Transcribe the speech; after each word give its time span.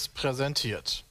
Seriös 0.00 0.08
präsentiert. 0.08 1.04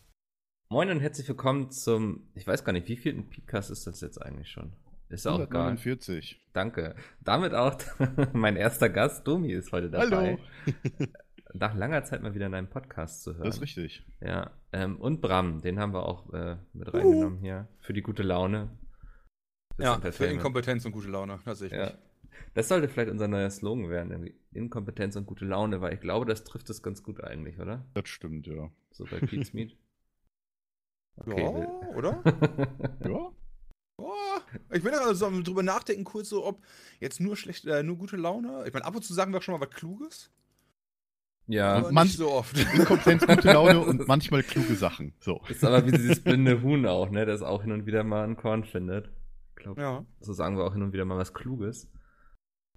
Moin 0.70 0.90
und 0.90 1.00
herzlich 1.00 1.28
willkommen 1.28 1.70
zum, 1.70 2.28
ich 2.34 2.48
weiß 2.48 2.64
gar 2.64 2.74
nicht, 2.74 2.88
wie 2.88 2.98
vielten 2.98 3.30
Podcast 3.30 3.70
ist 3.70 3.86
das 3.86 4.02
jetzt 4.02 4.20
eigentlich 4.20 4.50
schon? 4.50 4.74
Ist 5.10 5.28
auch 5.28 5.40
149. 5.40 6.32
Egal. 6.32 6.50
Danke. 6.54 6.96
Damit 7.22 7.54
auch 7.54 7.78
mein 8.34 8.56
erster 8.56 8.90
Gast, 8.90 9.28
Domi, 9.28 9.52
ist 9.52 9.72
heute 9.72 9.90
dabei. 9.92 10.38
Hallo. 10.66 11.08
Nach 11.54 11.76
langer 11.76 12.04
Zeit 12.04 12.22
mal 12.22 12.34
wieder 12.34 12.48
in 12.48 12.54
einem 12.54 12.70
Podcast 12.70 13.24
zu 13.24 13.36
hören. 13.36 13.46
Das 13.46 13.58
ist 13.58 13.62
richtig. 13.62 14.06
Ja. 14.22 14.52
Ähm, 14.72 15.00
und 15.00 15.22
Bram, 15.22 15.62
den 15.62 15.80
haben 15.80 15.94
wir 15.94 16.06
auch 16.06 16.32
äh, 16.34 16.58
mit 16.74 16.94
reingenommen 16.94 17.40
uh. 17.40 17.42
hier. 17.42 17.68
Für 17.80 17.94
die 17.94 18.02
gute 18.02 18.24
Laune. 18.24 18.70
Ja, 19.78 20.00
für 20.00 20.26
Inkompetenz 20.26 20.86
und 20.86 20.92
gute 20.92 21.10
Laune, 21.10 21.40
tatsächlich. 21.44 21.80
Ja. 21.80 21.92
Das 22.54 22.68
sollte 22.68 22.90
vielleicht 22.90 23.12
unser 23.12 23.28
neuer 23.28 23.50
Slogan 23.50 23.90
werden, 23.90 24.12
irgendwie. 24.12 24.36
Inkompetenz 24.52 25.16
und 25.16 25.26
gute 25.26 25.46
Laune, 25.46 25.82
weil 25.82 25.94
ich 25.94 26.02
glaube, 26.02 26.26
das 26.26 26.44
trifft 26.44 26.70
es 26.70 26.82
ganz 26.82 27.04
gut 27.04 27.24
eigentlich, 27.24 27.60
oder? 27.60 27.86
Das 27.94 28.10
stimmt, 28.10 28.48
ja. 28.48 28.72
So 28.92 29.06
bei 29.06 29.20
Pete's 29.20 29.54
Meat. 29.54 29.76
Okay, 31.26 31.42
ja, 31.42 31.96
oder? 31.98 32.24
ja. 33.06 33.30
Oh, 33.98 34.40
ich 34.72 34.84
will 34.86 34.94
also 34.94 35.30
drüber 35.42 35.64
nachdenken, 35.64 36.06
kurz 36.06 36.30
so, 36.30 36.46
ob 36.46 36.62
jetzt 37.02 37.20
nur 37.20 37.36
schlecht, 37.36 37.66
äh, 37.66 37.84
nur 37.84 37.98
gute 37.98 38.16
Laune. 38.16 38.64
Ich 38.66 38.72
meine, 38.72 38.86
ab 38.86 38.96
und 38.96 39.04
zu 39.04 39.14
sagen 39.14 39.34
wir 39.34 39.42
schon 39.42 39.54
mal 39.54 39.60
was 39.60 39.76
Kluges. 39.76 40.32
Ja, 41.50 41.74
aber 41.74 41.92
manch, 41.92 42.16
so 42.16 42.32
oft. 42.32 42.58
Inkompetenz, 42.76 43.26
gute 43.26 43.52
Laune 43.52 43.80
und 43.80 44.08
manchmal 44.08 44.44
kluge 44.44 44.76
Sachen. 44.76 45.14
So. 45.20 45.42
Ist 45.50 45.66
aber 45.66 45.86
wie 45.86 45.92
dieses 45.92 46.24
blinde 46.24 46.62
Huhn 46.62 46.86
auch, 46.86 47.10
ne? 47.10 47.26
Das 47.26 47.42
auch 47.42 47.64
hin 47.64 47.72
und 47.72 47.88
wieder 47.88 48.04
mal 48.04 48.24
ein 48.24 48.38
Korn 48.38 48.64
findet. 48.64 49.10
Ich 49.58 49.64
glaube, 49.64 49.82
ja. 49.82 50.06
so 50.20 50.32
sagen 50.32 50.58
wir 50.58 50.64
auch 50.64 50.74
hin 50.74 50.84
und 50.84 50.94
wieder 50.94 51.06
mal 51.06 51.18
was 51.18 51.34
Kluges. 51.34 51.90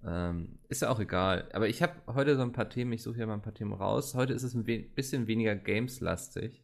Ähm, 0.05 0.59
ist 0.67 0.81
ja 0.81 0.89
auch 0.89 0.99
egal. 0.99 1.49
Aber 1.53 1.67
ich 1.67 1.81
habe 1.81 1.93
heute 2.13 2.35
so 2.35 2.41
ein 2.41 2.51
paar 2.51 2.69
Themen, 2.69 2.91
ich 2.91 3.03
suche 3.03 3.19
ja 3.19 3.25
mal 3.25 3.35
ein 3.35 3.41
paar 3.41 3.53
Themen 3.53 3.73
raus. 3.73 4.15
Heute 4.15 4.33
ist 4.33 4.43
es 4.43 4.53
ein 4.53 4.67
we 4.67 4.79
bisschen 4.79 5.27
weniger 5.27 5.55
Games-lastig. 5.55 6.63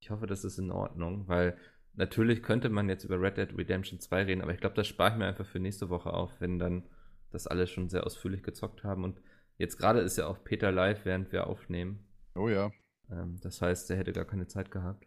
Ich 0.00 0.10
hoffe, 0.10 0.26
das 0.26 0.44
ist 0.44 0.58
in 0.58 0.70
Ordnung, 0.70 1.28
weil 1.28 1.58
natürlich 1.94 2.42
könnte 2.42 2.70
man 2.70 2.88
jetzt 2.88 3.04
über 3.04 3.20
Red 3.20 3.36
Dead 3.36 3.56
Redemption 3.56 4.00
2 4.00 4.24
reden, 4.24 4.40
aber 4.42 4.54
ich 4.54 4.60
glaube, 4.60 4.76
das 4.76 4.86
spare 4.86 5.12
ich 5.12 5.18
mir 5.18 5.26
einfach 5.26 5.46
für 5.46 5.60
nächste 5.60 5.90
Woche 5.90 6.12
auf, 6.12 6.40
wenn 6.40 6.58
dann 6.58 6.84
das 7.30 7.46
alle 7.46 7.66
schon 7.66 7.88
sehr 7.90 8.06
ausführlich 8.06 8.42
gezockt 8.42 8.82
haben. 8.82 9.04
Und 9.04 9.20
jetzt 9.58 9.76
gerade 9.76 10.00
ist 10.00 10.16
ja 10.16 10.26
auch 10.26 10.42
Peter 10.42 10.72
live, 10.72 11.04
während 11.04 11.32
wir 11.32 11.46
aufnehmen. 11.46 12.06
Oh 12.34 12.48
ja. 12.48 12.72
Ähm, 13.10 13.38
das 13.42 13.60
heißt, 13.60 13.90
er 13.90 13.98
hätte 13.98 14.12
gar 14.12 14.24
keine 14.24 14.46
Zeit 14.46 14.70
gehabt. 14.70 15.06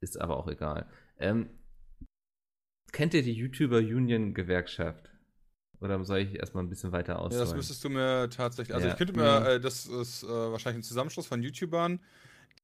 Ist 0.00 0.20
aber 0.20 0.36
auch 0.38 0.48
egal. 0.48 0.88
Ähm, 1.18 1.50
kennt 2.92 3.14
ihr 3.14 3.22
die 3.22 3.32
YouTuber 3.32 3.78
Union 3.78 4.34
Gewerkschaft? 4.34 5.10
Oder 5.80 6.02
soll 6.04 6.18
ich 6.18 6.34
erstmal 6.34 6.64
ein 6.64 6.68
bisschen 6.68 6.92
weiter 6.92 7.18
ausholen? 7.18 7.38
Ja, 7.38 7.44
das 7.44 7.54
müsstest 7.54 7.84
du 7.84 7.90
mir 7.90 8.28
tatsächlich. 8.30 8.74
Also, 8.74 8.86
ja. 8.86 8.92
ich 8.92 8.98
könnte 8.98 9.14
mir, 9.14 9.40
mhm. 9.40 9.46
äh, 9.46 9.60
das 9.60 9.86
ist 9.86 10.22
äh, 10.22 10.28
wahrscheinlich 10.28 10.80
ein 10.80 10.88
Zusammenschluss 10.88 11.26
von 11.26 11.42
YouTubern, 11.42 12.00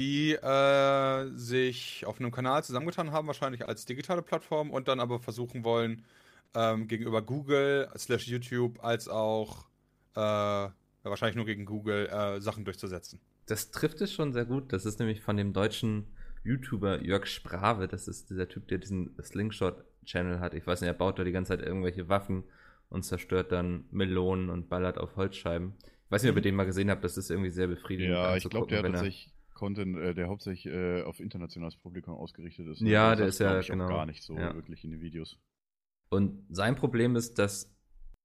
die 0.01 0.33
äh, 0.33 1.31
sich 1.37 2.05
auf 2.07 2.19
einem 2.19 2.31
Kanal 2.31 2.65
zusammengetan 2.65 3.13
haben, 3.13 3.27
wahrscheinlich 3.27 3.69
als 3.69 3.85
digitale 3.85 4.23
Plattform 4.23 4.71
und 4.71 4.89
dann 4.89 5.01
aber 5.01 5.21
versuchen 5.21 5.65
wollen, 5.65 6.03
ähm, 6.55 6.89
gegenüber 6.89 7.23
Google 7.23 7.89
slash 7.97 8.27
YouTube 8.27 8.83
als 8.83 9.09
auch 9.09 9.67
äh, 10.15 10.69
wahrscheinlich 11.03 11.37
nur 11.37 11.47
gegen 11.47 11.65
Google 11.65 12.07
äh, 12.07 12.41
Sachen 12.41 12.65
durchzusetzen. 12.65 13.21
Das 13.47 13.71
trifft 13.71 14.01
es 14.01 14.13
schon 14.13 14.33
sehr 14.33 14.45
gut. 14.45 14.73
Das 14.73 14.85
ist 14.87 14.99
nämlich 14.99 15.21
von 15.21 15.37
dem 15.37 15.53
deutschen 15.53 16.07
YouTuber 16.45 17.03
Jörg 17.03 17.27
Sprave. 17.27 17.89
Das 17.89 18.09
ist 18.09 18.31
dieser 18.31 18.49
Typ, 18.49 18.69
der 18.69 18.79
diesen 18.79 19.15
Slingshot-Channel 19.21 20.41
hat. 20.41 20.55
Ich 20.55 20.67
weiß 20.67 20.81
nicht, 20.81 20.89
er 20.89 20.95
baut 20.95 21.19
da 21.19 21.25
die 21.25 21.33
ganze 21.33 21.57
Zeit 21.57 21.67
irgendwelche 21.67 22.09
Waffen 22.09 22.45
und 22.93 23.05
zerstört 23.05 23.53
dann 23.53 23.87
Melonen 23.91 24.51
und 24.51 24.69
ballert 24.69 24.99
auf 24.99 25.17
Holzscheiben. 25.17 25.75
Ich 26.05 26.11
weiß 26.11 26.23
nicht, 26.23 26.31
ob 26.31 26.37
ihr 26.37 26.41
mhm. 26.41 26.45
den 26.45 26.55
mal 26.57 26.65
gesehen 26.65 26.91
habt, 26.91 27.03
das 27.03 27.17
ist 27.17 27.31
irgendwie 27.31 27.51
sehr 27.51 27.67
befriedigend. 27.67 28.15
Ja, 28.15 28.37
ich 28.37 28.49
glaube, 28.49 28.67
der 28.67 28.79
hat 28.79 28.87
tatsächlich 28.87 29.33
Content, 29.55 29.97
äh, 29.97 30.15
der 30.15 30.29
hauptsächlich 30.29 30.67
äh, 30.67 31.03
auf 31.03 31.19
internationales 31.19 31.77
Publikum 31.77 32.15
ausgerichtet 32.15 32.69
ist. 32.69 32.81
Ja, 32.83 33.11
also 33.11 33.23
der 33.23 33.29
ist 33.29 33.39
ja 33.39 33.61
genau. 33.61 33.89
gar 33.89 34.05
nicht 34.07 34.23
so 34.23 34.37
ja. 34.37 34.55
wirklich 34.55 34.85
in 34.85 34.91
den 34.91 35.01
Videos. 35.01 35.39
Und 36.11 36.45
sein 36.51 36.77
Problem 36.77 37.17
ist, 37.17 37.39
dass 37.39 37.75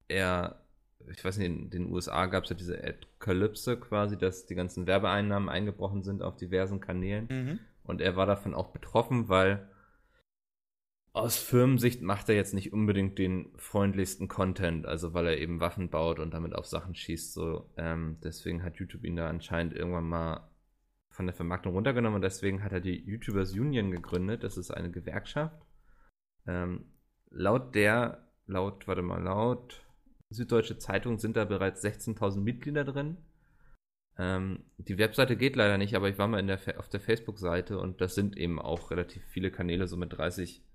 er, 0.10 0.66
ich 1.10 1.24
weiß 1.24 1.38
nicht, 1.38 1.48
in 1.48 1.70
den 1.70 1.90
USA 1.90 2.26
gab 2.26 2.44
es 2.44 2.50
ja 2.50 2.56
diese 2.58 2.84
Adkalypse 2.84 3.78
quasi, 3.80 4.18
dass 4.18 4.48
die 4.48 4.56
ganzen 4.56 4.86
Werbeeinnahmen 4.86 5.48
eingebrochen 5.48 6.04
sind 6.04 6.22
auf 6.22 6.36
diversen 6.36 6.82
Kanälen. 6.82 7.28
Mhm. 7.30 7.60
Und 7.84 8.02
er 8.02 8.18
war 8.18 8.26
davon 8.26 8.54
auch 8.54 8.74
betroffen, 8.74 9.30
weil 9.30 9.70
aus 11.18 11.38
Firmensicht 11.38 12.02
macht 12.02 12.30
er 12.30 12.36
jetzt 12.36 12.54
nicht 12.54 12.74
unbedingt 12.74 13.18
den 13.18 13.52
freundlichsten 13.58 14.28
Content, 14.28 14.86
also 14.86 15.14
weil 15.14 15.28
er 15.28 15.38
eben 15.38 15.60
Waffen 15.60 15.90
baut 15.90 16.20
und 16.20 16.34
damit 16.34 16.56
auf 16.56 16.66
Sachen 16.66 16.96
schießt. 16.96 17.34
So, 17.34 17.70
ähm, 17.78 18.18
deswegen 18.24 18.64
hat 18.64 18.78
YouTube 18.78 19.04
ihn 19.04 19.16
da 19.16 19.28
anscheinend 19.28 19.74
irgendwann 19.74 20.08
mal 20.08 20.50
von 21.10 21.26
der 21.26 21.36
Vermarktung 21.36 21.74
runtergenommen 21.74 22.18
und 22.18 22.22
deswegen 22.22 22.64
hat 22.64 22.72
er 22.72 22.80
die 22.80 23.04
YouTubers 23.04 23.54
Union 23.54 23.92
gegründet. 23.92 24.44
Das 24.44 24.58
ist 24.58 24.72
eine 24.72 24.92
Gewerkschaft. 24.92 25.62
Ähm, 26.46 26.86
laut 27.30 27.76
der, 27.76 28.28
laut, 28.46 28.88
warte 28.88 29.02
mal, 29.02 29.22
laut 29.22 29.84
Süddeutsche 30.30 30.78
Zeitung 30.78 31.20
sind 31.20 31.38
da 31.38 31.46
bereits 31.46 31.84
16.000 31.84 32.42
Mitglieder 32.42 32.84
drin. 32.84 33.18
Ähm, 34.18 34.66
die 34.78 34.98
Webseite 34.98 35.38
geht 35.38 35.56
leider 35.56 35.78
nicht, 35.78 35.96
aber 35.96 36.10
ich 36.10 36.18
war 36.18 36.28
mal 36.28 36.46
der, 36.46 36.60
auf 36.80 36.90
der 36.90 37.00
Facebook-Seite 37.00 37.80
und 37.80 38.02
das 38.02 38.16
sind 38.16 38.36
eben 38.36 38.60
auch 38.60 38.92
relativ 38.92 39.24
viele 39.26 39.52
Kanäle, 39.52 39.88
so 39.88 39.96
mit 39.96 40.18
30 40.18 40.67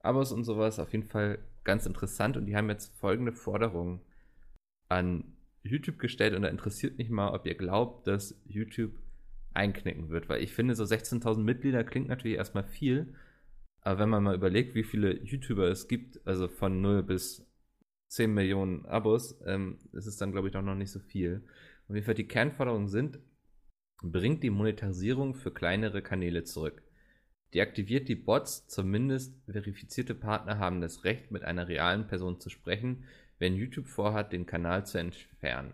Abos 0.00 0.32
und 0.32 0.44
sowas. 0.44 0.78
Auf 0.78 0.92
jeden 0.92 1.08
Fall 1.08 1.38
ganz 1.64 1.86
interessant. 1.86 2.36
Und 2.36 2.46
die 2.46 2.56
haben 2.56 2.68
jetzt 2.68 2.94
folgende 2.98 3.32
Forderung 3.32 4.00
an 4.88 5.24
YouTube 5.62 5.98
gestellt. 5.98 6.34
Und 6.34 6.42
da 6.42 6.48
interessiert 6.48 6.98
mich 6.98 7.10
mal, 7.10 7.32
ob 7.32 7.46
ihr 7.46 7.54
glaubt, 7.54 8.06
dass 8.06 8.40
YouTube 8.46 8.92
einknicken 9.54 10.08
wird. 10.08 10.28
Weil 10.28 10.42
ich 10.42 10.52
finde, 10.52 10.74
so 10.74 10.84
16.000 10.84 11.38
Mitglieder 11.38 11.84
klingt 11.84 12.08
natürlich 12.08 12.36
erstmal 12.36 12.64
viel. 12.64 13.14
Aber 13.82 14.00
wenn 14.00 14.08
man 14.10 14.22
mal 14.22 14.34
überlegt, 14.34 14.74
wie 14.74 14.84
viele 14.84 15.22
YouTuber 15.22 15.68
es 15.68 15.88
gibt, 15.88 16.26
also 16.26 16.48
von 16.48 16.80
0 16.80 17.02
bis 17.02 17.46
10 18.08 18.32
Millionen 18.34 18.84
Abos, 18.86 19.40
ähm, 19.46 19.78
ist 19.92 20.06
es 20.06 20.16
dann, 20.16 20.32
glaube 20.32 20.48
ich, 20.48 20.52
doch 20.52 20.62
noch 20.62 20.74
nicht 20.74 20.90
so 20.90 21.00
viel. 21.00 21.42
Und 21.88 21.94
wie 21.94 22.14
die 22.14 22.28
Kernforderungen 22.28 22.88
sind, 22.88 23.18
bringt 24.02 24.42
die 24.42 24.50
Monetarisierung 24.50 25.34
für 25.34 25.52
kleinere 25.52 26.02
Kanäle 26.02 26.44
zurück. 26.44 26.82
Deaktiviert 27.54 28.08
die 28.08 28.14
Bots, 28.14 28.68
zumindest 28.68 29.34
verifizierte 29.46 30.14
Partner 30.14 30.58
haben 30.58 30.80
das 30.80 31.04
Recht, 31.04 31.30
mit 31.32 31.42
einer 31.42 31.66
realen 31.66 32.06
Person 32.06 32.38
zu 32.38 32.48
sprechen, 32.48 33.04
wenn 33.38 33.56
YouTube 33.56 33.88
vorhat, 33.88 34.32
den 34.32 34.46
Kanal 34.46 34.86
zu 34.86 34.98
entfernen. 34.98 35.72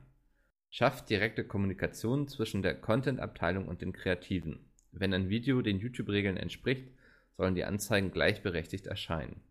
Schafft 0.70 1.10
direkte 1.10 1.44
Kommunikation 1.44 2.28
zwischen 2.28 2.62
der 2.62 2.74
Content-Abteilung 2.74 3.66
und 3.68 3.82
den 3.82 3.92
Kreativen. 3.92 4.60
Wenn 4.92 5.12
ein 5.12 5.28
Video 5.28 5.60
den 5.60 5.78
YouTube-Regeln 5.78 6.36
entspricht, 6.36 6.88
sollen 7.36 7.54
die 7.54 7.64
Anzeigen 7.64 8.10
gleichberechtigt 8.10 8.86
erscheinen. 8.86 9.42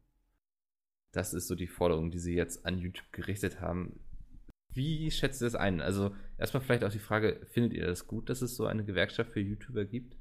Das 1.12 1.34
ist 1.34 1.48
so 1.48 1.56
die 1.56 1.68
Forderung, 1.68 2.12
die 2.12 2.20
sie 2.20 2.36
jetzt 2.36 2.66
an 2.66 2.80
YouTube 2.80 3.12
gerichtet 3.12 3.62
haben. 3.62 4.00
Wie 4.74 5.10
schätzt 5.12 5.42
ihr 5.42 5.46
das 5.46 5.56
ein? 5.56 5.80
Also 5.80 6.16
erstmal 6.38 6.62
vielleicht 6.62 6.84
auch 6.84 6.92
die 6.92 7.00
Frage, 7.00 7.40
findet 7.52 7.74
ihr 7.74 7.86
das 7.86 8.08
gut, 8.08 8.30
dass 8.30 8.42
es 8.42 8.56
so 8.56 8.66
eine 8.66 8.84
Gewerkschaft 8.84 9.32
für 9.32 9.40
YouTuber 9.40 9.86
gibt? 9.86 10.18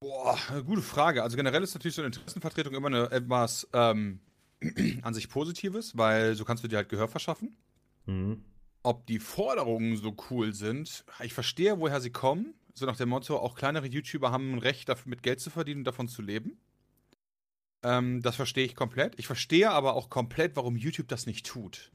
Boah, 0.00 0.38
gute 0.64 0.80
Frage. 0.80 1.22
Also 1.22 1.36
generell 1.36 1.62
ist 1.62 1.74
natürlich 1.74 1.94
so 1.94 2.00
eine 2.00 2.06
Interessenvertretung 2.06 2.74
immer 2.74 2.88
eine, 2.88 3.10
etwas 3.10 3.68
ähm, 3.74 4.20
an 5.02 5.12
sich 5.12 5.28
Positives, 5.28 5.96
weil 5.96 6.34
so 6.34 6.44
kannst 6.44 6.64
du 6.64 6.68
dir 6.68 6.76
halt 6.76 6.88
Gehör 6.88 7.08
verschaffen. 7.08 7.56
Mhm. 8.06 8.42
Ob 8.82 9.06
die 9.06 9.18
Forderungen 9.18 9.96
so 9.98 10.16
cool 10.30 10.54
sind, 10.54 11.04
ich 11.22 11.34
verstehe, 11.34 11.78
woher 11.78 12.00
sie 12.00 12.10
kommen. 12.10 12.54
So 12.72 12.86
nach 12.86 12.96
dem 12.96 13.10
Motto, 13.10 13.36
auch 13.36 13.56
kleinere 13.56 13.86
YouTuber 13.86 14.30
haben 14.30 14.54
ein 14.54 14.58
Recht, 14.58 14.88
dafür 14.88 15.10
mit 15.10 15.22
Geld 15.22 15.40
zu 15.40 15.50
verdienen 15.50 15.80
und 15.80 15.84
davon 15.84 16.08
zu 16.08 16.22
leben. 16.22 16.58
Ähm, 17.82 18.22
das 18.22 18.36
verstehe 18.36 18.64
ich 18.64 18.74
komplett. 18.74 19.18
Ich 19.18 19.26
verstehe 19.26 19.70
aber 19.70 19.94
auch 19.94 20.08
komplett, 20.08 20.56
warum 20.56 20.76
YouTube 20.76 21.08
das 21.08 21.26
nicht 21.26 21.44
tut. 21.44 21.92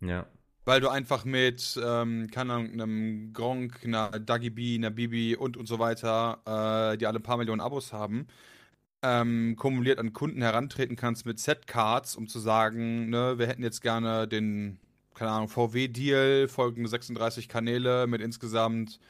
Ja. 0.00 0.26
Weil 0.64 0.80
du 0.80 0.88
einfach 0.88 1.24
mit, 1.24 1.80
ähm, 1.84 2.30
keine 2.30 2.52
Ahnung, 2.54 2.72
einem 2.72 3.32
Gronk, 3.32 3.80
einer 3.84 4.10
Dagi 4.10 4.50
B, 4.50 4.76
einer 4.76 4.90
Bibi 4.90 5.34
und 5.36 5.56
und 5.56 5.66
so 5.66 5.78
weiter, 5.80 6.92
äh, 6.94 6.98
die 6.98 7.06
alle 7.06 7.18
ein 7.18 7.22
paar 7.22 7.36
Millionen 7.36 7.60
Abos 7.60 7.92
haben, 7.92 8.28
ähm, 9.02 9.56
kumuliert 9.56 9.98
an 9.98 10.12
Kunden 10.12 10.42
herantreten 10.42 10.96
kannst 10.96 11.26
mit 11.26 11.40
Set-Cards, 11.40 12.16
um 12.16 12.28
zu 12.28 12.38
sagen, 12.38 13.10
ne, 13.10 13.38
wir 13.38 13.48
hätten 13.48 13.62
jetzt 13.64 13.82
gerne 13.82 14.28
den, 14.28 14.78
keine 15.14 15.32
Ahnung, 15.32 15.48
VW-Deal, 15.48 16.48
folgende 16.48 16.88
36 16.88 17.48
Kanäle 17.48 18.06
mit 18.06 18.20
insgesamt 18.22 19.00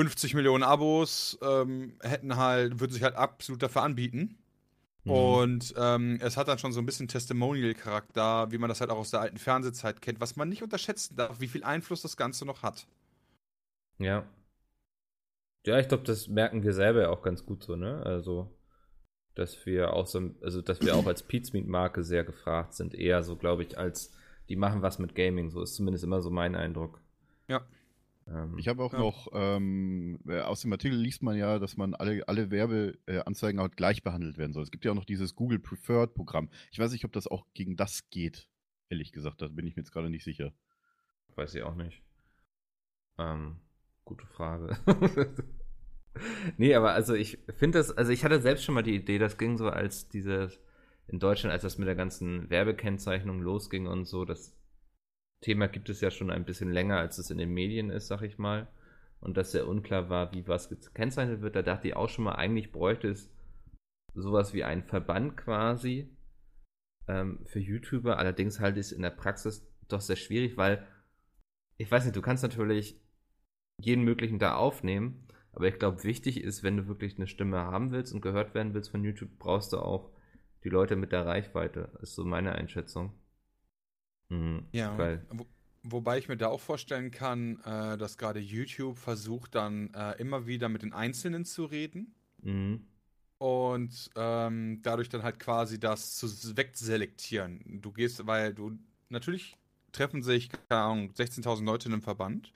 50 0.00 0.34
Millionen 0.34 0.64
Abos, 0.64 1.38
ähm, 1.42 1.96
hätten 2.02 2.36
halt, 2.36 2.80
würden 2.80 2.92
sich 2.92 3.02
halt 3.04 3.14
absolut 3.14 3.62
dafür 3.62 3.82
anbieten. 3.82 4.41
Mhm. 5.04 5.10
Und 5.10 5.74
ähm, 5.76 6.18
es 6.20 6.36
hat 6.36 6.48
dann 6.48 6.58
schon 6.58 6.72
so 6.72 6.80
ein 6.80 6.86
bisschen 6.86 7.08
Testimonial-Charakter, 7.08 8.52
wie 8.52 8.58
man 8.58 8.68
das 8.68 8.80
halt 8.80 8.90
auch 8.90 8.98
aus 8.98 9.10
der 9.10 9.20
alten 9.20 9.38
Fernsehzeit 9.38 10.00
kennt, 10.00 10.20
was 10.20 10.36
man 10.36 10.48
nicht 10.48 10.62
unterschätzen 10.62 11.16
darf, 11.16 11.40
wie 11.40 11.48
viel 11.48 11.64
Einfluss 11.64 12.02
das 12.02 12.16
Ganze 12.16 12.44
noch 12.44 12.62
hat. 12.62 12.86
Ja. 13.98 14.24
Ja, 15.64 15.78
ich 15.78 15.88
glaube, 15.88 16.04
das 16.04 16.28
merken 16.28 16.62
wir 16.62 16.72
selber 16.72 17.10
auch 17.10 17.22
ganz 17.22 17.46
gut 17.46 17.62
so, 17.62 17.76
ne? 17.76 18.02
Also, 18.04 18.50
dass 19.34 19.64
wir 19.64 19.92
auch 19.92 20.06
so, 20.06 20.30
also 20.42 20.60
dass 20.60 20.80
wir 20.80 20.96
auch 20.96 21.06
als 21.06 21.22
Pizmeet-Marke 21.22 22.02
sehr 22.02 22.24
gefragt 22.24 22.74
sind, 22.74 22.94
eher 22.94 23.22
so, 23.22 23.36
glaube 23.36 23.62
ich, 23.62 23.78
als 23.78 24.12
die 24.48 24.56
machen 24.56 24.82
was 24.82 24.98
mit 24.98 25.14
Gaming. 25.14 25.50
So 25.50 25.62
ist 25.62 25.74
zumindest 25.74 26.04
immer 26.04 26.20
so 26.20 26.30
mein 26.30 26.54
Eindruck. 26.54 27.00
Ja. 27.48 27.64
Ähm, 28.26 28.56
ich 28.58 28.68
habe 28.68 28.82
auch 28.82 28.92
ja. 28.92 28.98
noch, 28.98 29.28
ähm, 29.32 30.20
äh, 30.26 30.40
aus 30.40 30.60
dem 30.62 30.72
Artikel 30.72 30.98
liest 30.98 31.22
man 31.22 31.36
ja, 31.36 31.58
dass 31.58 31.76
man 31.76 31.94
alle, 31.94 32.26
alle 32.28 32.50
Werbeanzeigen 32.50 33.60
halt 33.60 33.76
gleich 33.76 34.02
behandelt 34.02 34.38
werden 34.38 34.52
soll. 34.52 34.62
Es 34.62 34.70
gibt 34.70 34.84
ja 34.84 34.92
auch 34.92 34.96
noch 34.96 35.04
dieses 35.04 35.34
Google 35.34 35.58
Preferred 35.58 36.14
Programm. 36.14 36.50
Ich 36.70 36.78
weiß 36.78 36.92
nicht, 36.92 37.04
ob 37.04 37.12
das 37.12 37.26
auch 37.26 37.46
gegen 37.54 37.76
das 37.76 38.08
geht. 38.10 38.48
Ehrlich 38.88 39.12
gesagt, 39.12 39.42
da 39.42 39.48
bin 39.48 39.66
ich 39.66 39.76
mir 39.76 39.82
jetzt 39.82 39.92
gerade 39.92 40.10
nicht 40.10 40.24
sicher. 40.24 40.52
Weiß 41.34 41.54
ich 41.54 41.62
auch 41.62 41.74
nicht. 41.74 42.02
Ähm, 43.18 43.56
gute 44.04 44.26
Frage. 44.26 44.76
nee, 46.56 46.74
aber 46.74 46.92
also 46.92 47.14
ich 47.14 47.38
finde 47.56 47.78
das, 47.78 47.90
also 47.90 48.12
ich 48.12 48.24
hatte 48.24 48.40
selbst 48.40 48.64
schon 48.64 48.74
mal 48.74 48.82
die 48.82 48.94
Idee, 48.94 49.18
das 49.18 49.38
ging 49.38 49.56
so 49.56 49.68
als 49.68 50.08
dieses, 50.08 50.60
in 51.08 51.18
Deutschland, 51.18 51.52
als 51.52 51.62
das 51.62 51.78
mit 51.78 51.88
der 51.88 51.94
ganzen 51.94 52.50
Werbekennzeichnung 52.50 53.40
losging 53.40 53.86
und 53.86 54.04
so, 54.04 54.24
das 54.24 54.56
Thema 55.42 55.68
gibt 55.68 55.90
es 55.90 56.00
ja 56.00 56.10
schon 56.10 56.30
ein 56.30 56.44
bisschen 56.44 56.72
länger, 56.72 56.96
als 56.96 57.18
es 57.18 57.30
in 57.30 57.38
den 57.38 57.52
Medien 57.52 57.90
ist, 57.90 58.06
sag 58.06 58.22
ich 58.22 58.38
mal. 58.38 58.68
Und 59.20 59.36
dass 59.36 59.52
sehr 59.52 59.68
unklar 59.68 60.08
war, 60.08 60.32
wie 60.32 60.48
was 60.48 60.68
gekennzeichnet 60.68 61.42
wird. 61.42 61.54
Da 61.54 61.62
dachte 61.62 61.88
ich 61.88 61.96
auch 61.96 62.08
schon 62.08 62.24
mal, 62.24 62.36
eigentlich 62.36 62.72
bräuchte 62.72 63.08
es 63.08 63.30
sowas 64.14 64.54
wie 64.54 64.64
einen 64.64 64.84
Verband 64.84 65.36
quasi 65.36 66.08
ähm, 67.08 67.40
für 67.44 67.60
YouTuber. 67.60 68.18
Allerdings 68.18 68.60
halte 68.60 68.80
ich 68.80 68.86
es 68.86 68.92
in 68.92 69.02
der 69.02 69.10
Praxis 69.10 69.68
doch 69.88 70.00
sehr 70.00 70.16
schwierig, 70.16 70.56
weil 70.56 70.86
ich 71.76 71.90
weiß 71.90 72.04
nicht, 72.04 72.16
du 72.16 72.22
kannst 72.22 72.42
natürlich 72.42 73.00
jeden 73.78 74.04
möglichen 74.04 74.38
da 74.38 74.54
aufnehmen, 74.54 75.26
aber 75.52 75.66
ich 75.66 75.78
glaube, 75.78 76.04
wichtig 76.04 76.42
ist, 76.42 76.62
wenn 76.62 76.76
du 76.76 76.86
wirklich 76.86 77.16
eine 77.16 77.26
Stimme 77.26 77.58
haben 77.58 77.90
willst 77.90 78.14
und 78.14 78.20
gehört 78.20 78.54
werden 78.54 78.74
willst 78.74 78.90
von 78.90 79.04
YouTube, 79.04 79.38
brauchst 79.38 79.72
du 79.72 79.78
auch 79.78 80.10
die 80.64 80.68
Leute 80.68 80.96
mit 80.96 81.12
der 81.12 81.26
Reichweite. 81.26 81.90
Ist 82.00 82.14
so 82.14 82.24
meine 82.24 82.52
Einschätzung. 82.52 83.12
Mhm, 84.32 84.66
ja. 84.72 84.96
Geil. 84.96 85.24
Wo, 85.30 85.46
wobei 85.82 86.18
ich 86.18 86.28
mir 86.28 86.36
da 86.36 86.48
auch 86.48 86.60
vorstellen 86.60 87.10
kann, 87.10 87.60
äh, 87.64 87.98
dass 87.98 88.16
gerade 88.16 88.40
YouTube 88.40 88.98
versucht 88.98 89.54
dann 89.54 89.92
äh, 89.94 90.12
immer 90.12 90.46
wieder 90.46 90.68
mit 90.68 90.82
den 90.82 90.92
Einzelnen 90.92 91.44
zu 91.44 91.64
reden. 91.66 92.14
Mhm. 92.42 92.86
Und 93.38 94.10
ähm, 94.16 94.80
dadurch 94.82 95.08
dann 95.08 95.22
halt 95.22 95.40
quasi 95.40 95.78
das 95.78 96.16
zu 96.16 96.56
wegselektieren. 96.56 97.80
Du 97.82 97.92
gehst, 97.92 98.26
weil 98.26 98.54
du 98.54 98.78
natürlich 99.08 99.56
treffen 99.90 100.22
sich, 100.22 100.48
keine 100.68 100.80
Ahnung, 100.80 101.10
16.000 101.10 101.64
Leute 101.64 101.88
in 101.88 101.92
einem 101.92 102.02
Verband. 102.02 102.52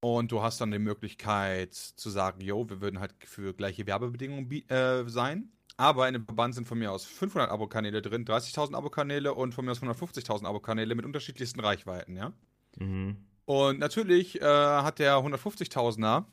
Und 0.00 0.32
du 0.32 0.42
hast 0.42 0.60
dann 0.60 0.70
die 0.70 0.78
Möglichkeit 0.78 1.74
zu 1.74 2.10
sagen, 2.10 2.40
yo, 2.40 2.68
wir 2.68 2.80
würden 2.80 2.98
halt 2.98 3.14
für 3.24 3.52
gleiche 3.52 3.86
Werbebedingungen 3.86 4.50
äh, 4.68 5.08
sein. 5.08 5.50
Aber 5.76 6.06
in 6.06 6.14
dem 6.14 6.24
Verband 6.24 6.54
sind 6.54 6.66
von 6.68 6.78
mir 6.78 6.92
aus 6.92 7.04
500 7.04 7.50
Abokanäle 7.50 8.02
drin, 8.02 8.24
30.000 8.24 8.74
Abokanäle 8.74 9.34
und 9.34 9.54
von 9.54 9.64
mir 9.64 9.72
aus 9.72 9.82
150.000 9.82 10.44
Abokanäle 10.44 10.94
mit 10.94 11.04
unterschiedlichsten 11.04 11.60
Reichweiten, 11.60 12.16
ja. 12.16 12.32
Mhm. 12.78 13.16
Und 13.44 13.78
natürlich 13.78 14.40
äh, 14.40 14.44
hat 14.44 14.98
der 14.98 15.16
150.000er 15.16 16.24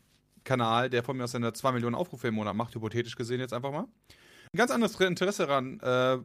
Kanal, 0.44 0.90
der 0.90 1.04
von 1.04 1.18
mir 1.18 1.24
aus 1.24 1.32
seine 1.32 1.54
2 1.54 1.72
Millionen 1.74 1.96
Aufrufe 1.96 2.28
im 2.28 2.36
Monat 2.36 2.56
macht, 2.56 2.76
hypothetisch 2.76 3.16
gesehen 3.16 3.40
jetzt 3.40 3.54
einfach 3.54 3.72
mal, 3.72 3.88
ein 4.52 4.58
ganz 4.58 4.72
anderes 4.72 5.00
Interesse 5.00 5.46
daran, 5.46 5.80
äh, 5.80 6.18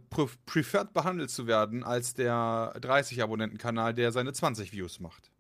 preferred 0.46 0.94
behandelt 0.94 1.30
zu 1.30 1.46
werden, 1.46 1.84
als 1.84 2.14
der 2.14 2.72
30-Abonnenten-Kanal, 2.80 3.92
der 3.92 4.12
seine 4.12 4.32
20 4.32 4.72
Views 4.72 4.98
macht. 5.00 5.30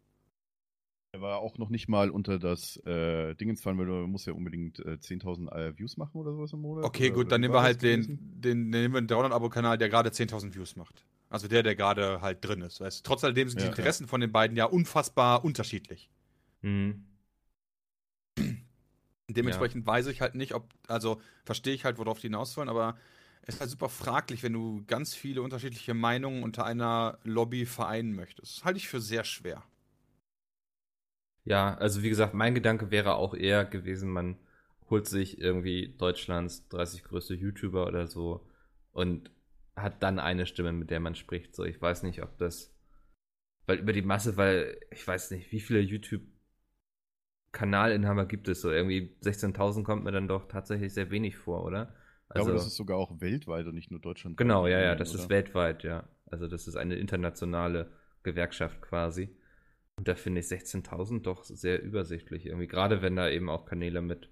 Er 1.14 1.20
war 1.20 1.38
auch 1.38 1.58
noch 1.58 1.68
nicht 1.68 1.88
mal 1.88 2.10
unter 2.10 2.40
das 2.40 2.76
äh, 2.78 3.36
Dingens 3.36 3.62
fallen, 3.62 3.78
weil 3.78 3.86
du 3.86 3.92
musst 4.08 4.26
ja 4.26 4.32
unbedingt 4.32 4.80
äh, 4.80 4.98
10.000 5.00 5.48
äh, 5.52 5.78
Views 5.78 5.96
machen 5.96 6.18
oder 6.18 6.32
sowas 6.32 6.52
im 6.52 6.60
Monat. 6.62 6.84
Okay, 6.84 7.06
oder, 7.06 7.14
gut, 7.14 7.30
dann 7.30 7.40
nehmen 7.40 7.54
wir 7.54 7.62
halt 7.62 7.82
den, 7.82 8.02
den, 8.02 8.40
den, 8.40 8.70
nehmen 8.70 8.94
wir 8.94 9.00
den 9.00 9.06
300-Abo-Kanal, 9.06 9.78
der 9.78 9.88
gerade 9.88 10.10
10.000 10.10 10.56
Views 10.56 10.74
macht. 10.74 11.04
Also 11.30 11.46
der, 11.46 11.62
der 11.62 11.76
gerade 11.76 12.20
halt 12.20 12.44
drin 12.44 12.62
ist. 12.62 12.80
Weißt? 12.80 13.06
Trotz 13.06 13.22
alledem 13.22 13.48
sind 13.48 13.60
ja, 13.60 13.66
die 13.66 13.70
Interessen 13.70 14.04
ja. 14.04 14.08
von 14.08 14.22
den 14.22 14.32
beiden 14.32 14.56
ja 14.56 14.64
unfassbar 14.64 15.44
unterschiedlich. 15.44 16.10
Mhm. 16.62 17.04
Dementsprechend 19.28 19.86
ja. 19.86 19.92
weiß 19.92 20.08
ich 20.08 20.20
halt 20.20 20.34
nicht, 20.34 20.52
ob, 20.52 20.68
also 20.88 21.20
verstehe 21.44 21.74
ich 21.74 21.84
halt, 21.84 21.98
worauf 21.98 22.18
die 22.18 22.26
hinaus 22.26 22.56
wollen, 22.56 22.68
aber 22.68 22.96
es 23.42 23.54
ist 23.54 23.60
halt 23.60 23.70
super 23.70 23.88
fraglich, 23.88 24.42
wenn 24.42 24.52
du 24.52 24.82
ganz 24.88 25.14
viele 25.14 25.42
unterschiedliche 25.42 25.94
Meinungen 25.94 26.42
unter 26.42 26.64
einer 26.64 27.18
Lobby 27.22 27.66
vereinen 27.66 28.16
möchtest. 28.16 28.58
Das 28.58 28.64
halte 28.64 28.78
ich 28.78 28.88
für 28.88 29.00
sehr 29.00 29.22
schwer. 29.22 29.62
Ja, 31.44 31.74
also 31.74 32.02
wie 32.02 32.08
gesagt, 32.08 32.34
mein 32.34 32.54
Gedanke 32.54 32.90
wäre 32.90 33.14
auch 33.14 33.34
eher 33.34 33.64
gewesen, 33.64 34.10
man 34.10 34.36
holt 34.90 35.06
sich 35.06 35.40
irgendwie 35.40 35.94
Deutschlands 35.98 36.68
30 36.68 37.04
größte 37.04 37.34
YouTuber 37.34 37.86
oder 37.86 38.06
so 38.06 38.46
und 38.92 39.30
hat 39.76 40.02
dann 40.02 40.18
eine 40.18 40.46
Stimme, 40.46 40.72
mit 40.72 40.90
der 40.90 41.00
man 41.00 41.14
spricht. 41.14 41.54
So, 41.54 41.64
ich 41.64 41.80
weiß 41.80 42.02
nicht, 42.04 42.22
ob 42.22 42.38
das, 42.38 42.74
weil 43.66 43.78
über 43.78 43.92
die 43.92 44.02
Masse, 44.02 44.36
weil 44.36 44.78
ich 44.90 45.06
weiß 45.06 45.32
nicht, 45.32 45.52
wie 45.52 45.60
viele 45.60 45.80
YouTube 45.80 46.22
Kanalinhaber 47.52 48.26
gibt 48.26 48.48
es 48.48 48.60
so 48.60 48.70
irgendwie 48.70 49.16
16.000 49.20 49.84
kommt 49.84 50.04
mir 50.04 50.12
dann 50.12 50.28
doch 50.28 50.48
tatsächlich 50.48 50.92
sehr 50.92 51.10
wenig 51.10 51.36
vor, 51.36 51.64
oder? 51.64 51.94
Also, 52.28 52.28
ich 52.28 52.34
glaube, 52.34 52.52
das 52.52 52.66
ist 52.66 52.76
sogar 52.76 52.98
auch 52.98 53.20
weltweit 53.20 53.66
und 53.66 53.74
nicht 53.74 53.90
nur 53.90 54.00
Deutschland. 54.00 54.36
Genau, 54.36 54.66
ja, 54.66 54.80
ja, 54.80 54.94
das 54.94 55.14
oder? 55.14 55.24
ist 55.24 55.30
weltweit, 55.30 55.84
ja. 55.84 56.08
Also 56.26 56.48
das 56.48 56.66
ist 56.66 56.74
eine 56.76 56.96
internationale 56.96 57.92
Gewerkschaft 58.24 58.82
quasi. 58.82 59.28
Und 59.96 60.08
da 60.08 60.14
finde 60.14 60.40
ich 60.40 60.46
16.000 60.46 61.22
doch 61.22 61.44
sehr 61.44 61.82
übersichtlich 61.82 62.46
irgendwie. 62.46 62.66
Gerade 62.66 63.00
wenn 63.02 63.16
da 63.16 63.28
eben 63.28 63.48
auch 63.48 63.64
Kanäle 63.64 64.02
mit. 64.02 64.30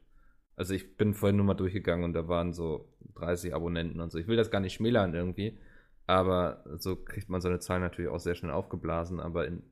Also 0.57 0.75
ich 0.75 0.97
bin 0.97 1.15
vorhin 1.15 1.37
nur 1.37 1.47
mal 1.47 1.55
durchgegangen 1.55 2.05
und 2.05 2.13
da 2.13 2.29
waren 2.29 2.53
so 2.53 2.93
30 3.15 3.55
Abonnenten 3.55 4.01
und 4.01 4.11
so. 4.11 4.19
Ich 4.19 4.27
will 4.27 4.37
das 4.37 4.51
gar 4.51 4.61
nicht 4.61 4.75
schmälern 4.75 5.15
irgendwie. 5.15 5.59
Aber 6.07 6.65
so 6.79 6.97
kriegt 6.97 7.29
man 7.29 7.41
so 7.41 7.49
eine 7.49 7.61
Zahl 7.61 7.81
natürlich 7.81 8.11
auch 8.11 8.19
sehr 8.19 8.35
schnell 8.35 8.51
aufgeblasen. 8.51 9.21
Aber 9.21 9.47
in 9.47 9.63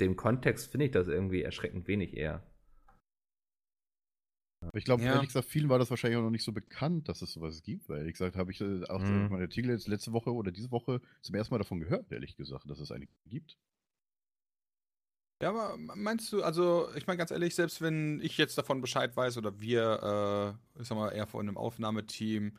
dem 0.00 0.16
Kontext 0.16 0.70
finde 0.70 0.86
ich 0.86 0.92
das 0.92 1.08
irgendwie 1.08 1.42
erschreckend 1.42 1.86
wenig 1.86 2.16
eher. 2.16 2.42
Ich 4.72 4.84
glaube, 4.84 5.02
ja. 5.02 5.12
ehrlich 5.12 5.28
gesagt, 5.28 5.48
vielen 5.48 5.68
war 5.68 5.78
das 5.78 5.90
wahrscheinlich 5.90 6.18
auch 6.18 6.22
noch 6.22 6.30
nicht 6.30 6.44
so 6.44 6.52
bekannt, 6.52 7.08
dass 7.08 7.20
es 7.20 7.32
sowas 7.32 7.62
gibt, 7.62 7.88
weil 7.88 7.98
ehrlich 7.98 8.14
gesagt 8.14 8.36
habe 8.36 8.50
ich 8.50 8.62
äh, 8.62 8.84
auch 8.84 9.00
mhm. 9.00 9.28
meine 9.30 9.44
Artikel 9.44 9.70
jetzt 9.70 9.88
letzte 9.88 10.12
Woche 10.12 10.32
oder 10.32 10.50
diese 10.50 10.70
Woche 10.70 11.02
zum 11.20 11.34
ersten 11.34 11.52
Mal 11.52 11.58
davon 11.58 11.80
gehört, 11.80 12.10
ehrlich 12.10 12.36
gesagt, 12.36 12.70
dass 12.70 12.80
es 12.80 12.90
eine 12.90 13.06
gibt. 13.26 13.58
Ja, 15.42 15.50
aber 15.50 15.76
meinst 15.76 16.32
du, 16.32 16.42
also 16.42 16.88
ich 16.96 17.06
meine 17.06 17.18
ganz 17.18 17.30
ehrlich, 17.30 17.54
selbst 17.54 17.80
wenn 17.82 18.20
ich 18.22 18.38
jetzt 18.38 18.56
davon 18.56 18.80
Bescheid 18.80 19.16
weiß 19.16 19.36
oder 19.36 19.60
wir, 19.60 20.56
äh, 20.76 20.80
ich 20.80 20.88
sag 20.88 20.96
mal, 20.96 21.10
eher 21.10 21.26
von 21.26 21.46
einem 21.46 21.56
Aufnahmeteam, 21.56 22.56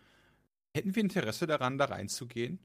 hätten 0.76 0.96
wir 0.96 1.02
Interesse 1.02 1.48
daran, 1.48 1.78
da 1.78 1.86
reinzugehen? 1.86 2.60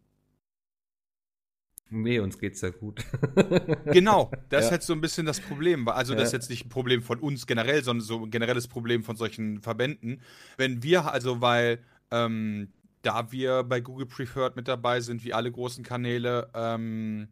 Nee, 1.93 2.21
uns 2.21 2.39
geht's 2.39 2.61
ja 2.61 2.71
gut. 2.71 3.05
genau, 3.87 4.31
das 4.49 4.63
ja. 4.63 4.67
ist 4.67 4.71
jetzt 4.71 4.87
so 4.87 4.93
ein 4.93 5.01
bisschen 5.01 5.27
das 5.27 5.41
Problem. 5.41 5.89
Also, 5.89 6.15
das 6.15 6.29
ist 6.29 6.33
jetzt 6.33 6.51
nicht 6.51 6.67
ein 6.67 6.69
Problem 6.69 7.03
von 7.03 7.19
uns 7.19 7.47
generell, 7.47 7.83
sondern 7.83 8.05
so 8.05 8.25
ein 8.25 8.31
generelles 8.31 8.69
Problem 8.69 9.03
von 9.03 9.17
solchen 9.17 9.61
Verbänden. 9.61 10.23
Wenn 10.57 10.85
wir, 10.85 11.13
also, 11.13 11.41
weil, 11.41 11.83
ähm, 12.13 12.73
da 13.03 13.33
wir 13.33 13.65
bei 13.65 13.81
Google 13.81 14.07
Preferred 14.07 14.55
mit 14.55 14.69
dabei 14.69 15.01
sind, 15.01 15.25
wie 15.25 15.35
alle 15.35 15.51
großen 15.51 15.83
Kanäle, 15.83 16.49
ähm, 16.55 17.29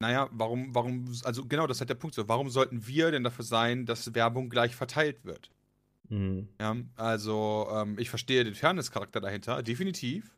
naja, 0.00 0.28
warum, 0.30 0.74
warum, 0.74 1.12
also 1.24 1.44
genau, 1.44 1.66
das 1.66 1.80
hat 1.80 1.88
der 1.88 1.94
Punkt 1.94 2.14
so. 2.14 2.28
Warum 2.28 2.50
sollten 2.50 2.86
wir 2.86 3.10
denn 3.10 3.24
dafür 3.24 3.44
sein, 3.44 3.84
dass 3.84 4.14
Werbung 4.14 4.48
gleich 4.48 4.76
verteilt 4.76 5.24
wird? 5.24 5.50
Mhm. 6.08 6.48
Ja, 6.60 6.76
also 6.96 7.68
ähm, 7.72 7.98
ich 7.98 8.08
verstehe 8.08 8.44
den 8.44 8.54
Fairness-Charakter 8.54 9.20
dahinter, 9.20 9.62
definitiv. 9.62 10.36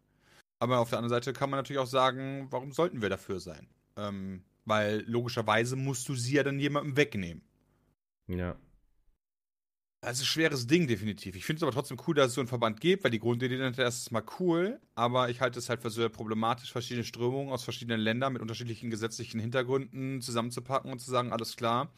Aber 0.58 0.78
auf 0.78 0.90
der 0.90 0.98
anderen 0.98 1.16
Seite 1.16 1.32
kann 1.32 1.50
man 1.50 1.58
natürlich 1.58 1.80
auch 1.80 1.86
sagen, 1.86 2.48
warum 2.50 2.72
sollten 2.72 3.02
wir 3.02 3.08
dafür 3.08 3.40
sein? 3.40 3.66
Ähm, 3.96 4.42
weil 4.64 5.04
logischerweise 5.06 5.76
musst 5.76 6.08
du 6.08 6.14
sie 6.14 6.34
ja 6.34 6.42
dann 6.42 6.58
jemandem 6.58 6.96
wegnehmen. 6.96 7.42
Ja. 8.28 8.56
Das 10.02 10.12
ist 10.12 10.22
ein 10.22 10.26
schweres 10.26 10.66
Ding, 10.66 10.86
definitiv. 10.86 11.36
Ich 11.36 11.44
finde 11.44 11.58
es 11.58 11.62
aber 11.62 11.72
trotzdem 11.72 11.98
cool, 12.06 12.14
dass 12.14 12.28
es 12.28 12.34
so 12.34 12.40
einen 12.40 12.48
Verband 12.48 12.80
gibt, 12.80 13.04
weil 13.04 13.10
die 13.10 13.18
Grundidee 13.18 13.58
dahinter 13.58 13.86
ist 13.86 14.10
mal 14.10 14.24
cool, 14.38 14.80
aber 14.94 15.28
ich 15.28 15.42
halte 15.42 15.58
es 15.58 15.68
halt 15.68 15.82
für 15.82 15.90
sehr 15.90 16.08
problematisch, 16.08 16.72
verschiedene 16.72 17.04
Strömungen 17.04 17.52
aus 17.52 17.64
verschiedenen 17.64 18.00
Ländern 18.00 18.32
mit 18.32 18.40
unterschiedlichen 18.40 18.88
gesetzlichen 18.88 19.40
Hintergründen 19.40 20.22
zusammenzupacken 20.22 20.90
und 20.90 21.00
zu 21.00 21.10
sagen, 21.10 21.32
alles 21.32 21.54
klar, 21.54 21.92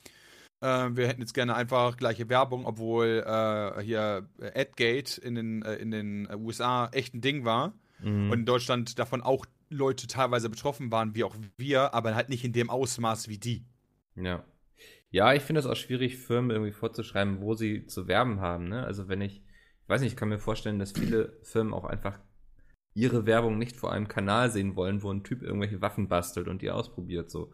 äh, 0.60 0.88
wir 0.90 1.06
hätten 1.06 1.20
jetzt 1.20 1.32
gerne 1.32 1.54
einfach 1.54 1.96
gleiche 1.96 2.28
Werbung, 2.28 2.66
obwohl 2.66 3.22
äh, 3.24 3.82
hier 3.82 4.28
AdGate 4.40 5.18
in 5.18 5.36
den, 5.36 5.62
äh, 5.62 5.76
in 5.76 5.92
den 5.92 6.28
USA 6.34 6.88
echt 6.88 7.14
ein 7.14 7.20
Ding 7.20 7.44
war 7.44 7.72
mhm. 8.00 8.32
und 8.32 8.40
in 8.40 8.46
Deutschland 8.46 8.98
davon 8.98 9.22
auch 9.22 9.46
Leute 9.68 10.08
teilweise 10.08 10.50
betroffen 10.50 10.90
waren, 10.90 11.14
wie 11.14 11.22
auch 11.22 11.36
wir, 11.56 11.94
aber 11.94 12.16
halt 12.16 12.30
nicht 12.30 12.44
in 12.44 12.52
dem 12.52 12.68
Ausmaß 12.68 13.28
wie 13.28 13.38
die. 13.38 13.64
Ja. 14.16 14.44
Ja, 15.10 15.34
ich 15.34 15.42
finde 15.42 15.60
es 15.60 15.66
auch 15.66 15.76
schwierig, 15.76 16.16
Firmen 16.16 16.50
irgendwie 16.50 16.72
vorzuschreiben, 16.72 17.40
wo 17.40 17.54
sie 17.54 17.86
zu 17.86 18.08
werben 18.08 18.40
haben. 18.40 18.68
Ne? 18.68 18.84
Also 18.84 19.08
wenn 19.08 19.20
ich, 19.20 19.42
ich 19.82 19.88
weiß 19.88 20.00
nicht, 20.00 20.12
ich 20.12 20.16
kann 20.16 20.30
mir 20.30 20.38
vorstellen, 20.38 20.78
dass 20.78 20.92
viele 20.92 21.38
Firmen 21.42 21.74
auch 21.74 21.84
einfach 21.84 22.18
ihre 22.94 23.26
Werbung 23.26 23.58
nicht 23.58 23.76
vor 23.76 23.92
einem 23.92 24.08
Kanal 24.08 24.50
sehen 24.50 24.76
wollen, 24.76 25.02
wo 25.02 25.10
ein 25.10 25.24
Typ 25.24 25.42
irgendwelche 25.42 25.80
Waffen 25.80 26.08
bastelt 26.08 26.48
und 26.48 26.62
die 26.62 26.70
ausprobiert. 26.70 27.30
So, 27.30 27.52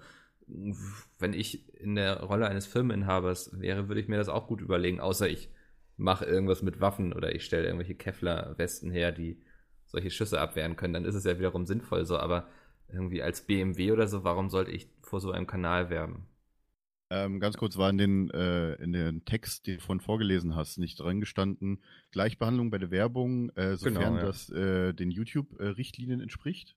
wenn 1.19 1.33
ich 1.33 1.75
in 1.75 1.95
der 1.95 2.23
Rolle 2.23 2.49
eines 2.49 2.67
Firmeninhabers 2.67 3.59
wäre, 3.61 3.89
würde 3.89 4.01
ich 4.01 4.09
mir 4.09 4.17
das 4.17 4.29
auch 4.29 4.47
gut 4.47 4.61
überlegen. 4.61 5.01
Außer 5.01 5.29
ich 5.29 5.51
mache 5.97 6.25
irgendwas 6.25 6.63
mit 6.63 6.81
Waffen 6.81 7.13
oder 7.13 7.35
ich 7.35 7.45
stelle 7.45 7.65
irgendwelche 7.67 7.95
Kevlar-Westen 7.95 8.91
her, 8.91 9.13
die 9.13 9.41
solche 9.87 10.11
Schüsse 10.11 10.41
abwehren 10.41 10.77
können. 10.77 10.95
Dann 10.95 11.05
ist 11.05 11.15
es 11.15 11.25
ja 11.25 11.39
wiederum 11.39 11.67
sinnvoll 11.67 12.05
so. 12.05 12.19
Aber 12.19 12.49
irgendwie 12.89 13.23
als 13.23 13.43
BMW 13.43 13.93
oder 13.93 14.07
so, 14.07 14.25
warum 14.25 14.49
sollte 14.49 14.71
ich 14.71 14.91
vor 15.03 15.21
so 15.21 15.33
einem 15.33 15.47
Kanal 15.47 15.91
werben? 15.91 16.27
Ähm, 17.11 17.41
ganz 17.41 17.57
kurz 17.57 17.79
war 17.79 17.88
in 17.88 17.97
den, 17.99 18.31
äh, 18.31 18.75
in 18.75 18.93
den 18.93 19.25
Text, 19.25 19.67
den 19.67 19.77
du 19.77 19.81
vorhin 19.81 20.00
vorgelesen 20.00 20.55
hast, 20.55 20.77
nicht 20.79 21.00
dran 21.00 21.21
gestanden, 21.21 21.83
Gleichbehandlung 22.11 22.71
bei 22.71 22.77
der 22.79 22.91
Werbung, 22.91 23.49
äh, 23.57 23.77
sofern 23.77 23.95
Genau, 23.95 24.17
ja. 24.17 24.23
das 24.27 24.50
äh, 24.50 24.93
den 24.93 25.11
YouTube-Richtlinien 25.11 26.21
entspricht. 26.21 26.77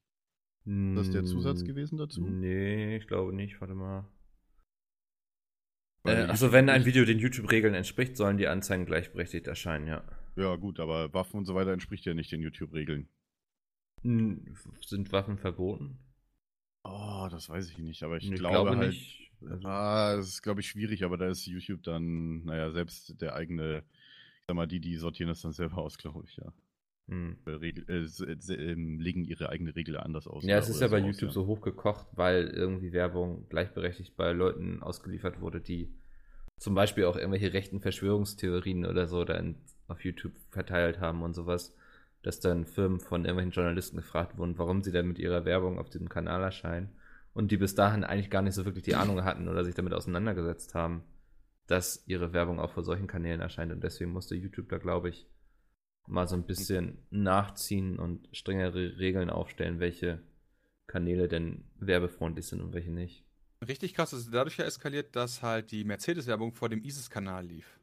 Das 0.63 1.07
ist 1.07 1.13
der 1.13 1.25
Zusatz 1.25 1.61
Hm, 1.61 1.67
gewesen 1.67 1.97
dazu? 1.97 2.21
Nee, 2.21 2.95
ich 2.97 3.07
glaube 3.07 3.33
nicht. 3.33 3.59
Warte 3.59 3.73
mal. 3.73 4.07
Äh, 6.05 6.11
also 6.11 6.51
wenn 6.51 6.69
ein 6.69 6.85
Video 6.85 7.03
den 7.03 7.19
YouTube-Regeln 7.19 7.73
entspricht, 7.73 8.15
sollen 8.15 8.37
die 8.37 8.47
Anzeigen 8.47 8.85
gleichberechtigt 8.85 9.47
erscheinen, 9.47 9.87
ja. 9.87 10.03
Ja, 10.35 10.55
gut, 10.55 10.79
aber 10.79 11.13
Waffen 11.13 11.37
und 11.39 11.45
so 11.45 11.55
weiter 11.55 11.73
entspricht 11.73 12.05
ja 12.05 12.13
nicht 12.13 12.31
den 12.31 12.41
YouTube-Regeln. 12.41 13.09
Hm, 14.03 14.55
Sind 14.85 15.11
Waffen 15.11 15.37
verboten? 15.37 15.99
Oh, 16.83 17.27
das 17.29 17.49
weiß 17.49 17.69
ich 17.69 17.77
nicht, 17.79 18.01
aber 18.03 18.17
ich, 18.17 18.31
Ich 18.31 18.39
glaube, 18.39 18.69
glaube 18.69 18.77
halt. 18.77 18.89
nicht. 18.89 19.30
Ah, 19.63 20.15
das 20.15 20.27
ist, 20.27 20.41
glaube 20.41 20.61
ich, 20.61 20.67
schwierig, 20.67 21.03
aber 21.03 21.17
da 21.17 21.27
ist 21.27 21.45
YouTube 21.45 21.83
dann, 21.83 22.43
naja, 22.45 22.71
selbst 22.71 23.21
der 23.21 23.35
eigene, 23.35 23.83
ich 24.39 24.45
sag 24.47 24.55
mal, 24.55 24.67
die, 24.67 24.79
die 24.79 24.97
sortieren 24.97 25.29
das 25.29 25.41
dann 25.41 25.53
selber 25.53 25.79
aus, 25.79 25.97
glaube 25.97 26.23
ich, 26.25 26.37
ja. 26.37 26.53
Hm. 27.07 27.37
Regel, 27.45 27.83
äh, 27.89 28.53
äh, 28.53 28.71
ähm, 28.71 28.99
legen 28.99 29.25
ihre 29.25 29.49
eigene 29.49 29.75
Regel 29.75 29.97
anders 29.97 30.27
aus. 30.27 30.45
Ja, 30.45 30.57
es 30.57 30.69
ist 30.69 30.81
ja 30.81 30.87
bei 30.87 31.01
aus, 31.01 31.07
YouTube 31.07 31.29
ja. 31.29 31.33
so 31.33 31.45
hochgekocht, 31.45 32.07
weil 32.13 32.47
irgendwie 32.47 32.93
Werbung 32.93 33.47
gleichberechtigt 33.49 34.15
bei 34.15 34.31
Leuten 34.31 34.81
ausgeliefert 34.81 35.41
wurde, 35.41 35.59
die 35.59 35.91
zum 36.57 36.75
Beispiel 36.75 37.05
auch 37.05 37.17
irgendwelche 37.17 37.53
rechten 37.53 37.81
Verschwörungstheorien 37.81 38.85
oder 38.85 39.07
so 39.07 39.25
dann 39.25 39.55
auf 39.87 40.05
YouTube 40.05 40.33
verteilt 40.51 40.99
haben 40.99 41.23
und 41.23 41.33
sowas, 41.33 41.75
dass 42.21 42.39
dann 42.39 42.65
Firmen 42.65 42.99
von 42.99 43.25
irgendwelchen 43.25 43.51
Journalisten 43.51 43.97
gefragt 43.97 44.37
wurden, 44.37 44.57
warum 44.57 44.83
sie 44.83 44.91
denn 44.91 45.07
mit 45.07 45.17
ihrer 45.19 45.43
Werbung 45.43 45.79
auf 45.79 45.89
diesem 45.89 46.07
Kanal 46.07 46.43
erscheinen 46.43 46.89
und 47.33 47.51
die 47.51 47.57
bis 47.57 47.75
dahin 47.75 48.03
eigentlich 48.03 48.29
gar 48.29 48.41
nicht 48.41 48.53
so 48.53 48.65
wirklich 48.65 48.83
die 48.83 48.95
Ahnung 48.95 49.23
hatten 49.23 49.47
oder 49.47 49.63
sich 49.63 49.75
damit 49.75 49.93
auseinandergesetzt 49.93 50.75
haben, 50.75 51.03
dass 51.67 52.03
ihre 52.07 52.33
Werbung 52.33 52.59
auch 52.59 52.71
vor 52.71 52.83
solchen 52.83 53.07
Kanälen 53.07 53.41
erscheint 53.41 53.71
und 53.71 53.83
deswegen 53.83 54.11
musste 54.11 54.35
YouTube 54.35 54.69
da, 54.69 54.77
glaube 54.77 55.09
ich, 55.09 55.27
mal 56.07 56.27
so 56.27 56.35
ein 56.35 56.45
bisschen 56.45 56.97
nachziehen 57.09 57.99
und 57.99 58.27
strengere 58.35 58.97
Regeln 58.97 59.29
aufstellen, 59.29 59.79
welche 59.79 60.21
Kanäle 60.87 61.27
denn 61.27 61.63
werbefreundlich 61.79 62.47
sind 62.47 62.61
und 62.61 62.73
welche 62.73 62.91
nicht. 62.91 63.23
Richtig 63.65 63.93
krass 63.93 64.11
ist 64.11 64.33
dadurch 64.33 64.57
ja 64.57 64.65
eskaliert, 64.65 65.15
dass 65.15 65.41
halt 65.41 65.71
die 65.71 65.83
Mercedes-Werbung 65.83 66.53
vor 66.53 66.67
dem 66.67 66.83
ISIS-Kanal 66.83 67.45
lief. 67.45 67.79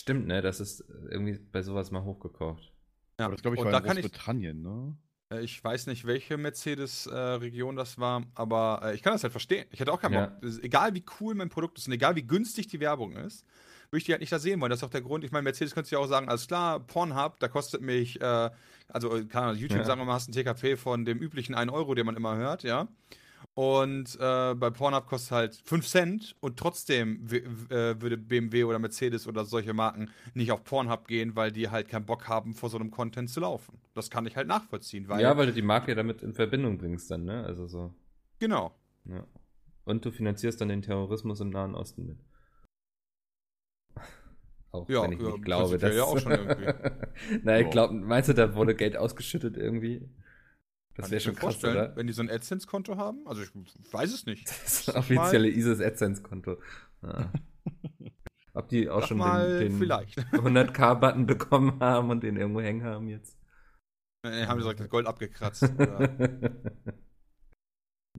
Stimmt, 0.00 0.26
ne? 0.26 0.42
Das 0.42 0.60
ist 0.60 0.80
irgendwie 1.10 1.38
bei 1.38 1.62
sowas 1.62 1.90
mal 1.90 2.02
hochgekocht. 2.02 2.72
Ja, 3.18 3.26
Aber 3.26 3.34
das, 3.34 3.42
glaube 3.42 3.56
ich, 3.56 3.60
und 3.60 3.66
war 3.66 3.72
da 3.72 3.78
in 3.78 3.84
kann 3.84 3.96
ich, 3.98 4.02
Großbritannien, 4.02 4.62
ne? 4.62 4.96
Äh, 5.38 5.40
ich 5.42 5.62
weiß 5.62 5.86
nicht, 5.86 6.06
welche 6.06 6.36
Mercedes-Region 6.36 7.76
das 7.76 7.98
war, 7.98 8.22
aber 8.34 8.80
äh, 8.84 8.94
ich 8.94 9.02
kann 9.02 9.12
das 9.12 9.22
halt 9.22 9.32
verstehen. 9.32 9.66
Ich 9.70 9.80
hätte 9.80 9.92
auch 9.92 10.00
keinen 10.00 10.14
Ja. 10.14 10.26
Bock. 10.26 10.50
Egal 10.62 10.94
wie 10.94 11.04
cool 11.20 11.34
mein 11.34 11.48
Produkt 11.48 11.78
ist 11.78 11.86
und 11.86 11.92
egal 11.92 12.16
wie 12.16 12.22
günstig 12.26 12.66
die 12.68 12.80
Werbung 12.80 13.16
ist, 13.16 13.44
würde 13.90 13.98
ich 13.98 14.04
die 14.04 14.12
halt 14.12 14.20
nicht 14.20 14.32
da 14.32 14.38
sehen 14.38 14.60
wollen. 14.60 14.70
Das 14.70 14.80
ist 14.80 14.84
auch 14.84 14.90
der 14.90 15.02
Grund. 15.02 15.24
Ich 15.24 15.30
meine, 15.32 15.44
Mercedes 15.44 15.74
könnte 15.74 15.90
ja 15.90 15.98
auch 15.98 16.06
sagen, 16.06 16.28
alles 16.28 16.46
klar, 16.46 16.80
Pornhub, 16.80 17.38
da 17.38 17.48
kostet 17.48 17.80
mich, 17.80 18.20
äh, 18.20 18.50
also 18.88 19.16
äh, 19.16 19.24
kann 19.24 19.56
YouTube 19.56 19.78
Ja. 19.80 19.84
sagen 19.84 20.00
wir 20.00 20.04
mal, 20.04 20.14
hast 20.14 20.28
einen 20.28 20.34
TKP 20.34 20.76
von 20.76 21.04
dem 21.04 21.18
üblichen 21.18 21.54
1 21.54 21.70
Euro, 21.72 21.94
den 21.94 22.06
man 22.06 22.16
immer 22.16 22.36
hört, 22.36 22.62
ja. 22.64 22.88
Und 23.54 24.16
äh, 24.16 24.54
bei 24.54 24.70
Pornhub 24.70 25.06
kostet 25.06 25.30
halt 25.30 25.54
5 25.64 25.86
Cent 25.86 26.36
und 26.40 26.58
trotzdem 26.58 27.24
äh, 27.30 28.00
würde 28.00 28.16
BMW 28.16 28.64
oder 28.64 28.80
Mercedes 28.80 29.28
oder 29.28 29.44
solche 29.44 29.72
Marken 29.72 30.10
nicht 30.34 30.50
auf 30.50 30.64
Pornhub 30.64 31.06
gehen, 31.06 31.36
weil 31.36 31.52
die 31.52 31.70
halt 31.70 31.88
keinen 31.88 32.04
Bock 32.04 32.26
haben, 32.26 32.54
vor 32.54 32.68
so 32.68 32.78
einem 32.78 32.90
Content 32.90 33.30
zu 33.30 33.38
laufen. 33.40 33.78
Das 33.94 34.10
kann 34.10 34.26
ich 34.26 34.36
halt 34.36 34.48
nachvollziehen, 34.48 35.08
weil. 35.08 35.20
ja, 35.20 35.36
weil 35.36 35.46
du 35.46 35.52
die 35.52 35.62
Marke 35.62 35.94
damit 35.94 36.22
in 36.22 36.34
Verbindung 36.34 36.78
bringst 36.78 37.10
dann, 37.12 37.24
ne? 37.24 37.44
Also 37.44 37.68
so. 37.68 37.94
genau. 38.40 38.74
Ja. 39.04 39.24
Und 39.84 40.04
du 40.04 40.10
finanzierst 40.10 40.60
dann 40.60 40.68
den 40.68 40.82
Terrorismus 40.82 41.40
im 41.40 41.50
Nahen 41.50 41.76
Osten 41.76 42.06
mit. 42.06 42.18
Auch 44.72 44.88
Ja, 44.88 45.04
wenn 45.04 45.12
ich 45.12 45.20
ja, 45.20 45.30
nicht 45.30 45.44
glaube, 45.44 45.78
dass. 45.78 45.94
ja 45.94 46.02
auch 46.02 46.18
schon 46.18 46.32
irgendwie. 46.32 46.72
Na, 47.44 47.60
ich 47.60 47.70
glaube, 47.70 47.94
meinst 47.94 48.28
du, 48.30 48.32
da 48.32 48.56
wurde 48.56 48.74
Geld 48.74 48.96
ausgeschüttet 48.96 49.56
irgendwie? 49.56 50.08
Das 50.96 51.10
wäre 51.10 51.20
schon 51.20 51.34
krass, 51.34 51.62
oder? 51.64 51.96
wenn 51.96 52.06
die 52.06 52.12
so 52.12 52.22
ein 52.22 52.30
AdSense-Konto 52.30 52.96
haben. 52.96 53.26
Also 53.26 53.42
ich 53.42 53.50
weiß 53.92 54.12
es 54.12 54.26
nicht. 54.26 54.48
Das 54.64 54.94
offizielle 54.94 55.48
ISIS 55.48 55.80
AdSense-Konto. 55.80 56.58
Ja. 57.02 57.32
Ob 58.54 58.68
die 58.68 58.88
auch 58.88 59.00
Sag 59.00 59.08
schon 59.08 59.18
mal, 59.18 59.58
den, 59.58 59.70
den 59.70 59.78
vielleicht. 59.78 60.18
100k-Button 60.32 61.26
bekommen 61.26 61.80
haben 61.80 62.10
und 62.10 62.22
den 62.22 62.36
irgendwo 62.36 62.60
hängen 62.60 62.84
haben 62.84 63.08
jetzt? 63.08 63.36
Äh, 64.24 64.46
haben 64.46 64.58
die 64.58 64.62
direkt 64.62 64.80
das 64.80 64.88
Gold 64.88 65.06
abgekratzt. 65.06 65.72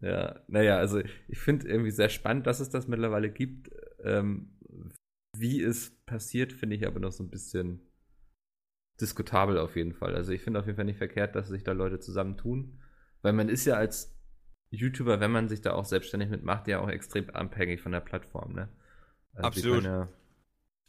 Ja, 0.01 0.41
naja, 0.48 0.77
also 0.77 1.01
ich 1.27 1.39
finde 1.39 1.67
irgendwie 1.67 1.91
sehr 1.91 2.10
spannend, 2.10 2.48
dass 2.48 2.60
es 2.60 2.70
das 2.70 2.88
mittlerweile 2.88 3.32
gibt. 3.32 3.72
Ähm, 4.03 4.58
wie 5.38 5.62
es 5.62 5.91
passiert, 6.05 6.53
finde 6.53 6.75
ich 6.75 6.86
aber 6.86 7.00
noch 7.00 7.12
so 7.12 7.24
ein 7.24 7.29
bisschen 7.29 7.84
diskutabel 9.01 9.57
auf 9.57 9.75
jeden 9.75 9.93
Fall. 9.93 10.15
Also 10.15 10.31
ich 10.31 10.41
finde 10.41 10.59
auf 10.59 10.65
jeden 10.65 10.75
Fall 10.75 10.85
nicht 10.85 10.97
verkehrt, 10.97 11.35
dass 11.35 11.47
sich 11.47 11.63
da 11.63 11.73
Leute 11.73 11.99
zusammentun, 11.99 12.79
weil 13.21 13.33
man 13.33 13.49
ist 13.49 13.65
ja 13.65 13.75
als 13.75 14.15
YouTuber, 14.69 15.19
wenn 15.19 15.31
man 15.31 15.47
sich 15.47 15.61
da 15.61 15.73
auch 15.73 15.85
selbstständig 15.85 16.29
mitmacht, 16.29 16.67
ja 16.67 16.79
auch 16.79 16.89
extrem 16.89 17.29
abhängig 17.29 17.81
von 17.81 17.91
der 17.91 17.99
Plattform, 17.99 18.53
ne? 18.53 18.69
Also 19.33 19.47
Absolut. 19.47 19.83
Ja 19.83 20.09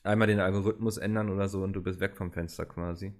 einmal 0.07 0.29
den 0.29 0.41
Algorithmus 0.41 0.97
ändern 0.97 1.31
oder 1.31 1.49
so 1.49 1.63
und 1.63 1.73
du 1.75 1.83
bist 1.83 2.01
weg 2.01 2.17
vom 2.17 2.33
Fenster 2.33 2.65
quasi. 2.65 3.13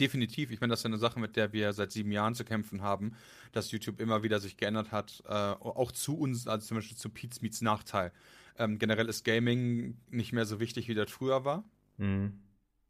Definitiv. 0.00 0.50
Ich 0.50 0.60
meine, 0.60 0.72
das 0.72 0.80
ist 0.80 0.84
ja 0.84 0.88
eine 0.88 0.98
Sache, 0.98 1.20
mit 1.20 1.36
der 1.36 1.52
wir 1.52 1.72
seit 1.72 1.92
sieben 1.92 2.10
Jahren 2.10 2.34
zu 2.34 2.44
kämpfen 2.44 2.82
haben, 2.82 3.14
dass 3.52 3.70
YouTube 3.70 4.00
immer 4.00 4.22
wieder 4.22 4.40
sich 4.40 4.56
geändert 4.56 4.90
hat, 4.90 5.22
äh, 5.26 5.32
auch 5.32 5.92
zu 5.92 6.18
uns, 6.18 6.48
also 6.48 6.66
zum 6.66 6.76
Beispiel 6.76 6.96
zu 6.96 7.10
Pete's 7.10 7.42
Meets 7.42 7.62
Nachteil. 7.62 8.12
Ähm, 8.58 8.78
generell 8.78 9.08
ist 9.08 9.24
Gaming 9.24 9.96
nicht 10.10 10.32
mehr 10.32 10.46
so 10.46 10.58
wichtig, 10.58 10.88
wie 10.88 10.94
das 10.94 11.10
früher 11.10 11.44
war. 11.44 11.64
Mhm. 11.96 12.40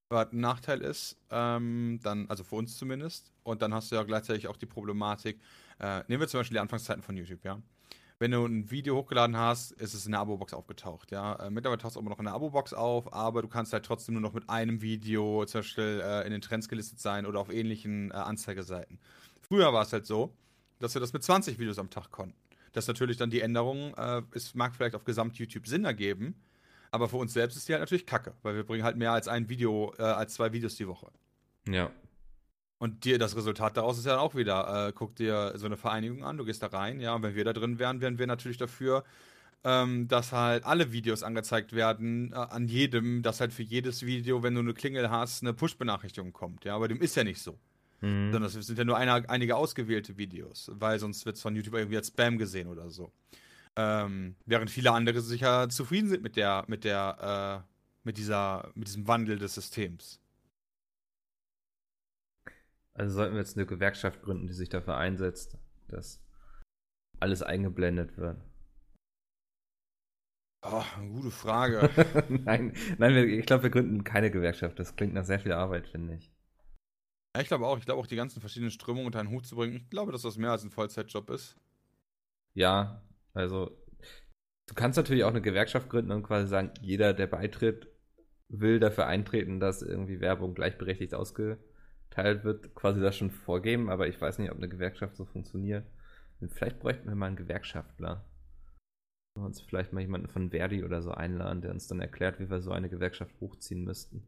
Was 0.09 0.33
ein 0.33 0.41
Nachteil 0.41 0.81
ist, 0.81 1.17
ähm, 1.31 1.99
dann, 2.03 2.29
also 2.29 2.45
für 2.45 2.57
uns 2.57 2.77
zumindest. 2.77 3.33
Und 3.43 3.63
dann 3.63 3.73
hast 3.73 3.91
du 3.91 3.97
ja 3.97 4.03
gleichzeitig 4.03 4.49
auch 4.49 4.57
die 4.57 4.67
Problematik, 4.67 5.41
äh, 5.81 6.03
nehmen 6.09 6.21
wir 6.21 6.29
zum 6.29 6.41
Beispiel 6.41 6.57
die 6.57 6.61
Anfangszeiten 6.61 7.03
von 7.03 7.17
YouTube, 7.17 7.45
ja. 7.45 7.61
Wenn 8.21 8.31
du 8.31 8.47
ein 8.47 8.71
Video 8.71 8.97
hochgeladen 8.97 9.37
hast, 9.37 9.73
ist 9.73 9.93
es 9.93 10.07
in 10.07 10.13
der 10.13 10.21
Abo-Box 10.21 10.55
aufgetaucht, 10.55 11.11
ja. 11.11 11.35
Äh, 11.37 11.51
mittlerweile 11.51 11.81
taucht 11.81 11.93
es 11.93 11.97
immer 11.97 12.11
noch 12.11 12.19
in 12.19 12.27
der 12.27 12.35
Abo-Box 12.35 12.73
auf, 12.75 13.13
aber 13.13 13.43
du 13.43 13.49
kannst 13.49 13.73
halt 13.73 13.85
trotzdem 13.85 14.15
nur 14.15 14.23
noch 14.23 14.35
mit 14.35 14.49
einem 14.49 14.83
Video 14.83 15.45
zum 15.47 15.61
Beispiel 15.61 16.01
äh, 16.05 16.25
in 16.25 16.31
den 16.31 16.41
Trends 16.41 16.69
gelistet 16.69 17.01
sein 17.01 17.27
oder 17.27 17.41
auf 17.41 17.51
ähnlichen 17.51 18.11
äh, 18.11 18.15
Anzeigeseiten. 18.15 19.01
Früher 19.41 19.73
war 19.73 19.83
es 19.83 19.93
halt 19.93 20.07
so, 20.07 20.35
dass 20.79 20.95
wir 20.95 21.01
das 21.01 21.13
mit 21.13 21.23
20 21.23 21.59
Videos 21.59 21.79
am 21.79 21.91
Tag 21.91 22.11
konnten. 22.11 22.37
Das 22.73 22.87
natürlich 22.89 23.17
dann 23.17 23.31
die 23.31 23.41
Änderung, 23.41 23.95
äh, 23.95 24.23
es 24.33 24.55
mag 24.55 24.75
vielleicht 24.75 24.95
auf 24.95 25.05
Gesamt-YouTube 25.05 25.67
Sinn 25.67 25.85
ergeben, 25.85 26.35
aber 26.95 27.09
für 27.09 27.17
uns 27.17 27.33
selbst 27.33 27.57
ist 27.57 27.69
die 27.69 27.73
halt 27.73 27.81
natürlich 27.83 28.07
kacke, 28.07 28.35
weil 28.43 28.55
wir 28.55 28.65
bringen 28.65 28.85
halt 28.85 28.97
mehr 28.97 29.13
als 29.13 29.27
ein 29.27 29.49
Video, 29.49 29.93
äh, 29.99 30.03
als 30.03 30.35
zwei 30.35 30.53
Videos 30.53 30.77
die 30.77 30.87
Woche. 30.87 31.09
Ja. 31.69 31.91
Und 32.79 33.05
dir, 33.05 33.19
das 33.19 33.37
Resultat 33.37 33.77
daraus 33.77 33.99
ist 33.99 34.07
ja 34.07 34.13
dann 34.13 34.21
auch 34.21 34.37
wieder, 34.37 34.89
äh, 34.89 34.93
guck 34.93 35.17
dir 35.17 35.53
so 35.57 35.67
eine 35.67 35.77
Vereinigung 35.77 36.25
an, 36.25 36.37
du 36.37 36.45
gehst 36.45 36.63
da 36.63 36.69
rein, 36.69 37.01
ja, 37.01 37.15
und 37.15 37.23
wenn 37.23 37.35
wir 37.35 37.45
da 37.45 37.53
drin 37.53 37.81
wären, 37.81 38.01
wären 38.01 38.19
wir 38.19 38.27
natürlich 38.29 38.59
dafür, 38.59 39.05
ähm, 39.65 40.07
dass 40.07 40.31
halt 40.31 40.65
alle 40.65 40.93
Videos 40.93 41.25
angezeigt 41.25 41.73
werden, 41.73 42.33
äh, 42.33 42.37
an 42.37 42.69
jedem, 42.69 43.23
dass 43.23 43.41
halt 43.41 43.53
für 43.53 43.63
jedes 43.63 44.07
Video, 44.07 44.43
wenn 44.45 44.55
du 44.55 44.61
eine 44.61 44.75
Klingel 44.75 45.11
hast, 45.11 45.43
eine 45.43 45.53
Push-Benachrichtigung 45.53 46.33
kommt, 46.33 46.65
ja, 46.65 46.77
aber 46.77 46.87
dem 46.87 47.01
ist 47.01 47.17
ja 47.17 47.25
nicht 47.25 47.41
so. 47.41 47.59
Mhm. 48.03 48.31
Sondern 48.31 48.45
es 48.45 48.53
sind 48.53 48.79
ja 48.79 48.85
nur 48.85 48.99
eine, 48.99 49.29
einige 49.29 49.57
ausgewählte 49.57 50.17
Videos, 50.17 50.71
weil 50.75 50.99
sonst 51.01 51.27
wird 51.27 51.37
es 51.37 51.43
von 51.43 51.57
YouTube 51.57 51.75
irgendwie 51.75 51.97
als 51.97 52.09
Spam 52.09 52.39
gesehen 52.39 52.69
oder 52.69 52.89
so. 52.91 53.11
Ähm, 53.77 54.37
während 54.47 54.71
viele 54.71 54.93
andere 54.93 55.21
sicher 55.21 55.69
zufrieden 55.69 56.09
sind 56.09 56.23
mit 56.23 56.37
der, 56.37 56.65
mit 56.69 56.85
der, 56.85 57.65
äh, 57.65 57.69
mit 58.05 58.19
dieser, 58.19 58.71
mit 58.75 58.87
diesem 58.87 59.09
Wandel 59.09 59.39
des 59.39 59.55
Systems. 59.55 60.21
Also 62.93 63.17
sollten 63.17 63.35
wir 63.35 63.41
jetzt 63.41 63.57
eine 63.57 63.67
Gewerkschaft 63.67 64.23
gründen, 64.23 64.47
die 64.47 64.53
sich 64.53 64.69
dafür 64.69 64.97
einsetzt, 64.97 65.59
dass 65.89 66.23
alles 67.19 67.43
eingeblendet 67.43 68.17
wird. 68.17 68.41
Oh, 70.63 70.85
gute 71.13 71.31
Frage. 71.31 71.91
nein, 72.29 72.73
nein, 72.99 73.29
ich 73.29 73.45
glaube, 73.45 73.65
wir 73.65 73.71
gründen 73.71 74.05
keine 74.05 74.31
Gewerkschaft. 74.31 74.79
Das 74.79 74.97
klingt 74.97 75.13
nach 75.13 75.25
sehr 75.25 75.41
viel 75.41 75.53
Arbeit, 75.53 75.89
finde 75.89 76.15
ich. 76.15 76.33
Ja, 77.35 77.43
ich 77.43 77.49
glaube 77.49 77.67
auch. 77.67 77.77
Ich 77.79 77.85
glaube 77.85 78.01
auch, 78.01 78.07
die 78.07 78.17
ganzen 78.17 78.41
verschiedenen 78.41 78.71
Strömungen 78.71 79.07
unter 79.07 79.21
einen 79.21 79.31
Hut 79.31 79.45
zu 79.45 79.57
bringen. 79.57 79.77
Ich 79.77 79.91
glaube, 79.91 80.13
dass 80.13 80.23
das 80.23 80.39
mehr 80.39 80.53
als 80.53 80.65
ein 80.65 80.71
Vollzeitjob 80.71 81.29
ist. 81.31 81.57
Ja, 82.55 83.03
also 83.35 83.77
du 84.69 84.75
kannst 84.75 84.97
natürlich 84.97 85.25
auch 85.25 85.31
eine 85.31 85.43
Gewerkschaft 85.43 85.89
gründen 85.91 86.13
und 86.13 86.23
quasi 86.23 86.49
sagen, 86.49 86.73
jeder, 86.81 87.15
der 87.15 87.27
beitritt, 87.27 87.89
will 88.49 88.81
dafür 88.81 89.07
eintreten, 89.07 89.61
dass 89.61 89.83
irgendwie 89.83 90.21
Werbung 90.21 90.55
gleichberechtigt 90.55 91.15
ausgeteilt 91.15 92.45
wird, 92.45 92.75
quasi 92.75 93.01
das 93.01 93.17
schon 93.17 93.31
vorgeben, 93.31 93.91
aber 93.91 94.09
ich 94.09 94.21
weiß 94.21 94.39
nicht, 94.39 94.51
ob 94.51 94.59
eine 94.59 94.69
Gewerkschaft 94.69 95.17
so 95.17 95.25
funktioniert. 95.25 95.87
Vielleicht 96.53 96.81
bräuchten 96.81 97.09
wir 97.09 97.15
mal 97.17 97.27
einen 97.29 97.37
Gewerkschaftler. 97.37 98.25
Wir 99.37 99.45
uns 99.45 99.61
vielleicht 99.61 99.93
mal 99.93 100.01
jemanden 100.01 100.29
von 100.29 100.51
Verdi 100.51 100.85
oder 100.85 101.03
so 101.03 101.11
einladen, 101.13 101.63
der 101.63 101.73
uns 101.73 101.89
dann 101.89 102.01
erklärt, 102.01 102.39
wie 102.41 102.51
wir 102.51 102.61
so 102.61 102.71
eine 102.73 102.89
Gewerkschaft 102.89 103.35
hochziehen 103.41 103.85
müssten. 103.85 104.27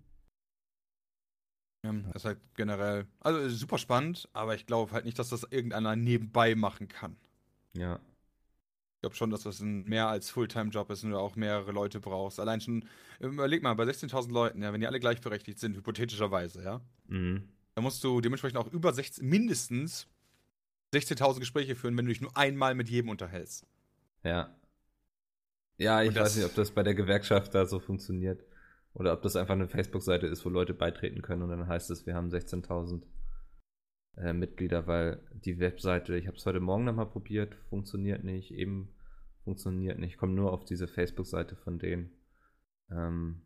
Ähm, 1.84 2.04
Das 2.12 2.22
ist 2.22 2.24
halt 2.26 2.40
generell, 2.54 3.06
also 3.20 3.48
super 3.48 3.78
spannend, 3.78 4.28
aber 4.32 4.54
ich 4.54 4.66
glaube 4.66 4.92
halt 4.92 5.04
nicht, 5.04 5.18
dass 5.18 5.30
das 5.30 5.44
irgendeiner 5.44 5.96
nebenbei 5.96 6.54
machen 6.54 6.88
kann. 6.88 7.16
Ja. 7.74 8.00
Ich 9.06 9.08
glaube 9.08 9.16
schon, 9.16 9.30
dass 9.30 9.42
das 9.44 9.60
ein 9.60 9.84
mehr 9.84 10.08
als 10.08 10.30
Fulltime-Job 10.30 10.90
ist 10.90 11.04
und 11.04 11.10
du 11.10 11.18
auch 11.18 11.36
mehrere 11.36 11.70
Leute 11.70 12.00
brauchst. 12.00 12.40
Allein 12.40 12.60
schon, 12.60 12.84
überleg 13.20 13.62
mal, 13.62 13.74
bei 13.74 13.84
16.000 13.84 14.32
Leuten, 14.32 14.62
ja, 14.62 14.72
wenn 14.72 14.80
die 14.80 14.86
alle 14.88 14.98
gleichberechtigt 14.98 15.60
sind, 15.60 15.76
hypothetischerweise, 15.76 16.62
ja, 16.64 16.80
Mhm. 17.06 17.48
dann 17.76 17.84
musst 17.84 18.02
du 18.02 18.20
dementsprechend 18.20 18.58
auch 18.58 18.72
über 18.72 18.92
16, 18.92 19.24
mindestens 19.24 20.08
16.000 20.92 21.38
Gespräche 21.38 21.76
führen, 21.76 21.96
wenn 21.96 22.06
du 22.06 22.10
dich 22.10 22.20
nur 22.20 22.36
einmal 22.36 22.74
mit 22.74 22.88
jedem 22.88 23.10
unterhältst. 23.10 23.64
Ja. 24.24 24.52
Ja, 25.78 26.02
ich 26.02 26.14
weiß 26.14 26.34
nicht, 26.36 26.46
ob 26.46 26.54
das 26.54 26.72
bei 26.72 26.82
der 26.82 26.94
Gewerkschaft 26.94 27.54
da 27.54 27.64
so 27.64 27.78
funktioniert. 27.78 28.42
Oder 28.92 29.12
ob 29.12 29.22
das 29.22 29.36
einfach 29.36 29.54
eine 29.54 29.68
Facebook-Seite 29.68 30.26
ist, 30.26 30.44
wo 30.44 30.48
Leute 30.48 30.74
beitreten 30.74 31.22
können 31.22 31.42
und 31.42 31.50
dann 31.50 31.68
heißt 31.68 31.90
es, 31.90 32.06
wir 32.06 32.14
haben 32.14 32.30
16.000 32.30 33.02
äh, 34.16 34.32
Mitglieder, 34.32 34.86
weil 34.86 35.20
die 35.32 35.58
Webseite, 35.60 36.16
ich 36.16 36.26
habe 36.26 36.38
es 36.38 36.46
heute 36.46 36.60
Morgen 36.60 36.84
nochmal 36.84 37.06
probiert, 37.06 37.54
funktioniert 37.68 38.24
nicht, 38.24 38.52
eben 38.52 38.88
funktioniert 39.46 40.00
nicht, 40.00 40.18
komme 40.18 40.32
nur 40.34 40.52
auf 40.52 40.64
diese 40.64 40.88
Facebook-Seite 40.88 41.54
von 41.54 41.78
denen. 41.78 42.10
Ähm, 42.90 43.42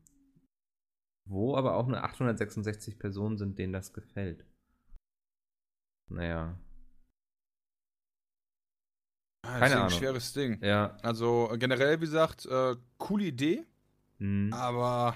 wo 1.27 1.57
aber 1.57 1.77
auch 1.77 1.87
nur 1.87 2.03
866 2.03 2.99
Personen 2.99 3.37
sind, 3.37 3.59
denen 3.59 3.75
das 3.75 3.93
gefällt. 3.93 4.47
Naja, 6.09 6.59
Ja, 9.45 9.53
Keine 9.53 9.67
ist 9.67 9.73
ein 9.73 9.79
Ahnung. 9.79 9.99
schweres 9.99 10.33
Ding. 10.33 10.63
ja. 10.63 10.97
Also 11.03 11.51
generell, 11.59 11.97
wie 12.01 12.05
gesagt, 12.05 12.47
äh, 12.47 12.77
coole 12.99 13.25
Idee, 13.25 13.65
hm. 14.19 14.53
aber 14.53 15.15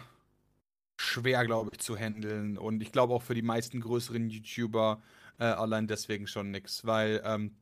schwer, 1.01 1.45
glaube 1.45 1.71
ich, 1.73 1.81
zu 1.81 1.97
handeln. 1.97 2.59
Und 2.59 2.83
ich 2.83 2.93
glaube 2.93 3.15
auch 3.15 3.23
für 3.23 3.35
die 3.35 3.43
meisten 3.43 3.81
größeren 3.81 4.29
YouTuber 4.31 5.03
äh, 5.39 5.45
allein 5.45 5.87
deswegen 5.87 6.27
schon 6.27 6.51
nix, 6.51 6.85
weil 6.87 7.23
ähm, 7.25 7.57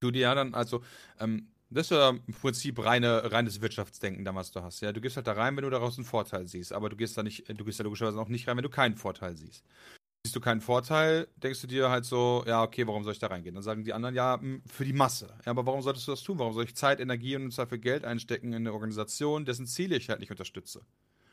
du 0.00 0.10
dir 0.10 0.22
ja 0.22 0.34
dann, 0.34 0.54
also, 0.54 0.82
ähm, 1.18 1.48
das 1.74 1.86
ist 1.86 1.90
ja 1.90 2.10
im 2.10 2.34
Prinzip 2.40 2.84
reine, 2.84 3.30
reines 3.32 3.60
Wirtschaftsdenken, 3.60 4.24
da 4.24 4.34
was 4.34 4.52
du 4.52 4.62
hast. 4.62 4.80
Ja, 4.80 4.92
du 4.92 5.00
gehst 5.00 5.16
halt 5.16 5.26
da 5.26 5.32
rein, 5.32 5.56
wenn 5.56 5.64
du 5.64 5.70
daraus 5.70 5.98
einen 5.98 6.04
Vorteil 6.04 6.46
siehst, 6.46 6.72
aber 6.72 6.88
du 6.88 6.96
gehst 6.96 7.18
da 7.18 7.22
nicht, 7.22 7.48
du 7.48 7.64
gehst 7.64 7.80
da 7.80 7.84
logischerweise 7.84 8.20
auch 8.20 8.28
nicht 8.28 8.48
rein, 8.48 8.56
wenn 8.56 8.62
du 8.62 8.70
keinen 8.70 8.96
Vorteil 8.96 9.36
siehst. 9.36 9.64
Siehst 10.26 10.36
du 10.36 10.40
keinen 10.40 10.62
Vorteil, 10.62 11.28
denkst 11.36 11.60
du 11.60 11.66
dir 11.66 11.90
halt 11.90 12.06
so, 12.06 12.44
ja, 12.46 12.62
okay, 12.62 12.86
warum 12.86 13.04
soll 13.04 13.12
ich 13.12 13.18
da 13.18 13.26
reingehen? 13.26 13.54
Dann 13.54 13.62
sagen 13.62 13.84
die 13.84 13.92
anderen, 13.92 14.14
ja, 14.14 14.40
für 14.66 14.86
die 14.86 14.94
Masse. 14.94 15.34
Ja, 15.44 15.50
aber 15.50 15.66
warum 15.66 15.82
solltest 15.82 16.08
du 16.08 16.12
das 16.12 16.22
tun? 16.22 16.38
Warum 16.38 16.54
soll 16.54 16.64
ich 16.64 16.74
Zeit, 16.74 16.98
Energie 16.98 17.36
und 17.36 17.52
Zweifel 17.52 17.78
Geld 17.78 18.04
einstecken 18.04 18.48
in 18.48 18.62
eine 18.62 18.72
Organisation, 18.72 19.44
dessen 19.44 19.66
Ziele 19.66 19.96
ich 19.96 20.08
halt 20.08 20.20
nicht 20.20 20.30
unterstütze? 20.30 20.80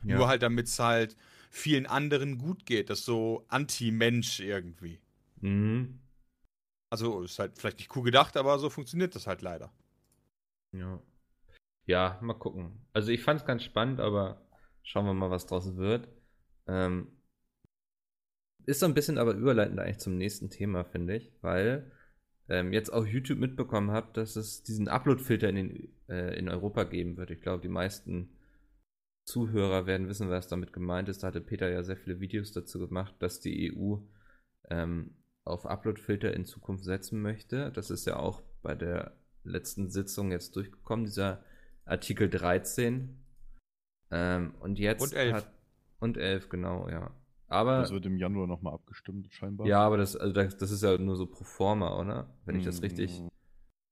ja. 0.04 0.18
Nur 0.18 0.28
halt, 0.28 0.42
damit 0.42 0.68
es 0.68 0.80
halt 0.80 1.16
vielen 1.50 1.86
anderen 1.86 2.38
gut 2.38 2.66
geht. 2.66 2.90
Das 2.90 3.00
ist 3.00 3.06
so 3.06 3.46
Anti-Mensch 3.50 4.40
irgendwie. 4.40 5.00
Mhm. 5.42 6.00
Also 6.90 7.22
ist 7.22 7.40
halt 7.40 7.58
vielleicht 7.58 7.78
nicht 7.78 7.96
cool 7.96 8.04
gedacht, 8.04 8.36
aber 8.36 8.60
so 8.60 8.70
funktioniert 8.70 9.16
das 9.16 9.28
halt 9.28 9.42
leider. 9.42 9.72
Ja. 10.72 11.02
Ja, 11.86 12.20
mal 12.22 12.34
gucken. 12.36 12.86
Also 12.94 13.12
ich 13.12 13.24
fand 13.24 13.42
es 13.42 13.46
ganz 13.46 13.64
spannend, 13.64 14.00
aber 14.00 14.48
schauen 14.84 15.06
wir 15.06 15.14
mal, 15.14 15.30
was 15.30 15.46
draus 15.48 15.76
wird. 15.76 16.08
Ähm, 16.68 17.08
ist 18.66 18.80
so 18.80 18.86
ein 18.86 18.94
bisschen 18.94 19.18
aber 19.18 19.34
überleitend 19.34 19.80
eigentlich 19.80 20.00
zum 20.00 20.18
nächsten 20.18 20.50
Thema, 20.50 20.84
finde 20.84 21.18
ich, 21.18 21.34
weil 21.42 21.92
ähm, 22.48 22.74
jetzt 22.74 22.92
auch 22.92 23.06
YouTube 23.06 23.40
mitbekommen 23.40 23.92
habe, 23.92 24.12
dass 24.14 24.36
es 24.36 24.64
diesen 24.64 24.88
Upload-Filter 24.88 25.50
in, 25.50 25.90
äh, 26.08 26.38
in 26.38 26.50
Europa 26.50 26.84
geben 26.84 27.18
wird. 27.18 27.32
Ich 27.32 27.42
glaube, 27.42 27.62
die 27.62 27.70
meisten 27.70 28.38
Zuhörer 29.26 29.86
werden 29.86 30.08
wissen, 30.08 30.30
was 30.30 30.48
damit 30.48 30.74
gemeint 30.74 31.10
ist. 31.10 31.24
Da 31.24 31.28
hatte 31.28 31.42
Peter 31.42 31.70
ja 31.70 31.84
sehr 31.84 31.98
viele 31.98 32.20
Videos 32.20 32.52
dazu 32.52 32.80
gemacht, 32.80 33.16
dass 33.20 33.40
die 33.40 33.74
EU 33.74 33.98
ähm, 34.70 35.16
auf 35.44 35.66
Upload-Filter 35.66 36.34
in 36.34 36.46
Zukunft 36.46 36.84
setzen 36.84 37.22
möchte. 37.22 37.72
Das 37.72 37.90
ist 37.90 38.06
ja 38.06 38.18
auch 38.18 38.42
bei 38.62 38.76
der 38.76 39.21
letzten 39.44 39.90
Sitzung 39.90 40.32
jetzt 40.32 40.56
durchgekommen, 40.56 41.06
dieser 41.06 41.44
Artikel 41.86 42.30
13. 42.30 43.18
Ähm, 44.12 44.54
und 44.60 44.80
jetzt 44.80 45.02
Und 45.02 45.14
11. 45.14 45.34
hat. 45.34 45.52
Und 46.00 46.18
11, 46.18 46.50
genau, 46.50 46.90
ja. 46.90 47.12
Aber. 47.48 47.80
Das 47.82 47.92
wird 47.92 48.06
im 48.06 48.18
Januar 48.18 48.48
nochmal 48.48 48.74
abgestimmt, 48.74 49.28
scheinbar. 49.34 49.68
ja, 49.68 49.80
aber 49.80 49.98
das, 49.98 50.16
also 50.16 50.34
das, 50.34 50.58
das 50.58 50.72
ist 50.72 50.84
ja 50.84 50.98
nur 50.98 51.16
so 51.16 51.26
pro 51.26 51.44
forma, 51.44 52.00
oder? 52.00 52.30
Wenn 52.46 52.56
ich 52.58 52.66
das 52.66 52.82
richtig. 52.82 53.20
Mm, 53.20 53.28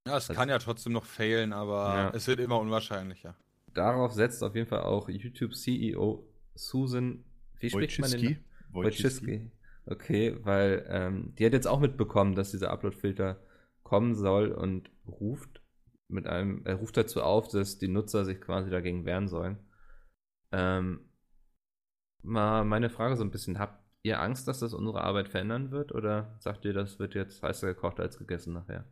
Ja, 0.08 0.18
es 0.18 0.30
Also- 0.30 0.34
kann 0.34 0.50
ja 0.50 0.58
trotzdem 0.60 0.94
noch 0.94 1.06
failen, 1.06 1.54
aber 1.54 1.76
Ja. 1.96 2.10
es 2.14 2.28
wird 2.28 2.40
immer 2.40 2.60
unwahrscheinlicher. 2.60 3.36
Darauf 3.74 4.14
setzt 4.14 4.44
auf 4.44 4.56
jeden 4.56 4.68
Fall 4.68 4.82
auch 4.82 5.08
YouTube-CEO 5.10 6.26
Susan. 6.56 7.24
Wie 7.60 7.70
spricht 7.70 8.00
man 8.00 8.10
den? 8.12 8.40
Wojcicki. 8.72 9.04
Wojcicki. 9.28 9.52
Okay, 9.86 10.38
weil 10.44 10.86
ähm, 10.90 11.34
die 11.38 11.46
hat 11.46 11.54
jetzt 11.54 11.68
auch 11.68 11.80
mitbekommen, 11.80 12.36
dass 12.36 12.52
dieser 12.52 12.72
Upload-Filter 12.72 13.40
kommen 13.84 14.16
soll 14.16 14.52
und 14.52 14.90
ruft 15.10 15.62
mit 16.08 16.28
einem, 16.28 16.66
er 16.66 16.76
ruft 16.76 16.98
dazu 16.98 17.22
auf, 17.22 17.48
dass 17.50 17.78
die 17.78 17.88
Nutzer 17.88 18.26
sich 18.26 18.42
quasi 18.42 18.70
dagegen 18.70 19.06
wehren 19.06 19.28
sollen. 19.28 19.60
Ähm, 20.52 21.12
mal 22.24 22.66
meine 22.66 22.90
Frage 22.90 23.16
so 23.16 23.24
ein 23.24 23.32
bisschen, 23.32 23.60
habt 23.60 23.84
ihr 24.02 24.20
Angst, 24.20 24.48
dass 24.48 24.60
das 24.60 24.74
unsere 24.74 25.02
Arbeit 25.02 25.30
verändern 25.30 25.72
wird 25.72 25.92
oder 25.94 26.36
sagt 26.40 26.66
ihr, 26.66 26.74
das 26.74 27.00
wird 27.00 27.14
jetzt 27.14 27.44
heißer 27.44 27.68
gekocht 27.68 28.00
als 28.00 28.18
gegessen 28.18 28.54
nachher? 28.54 28.86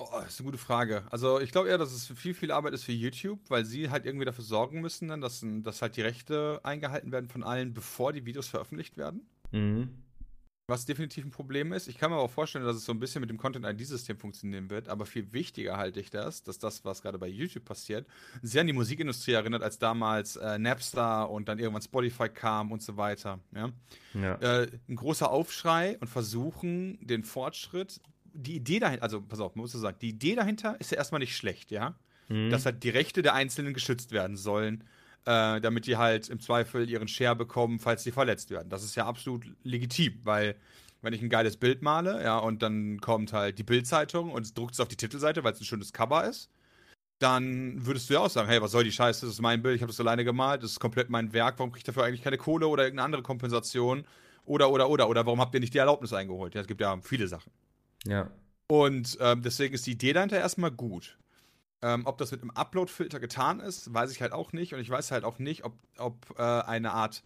Oh, 0.00 0.06
das 0.12 0.34
ist 0.34 0.40
eine 0.40 0.46
gute 0.46 0.58
Frage. 0.58 1.04
Also 1.10 1.40
ich 1.40 1.50
glaube 1.50 1.68
eher, 1.68 1.78
dass 1.78 1.92
es 1.92 2.06
viel, 2.06 2.32
viel 2.32 2.52
Arbeit 2.52 2.72
ist 2.72 2.84
für 2.84 2.92
YouTube, 2.92 3.40
weil 3.48 3.64
sie 3.64 3.90
halt 3.90 4.06
irgendwie 4.06 4.24
dafür 4.24 4.44
sorgen 4.44 4.80
müssen, 4.80 5.08
dann, 5.08 5.20
dass, 5.20 5.44
dass 5.44 5.82
halt 5.82 5.96
die 5.96 6.02
Rechte 6.02 6.60
eingehalten 6.62 7.10
werden 7.10 7.28
von 7.28 7.42
allen, 7.42 7.74
bevor 7.74 8.12
die 8.12 8.24
Videos 8.24 8.48
veröffentlicht 8.48 8.96
werden. 8.96 9.28
Mhm. 9.50 10.04
Was 10.70 10.84
definitiv 10.84 11.24
ein 11.24 11.30
Problem 11.30 11.72
ist. 11.72 11.88
Ich 11.88 11.96
kann 11.96 12.10
mir 12.10 12.16
aber 12.16 12.24
auch 12.24 12.30
vorstellen, 12.30 12.62
dass 12.66 12.76
es 12.76 12.84
so 12.84 12.92
ein 12.92 13.00
bisschen 13.00 13.22
mit 13.22 13.30
dem 13.30 13.38
Content-ID-System 13.38 14.18
funktionieren 14.18 14.68
wird. 14.68 14.90
Aber 14.90 15.06
viel 15.06 15.32
wichtiger 15.32 15.78
halte 15.78 15.98
ich 15.98 16.10
das, 16.10 16.42
dass 16.42 16.58
das, 16.58 16.84
was 16.84 17.00
gerade 17.00 17.16
bei 17.16 17.26
YouTube 17.26 17.64
passiert, 17.64 18.06
sehr 18.42 18.60
an 18.60 18.66
die 18.66 18.74
Musikindustrie 18.74 19.32
erinnert, 19.32 19.62
als 19.62 19.78
damals 19.78 20.36
äh, 20.36 20.58
Napster 20.58 21.30
und 21.30 21.48
dann 21.48 21.58
irgendwann 21.58 21.80
Spotify 21.80 22.28
kam 22.28 22.70
und 22.70 22.82
so 22.82 22.98
weiter. 22.98 23.40
Ja? 23.54 23.70
Ja. 24.12 24.34
Äh, 24.34 24.70
ein 24.90 24.96
großer 24.96 25.30
Aufschrei 25.30 25.96
und 26.00 26.08
versuchen, 26.08 26.98
den 27.00 27.24
Fortschritt, 27.24 28.02
die 28.34 28.56
Idee 28.56 28.78
dahinter, 28.78 29.02
also 29.02 29.22
pass 29.22 29.40
auf, 29.40 29.56
man 29.56 29.62
muss 29.62 29.72
so 29.72 29.78
sagen, 29.78 29.96
die 30.02 30.10
Idee 30.10 30.34
dahinter 30.34 30.78
ist 30.80 30.90
ja 30.90 30.98
erstmal 30.98 31.20
nicht 31.20 31.34
schlecht, 31.34 31.70
ja. 31.70 31.94
Mhm. 32.28 32.50
Dass 32.50 32.66
halt 32.66 32.82
die 32.82 32.90
Rechte 32.90 33.22
der 33.22 33.32
Einzelnen 33.32 33.72
geschützt 33.72 34.12
werden 34.12 34.36
sollen, 34.36 34.84
äh, 35.28 35.60
damit 35.60 35.86
die 35.86 35.98
halt 35.98 36.30
im 36.30 36.40
Zweifel 36.40 36.88
ihren 36.88 37.06
Share 37.06 37.36
bekommen, 37.36 37.78
falls 37.78 38.02
sie 38.02 38.12
verletzt 38.12 38.50
werden. 38.50 38.70
Das 38.70 38.82
ist 38.82 38.94
ja 38.94 39.04
absolut 39.04 39.44
legitim, 39.62 40.20
weil 40.24 40.56
wenn 41.02 41.12
ich 41.12 41.20
ein 41.20 41.28
geiles 41.28 41.58
Bild 41.58 41.82
male, 41.82 42.24
ja, 42.24 42.38
und 42.38 42.62
dann 42.62 42.98
kommt 43.00 43.34
halt 43.34 43.58
die 43.58 43.62
Bildzeitung 43.62 44.32
und 44.32 44.56
druckt 44.56 44.72
es 44.72 44.80
auf 44.80 44.88
die 44.88 44.96
Titelseite, 44.96 45.44
weil 45.44 45.52
es 45.52 45.60
ein 45.60 45.66
schönes 45.66 45.92
Cover 45.92 46.24
ist, 46.24 46.50
dann 47.18 47.84
würdest 47.84 48.08
du 48.08 48.14
ja 48.14 48.20
auch 48.20 48.30
sagen, 48.30 48.48
hey, 48.48 48.62
was 48.62 48.70
soll 48.70 48.84
die 48.84 48.92
Scheiße, 48.92 49.26
das 49.26 49.34
ist 49.34 49.42
mein 49.42 49.60
Bild, 49.60 49.76
ich 49.76 49.82
habe 49.82 49.92
das 49.92 50.00
alleine 50.00 50.24
gemalt, 50.24 50.62
das 50.62 50.72
ist 50.72 50.80
komplett 50.80 51.10
mein 51.10 51.34
Werk, 51.34 51.58
warum 51.58 51.72
kriege 51.72 51.80
ich 51.80 51.84
dafür 51.84 52.04
eigentlich 52.04 52.22
keine 52.22 52.38
Kohle 52.38 52.66
oder 52.66 52.84
irgendeine 52.84 53.04
andere 53.04 53.22
Kompensation? 53.22 54.06
Oder, 54.46 54.70
oder, 54.70 54.88
oder, 54.88 55.10
oder 55.10 55.26
warum 55.26 55.42
habt 55.42 55.52
ihr 55.52 55.60
nicht 55.60 55.74
die 55.74 55.78
Erlaubnis 55.78 56.14
eingeholt? 56.14 56.54
Ja, 56.54 56.62
es 56.62 56.66
gibt 56.66 56.80
ja 56.80 56.98
viele 57.02 57.28
Sachen. 57.28 57.52
ja. 58.06 58.30
Und 58.70 59.16
ähm, 59.20 59.40
deswegen 59.40 59.74
ist 59.74 59.86
die 59.86 59.92
Idee 59.92 60.12
dahinter 60.12 60.38
erstmal 60.38 60.70
gut. 60.70 61.18
Ähm, 61.80 62.06
ob 62.06 62.18
das 62.18 62.32
mit 62.32 62.42
einem 62.42 62.50
Upload-Filter 62.50 63.20
getan 63.20 63.60
ist, 63.60 63.92
weiß 63.92 64.10
ich 64.10 64.20
halt 64.20 64.32
auch 64.32 64.52
nicht. 64.52 64.74
Und 64.74 64.80
ich 64.80 64.90
weiß 64.90 65.10
halt 65.10 65.24
auch 65.24 65.38
nicht, 65.38 65.64
ob, 65.64 65.78
ob 65.96 66.34
äh, 66.38 66.42
eine 66.42 66.92
Art, 66.92 67.22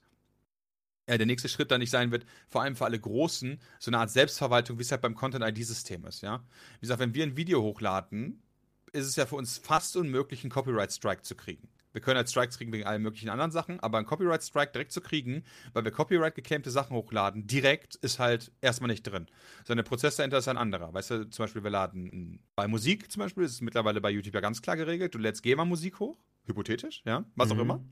äh, 1.07 1.17
der 1.17 1.27
nächste 1.27 1.49
Schritt 1.49 1.71
da 1.71 1.79
nicht 1.79 1.91
sein 1.91 2.11
wird, 2.11 2.27
vor 2.49 2.63
allem 2.63 2.77
für 2.77 2.85
alle 2.85 3.01
Großen, 3.01 3.61
so 3.79 3.91
eine 3.91 3.99
Art 3.99 4.11
Selbstverwaltung, 4.11 4.79
wie 4.79 4.83
es 4.83 4.91
halt 4.91 5.03
beim 5.03 5.15
Content-ID-System 5.15 6.05
ist, 6.05 6.23
ja. 6.23 6.45
Wie 6.75 6.81
gesagt, 6.83 7.01
wenn 7.01 7.15
wir 7.15 7.25
ein 7.25 7.37
Video 7.37 7.63
hochladen, 7.63 8.43
ist 8.93 9.07
es 9.07 9.17
ja 9.17 9.25
für 9.27 9.37
uns 9.37 9.59
fast 9.59 9.97
unmöglich, 9.97 10.45
einen 10.45 10.51
Copyright-Strike 10.51 11.23
zu 11.23 11.35
kriegen. 11.35 11.69
Wir 11.93 12.01
können 12.01 12.17
halt 12.17 12.29
Strikes 12.29 12.59
kriegen 12.59 12.73
wegen 12.73 12.85
allen 12.85 13.03
möglichen 13.03 13.29
anderen 13.29 13.51
Sachen, 13.51 13.81
aber 13.81 13.99
einen 13.99 14.07
Copyright-Strike 14.07 14.73
direkt 14.73 14.93
zu 14.93 15.01
kriegen, 15.01 15.45
weil 15.73 15.85
wir 15.85 15.91
Copyright-geclaimte 15.91 16.71
Sachen 16.71 16.97
hochladen, 16.97 17.47
direkt 17.47 17.97
ist 17.97 18.19
halt 18.19 18.53
erstmal 18.61 18.89
nicht 18.89 19.03
drin. 19.03 19.27
Sondern 19.65 19.85
der 19.85 19.89
Prozess 19.89 20.17
dahinter 20.17 20.39
ist 20.39 20.49
ein 20.49 20.57
anderer. 20.57 20.93
Weißt 20.95 21.11
du, 21.11 21.29
zum 21.31 21.45
Beispiel, 21.45 21.63
wir 21.63 21.71
laden 21.71 22.41
bei 22.57 22.67
Musik 22.69 23.11
zum 23.13 23.21
Beispiel, 23.21 23.45
ist 23.45 23.53
es 23.53 23.61
mittlerweile 23.61 24.01
bei 24.01 24.11
YouTube 24.11 24.35
ja 24.35 24.41
ganz 24.41 24.63
klar 24.63 24.77
geregelt, 24.77 25.15
du 25.15 25.19
lädst 25.19 25.43
GEMA-Musik 25.43 26.01
hoch, 26.01 26.19
hypothetisch, 26.47 27.03
ja, 27.05 27.25
was 27.37 27.51
auch 27.51 27.55
Mhm. 27.57 27.61
immer. 27.61 27.85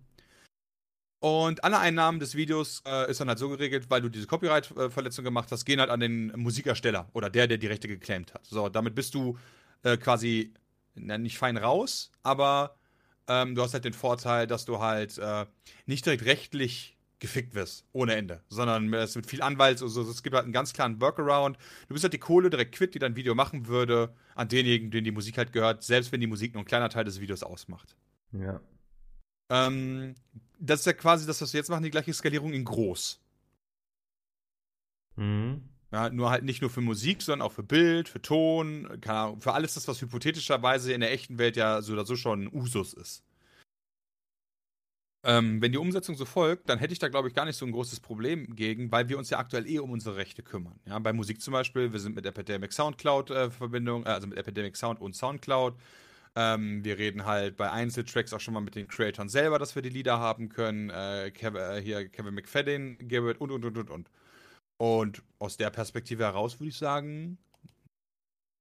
Und 1.23 1.63
alle 1.65 1.79
Einnahmen 1.79 2.19
des 2.19 2.35
Videos 2.35 2.83
äh, 2.87 3.11
ist 3.11 3.21
dann 3.21 3.29
halt 3.29 3.39
so 3.39 3.51
geregelt, 3.51 3.91
weil 3.91 4.01
du 4.01 4.09
diese 4.09 4.27
Copyright-Verletzung 4.27 5.23
gemacht 5.23 5.53
hast, 5.53 5.67
gehen 5.67 5.79
halt 5.79 5.91
an 5.91 6.01
den 6.01 6.33
Musikersteller 6.35 7.11
oder 7.13 7.29
der, 7.29 7.47
der 7.47 7.59
die 7.59 7.67
Rechte 7.67 7.89
geclaimt 7.89 8.33
hat. 8.33 8.47
So, 8.47 8.71
damit 8.71 8.95
bist 8.95 9.15
du 9.15 9.39
äh, 9.83 9.99
quasi 9.99 10.55
na, 10.95 11.19
nicht 11.19 11.37
fein 11.37 11.59
raus, 11.59 12.11
aber 12.23 12.75
ähm, 13.31 13.55
du 13.55 13.63
hast 13.63 13.75
halt 13.75 13.85
den 13.85 13.93
Vorteil, 13.93 14.49
dass 14.49 14.65
du 14.65 14.81
halt 14.81 15.17
äh, 15.19 15.47
nicht 15.87 16.05
direkt 16.05 16.25
rechtlich 16.25 16.97
gefickt 17.21 17.55
wirst, 17.55 17.85
ohne 17.93 18.15
Ende, 18.17 18.43
sondern 18.49 18.93
es 18.95 19.15
mit 19.15 19.27
viel 19.27 19.41
Anwalts 19.41 19.83
und 19.83 19.91
so. 19.91 20.03
Es 20.03 20.23
gibt 20.23 20.35
halt 20.35 20.45
einen 20.45 20.53
ganz 20.53 20.73
klaren 20.73 21.01
Workaround. 21.01 21.57
Du 21.87 21.95
bist 21.95 22.03
halt 22.03 22.13
die 22.13 22.19
Kohle 22.19 22.51
direkt 22.51 22.75
quitt, 22.75 22.95
die 22.95 22.99
dein 22.99 23.15
Video 23.15 23.35
machen 23.37 23.69
würde, 23.69 24.13
an 24.35 24.49
denjenigen, 24.49 24.91
denen 24.91 25.05
die 25.05 25.13
Musik 25.13 25.39
halt 25.39 25.53
gehört, 25.53 25.85
selbst 25.85 26.11
wenn 26.11 26.21
die 26.21 26.27
Musik 26.27 26.55
nur 26.55 26.63
ein 26.63 26.67
kleiner 26.67 26.89
Teil 26.89 27.05
des 27.05 27.21
Videos 27.21 27.45
ausmacht. 27.45 27.95
Ja. 28.33 28.61
Ähm, 29.51 30.17
das 30.59 30.81
ist 30.81 30.87
ja 30.87 30.93
quasi 30.93 31.27
das, 31.27 31.41
was 31.41 31.53
wir 31.53 31.59
jetzt 31.59 31.71
machen, 31.71 31.85
die 31.85 31.91
gleiche 31.91 32.13
Skalierung 32.13 32.53
in 32.53 32.65
groß. 32.65 33.21
Mhm. 35.17 35.69
Ja, 35.93 36.09
nur 36.09 36.31
halt 36.31 36.45
nicht 36.45 36.61
nur 36.61 36.71
für 36.71 36.81
Musik, 36.81 37.21
sondern 37.21 37.47
auch 37.47 37.53
für 37.53 37.65
Bild, 37.65 38.09
für 38.09 38.23
Ton, 38.23 38.89
Ahnung, 39.07 39.41
für 39.41 39.53
alles 39.55 39.75
das, 39.75 39.89
was 39.89 40.01
hypothetischerweise 40.01 40.93
in 40.93 41.01
der 41.01 41.13
echten 41.13 41.39
Welt 41.39 41.57
ja 41.57 41.83
so 41.83 41.93
oder 41.95 42.05
so 42.05 42.15
schon 42.15 42.49
Usus 42.53 42.93
ist. 42.95 43.25
Ähm, 45.23 45.61
wenn 45.61 45.73
die 45.73 45.79
Umsetzung 45.79 46.15
so 46.17 46.25
folgt, 46.25 46.69
dann 46.71 46.79
hätte 46.79 46.95
ich 46.95 46.99
da, 46.99 47.09
glaube 47.09 47.29
ich, 47.29 47.35
gar 47.35 47.45
nicht 47.45 47.57
so 47.57 47.67
ein 47.67 47.73
großes 47.73 48.01
Problem 48.01 48.57
gegen, 48.57 48.91
weil 48.91 49.09
wir 49.11 49.19
uns 49.19 49.29
ja 49.29 49.39
aktuell 49.39 49.69
eh 49.69 49.79
um 49.79 49.91
unsere 49.91 50.17
Rechte 50.17 50.43
kümmern. 50.43 50.81
Ja, 50.87 50.99
bei 50.99 51.13
Musik 51.13 51.43
zum 51.43 51.53
Beispiel, 51.53 51.93
wir 51.93 52.01
sind 52.01 52.15
mit 52.17 52.25
Epidemic 52.25 52.73
Soundcloud 52.73 53.31
äh, 53.31 53.51
Verbindung, 53.51 54.07
äh, 54.07 54.11
also 54.11 54.27
mit 54.29 54.39
Epidemic 54.39 54.77
Sound 54.77 55.01
und 55.01 55.15
Soundcloud. 55.15 55.75
Ähm, 56.37 56.85
wir 56.85 56.97
reden 56.99 57.27
halt 57.27 57.57
bei 57.57 57.71
Einzeltracks 57.71 58.33
auch 58.33 58.41
schon 58.41 58.55
mal 58.55 58.61
mit 58.61 58.77
den 58.77 58.89
Creatoren 58.89 59.29
selber, 59.29 59.59
dass 59.59 59.75
wir 59.75 59.83
die 59.83 59.91
Lieder 59.91 60.19
haben 60.19 60.49
können. 60.49 60.89
Äh, 60.91 61.33
Kev 61.33 61.59
äh, 61.59 61.83
hier 61.83 62.09
Kevin 62.09 62.35
McFadden, 62.35 62.97
Garrett 63.09 63.41
und 63.41 63.51
und 63.51 63.65
und 63.65 63.77
und 63.77 63.91
und. 63.91 64.11
Und 64.81 65.23
aus 65.39 65.59
der 65.59 65.69
Perspektive 65.69 66.25
heraus 66.25 66.59
würde 66.59 66.71
ich 66.71 66.79
sagen, 66.79 67.37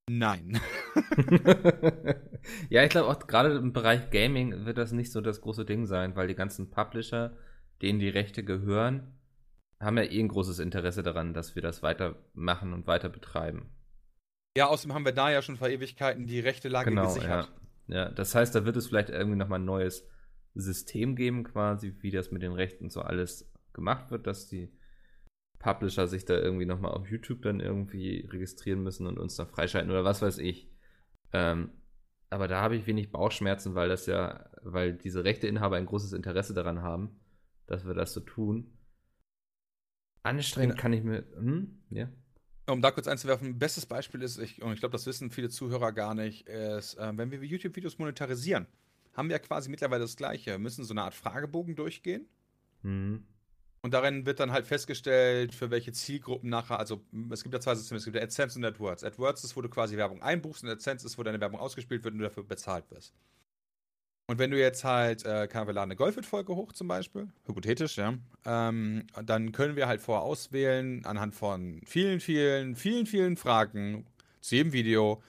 nein. 0.09 0.59
ja, 2.69 2.83
ich 2.83 2.89
glaube 2.89 3.07
auch 3.07 3.25
gerade 3.25 3.55
im 3.55 3.71
Bereich 3.71 4.09
Gaming 4.09 4.65
wird 4.65 4.77
das 4.77 4.91
nicht 4.91 5.13
so 5.13 5.21
das 5.21 5.39
große 5.39 5.63
Ding 5.63 5.85
sein, 5.85 6.17
weil 6.17 6.27
die 6.27 6.35
ganzen 6.35 6.71
Publisher, 6.71 7.37
denen 7.81 7.99
die 7.99 8.09
Rechte 8.09 8.43
gehören, 8.43 9.17
haben 9.79 9.95
ja 9.95 10.03
eh 10.03 10.19
ein 10.19 10.27
großes 10.27 10.59
Interesse 10.59 11.03
daran, 11.03 11.33
dass 11.33 11.55
wir 11.55 11.61
das 11.61 11.83
weitermachen 11.83 12.73
und 12.73 12.85
weiter 12.85 13.07
betreiben. 13.07 13.69
Ja, 14.57 14.67
außerdem 14.67 14.95
haben 14.95 15.05
wir 15.05 15.13
da 15.13 15.31
ja 15.31 15.41
schon 15.41 15.55
vor 15.55 15.69
Ewigkeiten 15.69 16.27
die 16.27 16.41
rechte 16.41 16.67
Lage 16.67 16.89
genau, 16.89 17.05
gesichert. 17.05 17.49
Ja. 17.87 17.95
ja, 17.95 18.09
das 18.09 18.35
heißt, 18.35 18.53
da 18.53 18.65
wird 18.65 18.75
es 18.75 18.87
vielleicht 18.87 19.09
irgendwie 19.09 19.37
nochmal 19.37 19.59
ein 19.59 19.65
neues 19.65 20.05
System 20.53 21.15
geben, 21.15 21.45
quasi, 21.45 21.95
wie 22.01 22.11
das 22.11 22.29
mit 22.29 22.41
den 22.41 22.51
Rechten 22.51 22.89
so 22.89 22.99
alles 22.99 23.49
gemacht 23.71 24.11
wird, 24.11 24.27
dass 24.27 24.49
die 24.49 24.77
Publisher 25.59 26.07
sich 26.07 26.25
da 26.25 26.35
irgendwie 26.35 26.65
nochmal 26.65 26.91
auf 26.91 27.09
YouTube 27.09 27.41
dann 27.41 27.59
irgendwie 27.59 28.27
registrieren 28.31 28.81
müssen 28.81 29.05
und 29.05 29.19
uns 29.19 29.35
da 29.35 29.45
freischalten 29.45 29.91
oder 29.91 30.05
was 30.05 30.21
weiß 30.21 30.37
ich. 30.39 30.69
Ähm, 31.33 31.71
aber 32.29 32.47
da 32.47 32.61
habe 32.61 32.75
ich 32.75 32.87
wenig 32.87 33.11
Bauchschmerzen, 33.11 33.75
weil 33.75 33.89
das 33.89 34.05
ja, 34.05 34.49
weil 34.61 34.93
diese 34.93 35.23
Rechteinhaber 35.23 35.75
ein 35.75 35.85
großes 35.85 36.13
Interesse 36.13 36.53
daran 36.53 36.81
haben, 36.81 37.19
dass 37.67 37.85
wir 37.85 37.93
das 37.93 38.13
so 38.13 38.21
tun. 38.21 38.77
Anstrengend 40.23 40.77
kann 40.77 40.93
ich 40.93 41.03
mir. 41.03 41.25
Hm? 41.35 41.79
Ja. 41.89 42.09
Um 42.67 42.81
da 42.81 42.91
kurz 42.91 43.07
einzuwerfen, 43.07 43.57
bestes 43.57 43.85
Beispiel 43.85 44.21
ist, 44.21 44.37
ich, 44.37 44.61
und 44.61 44.73
ich 44.73 44.79
glaube, 44.79 44.91
das 44.91 45.07
wissen 45.07 45.31
viele 45.31 45.49
Zuhörer 45.49 45.91
gar 45.91 46.13
nicht, 46.13 46.47
ist, 46.47 46.95
äh, 46.95 47.17
wenn 47.17 47.31
wir 47.31 47.43
YouTube-Videos 47.43 47.97
monetarisieren, 47.97 48.67
haben 49.13 49.27
wir 49.27 49.37
ja 49.37 49.39
quasi 49.39 49.69
mittlerweile 49.69 50.03
das 50.03 50.15
Gleiche. 50.15 50.51
Wir 50.51 50.59
müssen 50.59 50.85
so 50.85 50.93
eine 50.93 51.01
Art 51.01 51.15
Fragebogen 51.15 51.75
durchgehen. 51.75 52.27
Mhm. 52.83 53.25
Und 53.81 53.93
darin 53.93 54.25
wird 54.25 54.39
dann 54.39 54.51
halt 54.51 54.67
festgestellt, 54.67 55.55
für 55.55 55.71
welche 55.71 55.93
Zielgruppen 55.93 56.49
nachher, 56.49 56.79
also 56.79 57.01
es 57.31 57.43
gibt 57.43 57.53
ja 57.53 57.61
zwei 57.61 57.75
Systeme, 57.75 57.97
es 57.97 58.05
gibt 58.05 58.17
AdSense 58.17 58.59
und 58.59 58.65
AdWords. 58.65 59.03
AdWords 59.03 59.43
ist, 59.45 59.55
wo 59.55 59.61
du 59.61 59.69
quasi 59.69 59.95
Werbung 59.95 60.21
einbuchst 60.21 60.63
und 60.63 60.69
AdSense 60.69 61.05
ist, 61.05 61.17
wo 61.17 61.23
deine 61.23 61.39
Werbung 61.39 61.59
ausgespielt 61.59 62.03
wird 62.03 62.13
und 62.13 62.19
du 62.19 62.25
dafür 62.25 62.43
bezahlt 62.43 62.89
wirst. 62.91 63.13
Und 64.27 64.37
wenn 64.37 64.51
du 64.51 64.59
jetzt 64.59 64.83
halt, 64.83 65.25
äh, 65.25 65.47
kann 65.47 65.65
wir 65.65 65.73
laden 65.73 65.87
eine 65.87 65.95
Golfit-Folge 65.95 66.55
hoch 66.55 66.71
zum 66.73 66.87
Beispiel, 66.87 67.29
hypothetisch, 67.47 67.97
ja, 67.97 68.13
ähm, 68.45 69.07
dann 69.25 69.51
können 69.53 69.75
wir 69.75 69.87
halt 69.87 70.01
vorher 70.01 70.23
auswählen, 70.23 71.03
anhand 71.05 71.33
von 71.33 71.81
vielen, 71.85 72.19
vielen, 72.19 72.75
vielen, 72.75 73.07
vielen 73.07 73.37
Fragen 73.37 74.05
zu 74.41 74.55
jedem 74.55 74.71
Video, 74.71 75.23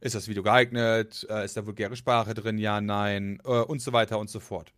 ist 0.00 0.14
das 0.14 0.28
Video 0.28 0.44
geeignet, 0.44 1.26
äh, 1.30 1.44
ist 1.44 1.56
da 1.56 1.66
vulgäre 1.66 1.96
Sprache 1.96 2.34
drin, 2.34 2.58
ja, 2.58 2.80
nein, 2.80 3.40
äh, 3.44 3.48
und 3.48 3.80
so 3.80 3.92
weiter 3.92 4.20
und 4.20 4.30
so 4.30 4.38
fort. 4.38 4.72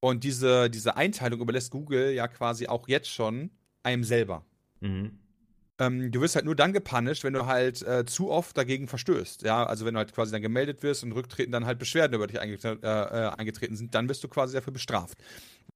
Und 0.00 0.24
diese, 0.24 0.70
diese 0.70 0.96
Einteilung 0.96 1.40
überlässt 1.40 1.70
Google 1.70 2.12
ja 2.12 2.28
quasi 2.28 2.68
auch 2.68 2.88
jetzt 2.88 3.08
schon 3.08 3.50
einem 3.82 4.04
selber. 4.04 4.44
Mhm. 4.80 5.18
Ähm, 5.80 6.10
du 6.10 6.20
wirst 6.20 6.34
halt 6.34 6.44
nur 6.44 6.56
dann 6.56 6.72
gepunished, 6.72 7.22
wenn 7.22 7.32
du 7.32 7.46
halt 7.46 7.82
äh, 7.82 8.04
zu 8.04 8.30
oft 8.30 8.56
dagegen 8.56 8.88
verstößt. 8.88 9.42
Ja, 9.42 9.64
also 9.64 9.84
wenn 9.84 9.94
du 9.94 9.98
halt 9.98 10.12
quasi 10.12 10.32
dann 10.32 10.42
gemeldet 10.42 10.82
wirst 10.82 11.04
und 11.04 11.12
rücktreten 11.12 11.52
dann 11.52 11.66
halt 11.66 11.78
Beschwerden 11.78 12.14
über 12.14 12.26
dich 12.26 12.40
eingetreten, 12.40 12.82
äh, 12.82 12.86
äh, 12.88 13.28
eingetreten 13.36 13.76
sind, 13.76 13.94
dann 13.94 14.08
wirst 14.08 14.24
du 14.24 14.28
quasi 14.28 14.54
dafür 14.54 14.72
bestraft. 14.72 15.18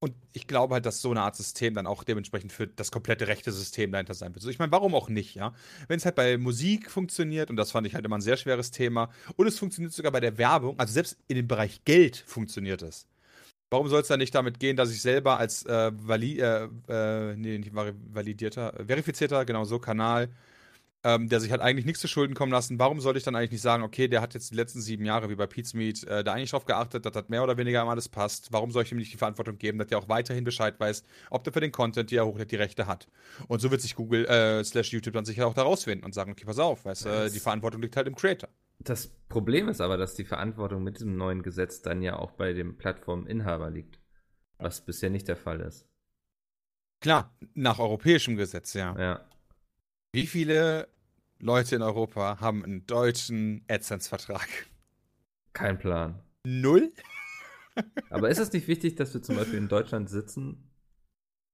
Und 0.01 0.15
ich 0.33 0.49
glaube 0.49 0.75
halt, 0.75 0.87
dass 0.87 1.01
so 1.01 1.13
eine 1.13 1.21
Art 1.21 1.37
System 1.37 1.75
dann 1.75 1.87
auch 1.87 2.03
dementsprechend 2.03 2.53
für 2.53 2.67
das 2.67 2.91
komplette 2.91 3.29
rechte 3.29 3.53
System 3.53 3.93
dahinter 3.93 4.15
sein 4.15 4.35
wird. 4.35 4.43
So, 4.43 4.51
ich 4.51 4.59
meine, 4.59 4.73
warum 4.73 4.97
auch 4.97 5.09
nicht, 5.09 5.37
ja? 5.37 5.55
Wenn 5.87 5.99
es 5.99 6.05
halt 6.05 6.17
bei 6.17 6.37
Musik 6.39 6.91
funktioniert, 6.91 7.51
und 7.51 7.57
das 7.57 7.71
fand 7.71 7.87
ich 7.87 7.95
halt 7.95 8.05
immer 8.05 8.19
ein 8.19 8.23
sehr 8.23 8.37
schweres 8.37 8.73
Thema, 8.73 9.11
und 9.37 9.47
es 9.47 9.61
funktioniert 9.61 9.93
sogar 9.93 10.11
bei 10.11 10.19
der 10.19 10.39
Werbung, 10.39 10.77
also 10.81 10.93
selbst 10.93 11.19
in 11.29 11.37
dem 11.37 11.47
Bereich 11.47 11.85
Geld 11.85 12.17
funktioniert 12.27 12.83
es. 12.83 13.07
Warum 13.73 13.89
soll 13.89 14.03
es 14.03 14.09
dann 14.09 14.19
nicht 14.19 14.35
damit 14.35 14.61
gehen, 14.61 14.77
dass 14.77 14.91
ich 14.91 15.01
selber 15.01 15.39
als 15.39 15.65
äh, 15.65 15.93
vali 15.95 16.39
äh, 16.39 16.69
äh, 16.89 17.35
nee, 17.37 17.57
nicht 17.57 17.73
validierter, 17.75 18.79
äh, 18.79 18.85
verifizierter, 18.85 19.47
genau 19.47 19.65
so, 19.65 19.79
Kanal, 19.79 20.29
ähm, 21.05 21.31
der 21.31 21.41
sich 21.41 21.51
halt 21.51 21.63
eigentlich 21.63 21.87
nichts 21.87 22.03
zu 22.03 22.07
Schulden 22.07 22.35
kommen 22.35 22.53
lassen, 22.53 22.79
warum 22.79 23.01
sollte 23.01 23.17
ich 23.17 23.25
dann 23.25 23.35
eigentlich 23.35 23.53
nicht 23.53 23.63
sagen, 23.63 23.83
okay, 23.83 24.09
der 24.09 24.21
hat 24.21 24.35
jetzt 24.35 24.51
die 24.51 24.57
letzten 24.57 24.83
sieben 24.83 25.07
Jahre, 25.07 25.31
wie 25.31 25.37
bei 25.37 25.49
Meat, 25.73 26.05
äh, 26.05 26.23
da 26.23 26.35
eigentlich 26.35 26.51
drauf 26.51 26.67
geachtet, 26.67 27.07
dass 27.07 27.13
das 27.15 27.31
mehr 27.31 27.43
oder 27.43 27.57
weniger 27.57 27.81
immer 27.81 27.93
alles 27.93 28.11
passt. 28.11 28.53
Warum 28.53 28.73
soll 28.73 28.83
ich 28.83 28.93
ihm 28.93 28.99
nicht 28.99 29.15
die 29.15 29.17
Verantwortung 29.17 29.57
geben, 29.57 29.79
dass 29.79 29.89
der 29.89 29.97
auch 29.97 30.09
weiterhin 30.11 30.45
Bescheid 30.45 30.79
weiß, 30.79 31.03
ob 31.31 31.43
der 31.45 31.55
für 31.55 31.61
den 31.61 31.73
Content, 31.73 32.11
die 32.11 32.17
er 32.17 32.27
hochlädt, 32.27 32.51
die 32.53 32.57
Rechte 32.57 32.87
hat? 32.87 33.09
Und 33.49 33.63
so 33.63 33.71
wird 33.71 33.81
sich 33.81 33.95
Google 33.95 34.27
äh, 34.27 34.63
slash 34.65 34.93
YouTube 34.93 35.15
dann 35.15 35.25
sicher 35.25 35.47
auch 35.47 35.55
da 35.55 35.63
rausfinden 35.63 36.05
und 36.05 36.13
sagen, 36.13 36.33
okay, 36.33 36.45
pass 36.45 36.59
auf, 36.59 36.85
weißt 36.85 37.07
du, 37.07 37.31
die 37.31 37.41
Verantwortung 37.41 37.81
liegt 37.81 37.97
halt 37.97 38.07
im 38.07 38.17
Creator. 38.17 38.51
Das 38.85 39.09
Problem 39.29 39.69
ist 39.69 39.81
aber, 39.81 39.97
dass 39.97 40.15
die 40.15 40.25
Verantwortung 40.25 40.83
mit 40.83 40.97
diesem 40.97 41.17
neuen 41.17 41.43
Gesetz 41.43 41.83
dann 41.83 42.03
ja 42.03 42.17
auch 42.17 42.33
bei 42.33 42.53
dem 42.53 42.77
Plattforminhaber 42.77 43.71
liegt. 43.71 44.01
Was 44.59 44.85
bisher 44.85 45.11
nicht 45.11 45.29
der 45.29 45.37
Fall 45.37 45.61
ist. 45.61 45.89
Klar, 47.01 47.37
nach 47.55 47.79
europäischem 47.79 48.37
Gesetz, 48.37 48.75
ja. 48.75 48.99
Ja. 48.99 49.29
Wie 50.13 50.27
viele 50.27 50.89
Leute 51.39 51.77
in 51.77 51.83
Europa 51.83 52.41
haben 52.41 52.65
einen 52.65 52.87
deutschen 52.87 53.65
AdSense-Vertrag? 53.69 54.49
Kein 55.53 55.79
Plan. 55.79 56.23
Null? 56.45 56.93
Aber 58.11 58.31
ist 58.31 58.39
es 58.39 58.53
nicht 58.53 58.69
wichtig, 58.69 58.97
dass 58.97 59.15
wir 59.15 59.23
zum 59.23 59.37
Beispiel 59.37 59.59
in 59.59 59.69
Deutschland 59.69 60.11
sitzen 60.11 60.72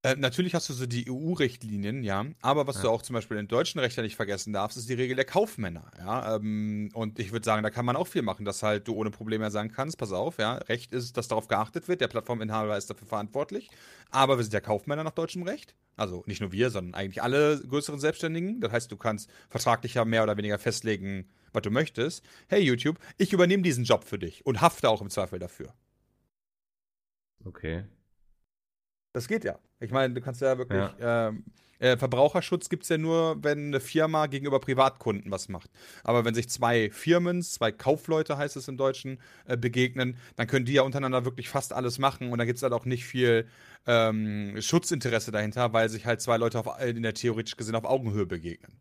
äh, 0.03 0.15
natürlich 0.15 0.55
hast 0.55 0.69
du 0.69 0.75
so 0.75 0.87
die 0.87 1.11
EU-Richtlinien, 1.11 2.05
ja, 2.05 2.25
aber 2.41 2.67
was 2.67 2.77
ja. 2.77 2.83
du 2.83 2.91
auch 2.91 3.03
zum 3.03 3.15
Beispiel 3.15 3.37
in 3.37 3.49
deutschen 3.49 3.81
Recht 3.81 3.99
nicht 3.99 4.17
vergessen 4.17 4.53
darfst, 4.53 4.77
ist 4.77 4.89
die 4.89 4.95
Regel 4.95 5.17
der 5.17 5.25
Kaufmänner, 5.25 5.91
ja. 5.99 6.37
Ähm, 6.37 6.91
und 6.95 7.19
ich 7.19 7.33
würde 7.33 7.45
sagen, 7.45 7.63
da 7.63 7.71
kann 7.71 7.85
man 7.85 7.97
auch 7.97 8.07
viel 8.07 8.23
machen, 8.23 8.45
dass 8.45 8.63
halt 8.63 8.87
du 8.87 8.95
ohne 8.95 9.11
Probleme 9.11 9.51
sagen 9.51 9.73
kannst, 9.73 9.99
pass 9.99 10.13
auf, 10.13 10.39
ja, 10.39 10.55
Recht 10.55 10.93
ist, 10.93 11.17
dass 11.17 11.27
darauf 11.27 11.49
geachtet 11.49 11.89
wird, 11.89 12.01
der 12.01 12.09
Plattforminhaber 12.09 12.77
ist 12.77 12.91
dafür 12.91 13.09
verantwortlich, 13.09 13.71
aber 14.11 14.37
wir 14.37 14.45
sind 14.45 14.55
ja 14.55 14.61
Kaufmänner 14.61 15.05
nach 15.05 15.13
deutschem 15.13 15.43
Recht. 15.43 15.75
Also 15.97 16.23
nicht 16.27 16.41
nur 16.41 16.53
wir, 16.53 16.71
sondern 16.71 16.95
eigentlich 16.95 17.23
alle 17.25 17.61
größeren 17.61 17.99
Selbstständigen. 17.99 18.61
Das 18.61 18.71
heißt, 18.71 18.93
du 18.93 18.97
kannst 18.97 19.29
vertraglich 19.49 19.95
ja 19.95 20.05
mehr 20.05 20.23
oder 20.23 20.37
weniger 20.37 20.59
festlegen, 20.61 21.29
was 21.53 21.63
du 21.63 21.71
möchtest. 21.71 22.25
Hey 22.47 22.63
YouTube, 22.63 23.01
ich 23.17 23.33
übernehme 23.33 23.65
diesen 23.65 23.83
Job 23.83 24.05
für 24.05 24.19
dich 24.19 24.47
und 24.47 24.61
hafte 24.61 24.89
auch 24.89 25.03
im 25.03 25.11
Zweifel 25.11 25.41
dafür. 25.41 25.75
Okay. 27.45 27.85
Das 29.13 29.27
geht 29.27 29.43
ja. 29.43 29.59
Ich 29.81 29.91
meine, 29.91 30.15
du 30.15 30.21
kannst 30.21 30.41
ja 30.41 30.59
wirklich. 30.59 30.83
Ja. 30.99 31.29
Ähm, 31.29 31.45
äh, 31.79 31.97
Verbraucherschutz 31.97 32.69
gibt 32.69 32.83
es 32.83 32.89
ja 32.89 32.99
nur, 32.99 33.43
wenn 33.43 33.69
eine 33.69 33.81
Firma 33.81 34.27
gegenüber 34.27 34.59
Privatkunden 34.59 35.31
was 35.31 35.49
macht. 35.49 35.71
Aber 36.03 36.25
wenn 36.25 36.35
sich 36.35 36.49
zwei 36.49 36.91
Firmen, 36.91 37.43
zwei 37.43 37.71
Kaufleute 37.71 38.37
heißt 38.37 38.57
es 38.57 38.69
im 38.69 38.77
Deutschen, 38.77 39.21
äh, 39.47 39.57
begegnen, 39.57 40.17
dann 40.37 40.49
können 40.49 40.65
die 40.65 40.73
ja 40.73 40.83
untereinander 40.83 41.25
wirklich 41.25 41.49
fast 41.49 41.73
alles 41.73 41.99
machen 41.99 42.33
und 42.33 42.39
dann 42.39 42.47
gibt 42.47 42.57
es 42.57 42.63
halt 42.63 42.73
auch 42.73 42.85
nicht 42.85 43.05
viel 43.05 43.47
ähm, 43.87 44.61
Schutzinteresse 44.61 45.31
dahinter, 45.31 45.73
weil 45.73 45.89
sich 45.89 46.05
halt 46.05 46.21
zwei 46.21 46.37
Leute 46.37 46.59
auf, 46.59 46.81
in 46.83 47.03
der 47.03 47.15
theoretisch 47.15 47.57
gesehen 47.57 47.77
auf 47.77 47.85
Augenhöhe 47.85 48.27
begegnen. 48.27 48.81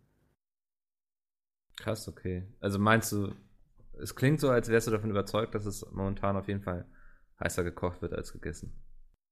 Krass, 1.78 2.08
okay. 2.08 2.48
Also 2.60 2.80
meinst 2.80 3.12
du, 3.12 3.32
es 4.02 4.16
klingt 4.16 4.40
so, 4.40 4.50
als 4.50 4.70
wärst 4.70 4.88
du 4.88 4.92
davon 4.92 5.12
überzeugt, 5.12 5.54
dass 5.54 5.68
es 5.68 5.86
momentan 5.92 6.36
auf 6.36 6.48
jeden 6.48 6.64
Fall 6.64 6.86
heißer 7.40 7.64
gekocht 7.64 8.02
wird 8.02 8.14
als 8.14 8.34
gegessen. 8.34 8.74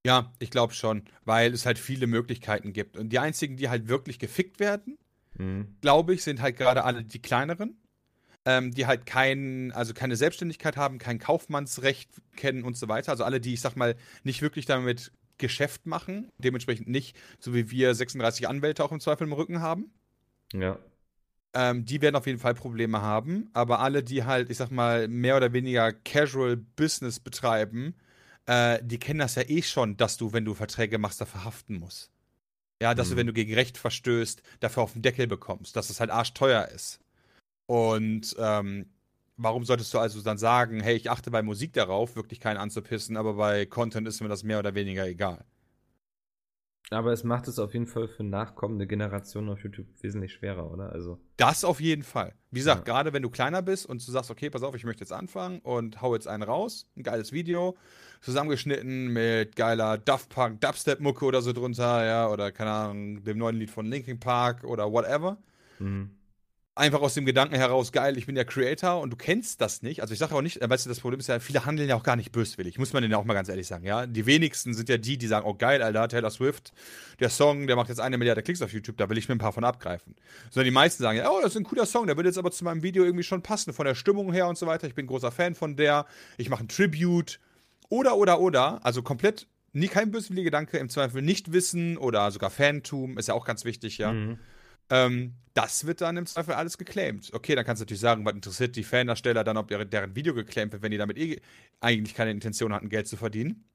Ja, 0.05 0.31
ich 0.37 0.51
glaube 0.51 0.75
schon, 0.75 1.01
weil 1.23 1.51
es 1.51 1.65
halt 1.65 1.79
viele 1.79 2.05
Möglichkeiten 2.05 2.73
gibt. 2.73 2.95
Und 2.95 3.09
die 3.09 3.17
einzigen, 3.17 3.57
die 3.57 3.69
halt 3.69 3.87
wirklich 3.87 4.19
gefickt 4.19 4.59
werden, 4.59 4.99
mhm. 5.35 5.75
glaube 5.81 6.13
ich, 6.13 6.23
sind 6.23 6.43
halt 6.43 6.57
gerade 6.57 6.83
alle 6.83 7.03
die 7.03 7.19
kleineren, 7.19 7.75
ähm, 8.45 8.71
die 8.71 8.85
halt 8.85 9.07
kein, 9.07 9.71
also 9.71 9.95
keine 9.95 10.15
Selbstständigkeit 10.15 10.77
haben, 10.77 10.99
kein 10.99 11.17
Kaufmannsrecht 11.17 12.11
kennen 12.35 12.63
und 12.63 12.77
so 12.77 12.87
weiter. 12.87 13.13
Also 13.13 13.23
alle, 13.23 13.41
die, 13.41 13.55
ich 13.55 13.61
sag 13.61 13.75
mal, 13.75 13.95
nicht 14.23 14.43
wirklich 14.43 14.67
damit 14.67 15.11
Geschäft 15.39 15.87
machen, 15.87 16.29
dementsprechend 16.37 16.87
nicht, 16.87 17.17
so 17.39 17.55
wie 17.55 17.71
wir 17.71 17.95
36 17.95 18.47
Anwälte 18.47 18.83
auch 18.83 18.91
im 18.91 18.99
Zweifel 18.99 19.25
im 19.25 19.33
Rücken 19.33 19.61
haben. 19.61 19.91
Ja. 20.53 20.77
Ähm, 21.55 21.83
die 21.83 22.03
werden 22.03 22.15
auf 22.15 22.27
jeden 22.27 22.37
Fall 22.37 22.53
Probleme 22.53 23.01
haben. 23.01 23.49
Aber 23.53 23.79
alle, 23.79 24.03
die 24.03 24.23
halt, 24.23 24.51
ich 24.51 24.57
sag 24.57 24.69
mal, 24.69 25.07
mehr 25.07 25.35
oder 25.35 25.51
weniger 25.51 25.91
Casual 25.93 26.57
Business 26.57 27.19
betreiben, 27.19 27.95
äh, 28.45 28.79
die 28.83 28.99
kennen 28.99 29.19
das 29.19 29.35
ja 29.35 29.43
eh 29.47 29.61
schon, 29.61 29.97
dass 29.97 30.17
du, 30.17 30.33
wenn 30.33 30.45
du 30.45 30.53
Verträge 30.53 30.97
machst, 30.97 31.21
dafür 31.21 31.45
haften 31.45 31.79
musst. 31.79 32.11
Ja, 32.81 32.93
dass 32.93 33.07
mhm. 33.07 33.11
du, 33.11 33.17
wenn 33.17 33.27
du 33.27 33.33
gegen 33.33 33.53
Recht 33.53 33.77
verstößt, 33.77 34.41
dafür 34.59 34.83
auf 34.83 34.93
den 34.93 35.01
Deckel 35.01 35.27
bekommst, 35.27 35.75
dass 35.75 35.89
es 35.89 35.99
halt 35.99 36.11
arschteuer 36.11 36.67
ist. 36.67 36.99
Und 37.67 38.35
ähm, 38.37 38.87
warum 39.37 39.65
solltest 39.65 39.93
du 39.93 39.99
also 39.99 40.21
dann 40.21 40.37
sagen, 40.37 40.81
hey, 40.81 40.95
ich 40.95 41.09
achte 41.09 41.31
bei 41.31 41.41
Musik 41.41 41.73
darauf, 41.73 42.15
wirklich 42.15 42.39
keinen 42.39 42.57
anzupissen, 42.57 43.17
aber 43.17 43.33
bei 43.33 43.65
Content 43.65 44.07
ist 44.07 44.21
mir 44.21 44.27
das 44.27 44.43
mehr 44.43 44.59
oder 44.59 44.75
weniger 44.75 45.07
egal. 45.07 45.45
Aber 46.91 47.11
es 47.11 47.23
macht 47.23 47.47
es 47.47 47.57
auf 47.57 47.73
jeden 47.73 47.87
Fall 47.87 48.07
für 48.07 48.23
nachkommende 48.23 48.85
Generationen 48.85 49.49
auf 49.49 49.63
YouTube 49.63 49.87
wesentlich 50.01 50.33
schwerer, 50.33 50.71
oder? 50.71 50.91
Also. 50.91 51.19
Das 51.37 51.63
auf 51.63 51.81
jeden 51.81 52.03
Fall. 52.03 52.35
Wie 52.51 52.59
gesagt, 52.59 52.87
Ja. 52.87 52.93
gerade 52.93 53.11
wenn 53.11 53.23
du 53.23 53.31
kleiner 53.31 53.63
bist 53.63 53.87
und 53.87 54.05
du 54.05 54.11
sagst, 54.11 54.29
okay, 54.29 54.51
pass 54.51 54.61
auf, 54.61 54.75
ich 54.75 54.83
möchte 54.83 55.01
jetzt 55.01 55.11
anfangen 55.11 55.59
und 55.61 56.01
hau 56.01 56.13
jetzt 56.13 56.27
einen 56.27 56.43
raus, 56.43 56.87
ein 56.95 57.01
geiles 57.01 57.31
Video, 57.31 57.75
zusammengeschnitten 58.25 59.09
mit 59.09 59.55
geiler 59.55 59.99
Daft 59.99 60.29
Punk 60.29 60.59
Dubstep-Mucke 60.59 61.25
oder 61.25 61.43
so 61.43 61.53
drunter, 61.53 62.03
ja, 62.03 62.27
oder 62.27 62.51
keine 62.51 62.71
Ahnung, 62.71 63.23
dem 63.23 63.37
neuen 63.37 63.55
Lied 63.55 63.69
von 63.69 63.85
Linkin 63.85 64.19
Park 64.19 64.63
oder 64.63 64.91
whatever. 64.91 65.37
Mhm. 65.77 66.09
Einfach 66.77 67.01
aus 67.01 67.13
dem 67.13 67.25
Gedanken 67.25 67.55
heraus, 67.55 67.93
geil, 67.93 68.17
ich 68.17 68.25
bin 68.25 68.35
der 68.35 68.43
Creator 68.43 68.99
und 68.99 69.11
du 69.11 69.15
kennst 69.15 69.61
das 69.61 69.81
nicht. 69.81 70.01
Also 70.01 70.13
ich 70.13 70.19
sage 70.19 70.35
auch 70.35 70.41
nicht, 70.41 70.61
äh, 70.61 70.69
weißt 70.69 70.85
du, 70.85 70.89
das 70.89 70.99
Problem 70.99 71.19
ist 71.19 71.27
ja, 71.27 71.39
viele 71.39 71.65
handeln 71.65 71.87
ja 71.87 71.95
auch 71.95 72.03
gar 72.03 72.15
nicht 72.15 72.31
böswillig, 72.31 72.79
muss 72.79 72.91
man 72.91 73.03
denen 73.03 73.13
auch 73.13 73.23
mal 73.23 73.35
ganz 73.35 73.47
ehrlich 73.47 73.67
sagen, 73.67 73.85
ja. 73.85 74.07
Die 74.07 74.25
wenigsten 74.25 74.73
sind 74.73 74.89
ja 74.89 74.97
die, 74.97 75.17
die 75.17 75.27
sagen, 75.27 75.45
oh 75.47 75.53
geil, 75.53 75.83
Alter, 75.83 76.09
Taylor 76.09 76.31
Swift, 76.31 76.73
der 77.19 77.29
Song, 77.29 77.67
der 77.67 77.75
macht 77.75 77.89
jetzt 77.89 78.01
eine 78.01 78.17
Milliarde 78.17 78.41
Klicks 78.41 78.61
auf 78.63 78.73
YouTube, 78.73 78.97
da 78.97 79.07
will 79.07 79.19
ich 79.19 79.29
mir 79.29 79.35
ein 79.35 79.39
paar 79.39 79.53
von 79.53 79.63
abgreifen. 79.63 80.15
Sondern 80.49 80.65
die 80.65 80.71
meisten 80.71 81.03
sagen, 81.03 81.19
ja, 81.19 81.29
oh, 81.29 81.39
das 81.41 81.51
ist 81.51 81.57
ein 81.57 81.63
cooler 81.63 81.85
Song, 81.85 82.07
der 82.07 82.17
würde 82.17 82.27
jetzt 82.27 82.39
aber 82.39 82.51
zu 82.51 82.63
meinem 82.63 82.81
Video 82.81 83.05
irgendwie 83.05 83.23
schon 83.23 83.43
passen, 83.43 83.71
von 83.71 83.85
der 83.85 83.95
Stimmung 83.95 84.33
her 84.33 84.47
und 84.47 84.57
so 84.57 84.65
weiter. 84.65 84.87
Ich 84.87 84.95
bin 84.95 85.05
großer 85.05 85.31
Fan 85.31 85.53
von 85.53 85.77
der, 85.77 86.07
ich 86.37 86.49
mache 86.49 86.63
ein 86.63 86.67
Tribute. 86.67 87.39
Oder, 87.89 88.17
oder, 88.17 88.39
oder, 88.39 88.85
also 88.85 89.03
komplett 89.03 89.47
nie 89.73 89.87
kein 89.87 90.11
böswilliger 90.11 90.45
Gedanke, 90.45 90.77
im 90.77 90.89
Zweifel 90.89 91.21
nicht 91.21 91.51
wissen 91.51 91.97
oder 91.97 92.31
sogar 92.31 92.49
Fantum, 92.49 93.17
ist 93.17 93.27
ja 93.27 93.33
auch 93.33 93.45
ganz 93.45 93.65
wichtig, 93.65 93.97
ja. 93.97 94.13
Mhm. 94.13 94.39
Ähm, 94.89 95.33
das 95.53 95.85
wird 95.85 96.01
dann 96.01 96.17
im 96.17 96.25
Zweifel 96.25 96.53
alles 96.53 96.77
geclaimed. 96.77 97.33
Okay, 97.33 97.55
dann 97.55 97.65
kannst 97.65 97.81
du 97.81 97.83
natürlich 97.83 98.01
sagen, 98.01 98.25
was 98.25 98.33
interessiert 98.33 98.75
die 98.75 98.83
Fanersteller 98.83 99.43
dann, 99.43 99.57
ob 99.57 99.67
deren, 99.67 99.89
deren 99.89 100.15
Video 100.15 100.33
geclaimed 100.33 100.73
wird, 100.73 100.81
wenn 100.81 100.91
die 100.91 100.97
damit 100.97 101.17
eh 101.17 101.41
eigentlich 101.79 102.13
keine 102.13 102.31
Intention 102.31 102.73
hatten, 102.73 102.89
Geld 102.89 103.07
zu 103.07 103.17
verdienen. 103.17 103.65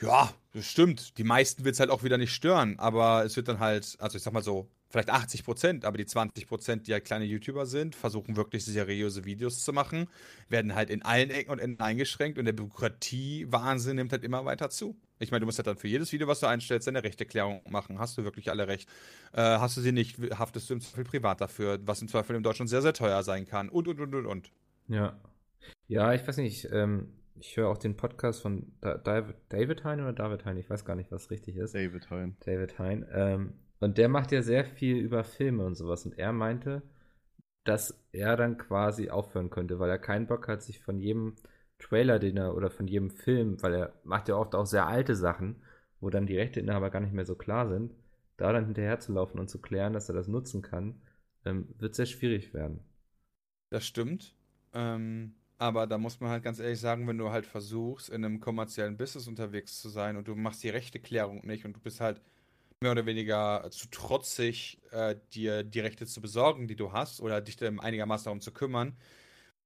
Ja, 0.00 0.32
das 0.52 0.66
stimmt. 0.66 1.16
Die 1.18 1.24
meisten 1.24 1.64
wird 1.64 1.74
es 1.74 1.80
halt 1.80 1.90
auch 1.90 2.02
wieder 2.02 2.18
nicht 2.18 2.34
stören, 2.34 2.78
aber 2.78 3.24
es 3.24 3.36
wird 3.36 3.48
dann 3.48 3.60
halt, 3.60 3.96
also 4.00 4.16
ich 4.16 4.22
sag 4.22 4.32
mal 4.32 4.42
so, 4.42 4.68
vielleicht 4.92 5.10
80 5.10 5.44
Prozent, 5.44 5.84
aber 5.84 5.96
die 5.96 6.06
20 6.06 6.46
Prozent, 6.46 6.86
die 6.86 6.92
halt 6.92 7.04
kleine 7.04 7.24
YouTuber 7.24 7.66
sind, 7.66 7.96
versuchen 7.96 8.36
wirklich 8.36 8.64
seriöse 8.64 9.24
Videos 9.24 9.64
zu 9.64 9.72
machen, 9.72 10.06
werden 10.48 10.74
halt 10.74 10.90
in 10.90 11.02
allen 11.02 11.30
Ecken 11.30 11.50
und 11.50 11.58
Enden 11.58 11.80
eingeschränkt 11.80 12.38
und 12.38 12.44
der 12.44 12.52
Bürokratie-Wahnsinn 12.52 13.96
nimmt 13.96 14.12
halt 14.12 14.22
immer 14.22 14.44
weiter 14.44 14.70
zu. 14.70 14.96
Ich 15.18 15.30
meine, 15.30 15.40
du 15.40 15.46
musst 15.46 15.58
halt 15.58 15.66
dann 15.66 15.76
für 15.76 15.88
jedes 15.88 16.12
Video, 16.12 16.28
was 16.28 16.40
du 16.40 16.46
einstellst, 16.46 16.86
deine 16.86 17.02
Rechteklärung 17.02 17.62
machen. 17.70 17.98
Hast 17.98 18.18
du 18.18 18.24
wirklich 18.24 18.50
alle 18.50 18.68
recht? 18.68 18.88
Äh, 19.32 19.40
hast 19.40 19.76
du 19.76 19.80
sie 19.80 19.92
nicht, 19.92 20.18
haftest 20.38 20.68
du 20.68 20.74
im 20.74 20.80
Zweifel 20.80 21.04
privat 21.04 21.40
dafür, 21.40 21.78
was 21.84 22.02
im 22.02 22.08
Zweifel 22.08 22.36
in 22.36 22.42
Deutschland 22.42 22.68
sehr, 22.68 22.82
sehr 22.82 22.92
teuer 22.92 23.22
sein 23.22 23.46
kann. 23.46 23.68
Und, 23.68 23.88
und, 23.88 24.00
und, 24.00 24.14
und, 24.14 24.26
und. 24.26 24.52
Ja. 24.88 25.18
Ja, 25.86 26.12
ich 26.12 26.26
weiß 26.26 26.38
nicht, 26.38 26.68
ähm, 26.72 27.12
ich 27.36 27.56
höre 27.56 27.68
auch 27.68 27.78
den 27.78 27.96
Podcast 27.96 28.42
von 28.42 28.72
da 28.80 28.98
David, 28.98 29.36
David 29.48 29.84
Hein 29.84 30.00
oder 30.00 30.12
David 30.12 30.44
Hein, 30.44 30.56
ich 30.56 30.68
weiß 30.68 30.84
gar 30.84 30.96
nicht, 30.96 31.10
was 31.12 31.30
richtig 31.30 31.56
ist. 31.56 31.74
David 31.74 32.10
Hein. 32.10 32.36
David 32.44 32.78
Hein. 32.78 33.06
Ähm, 33.12 33.52
und 33.82 33.98
der 33.98 34.08
macht 34.08 34.30
ja 34.30 34.42
sehr 34.42 34.64
viel 34.64 34.96
über 34.98 35.24
Filme 35.24 35.66
und 35.66 35.74
sowas. 35.74 36.06
Und 36.06 36.16
er 36.16 36.32
meinte, 36.32 36.82
dass 37.64 38.00
er 38.12 38.36
dann 38.36 38.56
quasi 38.56 39.10
aufhören 39.10 39.50
könnte, 39.50 39.80
weil 39.80 39.90
er 39.90 39.98
keinen 39.98 40.28
Bock 40.28 40.46
hat, 40.46 40.62
sich 40.62 40.80
von 40.80 41.00
jedem 41.00 41.34
Trailer, 41.80 42.20
den 42.20 42.36
er 42.36 42.54
oder 42.54 42.70
von 42.70 42.86
jedem 42.86 43.10
Film, 43.10 43.60
weil 43.60 43.74
er 43.74 43.92
macht 44.04 44.28
ja 44.28 44.36
oft 44.36 44.54
auch 44.54 44.66
sehr 44.66 44.86
alte 44.86 45.16
Sachen, 45.16 45.56
wo 46.00 46.10
dann 46.10 46.26
die 46.26 46.36
Rechteinhaber 46.36 46.90
gar 46.90 47.00
nicht 47.00 47.12
mehr 47.12 47.24
so 47.24 47.34
klar 47.34 47.68
sind, 47.68 47.92
da 48.36 48.52
dann 48.52 48.66
hinterher 48.66 49.00
zu 49.00 49.12
laufen 49.12 49.40
und 49.40 49.48
zu 49.48 49.60
klären, 49.60 49.92
dass 49.92 50.08
er 50.08 50.14
das 50.14 50.28
nutzen 50.28 50.62
kann, 50.62 51.02
ähm, 51.44 51.68
wird 51.78 51.96
sehr 51.96 52.06
schwierig 52.06 52.54
werden. 52.54 52.84
Das 53.70 53.84
stimmt. 53.84 54.36
Ähm, 54.74 55.34
aber 55.58 55.88
da 55.88 55.98
muss 55.98 56.20
man 56.20 56.30
halt 56.30 56.44
ganz 56.44 56.60
ehrlich 56.60 56.78
sagen, 56.78 57.08
wenn 57.08 57.18
du 57.18 57.30
halt 57.30 57.46
versuchst, 57.46 58.10
in 58.10 58.24
einem 58.24 58.38
kommerziellen 58.38 58.96
Business 58.96 59.26
unterwegs 59.26 59.80
zu 59.80 59.88
sein 59.88 60.16
und 60.16 60.28
du 60.28 60.36
machst 60.36 60.62
die 60.62 60.70
rechte 60.70 61.00
Klärung 61.00 61.44
nicht 61.44 61.64
und 61.64 61.74
du 61.74 61.80
bist 61.80 62.00
halt 62.00 62.20
mehr 62.82 62.92
oder 62.92 63.06
weniger 63.06 63.66
zu 63.70 63.88
trotzig, 63.90 64.78
äh, 64.92 65.16
dir 65.34 65.62
die 65.64 65.80
Rechte 65.80 66.06
zu 66.06 66.20
besorgen, 66.20 66.68
die 66.68 66.76
du 66.76 66.92
hast, 66.92 67.20
oder 67.20 67.40
dich 67.40 67.56
dann 67.56 67.80
einigermaßen 67.80 68.24
darum 68.24 68.40
zu 68.40 68.52
kümmern, 68.52 68.96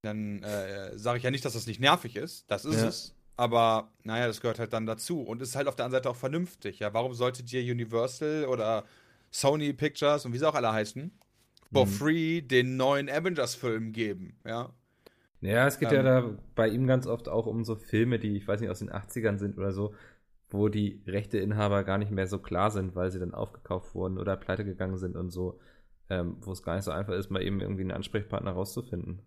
dann 0.02 0.42
äh, 0.42 0.96
sage 0.98 1.18
ich 1.18 1.24
ja 1.24 1.30
nicht, 1.30 1.44
dass 1.44 1.54
das 1.54 1.66
nicht 1.66 1.80
nervig 1.80 2.16
ist. 2.16 2.50
Das 2.50 2.64
ist 2.64 2.76
Ja. 2.76 2.88
es. 2.88 3.14
Aber 3.36 3.92
naja, 4.04 4.26
das 4.26 4.40
gehört 4.40 4.58
halt 4.58 4.72
dann 4.72 4.86
dazu. 4.86 5.22
Und 5.22 5.42
ist 5.42 5.56
halt 5.56 5.68
auf 5.68 5.76
der 5.76 5.86
anderen 5.86 6.02
Seite 6.02 6.10
auch 6.10 6.16
vernünftig. 6.16 6.78
Ja, 6.80 6.94
warum 6.94 7.14
sollte 7.14 7.42
dir 7.44 7.60
Universal 7.60 8.46
oder 8.46 8.84
Sony 9.30 9.72
Pictures 9.72 10.24
und 10.24 10.32
wie 10.32 10.38
sie 10.38 10.48
auch 10.48 10.54
alle 10.54 10.72
heißen, 10.72 11.12
for 11.72 11.86
Mhm. 11.86 11.88
free 11.88 12.40
den 12.42 12.76
neuen 12.76 13.08
Avengers-Film 13.10 13.92
geben? 13.92 14.38
Ja. 14.44 14.74
Ja, 15.40 15.66
es 15.66 15.78
geht 15.78 15.92
ja 15.92 16.02
Ähm. 16.02 16.04
da 16.04 16.38
bei 16.54 16.68
ihm 16.68 16.86
ganz 16.86 17.06
oft 17.06 17.28
auch 17.28 17.46
um 17.46 17.64
so 17.64 17.76
Filme, 17.76 18.18
die, 18.18 18.36
ich 18.36 18.48
weiß 18.48 18.60
nicht, 18.60 18.70
aus 18.70 18.78
den 18.80 18.90
80ern 18.90 19.38
sind 19.38 19.58
oder 19.58 19.72
so, 19.72 19.94
wo 20.50 20.68
die 20.68 21.02
Rechteinhaber 21.06 21.84
gar 21.84 21.98
nicht 21.98 22.10
mehr 22.12 22.26
so 22.26 22.38
klar 22.38 22.70
sind, 22.70 22.94
weil 22.94 23.10
sie 23.10 23.18
dann 23.18 23.34
aufgekauft 23.34 23.94
wurden 23.94 24.18
oder 24.18 24.36
pleite 24.36 24.64
gegangen 24.64 24.96
sind 24.98 25.16
und 25.16 25.30
so, 25.30 25.58
ähm, 26.08 26.36
wo 26.40 26.52
es 26.52 26.62
gar 26.62 26.76
nicht 26.76 26.84
so 26.84 26.92
einfach 26.92 27.14
ist, 27.14 27.30
mal 27.30 27.42
eben 27.42 27.60
irgendwie 27.60 27.82
einen 27.82 27.90
Ansprechpartner 27.90 28.52
rauszufinden. 28.52 29.22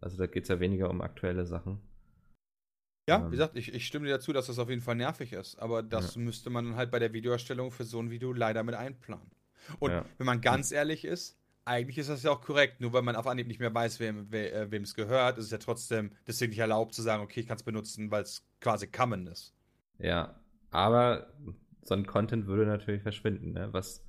Also 0.00 0.16
da 0.16 0.26
geht 0.26 0.44
es 0.44 0.48
ja 0.48 0.60
weniger 0.60 0.90
um 0.90 1.00
aktuelle 1.02 1.46
Sachen. 1.46 1.80
Ja, 3.08 3.18
Ähm. 3.18 3.26
wie 3.26 3.30
gesagt, 3.32 3.56
ich, 3.56 3.72
ich 3.72 3.86
stimme 3.86 4.06
dir 4.06 4.12
dazu, 4.14 4.32
dass 4.32 4.46
das 4.46 4.58
auf 4.58 4.68
jeden 4.68 4.82
Fall 4.82 4.96
nervig 4.96 5.32
ist. 5.32 5.56
Aber 5.56 5.82
das 5.82 6.16
müsste 6.16 6.50
man 6.50 6.64
dann 6.64 6.76
halt 6.76 6.90
bei 6.90 6.98
der 6.98 7.12
Videoerstellung 7.12 7.70
für 7.70 7.84
so 7.84 8.00
ein 8.00 8.10
Video 8.10 8.32
leider 8.32 8.62
mit 8.62 8.74
einplanen. 8.74 9.30
Und 9.78 9.90
Ja. 9.90 10.04
wenn 10.18 10.26
man 10.26 10.40
ganz 10.40 10.72
ehrlich 10.72 11.04
ist, 11.04 11.38
eigentlich 11.64 11.98
ist 11.98 12.08
das 12.08 12.22
ja 12.22 12.30
auch 12.30 12.40
korrekt. 12.40 12.80
Nur 12.80 12.92
weil 12.92 13.02
man 13.02 13.16
auf 13.16 13.26
Anhieb 13.26 13.46
nicht 13.48 13.60
mehr 13.60 13.74
weiß, 13.74 14.00
wem 14.00 14.30
we, 14.32 14.50
äh, 14.50 14.70
wem 14.70 14.82
es 14.82 14.94
gehört, 14.94 15.38
ist 15.38 15.46
es 15.46 15.50
ja 15.50 15.58
trotzdem 15.58 16.12
deswegen 16.26 16.50
nicht 16.50 16.58
erlaubt 16.60 16.94
zu 16.94 17.02
sagen, 17.02 17.22
okay, 17.22 17.40
ich 17.40 17.46
kann 17.46 17.56
es 17.56 17.62
benutzen, 17.62 18.10
weil 18.10 18.22
es 18.22 18.46
quasi 18.60 18.86
common 18.86 19.26
ist. 19.26 19.54
Ja, 19.98 20.38
aber 20.70 21.32
so 21.82 21.94
ein 21.94 22.06
Content 22.06 22.46
würde 22.46 22.66
natürlich 22.66 23.02
verschwinden, 23.02 23.52
ne? 23.52 23.68
was 23.72 24.04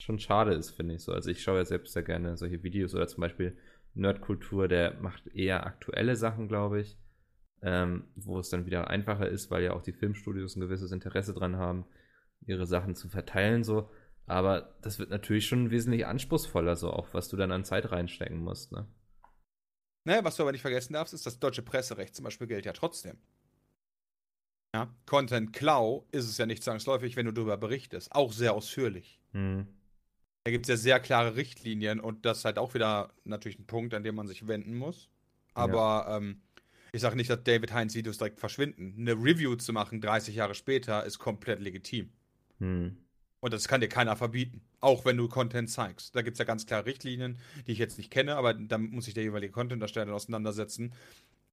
schon 0.00 0.18
schade 0.18 0.54
ist, 0.54 0.70
finde 0.70 0.94
ich 0.94 1.02
so. 1.02 1.12
Also 1.12 1.30
ich 1.30 1.42
schaue 1.42 1.58
ja 1.58 1.64
selbst 1.64 1.92
sehr 1.92 2.02
gerne 2.02 2.36
solche 2.36 2.62
Videos 2.62 2.94
oder 2.94 3.08
zum 3.08 3.20
Beispiel 3.20 3.56
Nerdkultur, 3.94 4.68
der 4.68 4.94
macht 5.00 5.26
eher 5.28 5.66
aktuelle 5.66 6.14
Sachen, 6.14 6.48
glaube 6.48 6.80
ich, 6.80 6.98
ähm, 7.62 8.04
wo 8.14 8.38
es 8.38 8.48
dann 8.48 8.66
wieder 8.66 8.88
einfacher 8.88 9.28
ist, 9.28 9.50
weil 9.50 9.64
ja 9.64 9.72
auch 9.72 9.82
die 9.82 9.92
Filmstudios 9.92 10.56
ein 10.56 10.60
gewisses 10.60 10.92
Interesse 10.92 11.34
dran 11.34 11.56
haben, 11.56 11.84
ihre 12.46 12.66
Sachen 12.66 12.94
zu 12.94 13.08
verteilen 13.08 13.64
so. 13.64 13.90
Aber 14.26 14.76
das 14.82 14.98
wird 14.98 15.10
natürlich 15.10 15.46
schon 15.46 15.70
wesentlich 15.70 16.06
anspruchsvoller, 16.06 16.76
so 16.76 16.90
auch 16.90 17.12
was 17.14 17.28
du 17.28 17.36
dann 17.36 17.50
an 17.50 17.64
Zeit 17.64 17.90
reinstecken 17.90 18.38
musst, 18.38 18.72
ne? 18.72 18.86
Ne, 20.04 20.20
was 20.22 20.36
du 20.36 20.42
aber 20.42 20.52
nicht 20.52 20.62
vergessen 20.62 20.94
darfst, 20.94 21.12
ist, 21.12 21.26
das 21.26 21.38
deutsche 21.38 21.62
Presserecht 21.62 22.14
zum 22.14 22.24
Beispiel 22.24 22.46
gilt 22.46 22.64
ja 22.64 22.72
trotzdem. 22.72 23.18
Ja, 24.78 24.94
Content 25.06 25.52
Klau 25.52 26.06
ist 26.12 26.26
es 26.26 26.38
ja 26.38 26.46
nicht 26.46 26.62
zwangsläufig, 26.62 27.16
wenn 27.16 27.26
du 27.26 27.32
darüber 27.32 27.56
berichtest. 27.56 28.12
Auch 28.12 28.32
sehr 28.32 28.54
ausführlich. 28.54 29.20
Hm. 29.32 29.66
Da 30.44 30.52
gibt 30.52 30.66
es 30.66 30.68
ja 30.68 30.76
sehr 30.76 31.00
klare 31.00 31.34
Richtlinien 31.34 31.98
und 31.98 32.24
das 32.24 32.38
ist 32.38 32.44
halt 32.44 32.58
auch 32.58 32.74
wieder 32.74 33.12
natürlich 33.24 33.58
ein 33.58 33.66
Punkt, 33.66 33.92
an 33.92 34.04
dem 34.04 34.14
man 34.14 34.28
sich 34.28 34.46
wenden 34.46 34.76
muss. 34.76 35.08
Aber 35.52 36.06
ähm, 36.08 36.42
ich 36.92 37.00
sage 37.00 37.16
nicht, 37.16 37.28
dass 37.28 37.42
David 37.42 37.72
Heinz 37.72 37.96
Videos 37.96 38.18
direkt 38.18 38.38
verschwinden. 38.38 38.94
Eine 38.98 39.14
Review 39.14 39.56
zu 39.56 39.72
machen 39.72 40.00
30 40.00 40.36
Jahre 40.36 40.54
später 40.54 41.04
ist 41.04 41.18
komplett 41.18 41.60
legitim. 41.60 42.10
Hm. 42.58 42.96
Und 43.40 43.52
das 43.52 43.66
kann 43.66 43.80
dir 43.80 43.88
keiner 43.88 44.16
verbieten. 44.16 44.62
Auch 44.80 45.04
wenn 45.04 45.16
du 45.16 45.26
Content 45.26 45.70
zeigst. 45.70 46.14
Da 46.14 46.22
gibt 46.22 46.36
es 46.36 46.38
ja 46.38 46.44
ganz 46.44 46.66
klare 46.66 46.86
Richtlinien, 46.86 47.38
die 47.66 47.72
ich 47.72 47.78
jetzt 47.78 47.98
nicht 47.98 48.12
kenne, 48.12 48.36
aber 48.36 48.54
da 48.54 48.78
muss 48.78 49.06
sich 49.06 49.14
der 49.14 49.24
jeweilige 49.24 49.52
Content-Ersteller 49.52 50.06
dann 50.06 50.14
auseinandersetzen, 50.14 50.94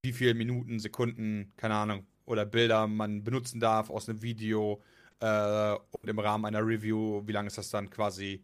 wie 0.03 0.13
viele 0.13 0.35
Minuten, 0.35 0.79
Sekunden, 0.79 1.51
keine 1.57 1.73
Ahnung, 1.73 2.05
oder 2.25 2.45
Bilder 2.45 2.87
man 2.87 3.23
benutzen 3.23 3.59
darf 3.59 3.89
aus 3.89 4.09
einem 4.09 4.21
Video 4.21 4.81
äh, 5.19 5.75
und 5.91 6.09
im 6.09 6.19
Rahmen 6.19 6.45
einer 6.45 6.65
Review, 6.65 7.23
wie 7.25 7.31
lange 7.31 7.47
ist 7.47 7.57
das 7.57 7.69
dann 7.69 7.89
quasi 7.89 8.43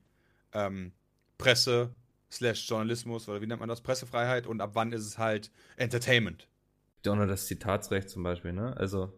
ähm, 0.53 0.93
Presse 1.37 1.93
slash 2.31 2.69
Journalismus 2.69 3.27
oder 3.27 3.41
wie 3.41 3.47
nennt 3.47 3.59
man 3.59 3.69
das? 3.69 3.81
Pressefreiheit 3.81 4.47
und 4.47 4.61
ab 4.61 4.71
wann 4.73 4.93
ist 4.93 5.05
es 5.05 5.17
halt 5.17 5.51
Entertainment. 5.77 6.47
Gibt 6.95 7.07
ja 7.07 7.13
auch 7.13 7.17
noch 7.17 7.27
das 7.27 7.47
Zitatsrecht 7.47 8.09
zum 8.09 8.23
Beispiel, 8.23 8.53
ne? 8.53 8.75
Also, 8.77 9.11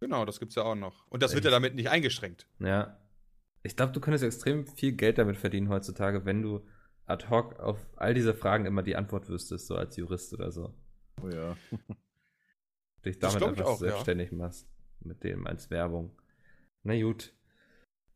Genau, 0.00 0.26
das 0.26 0.38
gibt 0.38 0.50
es 0.50 0.56
ja 0.56 0.64
auch 0.64 0.74
noch. 0.74 1.06
Und 1.08 1.22
das 1.22 1.32
wird 1.32 1.44
Echt? 1.44 1.46
ja 1.46 1.50
damit 1.50 1.74
nicht 1.74 1.88
eingeschränkt. 1.88 2.46
Ja. 2.58 2.98
Ich 3.62 3.74
glaube, 3.74 3.92
du 3.92 4.00
könntest 4.00 4.22
extrem 4.22 4.66
viel 4.66 4.92
Geld 4.92 5.16
damit 5.16 5.38
verdienen 5.38 5.70
heutzutage, 5.70 6.26
wenn 6.26 6.42
du 6.42 6.66
ad 7.06 7.28
hoc 7.30 7.58
auf 7.58 7.78
all 7.96 8.12
diese 8.12 8.34
Fragen 8.34 8.66
immer 8.66 8.82
die 8.82 8.96
Antwort 8.96 9.30
wüsstest, 9.30 9.66
so 9.66 9.76
als 9.76 9.96
Jurist 9.96 10.34
oder 10.34 10.52
so. 10.52 10.74
Oh 11.22 11.28
ja. 11.28 11.56
Dich 13.04 13.18
damit 13.18 13.36
ich 13.36 13.42
einfach 13.42 13.64
auch, 13.64 13.80
ja. 13.80 13.88
selbstständig 13.88 14.32
machst. 14.32 14.68
Mit 15.00 15.22
dem 15.22 15.46
als 15.46 15.70
Werbung. 15.70 16.10
Na 16.82 17.00
gut. 17.00 17.34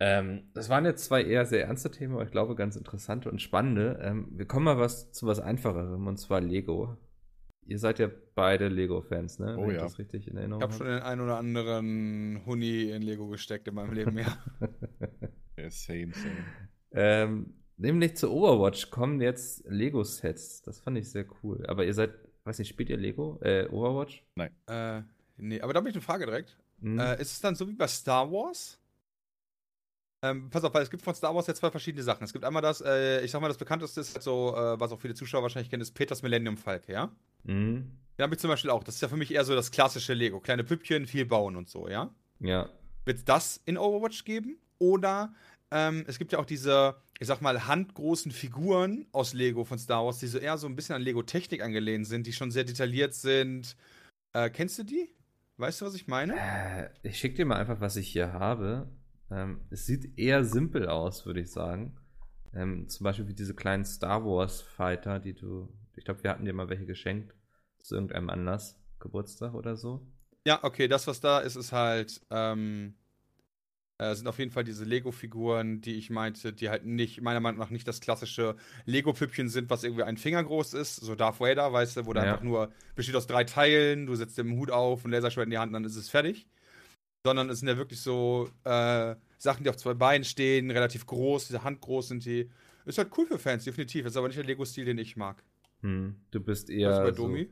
Ähm, 0.01 0.51
das 0.55 0.69
waren 0.69 0.85
jetzt 0.85 1.05
zwei 1.05 1.25
eher 1.25 1.45
sehr 1.45 1.67
ernste 1.67 1.91
Themen, 1.91 2.15
aber 2.15 2.23
ich 2.23 2.31
glaube 2.31 2.55
ganz 2.55 2.77
interessante 2.77 3.31
und 3.31 3.43
spannende. 3.43 3.99
Ähm, 4.01 4.29
wir 4.31 4.47
kommen 4.47 4.65
mal 4.65 4.79
was 4.79 5.11
zu 5.11 5.27
was 5.27 5.41
einfacherem, 5.41 6.07
und 6.07 6.19
zwar 6.19 6.41
Lego. 6.41 6.97
Ihr 7.67 7.79
seid 7.79 7.99
ja 7.99 8.09
beide 8.35 8.69
Lego-Fans, 8.69 9.41
ne? 9.41 9.57
Oh 9.59 9.63
Wenn 9.63 9.71
ich 9.71 9.77
ja. 9.77 9.83
das 9.83 9.99
richtig 9.99 10.27
in 10.29 10.35
Ich 10.35 10.39
Erinnerung 10.39 10.63
habe 10.63 10.73
schon 10.73 10.87
den 10.87 11.01
einen 11.01 11.21
oder 11.21 11.37
anderen 11.37 12.43
Huni 12.47 12.91
in 12.91 13.03
Lego 13.03 13.29
gesteckt 13.29 13.69
in 13.69 13.75
meinem 13.75 13.93
Leben, 13.93 14.17
ja. 14.17 14.39
ja 15.59 15.69
same, 15.71 16.13
same. 16.15 16.45
Ähm, 16.93 17.55
nämlich 17.77 18.17
zu 18.17 18.31
Overwatch 18.31 18.91
kommen 18.91 19.21
jetzt 19.21 19.65
Lego-Sets. 19.69 20.63
Das 20.63 20.81
fand 20.81 20.97
ich 20.97 21.11
sehr 21.11 21.27
cool. 21.43 21.67
Aber 21.67 21.85
ihr 21.85 21.93
seid, 21.93 22.13
weiß 22.49 22.59
nicht, 22.59 22.69
spielt 22.69 22.91
ihr 22.91 22.97
Lego? 22.97 23.39
Äh, 23.43 23.67
Overwatch? 23.69 24.25
äh, 24.67 25.03
nee, 25.37 25.61
aber 25.61 25.73
da 25.73 25.79
habe 25.79 25.89
ich 25.89 25.95
eine 25.95 26.03
Frage 26.03 26.27
direkt. 26.27 26.57
Hm? 26.81 26.99
Äh, 26.99 27.21
ist 27.21 27.33
es 27.33 27.41
dann 27.41 27.55
so 27.55 27.69
wie 27.69 27.75
bei 27.75 27.87
Star 27.87 28.31
Wars? 28.31 28.79
Ähm, 30.23 30.51
pass 30.51 30.65
auf, 30.65 30.75
weil 30.75 30.83
es 30.83 30.91
gibt 30.91 31.03
von 31.03 31.15
Star 31.15 31.35
Wars 31.35 31.47
ja 31.47 31.55
zwei 31.55 31.71
verschiedene 31.71 32.03
Sachen. 32.03 32.25
Es 32.25 32.33
gibt 32.33 32.45
einmal 32.45 32.63
das, 32.63 32.81
äh, 32.81 33.25
ich 33.25 33.31
sag 33.31 33.41
mal, 33.41 33.49
das 33.49 33.57
bekannteste 33.57 34.01
ist 34.01 34.15
halt 34.15 34.23
so, 34.23 34.55
äh, 34.57 34.81
was 34.81 34.91
auch 34.91 35.01
viele 35.01 35.15
Zuschauer 35.15 35.43
wahrscheinlich 35.43 35.71
kennen, 35.71 35.83
ist 35.83 35.93
Peters 35.93 36.23
Millennium 36.23 36.57
Falke, 36.57 36.93
ja? 36.93 37.13
Mhm. 37.45 37.93
Den 38.17 38.23
habe 38.25 38.35
ich 38.35 38.41
zum 38.41 38.51
Beispiel 38.51 38.71
auch. 38.71 38.83
Das 38.83 38.97
ist 38.97 39.01
ja 39.01 39.09
für 39.09 39.17
mich 39.17 39.31
eher 39.33 39.45
so 39.45 39.55
das 39.55 39.71
klassische 39.71 40.15
Lego. 40.15 40.41
Kleine 40.41 40.65
Püppchen, 40.65 41.07
viel 41.07 41.25
bauen 41.25 41.55
und 41.55 41.69
so, 41.69 41.89
ja? 41.89 42.13
Ja. 42.41 42.69
Wird 43.05 43.19
es 43.19 43.25
das 43.25 43.61
in 43.65 43.79
Overwatch 43.79 44.25
geben? 44.25 44.59
Oder 44.79 45.33
ähm, 45.71 46.05
es 46.07 46.19
gibt 46.19 46.33
ja 46.33 46.39
auch 46.39 46.47
diese, 46.47 46.97
ich 47.19 47.27
sag 47.27 47.41
mal, 47.41 47.67
handgroßen 47.67 48.33
Figuren 48.33 49.07
aus 49.13 49.35
Lego 49.35 49.65
von 49.65 49.79
Star 49.79 50.05
Wars, 50.05 50.19
die 50.19 50.27
so 50.27 50.39
eher 50.39 50.59
so 50.59 50.67
ein 50.67 50.77
bisschen 50.77 50.95
an 50.95 51.03
Lego-Technik 51.03 51.63
angelehnt 51.63 52.07
sind, 52.07 52.27
die 52.27 52.33
schon 52.33 52.51
sehr 52.51 52.65
detailliert 52.65 53.15
sind. 53.15 53.77
Äh, 54.33 54.51
kennst 54.51 54.79
du 54.79 54.85
die? 54.85 55.15
Weißt 55.57 55.81
du, 55.81 55.87
was 55.87 55.95
ich 55.95 56.07
meine? 56.07 56.35
Äh, 56.39 56.91
ich 57.03 57.19
schicke 57.19 57.37
dir 57.37 57.47
mal 57.47 57.57
einfach, 57.57 57.81
was 57.81 57.97
ich 57.97 58.09
hier 58.09 58.33
habe. 58.33 58.89
Ähm, 59.31 59.61
es 59.71 59.87
sieht 59.87 60.19
eher 60.19 60.45
simpel 60.45 60.89
aus, 60.89 61.27
würde 61.27 61.41
ich 61.41 61.51
sagen. 61.51 61.97
Ähm, 62.55 62.89
zum 62.89 63.05
Beispiel 63.05 63.29
wie 63.29 63.35
diese 63.35 63.55
kleinen 63.55 63.85
Star 63.85 64.25
Wars 64.25 64.63
Fighter, 64.63 65.19
die 65.19 65.35
du. 65.35 65.69
Ich 65.97 66.05
glaube, 66.05 66.23
wir 66.23 66.31
hatten 66.31 66.45
dir 66.45 66.53
mal 66.53 66.69
welche 66.69 66.87
geschenkt. 66.87 67.35
Zu 67.81 67.97
irgendeinem 67.97 68.31
Anlass. 68.31 68.79
Geburtstag 69.01 69.55
oder 69.55 69.77
so. 69.77 70.07
Ja, 70.47 70.63
okay, 70.63 70.89
das, 70.89 71.07
was 71.07 71.21
da 71.21 71.41
ist, 71.41 71.57
ist 71.57 71.73
halt, 71.73 72.21
ähm, 72.31 72.95
äh, 73.99 74.15
sind 74.15 74.29
auf 74.29 74.39
jeden 74.39 74.51
Fall 74.51 74.65
diese 74.65 74.85
Lego-Figuren, 74.85 75.81
die 75.81 75.95
ich 75.95 76.09
meinte, 76.11 76.53
die 76.53 76.69
halt 76.71 76.85
nicht, 76.87 77.21
meiner 77.21 77.41
Meinung 77.41 77.59
nach 77.59 77.71
nicht 77.71 77.87
das 77.89 78.01
klassische 78.01 78.57
Lego-Püppchen 78.87 79.49
sind, 79.49 79.71
was 79.71 79.83
irgendwie 79.85 80.05
ein 80.05 80.17
Finger 80.17 80.43
groß 80.45 80.75
ist, 80.75 80.97
so 80.97 81.15
Darth 81.15 81.41
Vader, 81.41 81.73
weißt 81.73 81.97
du, 81.97 82.07
wo 82.07 82.13
der 82.13 82.25
Ja. 82.25 82.33
einfach 82.33 82.45
nur 82.45 82.73
besteht 82.95 83.17
aus 83.17 83.27
drei 83.27 83.45
Teilen, 83.45 84.07
du 84.07 84.15
setzt 84.15 84.39
den 84.39 84.57
Hut 84.57 84.71
auf, 84.71 85.05
ein 85.05 85.11
Laserschwert 85.11 85.47
in 85.47 85.51
die 85.51 85.59
Hand, 85.59 85.75
dann 85.75 85.85
ist 85.85 85.97
es 85.97 86.09
fertig. 86.09 86.47
Sondern 87.27 87.51
es 87.51 87.59
sind 87.59 87.69
ja 87.69 87.77
wirklich 87.77 88.01
so 88.01 88.49
äh, 88.65 89.17
Sachen, 89.39 89.65
die 89.65 89.71
auf 89.71 89.77
zwei 89.77 89.95
Beinen 89.95 90.25
stehen, 90.25 90.71
relativ 90.71 91.05
groß, 91.07 91.49
diese 91.49 91.65
handgroß 91.65 92.09
sind 92.09 92.25
die. 92.25 92.49
Ist 92.87 92.99
halt 92.99 93.11
cool 93.19 93.27
für 93.27 93.39
Fans, 93.39 93.65
definitiv. 93.65 94.07
Ist 94.07 94.17
aber 94.17 94.29
nicht 94.29 94.39
der 94.39 94.47
Lego-Stil, 94.47 94.85
den 94.85 94.99
ich 94.99 95.17
mag. 95.17 95.43
Hm. 95.83 96.15
Du 96.31 96.41
bist 96.41 96.69
Was 96.69 96.75
eher. 96.75 97.01
bei 97.03 97.13
so, 97.13 97.25
Domi? 97.25 97.49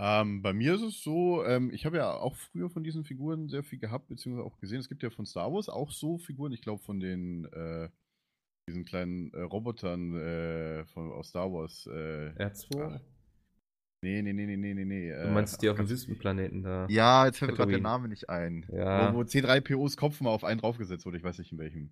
Ähm, 0.00 0.42
bei 0.42 0.52
mir 0.52 0.74
ist 0.74 0.82
es 0.82 1.02
so, 1.02 1.44
ähm, 1.44 1.72
ich 1.72 1.84
habe 1.84 1.96
ja 1.96 2.12
auch 2.12 2.36
früher 2.36 2.70
von 2.70 2.84
diesen 2.84 3.04
Figuren 3.04 3.48
sehr 3.48 3.64
viel 3.64 3.80
gehabt, 3.80 4.08
beziehungsweise 4.08 4.46
auch 4.46 4.58
gesehen. 4.58 4.78
Es 4.78 4.88
gibt 4.88 5.02
ja 5.02 5.10
von 5.10 5.26
Star 5.26 5.52
Wars 5.52 5.68
auch 5.68 5.90
so 5.90 6.18
Figuren, 6.18 6.52
ich 6.52 6.62
glaube 6.62 6.82
von 6.82 7.00
den 7.00 7.46
äh, 7.46 7.88
diesen 8.68 8.84
kleinen 8.84 9.32
äh, 9.32 9.40
Robotern 9.40 10.14
äh, 10.14 10.84
von, 10.86 11.10
aus 11.10 11.30
Star 11.30 11.52
Wars. 11.52 11.88
Äh, 11.88 12.30
R2? 12.38 12.80
Ach, 12.80 13.00
nee, 14.02 14.22
nee, 14.22 14.32
nee, 14.32 14.56
nee, 14.56 14.74
nee, 14.74 14.84
nee, 14.84 15.10
du 15.10 15.30
meinst 15.30 15.60
die 15.60 15.68
auf 15.68 15.76
dem 15.76 15.88
Wüstenplaneten 15.88 16.62
da? 16.62 16.86
Ja, 16.88 17.26
jetzt 17.26 17.38
fällt 17.38 17.50
mir 17.50 17.56
gerade 17.56 17.72
der. 17.72 17.80
Name 17.80 18.06
nicht 18.06 18.30
ein. 18.30 18.66
Ja. 18.70 19.12
Wo, 19.12 19.18
wo 19.18 19.22
C3POs 19.22 19.96
Kopf 19.96 20.20
mal 20.20 20.30
auf 20.30 20.44
einen 20.44 20.60
draufgesetzt 20.60 21.06
wurde, 21.06 21.16
ich 21.16 21.24
weiß 21.24 21.38
nicht 21.38 21.50
in 21.50 21.58
welchem. 21.58 21.90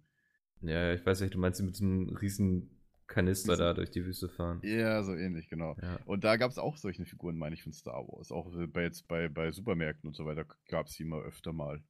Ja, 0.60 0.92
ich 0.92 1.04
weiß 1.04 1.20
nicht, 1.22 1.34
du 1.34 1.38
meinst 1.38 1.58
die 1.58 1.64
mit 1.64 1.74
so 1.74 1.84
einem 1.84 2.08
riesen 2.10 2.70
Kanister 3.06 3.56
da 3.56 3.72
durch 3.72 3.90
die 3.90 4.04
Wüste 4.04 4.28
fahren. 4.28 4.60
Ja, 4.62 5.02
so 5.02 5.14
ähnlich, 5.14 5.48
genau. 5.48 5.76
Ja. 5.80 5.98
Und 6.06 6.24
da 6.24 6.36
gab 6.36 6.50
es 6.50 6.58
auch 6.58 6.76
solche 6.76 7.04
Figuren, 7.04 7.36
meine 7.36 7.54
ich, 7.54 7.62
von 7.62 7.72
Star 7.72 8.06
Wars. 8.08 8.32
Auch 8.32 8.54
äh, 8.56 8.66
bei, 8.66 8.82
jetzt 8.82 9.06
bei, 9.08 9.28
bei 9.28 9.52
Supermärkten 9.52 10.08
und 10.08 10.16
so 10.16 10.26
weiter 10.26 10.44
gab 10.68 10.86
es 10.86 10.96
die 10.96 11.04
immer 11.04 11.20
öfter 11.22 11.52
mal. 11.52 11.82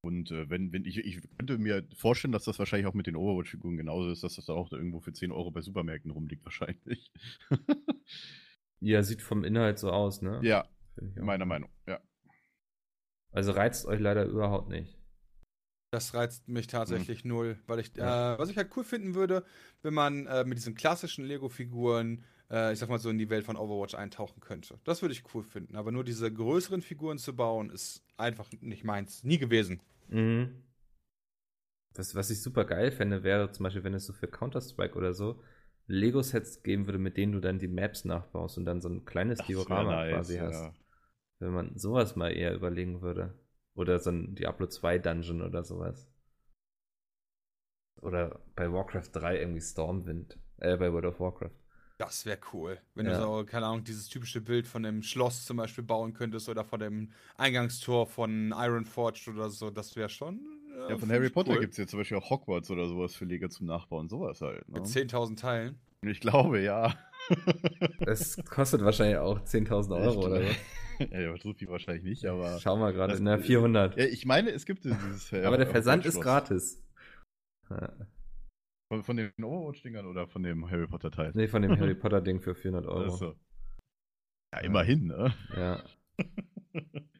Und 0.00 0.30
äh, 0.30 0.50
wenn, 0.50 0.72
wenn 0.72 0.84
ich, 0.84 0.98
ich 0.98 1.22
könnte 1.38 1.58
mir 1.58 1.86
vorstellen, 1.96 2.32
dass 2.32 2.44
das 2.44 2.58
wahrscheinlich 2.58 2.86
auch 2.86 2.94
mit 2.94 3.06
den 3.06 3.16
Overwatch-Figuren 3.16 3.76
genauso 3.76 4.10
ist, 4.10 4.22
dass 4.22 4.36
das 4.36 4.44
dann 4.44 4.56
auch 4.56 4.68
da 4.68 4.76
irgendwo 4.76 5.00
für 5.00 5.12
10 5.12 5.32
Euro 5.32 5.50
bei 5.50 5.62
Supermärkten 5.62 6.10
rumliegt, 6.10 6.44
wahrscheinlich. 6.44 7.10
Ja, 8.80 9.02
sieht 9.02 9.22
vom 9.22 9.44
Inhalt 9.44 9.78
so 9.78 9.90
aus, 9.90 10.20
ne? 10.20 10.40
ja, 10.42 10.68
meiner 11.16 11.46
Meinung, 11.46 11.70
ja. 11.86 12.00
Also 13.30 13.52
reizt 13.52 13.86
euch 13.86 13.98
leider 13.98 14.26
überhaupt 14.26 14.68
nicht. 14.68 14.98
Das 15.94 16.12
reizt 16.12 16.48
mich 16.48 16.66
tatsächlich 16.66 17.24
null, 17.24 17.56
weil 17.68 17.78
ich, 17.78 17.94
Ja. 17.94 18.34
äh, 18.34 18.38
was 18.40 18.50
ich 18.50 18.56
halt 18.56 18.76
cool 18.76 18.82
finden 18.82 19.14
würde, 19.14 19.44
wenn 19.82 19.94
man 19.94 20.26
äh, 20.26 20.44
mit 20.44 20.58
diesen 20.58 20.74
klassischen 20.74 21.24
Lego-Figuren, 21.24 22.24
äh, 22.50 22.72
ich 22.72 22.80
sag 22.80 22.88
mal 22.88 22.98
so 22.98 23.10
in 23.10 23.18
die 23.18 23.30
Welt 23.30 23.44
von 23.44 23.54
Overwatch 23.56 23.94
eintauchen 23.94 24.40
könnte. 24.40 24.80
Das 24.82 25.02
würde 25.02 25.12
ich 25.12 25.22
cool 25.32 25.44
finden. 25.44 25.76
Aber 25.76 25.92
nur 25.92 26.02
diese 26.02 26.32
größeren 26.32 26.82
Figuren 26.82 27.18
zu 27.18 27.36
bauen, 27.36 27.70
ist 27.70 28.02
einfach 28.16 28.50
nicht 28.60 28.82
meins. 28.82 29.22
Nie 29.22 29.38
gewesen. 29.38 29.82
Mhm. 30.08 30.64
Was, 31.94 32.16
was 32.16 32.28
ich 32.30 32.42
super 32.42 32.64
geil 32.64 32.90
fände, 32.90 33.22
wäre 33.22 33.52
zum 33.52 33.62
Beispiel, 33.62 33.84
wenn 33.84 33.94
es 33.94 34.04
so 34.04 34.12
für 34.12 34.26
Counter-Strike 34.26 34.96
oder 34.96 35.14
so 35.14 35.40
Lego-Sets 35.86 36.64
geben 36.64 36.86
würde, 36.86 36.98
mit 36.98 37.16
denen 37.16 37.34
du 37.34 37.40
dann 37.40 37.60
die 37.60 37.68
Maps 37.68 38.04
nachbaust 38.04 38.58
und 38.58 38.64
dann 38.64 38.80
so 38.80 38.88
ein 38.88 39.04
kleines 39.04 39.38
Das 39.38 39.46
Diorama 39.46 39.92
nice, 39.92 40.12
quasi 40.12 40.34
ja. 40.38 40.42
hast. 40.46 40.72
Wenn 41.38 41.52
man 41.52 41.78
sowas 41.78 42.16
mal 42.16 42.30
eher 42.30 42.52
überlegen 42.52 43.00
würde. 43.00 43.38
Oder 43.74 43.98
so 43.98 44.10
ein 44.10 44.34
Diablo 44.34 44.66
2 44.66 44.98
Dungeon 44.98 45.42
oder 45.42 45.64
sowas. 45.64 46.08
Oder 48.00 48.40
bei 48.54 48.70
Warcraft 48.72 49.08
3 49.12 49.38
irgendwie 49.38 49.60
Stormwind. 49.60 50.38
Äh, 50.58 50.76
bei 50.76 50.92
World 50.92 51.06
of 51.06 51.20
Warcraft. 51.20 51.50
Das 51.98 52.26
wäre 52.26 52.38
cool. 52.52 52.80
Wenn 52.94 53.06
Ja. 53.06 53.12
du 53.18 53.22
so, 53.22 53.44
keine 53.44 53.66
Ahnung, 53.66 53.84
dieses 53.84 54.08
typische 54.08 54.40
Bild 54.40 54.66
von 54.66 54.82
dem 54.82 55.02
Schloss 55.02 55.44
zum 55.44 55.56
Beispiel 55.56 55.84
bauen 55.84 56.12
könntest 56.12 56.48
oder 56.48 56.64
von 56.64 56.80
dem 56.80 57.12
Eingangstor 57.36 58.06
von 58.06 58.52
Ironforge 58.56 59.30
oder 59.30 59.48
so, 59.48 59.70
das 59.70 59.94
wäre 59.96 60.08
schon. 60.08 60.40
äh, 60.76 60.90
Ja, 60.90 60.98
von 60.98 61.10
Harry 61.10 61.30
Potter 61.30 61.52
cool. 61.52 61.60
gibt 61.60 61.72
es 61.72 61.78
ja 61.78 61.86
zum 61.86 62.00
Beispiel 62.00 62.16
auch 62.18 62.30
Hogwarts 62.30 62.70
oder 62.70 62.88
sowas 62.88 63.14
für 63.14 63.24
Lego 63.24 63.48
zum 63.48 63.66
Nachbauen, 63.66 64.08
sowas 64.08 64.40
halt. 64.40 64.68
Ne? 64.68 64.80
Mit 64.80 64.86
10.000 64.88 65.38
Teilen. 65.38 65.78
Ich 66.02 66.20
glaube, 66.20 66.60
ja. 66.60 66.94
Das 68.00 68.36
kostet 68.44 68.84
wahrscheinlich 68.84 69.16
auch 69.18 69.38
10.000 69.44 69.92
Euro 69.96 70.26
oder 70.26 70.42
so. 70.42 70.54
ja, 71.10 71.36
so 71.38 71.52
viel 71.54 71.68
wahrscheinlich 71.68 72.04
nicht, 72.04 72.26
aber. 72.26 72.58
Schau 72.60 72.76
mal 72.76 72.92
gerade, 72.92 73.20
na 73.22 73.38
400. 73.38 73.96
Ja, 73.96 74.04
ich 74.04 74.26
meine, 74.26 74.50
es 74.50 74.66
gibt 74.66 74.84
dieses. 74.84 75.32
äh, 75.32 75.44
Aber 75.44 75.56
der 75.56 75.66
Versand 75.66 76.04
ist 76.06 76.20
gratis. 76.20 76.82
Ja. 77.70 77.92
Von, 78.92 79.02
von 79.02 79.16
den 79.16 79.32
Overwatch-Dingern 79.42 80.06
oder 80.06 80.28
von 80.28 80.42
dem 80.42 80.70
Harry 80.70 80.86
Potter-Teil? 80.86 81.32
Nee, 81.34 81.48
von 81.48 81.62
dem 81.62 81.76
Harry 81.80 81.94
Potter 81.94 82.20
Ding 82.20 82.40
für 82.40 82.54
400 82.54 82.86
Euro. 82.86 83.12
Also. 83.12 83.34
Ja, 84.54 84.60
immerhin, 84.60 85.06
ne? 85.06 85.34
Ja. 85.56 85.82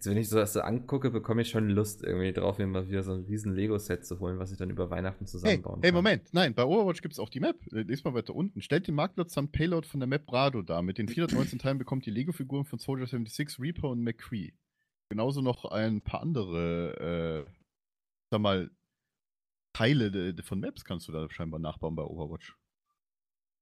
Jetzt, 0.00 0.08
wenn 0.08 0.16
ich 0.16 0.30
so 0.30 0.36
das 0.38 0.54
so 0.54 0.62
angucke, 0.62 1.10
bekomme 1.10 1.42
ich 1.42 1.50
schon 1.50 1.68
Lust 1.68 2.02
irgendwie 2.02 2.32
drauf, 2.32 2.56
mir 2.56 2.66
mal 2.66 2.88
wieder 2.88 3.02
so 3.02 3.12
ein 3.12 3.24
riesen 3.24 3.54
Lego-Set 3.54 4.06
zu 4.06 4.18
holen, 4.18 4.38
was 4.38 4.50
ich 4.50 4.56
dann 4.56 4.70
über 4.70 4.88
Weihnachten 4.88 5.26
Hey, 5.26 5.26
zusammenbauen 5.26 5.82
hey, 5.82 5.90
kann. 5.90 5.94
Moment. 5.94 6.32
Nein, 6.32 6.54
bei 6.54 6.64
Overwatch 6.64 7.02
gibt 7.02 7.12
es 7.12 7.18
auch 7.18 7.28
die 7.28 7.40
Map. 7.40 7.58
Äh, 7.70 7.82
Lies 7.82 8.02
mal 8.02 8.14
weiter 8.14 8.34
unten. 8.34 8.62
Stellt 8.62 8.88
den 8.88 8.94
Marktplatz 8.94 9.34
samt 9.34 9.52
Payload 9.52 9.86
von 9.86 10.00
der 10.00 10.06
Map 10.06 10.24
Brado 10.24 10.62
dar. 10.62 10.80
Mit 10.80 10.96
den 10.96 11.06
419 11.06 11.58
Teilen 11.58 11.76
bekommt 11.76 12.06
ihr 12.06 12.14
Lego-Figuren 12.14 12.64
von 12.64 12.78
Soldier 12.78 13.06
76, 13.06 13.60
Reaper 13.60 13.90
und 13.90 14.02
McCree. 14.02 14.52
Genauso 15.10 15.42
noch 15.42 15.66
ein 15.66 16.00
paar 16.00 16.22
andere, 16.22 17.44
äh, 17.46 17.50
sag 18.30 18.40
mal, 18.40 18.70
Teile 19.74 20.10
de, 20.10 20.32
de 20.32 20.42
von 20.42 20.60
Maps 20.60 20.82
kannst 20.86 21.08
du 21.08 21.12
da 21.12 21.28
scheinbar 21.28 21.60
nachbauen 21.60 21.94
bei 21.94 22.04
Overwatch. 22.04 22.56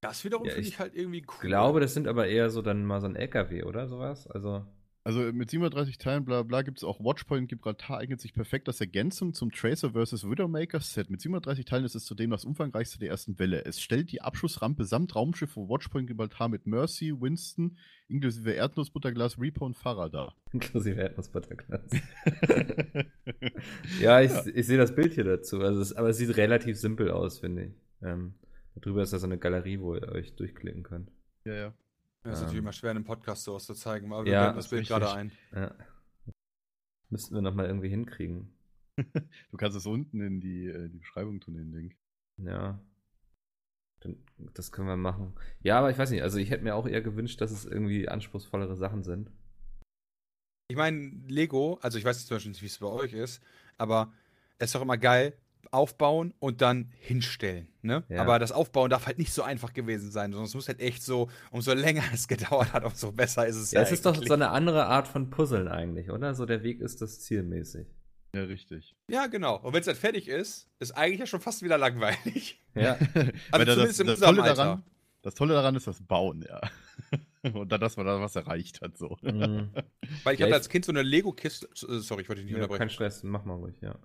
Das 0.00 0.24
wiederum 0.24 0.46
Ja, 0.46 0.52
finde 0.52 0.68
ich 0.68 0.74
ich 0.74 0.78
halt 0.78 0.94
irgendwie 0.94 1.22
cool. 1.26 1.34
Ich 1.34 1.40
glaube, 1.48 1.80
das 1.80 1.94
sind 1.94 2.06
aber 2.06 2.28
eher 2.28 2.48
so 2.50 2.62
dann 2.62 2.84
mal 2.84 3.00
so 3.00 3.08
ein 3.08 3.16
LKW 3.16 3.64
oder 3.64 3.88
sowas. 3.88 4.28
Also, 4.28 4.64
Also 5.08 5.20
mit 5.32 5.48
37 5.48 5.96
Teilen, 5.96 6.26
bla 6.26 6.42
bla, 6.42 6.60
gibt 6.60 6.76
es 6.76 6.84
auch 6.84 7.00
Watchpoint 7.00 7.48
Gibraltar, 7.48 7.96
eignet 7.96 8.20
sich 8.20 8.34
perfekt 8.34 8.68
als 8.68 8.78
Ergänzung 8.78 9.32
zum 9.32 9.50
Tracer 9.50 9.92
vs. 9.92 10.28
Widowmaker 10.28 10.80
Set. 10.80 11.08
Mit 11.08 11.22
37 11.22 11.64
Teilen 11.64 11.86
ist 11.86 11.94
es 11.94 12.04
zudem 12.04 12.28
das 12.28 12.44
umfangreichste 12.44 12.98
der 12.98 13.08
ersten 13.08 13.38
Welle. 13.38 13.64
Es 13.64 13.80
stellt 13.80 14.12
die 14.12 14.20
Abschussrampe 14.20 14.84
samt 14.84 15.16
Raumschiff 15.16 15.52
von 15.52 15.66
Watchpoint 15.66 16.08
Gibraltar 16.08 16.50
mit 16.50 16.66
Mercy, 16.66 17.18
Winston, 17.18 17.78
inklusive 18.08 18.50
Erdnussbutterglas, 18.50 19.40
Reaper 19.40 19.62
und 19.64 19.78
Farah 19.78 20.10
dar. 20.10 20.36
inklusive 20.52 21.00
Erdnussbutterglas. 21.00 21.90
ja, 24.02 24.20
ich, 24.20 24.32
ich 24.54 24.66
sehe 24.66 24.76
das 24.76 24.94
Bild 24.94 25.14
hier 25.14 25.24
dazu. 25.24 25.62
Also 25.62 25.80
es, 25.80 25.94
aber 25.94 26.10
es 26.10 26.18
sieht 26.18 26.36
relativ 26.36 26.76
simpel 26.76 27.10
aus, 27.10 27.38
finde 27.38 27.64
ich. 27.64 27.72
Ähm, 28.02 28.34
darüber 28.74 29.04
ist 29.04 29.14
da 29.14 29.18
so 29.18 29.26
eine 29.26 29.38
Galerie, 29.38 29.80
wo 29.80 29.94
ihr 29.94 30.12
euch 30.12 30.36
durchklicken 30.36 30.82
könnt. 30.82 31.10
ja, 31.46 31.54
ja. 31.54 31.74
Das 32.22 32.32
ist 32.34 32.38
Ähm. 32.40 32.44
natürlich 32.46 32.62
immer 32.62 32.72
schwer, 32.72 32.90
in 32.90 32.96
einem 32.98 33.04
Podcast 33.06 33.44
sowas 33.44 33.64
zu 33.64 33.74
zeigen, 33.74 34.12
aber 34.12 34.24
wir 34.24 34.32
Ja, 34.32 34.40
blenden 34.42 34.56
das 34.56 34.68
Bild 34.68 34.86
gerade 34.88 35.12
ein. 35.12 35.32
Ja. 35.54 35.74
Müssten 37.10 37.34
wir 37.34 37.42
nochmal 37.42 37.66
irgendwie 37.66 37.88
hinkriegen. 37.88 38.52
Du 38.96 39.56
kannst 39.56 39.76
es 39.76 39.86
unten 39.86 40.20
in 40.20 40.40
die, 40.40 40.66
äh, 40.66 40.88
die 40.88 40.98
Beschreibung 40.98 41.40
tun, 41.40 41.54
den 41.54 41.72
Link. 41.72 41.96
Ja. 42.38 42.80
Dann, 44.00 44.16
das 44.54 44.72
können 44.72 44.88
wir 44.88 44.96
machen. 44.96 45.34
Ja, 45.60 45.78
aber 45.78 45.90
ich 45.90 45.98
weiß 45.98 46.10
nicht, 46.10 46.22
also 46.22 46.38
ich 46.38 46.50
hätte 46.50 46.64
mir 46.64 46.74
auch 46.74 46.86
eher 46.86 47.00
gewünscht, 47.00 47.40
dass 47.40 47.50
es 47.50 47.64
irgendwie 47.64 48.08
anspruchsvollere 48.08 48.76
Sachen 48.76 49.02
sind. 49.04 49.30
Ich 50.70 50.76
meine, 50.76 51.12
Lego, 51.28 51.78
also 51.80 51.96
ich 51.98 52.04
weiß 52.04 52.18
jetzt 52.18 52.26
zum 52.28 52.36
Beispiel 52.36 52.50
nicht, 52.50 52.62
wie 52.62 52.66
es 52.66 52.78
bei 52.78 52.86
euch 52.88 53.12
ist, 53.14 53.42
aber 53.78 54.12
es 54.58 54.66
ist 54.66 54.74
doch 54.74 54.82
immer 54.82 54.98
geil, 54.98 55.36
aufbauen 55.72 56.34
und 56.38 56.60
dann 56.60 56.90
hinstellen. 56.98 57.68
Ne? 57.82 58.04
Ja. 58.08 58.22
Aber 58.22 58.38
das 58.38 58.52
Aufbauen 58.52 58.90
darf 58.90 59.06
halt 59.06 59.18
nicht 59.18 59.32
so 59.32 59.42
einfach 59.42 59.72
gewesen 59.72 60.10
sein, 60.10 60.32
sondern 60.32 60.46
es 60.46 60.54
muss 60.54 60.68
halt 60.68 60.80
echt 60.80 61.02
so, 61.02 61.28
umso 61.50 61.72
länger 61.72 62.02
es 62.12 62.28
gedauert 62.28 62.72
hat, 62.72 62.84
umso 62.84 63.12
besser 63.12 63.46
ist 63.46 63.56
es 63.56 63.70
Ja, 63.72 63.80
ja. 63.80 63.86
es 63.86 63.92
ist 63.92 64.06
doch 64.06 64.14
so 64.14 64.34
eine 64.34 64.50
andere 64.50 64.86
Art 64.86 65.08
von 65.08 65.30
Puzzeln 65.30 65.68
eigentlich, 65.68 66.10
oder? 66.10 66.34
So 66.34 66.46
der 66.46 66.62
Weg 66.62 66.80
ist 66.80 67.00
das 67.02 67.20
zielmäßig. 67.20 67.86
Ja, 68.34 68.42
richtig. 68.42 68.94
Ja, 69.10 69.26
genau. 69.26 69.56
Und 69.56 69.72
wenn 69.72 69.80
es 69.80 69.86
dann 69.86 69.96
fertig 69.96 70.28
ist, 70.28 70.68
ist 70.80 70.92
eigentlich 70.92 71.20
ja 71.20 71.26
schon 71.26 71.40
fast 71.40 71.62
wieder 71.62 71.78
langweilig. 71.78 72.62
Ja. 72.74 72.98
Weil 73.50 73.64
da 73.64 73.72
zumindest 73.72 73.88
das, 73.88 74.00
in 74.00 74.06
das, 74.06 74.20
Tolle 74.20 74.42
daran, 74.42 74.84
das 75.22 75.34
Tolle 75.34 75.54
daran 75.54 75.74
ist 75.76 75.86
das 75.86 76.00
Bauen, 76.02 76.44
ja. 76.46 76.60
Und 77.54 77.70
dann, 77.72 77.80
dass 77.80 77.96
man 77.96 78.04
da 78.04 78.20
was 78.20 78.36
erreicht 78.36 78.82
hat, 78.82 78.98
so. 78.98 79.16
Mhm. 79.22 79.70
Weil 80.24 80.34
ich 80.34 80.40
Ja, 80.40 80.46
hatte 80.46 80.56
als 80.56 80.68
Kind 80.68 80.84
so 80.84 80.92
eine 80.92 81.02
Lego-Kiste. 81.02 81.66
äh, 81.88 81.98
Sorry, 82.00 82.22
ich 82.22 82.28
wollte 82.28 82.42
dich 82.42 82.50
nicht 82.50 82.52
ja, 82.52 82.58
kein 82.58 82.62
unterbrechen. 82.64 82.90
Stress, 82.90 83.22
mach 83.22 83.44
mal 83.44 83.54
ruhig, 83.54 83.80
ja. 83.80 83.96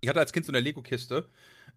Ich 0.00 0.08
hatte 0.08 0.20
als 0.20 0.32
Kind 0.32 0.46
so 0.46 0.52
eine 0.52 0.60
Lego-Kiste, 0.60 1.28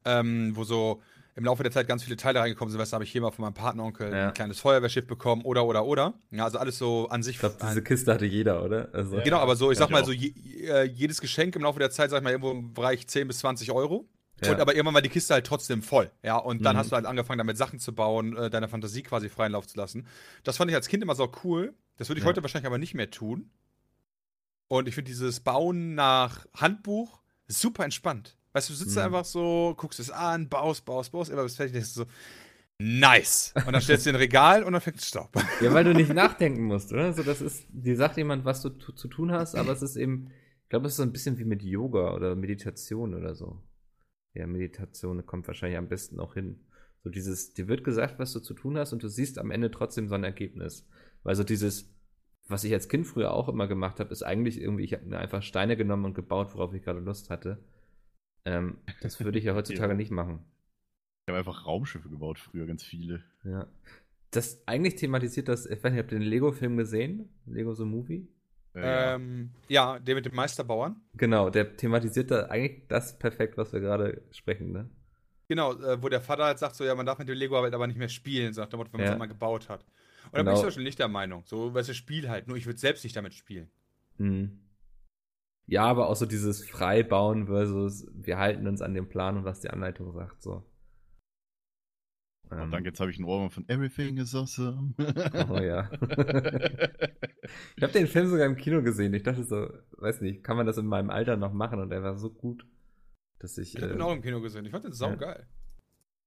ähm, 0.06 0.56
wo 0.56 0.64
so 0.64 1.02
im 1.36 1.46
Laufe 1.46 1.64
der 1.64 1.72
Zeit 1.72 1.88
ganz 1.88 2.04
viele 2.04 2.16
Teile 2.16 2.40
reingekommen 2.40 2.72
sind. 2.72 2.80
Weißt 2.80 2.92
du, 2.94 2.96
habe 2.96 3.04
ich 3.04 3.12
hier 3.12 3.22
mal 3.22 3.32
von 3.32 3.44
meinem 3.44 3.54
Patenonkel 3.56 4.12
Ja. 4.14 4.28
ein 4.28 4.34
kleines 4.34 4.60
Feuerwehrschiff 4.60 5.08
bekommen 5.08 5.42
oder, 5.44 5.66
oder, 5.66 5.86
oder. 5.86 6.14
Ja, 6.32 6.44
also 6.46 6.60
alles 6.60 6.78
so 6.78 7.08
an 7.10 7.24
sich. 7.24 7.36
Ich 7.36 7.40
glaube, 7.40 7.58
diese 7.62 7.82
Kiste 7.82 8.14
hatte 8.14 8.26
jeder, 8.26 8.64
oder? 8.64 8.90
Also, 8.94 9.20
Genau, 9.24 9.40
aber 9.40 9.56
so, 9.56 9.72
ich 9.72 9.78
Ja, 9.80 9.86
sag 9.86 9.92
mal, 9.92 10.02
ich 10.02 10.06
so 10.06 10.12
je, 10.12 10.30
äh, 10.68 10.84
jedes 10.84 11.20
Geschenk 11.22 11.56
im 11.56 11.64
Laufe 11.64 11.80
der 11.80 11.90
Zeit, 11.90 12.12
sag 12.12 12.18
ich 12.18 12.24
mal, 12.24 12.30
irgendwo 12.30 12.52
im 12.52 12.74
Bereich 12.74 13.08
10 13.08 13.28
bis 13.28 13.40
20 13.40 13.72
Euro. 13.72 14.08
Ja. 14.44 14.52
Und 14.52 14.60
aber 14.60 14.76
irgendwann 14.76 14.94
war 14.96 15.02
die 15.02 15.10
Kiste 15.10 15.34
halt 15.34 15.48
trotzdem 15.48 15.82
voll. 15.82 16.12
Ja, 16.22 16.38
und 16.38 16.64
dann 16.66 16.76
Mhm. 16.76 16.80
hast 16.80 16.92
du 16.92 16.96
halt 16.96 17.06
angefangen, 17.06 17.38
damit 17.40 17.58
Sachen 17.58 17.80
zu 17.80 17.94
bauen, 17.96 18.36
äh, 18.38 18.50
deiner 18.50 18.68
Fantasie 18.68 19.02
quasi 19.02 19.30
freien 19.30 19.54
Lauf 19.54 19.66
zu 19.68 19.78
lassen. 19.78 20.06
Das 20.44 20.58
fand 20.58 20.70
ich 20.70 20.76
als 20.76 20.88
Kind 20.88 21.02
immer 21.02 21.16
so 21.16 21.32
cool. 21.44 21.74
Das 21.98 22.10
würde 22.10 22.20
ich 22.20 22.24
Ja. 22.26 22.30
heute 22.30 22.44
wahrscheinlich 22.44 22.68
aber 22.68 22.78
nicht 22.78 22.94
mehr 22.94 23.10
tun. 23.10 23.50
Und 24.68 24.88
ich 24.88 24.96
finde 24.96 25.10
dieses 25.10 25.40
Bauen 25.40 25.96
nach 25.96 26.46
Handbuch 26.56 27.22
super 27.48 27.84
entspannt. 27.84 28.38
Weißt 28.54 28.70
du, 28.70 28.74
du 28.74 28.78
sitzt 28.80 28.96
Mhm. 28.96 29.04
einfach 29.04 29.26
so, 29.26 29.74
guckst 29.78 30.00
es 30.00 30.12
an, 30.12 30.48
baust, 30.50 30.86
baust, 30.86 31.12
baust, 31.12 31.32
immer 31.32 31.44
bis 31.44 31.56
fertig, 31.56 31.74
denkst 31.74 31.94
du 31.96 32.02
so, 32.02 32.06
nice. 32.80 33.54
Und 33.66 33.74
dann 33.74 33.82
stellst 33.82 34.06
du 34.06 34.10
in 34.12 34.16
ein 34.16 34.20
Regal 34.22 34.64
und 34.64 34.74
dann 34.74 34.82
fängt 34.82 34.98
es 34.98 35.08
Staub. 35.08 35.32
Ja, 35.62 35.74
weil 35.74 35.84
du 35.84 35.94
nicht 35.94 36.14
nachdenken 36.14 36.64
musst, 36.64 36.92
oder? 36.92 37.14
So, 37.14 37.24
das 37.24 37.42
ist, 37.42 37.66
dir 37.70 37.96
sagt 37.96 38.18
jemand, 38.18 38.46
was 38.46 38.62
du 38.62 38.70
zu 38.70 39.08
tun 39.08 39.32
hast, 39.32 39.56
aber 39.56 39.72
es 39.72 39.82
ist 39.82 39.96
eben, 39.96 40.30
ich 40.64 40.70
glaube, 40.70 40.88
es 40.88 40.94
ist 40.94 40.98
so 40.98 41.04
ein 41.04 41.12
bisschen 41.12 41.38
wie 41.38 41.46
mit 41.46 41.64
Yoga 41.64 42.14
oder 42.14 42.36
Meditation 42.36 43.14
oder 43.14 43.36
so. 43.36 43.62
Ja, 44.34 44.48
Meditation 44.48 45.26
kommt 45.26 45.48
wahrscheinlich 45.48 45.78
am 45.78 45.88
besten 45.90 46.20
auch 46.20 46.34
hin. 46.34 46.66
So 47.04 47.10
dieses, 47.10 47.54
dir 47.54 47.68
wird 47.68 47.84
gesagt, 47.84 48.18
was 48.18 48.34
du 48.34 48.40
zu 48.40 48.54
tun 48.54 48.78
hast 48.78 48.94
und 48.94 49.04
du 49.04 49.08
siehst 49.08 49.38
am 49.38 49.52
Ende 49.52 49.70
trotzdem 49.70 50.08
so 50.08 50.16
ein 50.16 50.24
Ergebnis. 50.24 50.88
Weil 51.24 51.36
so 51.36 51.44
dieses, 51.44 51.93
was 52.48 52.64
ich 52.64 52.74
als 52.74 52.90
Kind 52.90 53.08
früher 53.08 53.34
auch 53.34 53.48
immer 53.50 53.68
gemacht 53.68 54.00
habe, 54.00 54.12
ist 54.12 54.24
eigentlich 54.24 54.60
irgendwie, 54.60 54.84
ich 54.84 54.94
habe 54.94 55.06
mir 55.06 55.18
einfach 55.20 55.42
Steine 55.42 55.78
genommen 55.78 56.06
und 56.06 56.14
gebaut, 56.14 56.54
worauf 56.54 56.74
ich 56.74 56.84
gerade 56.84 57.00
Lust 57.00 57.30
hatte. 57.30 57.64
Ähm, 58.46 58.78
das 59.02 59.20
würde 59.24 59.40
ich 59.40 59.46
ja 59.46 59.56
heutzutage 59.56 59.96
nicht 59.96 60.12
machen. 60.12 60.44
Ich 61.26 61.32
habe 61.32 61.38
einfach 61.40 61.66
Raumschiffe 61.66 62.10
gebaut 62.10 62.40
früher, 62.40 62.66
ganz 62.66 62.84
viele. 62.84 63.24
Ja. 63.46 63.68
Das 64.32 64.62
eigentlich 64.66 64.96
thematisiert 64.96 65.48
das, 65.48 65.66
ich 65.66 65.82
weiß 65.84 65.92
nicht, 65.94 66.02
habt 66.02 66.12
ihr 66.12 66.20
den 66.20 66.28
Lego-Film 66.28 66.76
gesehen? 66.76 67.30
Lego 67.46 67.74
The 67.74 67.86
Movie? 67.86 68.28
Äh, 68.76 68.82
ja. 68.82 69.16
Ähm, 69.16 69.52
ja, 69.70 70.00
der 70.00 70.16
mit 70.16 70.26
dem 70.26 70.36
Meisterbauern. 70.36 71.00
Genau, 71.14 71.50
der 71.50 71.78
thematisiert 71.78 72.32
da 72.32 72.48
eigentlich 72.48 72.88
das 72.88 73.18
perfekt, 73.18 73.58
was 73.58 73.72
wir 73.72 73.80
gerade 73.80 74.22
sprechen, 74.32 74.72
ne? 74.72 74.90
Genau, 75.48 75.74
äh, 75.74 76.02
wo 76.02 76.10
der 76.10 76.22
Vater 76.22 76.46
halt 76.46 76.60
sagt, 76.60 76.76
so, 76.76 76.84
ja, 76.84 76.96
man 76.96 77.06
darf 77.06 77.20
mit 77.20 77.30
dem 77.30 77.38
Lego 77.38 77.58
aber 77.58 77.88
nicht 77.88 78.00
mehr 78.00 78.10
spielen, 78.10 78.54
sagt 78.54 78.74
der 78.74 78.78
Motto, 78.78 78.92
wenn 78.94 79.00
man 79.00 79.06
es 79.06 79.10
Ja. 79.10 79.14
einmal 79.14 79.28
gebaut 79.28 79.70
hat. 79.70 79.86
Und 80.32 80.34
da 80.34 80.44
bin 80.44 80.46
Genau. 80.46 80.54
ich 80.54 80.60
zum 80.60 80.68
Beispiel 80.68 80.84
nicht 80.84 81.00
der 81.00 81.08
Meinung. 81.08 81.44
So, 81.46 81.74
weißt 81.74 81.90
du, 81.90 81.94
Spiel 81.94 82.30
halt, 82.30 82.48
nur 82.48 82.58
ich 82.58 82.66
würde 82.66 82.80
selbst 82.80 83.04
nicht 83.04 83.16
damit 83.16 83.34
spielen. 83.34 83.70
Hm. 84.18 84.60
Ja, 85.66 85.86
aber 85.86 86.10
auch 86.10 86.16
so 86.16 86.26
dieses 86.26 86.68
Freibauen 86.68 87.48
versus 87.48 88.06
wir 88.14 88.38
halten 88.38 88.68
uns 88.68 88.82
an 88.82 88.94
den 88.94 89.08
Plan 89.10 89.38
und 89.38 89.46
was 89.46 89.62
die 89.62 89.70
Anleitung 89.70 90.12
sagt, 90.14 90.42
so. 90.42 90.64
Oh, 92.52 92.56
Ähm, 92.56 92.70
danke, 92.72 92.90
jetzt 92.90 93.00
habe 93.00 93.10
ich 93.12 93.18
einen 93.18 93.26
Ohrwurm 93.28 93.50
von 93.50 93.68
Everything 93.70 94.18
is 94.18 94.36
awesome. 94.36 94.94
Oh 95.50 95.58
ja. 95.60 95.90
ich 97.76 97.84
habe 97.84 97.94
den 97.94 98.08
Film 98.08 98.28
sogar 98.28 98.46
im 98.46 98.58
Kino 98.58 98.82
gesehen. 98.84 99.14
Ich 99.14 99.24
dachte 99.24 99.44
so, 99.44 99.70
weiß 99.98 100.22
nicht, 100.22 100.44
kann 100.44 100.58
man 100.58 100.66
das 100.66 100.78
in 100.78 100.86
meinem 100.86 101.10
Alter 101.10 101.38
noch 101.38 101.54
machen? 101.54 101.80
Und 101.80 101.92
er 101.92 102.04
war 102.04 102.18
so 102.18 102.30
gut, 102.30 102.66
dass 103.40 103.58
ich 103.58 103.76
Ich 103.76 103.82
habe 103.82 103.94
äh, 103.94 103.96
den 103.96 104.02
auch 104.02 104.14
im 104.14 104.22
Kino 104.22 104.42
gesehen. 104.42 104.66
Ich 104.66 104.72
fand 104.72 104.84
den 104.84 104.92
ja. 104.92 104.98
saugeil. 104.98 105.48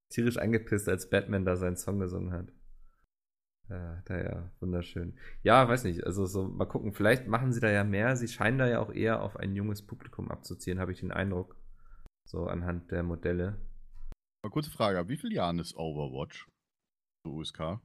tierisch 0.08 0.38
angepisst, 0.38 0.88
als 0.88 1.10
Batman 1.10 1.44
da 1.44 1.56
seinen 1.56 1.76
Song 1.76 1.98
gesungen 1.98 2.32
hat. 2.32 2.52
Ja, 3.68 4.00
da 4.04 4.22
ja, 4.22 4.52
wunderschön. 4.60 5.18
Ja, 5.42 5.68
weiß 5.68 5.84
nicht, 5.84 6.04
also 6.04 6.24
so, 6.26 6.46
mal 6.46 6.66
gucken, 6.66 6.92
vielleicht 6.92 7.26
machen 7.26 7.52
sie 7.52 7.60
da 7.60 7.68
ja 7.70 7.82
mehr. 7.82 8.16
Sie 8.16 8.28
scheinen 8.28 8.58
da 8.58 8.68
ja 8.68 8.78
auch 8.80 8.92
eher 8.92 9.22
auf 9.22 9.36
ein 9.36 9.56
junges 9.56 9.84
Publikum 9.84 10.30
abzuziehen, 10.30 10.78
habe 10.78 10.92
ich 10.92 11.00
den 11.00 11.10
Eindruck. 11.10 11.56
So 12.28 12.46
anhand 12.46 12.90
der 12.92 13.02
Modelle. 13.02 13.60
Mal 14.44 14.50
kurze 14.50 14.70
Frage, 14.70 14.98
ab 15.00 15.08
wie 15.08 15.16
vielen 15.16 15.32
Jahren 15.32 15.58
ist 15.58 15.76
Overwatch? 15.76 16.46
So 17.24 17.34
USK? 17.34 17.80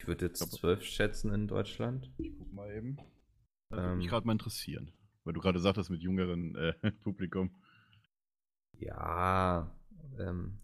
Ich 0.00 0.06
würde 0.08 0.26
jetzt 0.26 0.38
zwölf 0.52 0.82
schätzen 0.82 1.32
in 1.32 1.46
Deutschland. 1.46 2.10
Ich 2.18 2.32
guck 2.36 2.52
mal 2.52 2.72
eben. 2.72 2.96
Das 3.68 3.78
Ähm. 3.78 3.84
würde 3.84 3.96
mich 3.98 4.08
gerade 4.08 4.26
mal 4.26 4.32
interessieren. 4.32 4.92
Weil 5.24 5.34
du 5.34 5.40
gerade 5.40 5.60
sagtest 5.60 5.90
mit 5.90 6.00
jüngeren 6.00 6.56
äh, 6.56 6.72
Publikum. 7.04 7.50
Ja, 8.78 9.70
ähm, 10.18 10.58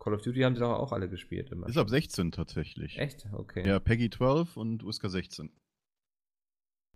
Call 0.00 0.14
of 0.14 0.22
Duty 0.22 0.40
haben 0.40 0.54
sie 0.54 0.60
doch 0.60 0.78
auch 0.78 0.92
alle 0.92 1.08
gespielt 1.08 1.50
immer. 1.52 1.68
Ist 1.68 1.76
ab 1.76 1.90
16 1.90 2.32
tatsächlich. 2.32 2.98
Echt? 2.98 3.26
Okay. 3.32 3.66
Ja, 3.68 3.78
Peggy 3.78 4.08
12 4.10 4.56
und 4.56 4.82
USK 4.82 5.10
16. 5.10 5.50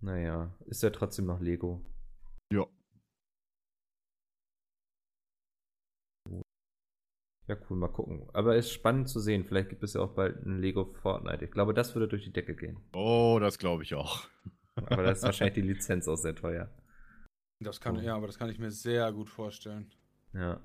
Naja, 0.01 0.53
ist 0.65 0.83
ja 0.83 0.89
trotzdem 0.89 1.25
noch 1.25 1.39
Lego. 1.39 1.85
Ja. 2.51 2.65
Ja, 7.47 7.55
cool, 7.69 7.77
mal 7.77 7.89
gucken. 7.89 8.27
Aber 8.33 8.55
ist 8.55 8.71
spannend 8.71 9.07
zu 9.07 9.19
sehen. 9.19 9.43
Vielleicht 9.45 9.69
gibt 9.69 9.83
es 9.83 9.93
ja 9.93 10.01
auch 10.01 10.15
bald 10.15 10.43
ein 10.45 10.59
Lego 10.59 10.85
Fortnite. 10.85 11.45
Ich 11.45 11.51
glaube, 11.51 11.75
das 11.75 11.93
würde 11.93 12.07
durch 12.07 12.23
die 12.23 12.33
Decke 12.33 12.55
gehen. 12.55 12.79
Oh, 12.93 13.37
das 13.39 13.59
glaube 13.59 13.83
ich 13.83 13.93
auch. 13.93 14.27
Aber 14.75 15.03
da 15.03 15.11
ist 15.11 15.21
wahrscheinlich 15.23 15.53
die 15.53 15.61
Lizenz 15.61 16.07
auch 16.07 16.15
sehr 16.15 16.35
teuer. 16.35 16.73
Das 17.63 17.79
kann, 17.79 17.97
Oh. 17.97 18.01
ja, 18.01 18.15
aber 18.15 18.25
das 18.27 18.39
kann 18.39 18.49
ich 18.49 18.57
mir 18.57 18.71
sehr 18.71 19.11
gut 19.13 19.29
vorstellen. 19.29 19.91
Ja. 20.33 20.59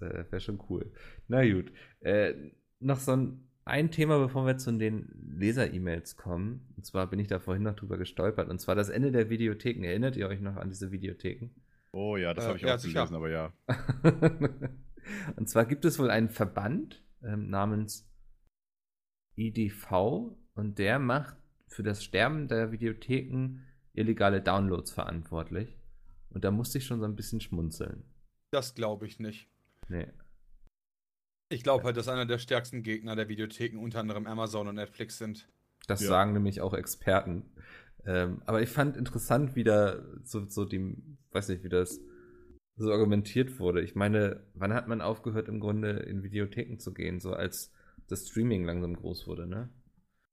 Das 0.00 0.10
äh, 0.10 0.24
wäre 0.30 0.40
schon 0.40 0.62
cool. 0.68 0.92
Na 1.28 1.44
gut. 1.50 1.72
Äh, 2.00 2.34
noch 2.80 2.98
so 2.98 3.12
ein, 3.12 3.48
ein 3.64 3.90
Thema, 3.90 4.18
bevor 4.18 4.46
wir 4.46 4.56
zu 4.58 4.72
den 4.72 5.08
Leser-E-Mails 5.38 6.16
kommen. 6.16 6.72
Und 6.76 6.84
zwar 6.86 7.08
bin 7.08 7.18
ich 7.18 7.28
da 7.28 7.38
vorhin 7.38 7.62
noch 7.62 7.74
drüber 7.76 7.96
gestolpert. 7.98 8.48
Und 8.48 8.60
zwar 8.60 8.74
das 8.74 8.88
Ende 8.88 9.10
der 9.12 9.30
Videotheken. 9.30 9.84
Erinnert 9.84 10.16
ihr 10.16 10.28
euch 10.28 10.40
noch 10.40 10.56
an 10.56 10.68
diese 10.70 10.90
Videotheken? 10.92 11.50
Oh 11.92 12.16
ja, 12.16 12.34
das 12.34 12.44
Äh, 12.44 12.48
habe 12.48 12.56
ich 12.58 12.64
ja, 12.64 12.74
auch 12.74 12.78
sicher. 12.78 12.94
gelesen, 13.06 13.14
aber 13.16 13.30
ja. 13.30 13.52
Und 15.36 15.48
zwar 15.48 15.66
gibt 15.66 15.84
es 15.84 15.98
wohl 15.98 16.10
einen 16.10 16.30
Verband 16.30 17.02
ähm, 17.22 17.50
namens 17.50 18.10
IDV 19.36 20.36
und 20.54 20.78
der 20.78 20.98
macht 20.98 21.36
für 21.68 21.82
das 21.82 22.04
Sterben 22.04 22.48
der 22.48 22.72
Videotheken 22.72 23.60
illegale 23.92 24.40
Downloads 24.40 24.92
verantwortlich. 24.92 25.76
Und 26.30 26.44
da 26.44 26.50
musste 26.50 26.78
ich 26.78 26.86
schon 26.86 27.00
so 27.00 27.06
ein 27.06 27.16
bisschen 27.16 27.40
schmunzeln. 27.40 28.04
Das 28.50 28.74
glaube 28.74 29.06
ich 29.06 29.18
nicht. 29.20 29.48
Nee. 29.88 30.06
Ich 31.50 31.62
glaube 31.62 31.84
halt, 31.84 31.96
dass 31.96 32.08
einer 32.08 32.26
der 32.26 32.38
stärksten 32.38 32.82
Gegner 32.82 33.16
der 33.16 33.28
Videotheken 33.28 33.78
unter 33.78 34.00
anderem 34.00 34.26
Amazon 34.26 34.68
und 34.68 34.76
Netflix 34.76 35.18
sind. 35.18 35.48
Das 35.86 36.00
Ja. 36.00 36.08
sagen 36.08 36.32
nämlich 36.32 36.60
auch 36.60 36.74
Experten. 36.74 37.44
Ähm, 38.06 38.42
aber 38.46 38.62
ich 38.62 38.68
fand 38.68 38.96
interessant, 38.96 39.54
wie 39.54 39.64
da 39.64 40.02
so, 40.24 40.46
so 40.46 40.64
die, 40.64 40.96
weiß 41.32 41.48
nicht, 41.48 41.64
wie 41.64 41.68
das 41.68 42.00
so 42.76 42.90
argumentiert 42.90 43.58
wurde. 43.58 43.82
Ich 43.82 43.94
meine, 43.94 44.44
wann 44.54 44.74
hat 44.74 44.88
man 44.88 45.00
aufgehört, 45.00 45.48
im 45.48 45.60
Grunde 45.60 45.90
in 45.90 46.22
Videotheken 46.22 46.78
zu 46.78 46.92
gehen, 46.92 47.20
so 47.20 47.32
als 47.32 47.72
das 48.08 48.28
Streaming 48.28 48.64
langsam 48.64 48.94
groß 48.96 49.26
wurde, 49.26 49.46
ne? 49.46 49.68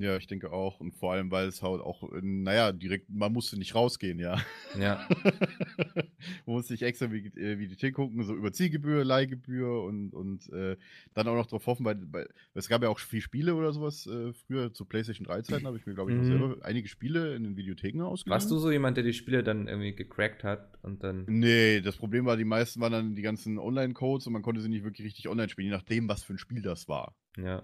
Ja, 0.02 0.18
ich 0.18 0.28
denke 0.28 0.52
auch. 0.52 0.80
Und 0.80 0.95
vor 0.95 1.14
allem, 1.14 1.30
weil 1.32 1.47
es 1.47 1.62
halt 1.62 1.82
auch, 1.82 2.04
äh, 2.12 2.20
naja, 2.22 2.72
direkt, 2.72 3.10
man 3.10 3.32
musste 3.32 3.58
nicht 3.58 3.76
rausgehen, 3.76 4.20
ja. 4.20 4.39
Ja. 4.80 5.08
man 6.45 6.56
musste 6.56 6.74
nicht 6.74 6.84
extra 6.84 7.12
wie, 7.12 7.28
äh, 7.28 7.60
Videothek 7.60 7.95
gucken, 7.95 8.24
so 8.24 8.36
über 8.36 8.52
Zielgebühr, 8.52 9.04
Leihgebühr 9.04 9.84
und, 9.84 10.14
und 10.14 10.49
äh, 10.52 10.78
dann 11.14 11.28
auch 11.28 11.36
noch 11.36 11.47
drauf 11.47 11.66
hoffen, 11.68 11.86
weil, 11.86 11.99
weil 12.12 12.30
es 12.54 12.68
gab 12.68 12.82
ja 12.84 12.89
auch 12.89 12.99
viel 12.99 13.22
Spiele 13.22 13.56
oder 13.56 13.74
sowas. 13.74 14.08
Äh, 14.08 14.34
früher 14.34 14.74
zu 14.74 14.86
PlayStation 14.86 15.26
3 15.26 15.41
Zeiten 15.43 15.66
habe 15.68 15.78
ich 15.78 15.86
mir, 15.86 15.93
glaube 15.93 16.12
ich, 16.12 16.18
Mhm. 16.18 16.24
selber 16.26 16.58
einige 16.64 16.88
Spiele 16.88 17.36
in 17.36 17.43
den 17.43 17.56
Videotheken 17.56 18.02
ausgeliehen. 18.02 18.34
Warst 18.34 18.52
du 18.52 18.58
so 18.58 18.72
jemand, 18.72 18.97
der 18.97 19.04
die 19.04 19.14
Spiele 19.14 19.43
dann 19.43 19.68
irgendwie 19.68 19.93
gecrackt 19.93 20.43
hat 20.43 20.78
und 20.84 21.04
dann. 21.04 21.26
Nee, 21.28 21.82
das 21.82 21.97
Problem 21.97 22.26
war, 22.26 22.38
die 22.38 22.45
meisten 22.45 22.82
waren 22.82 22.91
dann 22.91 23.16
die 23.16 23.22
ganzen 23.22 23.60
Online-Codes 23.60 24.28
und 24.28 24.34
man 24.34 24.41
konnte 24.41 24.62
sie 24.62 24.70
nicht 24.70 24.84
wirklich 24.84 25.06
richtig 25.06 25.28
online 25.28 25.49
spielen, 25.49 25.68
je 25.68 25.74
nachdem, 25.74 26.08
was 26.10 26.24
für 26.24 26.34
ein 26.34 26.38
Spiel 26.38 26.62
das 26.62 26.88
war. 26.88 27.16
Ja. 27.38 27.64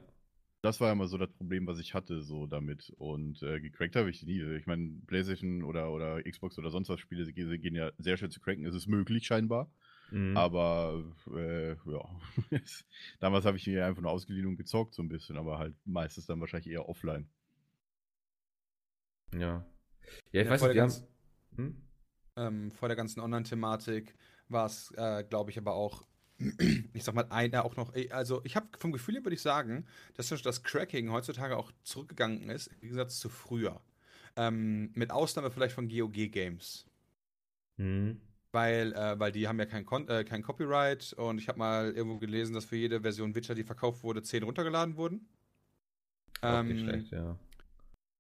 Das 0.68 0.82
war 0.82 0.92
immer 0.92 1.08
so 1.08 1.18
das 1.18 1.32
Problem, 1.32 1.66
was 1.66 1.80
ich 1.80 1.94
hatte, 1.94 2.22
so 2.22 2.46
damit. 2.46 2.90
Und 2.98 3.42
äh, 3.42 3.62
gecrackt 3.62 3.96
habe 3.96 4.10
ich 4.10 4.22
nie. 4.24 4.42
Ich 4.58 4.66
meine, 4.66 5.00
PlayStation 5.08 5.64
oder, 5.64 5.92
oder 5.94 6.22
Xbox 6.24 6.58
oder 6.58 6.72
sonst 6.72 6.90
was 6.90 7.00
Spiele 7.00 7.24
sie 7.24 7.32
gehen 7.34 7.74
ja 7.74 7.92
sehr 7.98 8.18
schön 8.18 8.32
zu 8.32 8.42
cracken. 8.42 8.66
Es 8.66 8.76
ist 8.76 8.88
möglich, 8.88 9.26
scheinbar. 9.26 9.72
Mhm. 10.12 10.36
Aber 10.36 11.06
äh, 11.34 11.70
ja. 11.70 12.20
Damals 13.22 13.46
habe 13.46 13.56
ich 13.56 13.66
mir 13.66 13.86
einfach 13.86 14.02
nur 14.02 14.12
ausgeliehen 14.12 14.46
und 14.46 14.58
gezockt, 14.58 14.94
so 14.94 15.02
ein 15.02 15.08
bisschen, 15.08 15.38
aber 15.38 15.58
halt 15.58 15.74
meistens 15.86 16.26
dann 16.26 16.42
wahrscheinlich 16.42 16.70
eher 16.70 16.90
offline. 16.90 17.30
Ja. 19.34 19.66
Ja, 20.34 20.42
ich 20.42 20.46
Ja, 20.46 20.52
weiß 20.52 20.60
vor 20.60 20.68
nicht, 20.68 20.76
der 20.76 20.76
wir 20.76 20.82
haben. 20.82 20.90
ganz- 20.90 21.08
Hm? 21.56 21.82
Ähm, 22.36 22.72
vor 22.72 22.90
der 22.90 22.98
ganzen 22.98 23.22
Online-Thematik 23.22 24.16
war 24.50 24.66
es, 24.66 24.92
äh, 24.98 25.24
glaube 25.24 25.50
ich, 25.52 25.58
aber 25.58 25.74
auch, 25.76 26.06
ich 26.94 27.04
sag 27.04 27.16
mal, 27.16 27.26
einer 27.30 27.66
auch 27.66 27.76
noch, 27.76 27.94
also 28.12 28.42
ich 28.44 28.56
habe 28.56 28.68
vom 28.78 28.92
Gefühl 28.92 29.16
her 29.16 29.26
würde 29.26 29.36
ich 29.36 29.42
sagen, 29.42 29.86
dass 30.16 30.30
das- 30.30 30.64
Cracking 30.64 31.12
heutzutage 31.12 31.58
auch 31.58 31.72
zurückgegangen 31.84 32.50
ist, 32.50 32.68
im 32.68 32.82
Gegensatz 32.82 33.20
zu 33.20 33.30
früher. 33.30 33.82
Ähm, 34.36 34.92
mit 34.94 35.12
Ausnahme 35.12 35.50
vielleicht 35.50 35.74
von 35.74 35.90
GOG-Games. 35.90 36.86
Hm. 37.80 38.22
Weil, 38.52 38.94
äh, 38.94 39.20
weil 39.20 39.32
die 39.32 39.48
haben 39.48 39.60
ja 39.60 39.66
kein, 39.66 39.86
Kon 39.86 40.08
äh, 40.08 40.24
kein 40.24 40.44
Copyright 40.44 41.14
und 41.14 41.40
ich 41.40 41.48
habe 41.48 41.60
mal 41.60 41.92
irgendwo 41.92 42.18
gelesen, 42.18 42.54
dass 42.54 42.66
für 42.66 42.78
jede 42.78 43.02
Version 43.02 43.36
Witcher, 43.36 43.56
die 43.56 43.64
verkauft 43.64 44.04
wurde, 44.04 44.22
10 44.22 44.44
runtergeladen 44.44 44.96
wurden. 44.96 45.28
Auch 46.42 46.62
nicht 46.64 46.80
Ähm, 46.82 46.88
schlecht, 46.88 47.12
ja. 47.12 47.38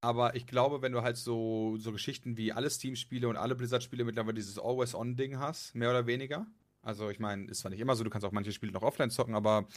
Aber 0.01 0.35
ich 0.35 0.45
glaube, 0.47 0.81
wenn 0.81 0.91
du 0.91 1.01
halt 1.01 1.17
so, 1.17 1.77
so 1.77 1.91
Geschichten 1.91 2.37
wie 2.37 2.51
alle 2.51 2.69
Steam-Spiele 2.69 3.27
und 3.27 3.35
alle 3.35 3.55
Blizzard-Spiele 3.55 4.03
mittlerweile 4.03 4.35
dieses 4.35 4.59
Always-On-Ding 4.59 5.39
hast, 5.39 5.75
mehr 5.75 5.89
oder 5.89 6.05
weniger. 6.07 6.45
Also 6.87 7.09
ich 7.09 7.19
meine, 7.19 7.51
ist 7.51 7.59
zwar 7.59 7.71
nicht 7.71 7.81
immer 7.81 7.97
so, 7.97 8.05
du 8.05 8.09
kannst 8.09 8.25
auch 8.25 8.31
manche 8.31 8.53
Spiele 8.53 8.71
noch 8.71 8.81
offline 8.81 9.09
zocken, 9.09 9.35
aber 9.35 9.67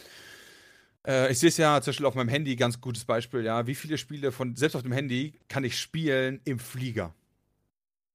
äh, 1.05 1.33
ich 1.33 1.41
sehe 1.41 1.49
es 1.49 1.57
ja 1.57 1.81
zum 1.83 1.91
Beispiel 1.91 2.07
auf 2.07 2.15
meinem 2.15 2.29
Handy, 2.29 2.55
ganz 2.55 2.81
gutes 2.81 3.05
Beispiel, 3.05 3.45
ja. 3.45 3.67
Wie 3.67 3.75
viele 3.75 3.99
Spiele 3.99 4.31
von, 4.31 4.55
selbst 4.55 4.77
auf 4.77 4.83
dem 4.83 4.93
Handy, 4.93 5.35
kann 5.49 5.65
ich 5.65 5.77
spielen 5.77 6.41
im 6.45 6.61
Flieger? 6.61 7.13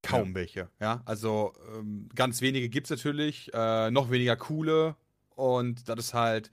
Kaum 0.02 0.30
ja. 0.30 0.36
welche, 0.36 0.70
ja. 0.80 1.02
Also 1.04 1.54
ähm, 1.76 2.08
ganz 2.16 2.40
wenige 2.40 2.70
gibt 2.70 2.86
es 2.86 2.92
natürlich, 2.92 3.54
äh, 3.54 3.92
noch 3.92 4.12
weniger 4.12 4.38
coole 4.38 4.96
und 5.36 5.90
das 5.90 6.00
ist 6.00 6.14
halt 6.14 6.52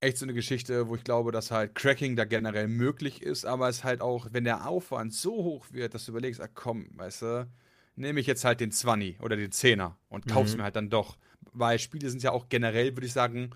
echt 0.00 0.18
so 0.18 0.24
eine 0.24 0.34
Geschichte, 0.34 0.88
wo 0.88 0.96
ich 0.96 1.04
glaube, 1.04 1.30
dass 1.30 1.52
halt 1.52 1.76
Cracking 1.76 2.16
da 2.16 2.24
generell 2.24 2.66
möglich 2.66 3.22
ist, 3.22 3.44
aber 3.44 3.68
es 3.68 3.84
halt 3.84 4.00
auch, 4.00 4.26
wenn 4.32 4.42
der 4.42 4.66
Aufwand 4.66 5.14
so 5.14 5.32
hoch 5.32 5.66
wird, 5.70 5.94
dass 5.94 6.06
du 6.06 6.10
überlegst, 6.10 6.40
ach 6.40 6.48
komm, 6.52 6.88
weißt 6.96 7.22
du, 7.22 7.48
nehme 7.94 8.18
ich 8.18 8.26
jetzt 8.26 8.44
halt 8.44 8.58
den 8.58 8.72
20 8.72 9.20
oder 9.20 9.36
den 9.36 9.52
10er 9.52 9.92
und 10.08 10.26
kauf's 10.26 10.52
mhm. 10.52 10.58
mir 10.58 10.64
halt 10.64 10.74
dann 10.74 10.90
doch. 10.90 11.16
Weil 11.52 11.78
Spiele 11.78 12.10
sind 12.10 12.22
ja 12.22 12.32
auch 12.32 12.48
generell, 12.48 12.96
würde 12.96 13.06
ich 13.06 13.12
sagen, 13.12 13.50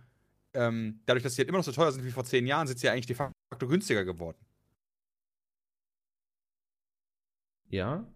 ähm, 0.55 1.01
dadurch, 1.07 1.23
dass 1.23 1.35
sie 1.35 1.41
halt 1.41 1.49
immer 1.49 1.59
noch 1.59 1.65
so 1.65 1.73
teuer 1.73 1.93
sind 1.93 2.05
wie 2.05 2.11
vor 2.11 2.25
10 2.25 2.47
Jahren, 2.47 2.67
sind 2.67 2.79
sie 2.79 2.87
ja 2.87 2.93
eigentlich 2.93 3.07
de 3.07 3.17
facto 3.17 3.69
günstiger 3.69 4.05
geworden. 4.05 4.39
Ja, 7.71 8.07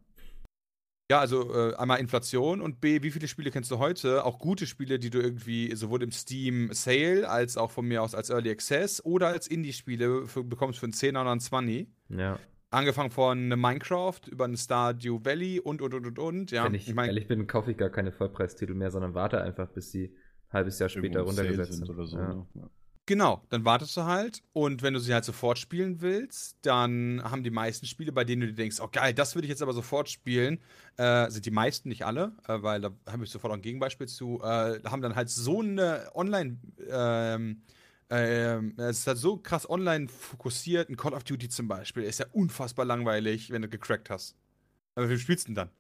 ja, 1.12 1.20
also 1.20 1.52
äh, 1.54 1.74
einmal 1.74 2.00
Inflation 2.00 2.62
und 2.62 2.80
B, 2.80 3.02
wie 3.02 3.10
viele 3.10 3.28
Spiele 3.28 3.50
kennst 3.50 3.70
du 3.70 3.78
heute? 3.78 4.24
Auch 4.24 4.38
gute 4.38 4.66
Spiele, 4.66 4.98
die 4.98 5.10
du 5.10 5.20
irgendwie 5.20 5.76
sowohl 5.76 6.02
im 6.02 6.10
Steam 6.10 6.72
Sale 6.72 7.28
als 7.28 7.58
auch 7.58 7.70
von 7.70 7.86
mir 7.86 8.02
aus 8.02 8.14
als 8.14 8.30
Early 8.30 8.50
Access 8.50 9.04
oder 9.04 9.28
als 9.28 9.46
Indie-Spiele 9.46 10.26
bekommst 10.44 10.78
für 10.78 10.86
einen 10.86 10.94
10er 10.94 11.20
oder 11.20 11.32
einen 11.32 11.40
20. 11.40 11.86
Ja. 12.08 12.38
Angefangen 12.72 13.10
von 13.10 13.48
Minecraft 13.48 14.20
über 14.30 14.46
ein 14.46 14.56
Stardew 14.56 15.20
Valley 15.22 15.60
und 15.60 15.82
und 15.82 15.94
und 15.94 16.06
und 16.06 16.18
und. 16.18 16.50
Ja. 16.50 16.64
Wenn 16.64 16.74
ich, 16.74 16.88
ich 16.88 16.94
mein, 16.94 17.06
ehrlich 17.06 17.28
bin, 17.28 17.46
kaufe 17.46 17.70
ich 17.70 17.76
gar 17.76 17.90
keine 17.90 18.12
Vollpreistitel 18.12 18.74
mehr, 18.74 18.90
sondern 18.90 19.14
warte 19.14 19.42
einfach, 19.42 19.68
bis 19.68 19.90
sie 19.90 20.06
ein 20.48 20.52
halbes 20.52 20.78
Jahr 20.78 20.88
später 20.88 21.20
runtergesetzt 21.20 21.74
sind. 21.74 21.90
Oder 21.90 22.06
so, 22.06 22.16
ja. 22.16 22.34
Ne? 22.34 22.46
Ja. 22.54 22.70
Genau, 23.04 23.42
dann 23.48 23.64
wartest 23.64 23.96
du 23.96 24.04
halt 24.04 24.42
und 24.52 24.82
wenn 24.82 24.94
du 24.94 25.00
sie 25.00 25.12
halt 25.12 25.24
sofort 25.24 25.58
spielen 25.58 26.00
willst, 26.00 26.56
dann 26.62 27.20
haben 27.24 27.42
die 27.42 27.50
meisten 27.50 27.84
Spiele, 27.84 28.12
bei 28.12 28.22
denen 28.22 28.42
du 28.42 28.46
dir 28.46 28.54
denkst, 28.54 28.78
oh 28.80 28.88
geil, 28.90 29.12
das 29.12 29.34
würde 29.34 29.46
ich 29.46 29.50
jetzt 29.50 29.60
aber 29.60 29.72
sofort 29.72 30.08
spielen, 30.08 30.60
äh, 30.98 31.28
sind 31.28 31.44
die 31.44 31.50
meisten, 31.50 31.88
nicht 31.88 32.06
alle, 32.06 32.36
äh, 32.46 32.62
weil 32.62 32.80
da 32.80 32.92
habe 33.10 33.24
ich 33.24 33.30
sofort 33.30 33.50
auch 33.50 33.56
ein 33.56 33.62
Gegenbeispiel 33.62 34.06
zu, 34.06 34.40
äh, 34.44 34.78
haben 34.84 35.02
dann 35.02 35.16
halt 35.16 35.30
so 35.30 35.60
eine 35.60 36.10
Online, 36.14 36.58
ähm, 36.88 37.62
ähm, 38.14 38.74
es 38.76 39.00
ist 39.00 39.06
halt 39.06 39.18
so 39.18 39.38
krass 39.38 39.68
online 39.68 40.08
fokussiert, 40.08 40.90
ein 40.90 40.96
Call 40.96 41.14
of 41.14 41.24
Duty 41.24 41.48
zum 41.48 41.68
Beispiel, 41.68 42.02
ist 42.02 42.20
ja 42.20 42.26
unfassbar 42.32 42.84
langweilig, 42.84 43.50
wenn 43.50 43.62
du 43.62 43.68
gecrackt 43.68 44.10
hast. 44.10 44.36
Aber 44.94 45.08
wie 45.08 45.18
spielst 45.18 45.44
du 45.44 45.48
denn 45.48 45.54
dann? 45.54 45.70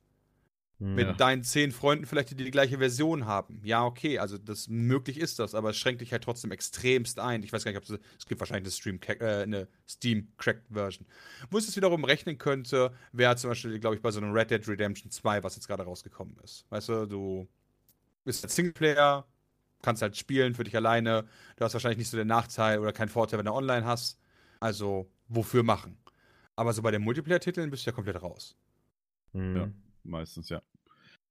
Mit 0.78 1.06
ja. 1.06 1.12
deinen 1.12 1.44
zehn 1.44 1.70
Freunden 1.70 2.06
vielleicht, 2.06 2.30
die 2.30 2.34
die 2.34 2.50
gleiche 2.50 2.78
Version 2.78 3.24
haben. 3.24 3.60
Ja, 3.62 3.84
okay, 3.84 4.18
also 4.18 4.36
das 4.36 4.66
möglich 4.66 5.16
ist 5.16 5.38
das, 5.38 5.54
aber 5.54 5.70
es 5.70 5.76
schränkt 5.76 6.00
dich 6.00 6.10
halt 6.10 6.24
trotzdem 6.24 6.50
extremst 6.50 7.20
ein. 7.20 7.44
Ich 7.44 7.52
weiß 7.52 7.62
gar 7.62 7.70
nicht, 7.70 7.78
ob 7.78 7.84
es, 7.84 8.00
es 8.18 8.26
gibt 8.26 8.40
wahrscheinlich 8.40 8.84
eine, 8.84 9.20
äh, 9.20 9.42
eine 9.44 9.68
Steam-Cracked-Version. 9.88 11.06
Wo 11.52 11.58
es 11.58 11.76
wiederum 11.76 12.02
rechnen 12.02 12.36
könnte, 12.36 12.92
wäre 13.12 13.36
zum 13.36 13.50
Beispiel, 13.50 13.78
glaube 13.78 13.94
ich, 13.94 14.02
bei 14.02 14.10
so 14.10 14.20
einem 14.20 14.32
Red 14.32 14.50
Dead 14.50 14.66
Redemption 14.66 15.08
2, 15.08 15.44
was 15.44 15.54
jetzt 15.54 15.68
gerade 15.68 15.84
rausgekommen 15.84 16.36
ist. 16.42 16.66
Weißt 16.70 16.88
du, 16.88 17.06
du 17.06 17.48
bist 18.24 18.44
ein 18.44 18.48
Singleplayer, 18.48 19.24
kannst 19.82 20.02
halt 20.02 20.16
spielen 20.16 20.54
für 20.54 20.64
dich 20.64 20.76
alleine. 20.76 21.26
Du 21.56 21.64
hast 21.64 21.74
wahrscheinlich 21.74 21.98
nicht 21.98 22.10
so 22.10 22.16
den 22.16 22.28
Nachteil 22.28 22.78
oder 22.78 22.92
keinen 22.92 23.08
Vorteil, 23.08 23.38
wenn 23.38 23.46
du 23.46 23.52
online 23.52 23.84
hast. 23.84 24.18
Also, 24.60 25.10
wofür 25.28 25.62
machen? 25.62 25.98
Aber 26.56 26.72
so 26.72 26.82
bei 26.82 26.90
den 26.90 27.02
Multiplayer-Titeln 27.02 27.70
bist 27.70 27.84
du 27.84 27.90
ja 27.90 27.94
komplett 27.94 28.22
raus. 28.22 28.56
Mhm. 29.32 29.56
Ja, 29.56 29.68
meistens, 30.04 30.48
ja. 30.48 30.62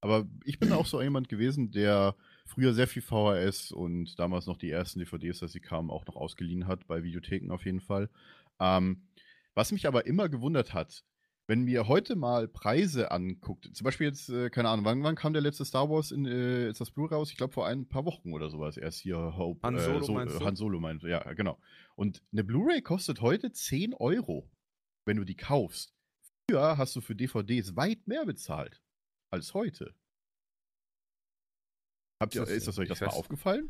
Aber 0.02 0.28
ich 0.44 0.60
bin 0.60 0.72
auch 0.72 0.88
so 0.88 1.02
jemand 1.02 1.30
gewesen, 1.30 1.72
der 1.72 2.16
früher 2.46 2.74
sehr 2.74 2.88
viel 2.88 3.04
VHS 3.04 3.72
und 3.72 4.18
damals 4.20 4.48
noch 4.48 4.58
die 4.58 4.72
ersten 4.72 5.00
DVDs, 5.00 5.44
als 5.44 5.52
sie 5.52 5.60
kamen, 5.60 5.92
auch 5.92 6.06
noch 6.08 6.16
ausgeliehen 6.16 6.68
hat, 6.68 6.88
bei 6.88 7.04
Videotheken 7.04 7.52
auf 7.52 7.66
jeden 7.66 7.82
Fall. 7.82 8.10
Ähm, 8.60 9.04
was 9.54 9.72
mich 9.72 9.88
aber 9.88 10.08
immer 10.08 10.28
gewundert 10.28 10.74
hat, 10.74 11.04
wenn 11.52 11.64
mir 11.64 11.90
heute 11.90 12.16
mal 12.16 12.48
Preise 12.48 13.12
anguckt, 13.12 13.70
zum 13.76 13.84
Beispiel 13.84 14.08
jetzt, 14.08 14.30
äh, 14.30 14.50
keine 14.50 14.70
Ahnung, 14.70 14.86
wann, 14.86 15.04
wann, 15.04 15.16
kam 15.16 15.34
der 15.34 15.42
letzte 15.42 15.66
Star 15.66 15.90
Wars 15.90 16.12
in 16.12 16.26
äh, 16.26 16.70
ist 16.70 16.80
das 16.80 16.92
Blu-ray 16.92 17.18
raus? 17.18 17.30
Ich 17.30 17.36
glaube 17.36 17.52
vor 17.52 17.68
ein 17.68 17.90
paar 17.90 18.06
Wochen 18.06 18.32
oder 18.32 18.50
sowas 18.50 18.78
erst 18.78 19.02
hier 19.02 19.18
Hope. 19.36 19.60
Han 19.62 19.78
Solo, 19.78 20.00
äh, 20.00 20.04
so, 20.06 20.14
meinst 20.14 20.40
du? 20.40 20.46
Han 20.46 20.56
Solo 20.56 20.80
meinst 20.80 21.04
du, 21.04 21.10
ja, 21.10 21.20
genau. 21.34 21.60
Und 21.96 22.24
eine 22.32 22.46
Blu-ray 22.46 22.82
kostet 22.82 23.20
heute 23.20 23.52
10 23.52 23.94
Euro, 23.96 24.50
wenn 25.04 25.18
du 25.18 25.26
die 25.26 25.36
kaufst. 25.36 25.94
Früher 26.50 26.78
hast 26.78 26.96
du 26.96 27.02
für 27.02 27.18
DVDs 27.18 27.76
weit 27.76 28.08
mehr 28.08 28.26
bezahlt 28.26 28.82
als 29.30 29.54
heute. 29.54 29.94
Habt 32.22 32.34
ihr, 32.34 32.48
ist 32.48 32.70
das 32.70 32.80
euch 32.80 32.88
das 32.88 33.02
mal 33.02 33.08
aufgefallen? 33.08 33.70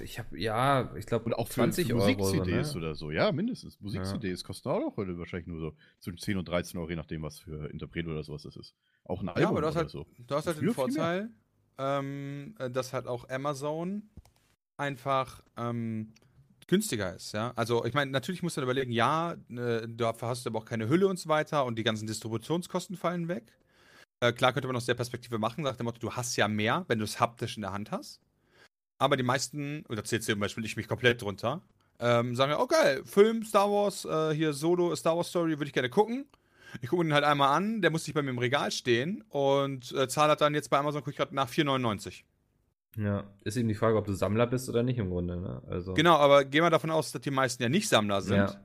Ich 0.00 0.18
habe, 0.18 0.38
ja, 0.38 0.94
ich 0.96 1.06
glaube, 1.06 1.24
und 1.24 1.34
auch 1.34 1.48
20 1.48 1.92
Euro. 1.94 2.00
Musik-CDs 2.00 2.74
ne? 2.74 2.78
oder 2.78 2.94
so, 2.94 3.10
ja, 3.10 3.32
mindestens. 3.32 3.80
Musik-CDs 3.80 4.42
ja. 4.42 4.46
kosten 4.46 4.68
auch 4.68 4.96
heute 4.96 5.18
wahrscheinlich 5.18 5.46
nur 5.46 5.60
so 5.60 5.76
zwischen 6.00 6.18
10 6.18 6.38
und 6.38 6.48
13 6.48 6.78
Euro, 6.78 6.90
je 6.90 6.96
nachdem, 6.96 7.22
was 7.22 7.38
für 7.38 7.70
Interpret 7.70 8.06
oder 8.06 8.22
sowas 8.22 8.42
das 8.42 8.56
ist. 8.56 8.74
Auch 9.04 9.22
ein 9.22 9.28
Album 9.28 9.42
ja, 9.42 9.48
aber 9.48 9.60
du 9.60 9.66
hast 9.68 9.76
halt, 9.76 9.90
so. 9.90 10.06
Du 10.18 10.34
hast 10.34 10.46
halt 10.46 10.60
den 10.60 10.72
Vorteil, 10.72 11.30
ähm, 11.78 12.54
äh, 12.58 12.70
dass 12.70 12.92
halt 12.92 13.06
auch 13.06 13.28
Amazon 13.28 14.10
einfach 14.76 15.42
ähm, 15.56 16.12
günstiger 16.66 17.14
ist, 17.14 17.32
ja. 17.32 17.52
Also 17.56 17.84
ich 17.84 17.94
meine, 17.94 18.10
natürlich 18.10 18.42
musst 18.42 18.56
du 18.56 18.60
dann 18.60 18.68
überlegen, 18.68 18.92
ja, 18.92 19.32
äh, 19.48 19.86
du 19.88 20.06
hast 20.06 20.46
aber 20.46 20.58
auch 20.58 20.64
keine 20.64 20.88
Hülle 20.88 21.06
und 21.06 21.18
so 21.18 21.28
weiter 21.28 21.64
und 21.64 21.78
die 21.78 21.84
ganzen 21.84 22.06
Distributionskosten 22.06 22.96
fallen 22.96 23.28
weg. 23.28 23.52
Äh, 24.20 24.32
klar 24.32 24.52
könnte 24.52 24.66
man 24.66 24.76
aus 24.76 24.86
der 24.86 24.94
Perspektive 24.94 25.38
machen, 25.38 25.64
sagt 25.64 25.78
der 25.78 25.84
Motto, 25.84 26.00
du 26.00 26.12
hast 26.12 26.36
ja 26.36 26.48
mehr, 26.48 26.84
wenn 26.88 26.98
du 26.98 27.04
es 27.04 27.20
haptisch 27.20 27.56
in 27.56 27.62
der 27.62 27.72
Hand 27.72 27.90
hast. 27.90 28.20
Aber 28.98 29.16
die 29.16 29.22
meisten, 29.22 29.84
oder 29.88 30.04
zählt 30.04 30.24
zum 30.24 30.40
Beispiel 30.40 30.64
ich 30.64 30.76
mich 30.76 30.88
komplett 30.88 31.22
drunter, 31.22 31.62
ähm, 31.98 32.34
sagen 32.34 32.52
ja, 32.52 32.60
oh 32.60 32.66
geil, 32.66 33.02
Film, 33.04 33.44
Star 33.44 33.70
Wars, 33.70 34.04
äh, 34.04 34.34
hier 34.34 34.52
Solo, 34.52 34.94
Star 34.96 35.16
Wars 35.16 35.28
Story, 35.28 35.58
würde 35.58 35.66
ich 35.66 35.72
gerne 35.72 35.90
gucken. 35.90 36.26
Ich 36.82 36.90
gucke 36.90 37.04
ihn 37.04 37.14
halt 37.14 37.24
einmal 37.24 37.56
an, 37.56 37.80
der 37.80 37.90
muss 37.90 38.06
nicht 38.06 38.14
bei 38.14 38.22
mir 38.22 38.30
im 38.30 38.38
Regal 38.38 38.70
stehen 38.70 39.22
und 39.30 39.92
äh, 39.92 40.08
zahle 40.08 40.30
halt 40.30 40.40
dann 40.40 40.54
jetzt 40.54 40.68
bei 40.68 40.78
Amazon, 40.78 41.00
gucke 41.00 41.12
ich 41.12 41.16
gerade 41.16 41.34
nach 41.34 41.48
4,99. 41.48 42.22
Ja, 42.98 43.24
ist 43.44 43.56
eben 43.56 43.68
die 43.68 43.74
Frage, 43.74 43.96
ob 43.96 44.06
du 44.06 44.14
Sammler 44.14 44.46
bist 44.46 44.68
oder 44.68 44.82
nicht 44.82 44.98
im 44.98 45.10
Grunde. 45.10 45.36
Ne? 45.36 45.62
Also. 45.68 45.94
Genau, 45.94 46.16
aber 46.16 46.44
gehen 46.44 46.62
wir 46.62 46.70
davon 46.70 46.90
aus, 46.90 47.12
dass 47.12 47.22
die 47.22 47.30
meisten 47.30 47.62
ja 47.62 47.68
nicht 47.68 47.88
Sammler 47.88 48.22
sind. 48.22 48.36
Ja. 48.36 48.60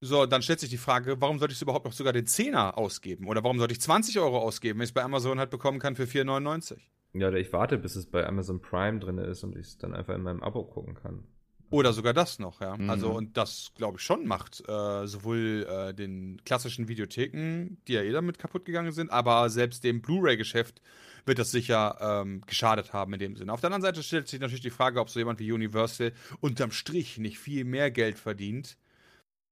So, 0.00 0.24
dann 0.24 0.40
stellt 0.40 0.60
sich 0.60 0.70
die 0.70 0.78
Frage, 0.78 1.20
warum 1.20 1.38
sollte 1.38 1.52
ich 1.52 1.60
überhaupt 1.60 1.84
noch 1.84 1.92
sogar 1.92 2.12
den 2.12 2.26
Zehner 2.26 2.78
ausgeben? 2.78 3.26
Oder 3.26 3.42
warum 3.44 3.58
sollte 3.58 3.72
ich 3.72 3.80
20 3.80 4.18
Euro 4.18 4.38
ausgeben, 4.38 4.78
wenn 4.78 4.84
ich 4.84 4.90
es 4.90 4.94
bei 4.94 5.02
Amazon 5.02 5.38
halt 5.38 5.50
bekommen 5.50 5.78
kann 5.78 5.94
für 5.94 6.04
4,99? 6.04 6.78
Ja, 7.12 7.28
oder 7.28 7.38
ich 7.38 7.52
warte, 7.52 7.78
bis 7.78 7.96
es 7.96 8.06
bei 8.06 8.26
Amazon 8.26 8.60
Prime 8.60 9.00
drin 9.00 9.18
ist 9.18 9.42
und 9.42 9.56
ich 9.56 9.66
es 9.66 9.78
dann 9.78 9.94
einfach 9.94 10.14
in 10.14 10.22
meinem 10.22 10.42
Abo 10.42 10.64
gucken 10.64 10.94
kann. 10.94 11.24
Oder 11.70 11.92
sogar 11.92 12.12
das 12.12 12.40
noch, 12.40 12.60
ja. 12.60 12.72
Also, 12.72 12.82
mhm. 12.82 12.90
Also, 12.90 13.10
und 13.12 13.36
das, 13.36 13.72
glaube 13.76 13.98
ich, 13.98 14.02
schon 14.02 14.26
macht 14.26 14.60
äh, 14.68 15.06
sowohl 15.06 15.66
äh, 15.70 15.94
den 15.94 16.40
klassischen 16.44 16.88
Videotheken, 16.88 17.78
die 17.86 17.92
ja 17.92 18.02
eh 18.02 18.10
damit 18.10 18.38
kaputt 18.38 18.64
gegangen 18.64 18.90
sind, 18.90 19.10
aber 19.10 19.48
selbst 19.50 19.84
dem 19.84 20.02
Blu-ray-Geschäft 20.02 20.82
wird 21.26 21.38
das 21.38 21.52
sicher 21.52 21.96
ähm, 22.00 22.42
geschadet 22.46 22.92
haben 22.92 23.12
in 23.12 23.20
dem 23.20 23.36
Sinne. 23.36 23.52
Auf 23.52 23.60
der 23.60 23.68
anderen 23.68 23.82
Seite 23.82 24.02
stellt 24.02 24.26
sich 24.26 24.40
natürlich 24.40 24.62
die 24.62 24.70
Frage, 24.70 25.00
ob 25.00 25.10
so 25.10 25.20
jemand 25.20 25.38
wie 25.38 25.52
Universal 25.52 26.12
unterm 26.40 26.72
Strich 26.72 27.18
nicht 27.18 27.38
viel 27.38 27.64
mehr 27.64 27.92
Geld 27.92 28.18
verdient, 28.18 28.76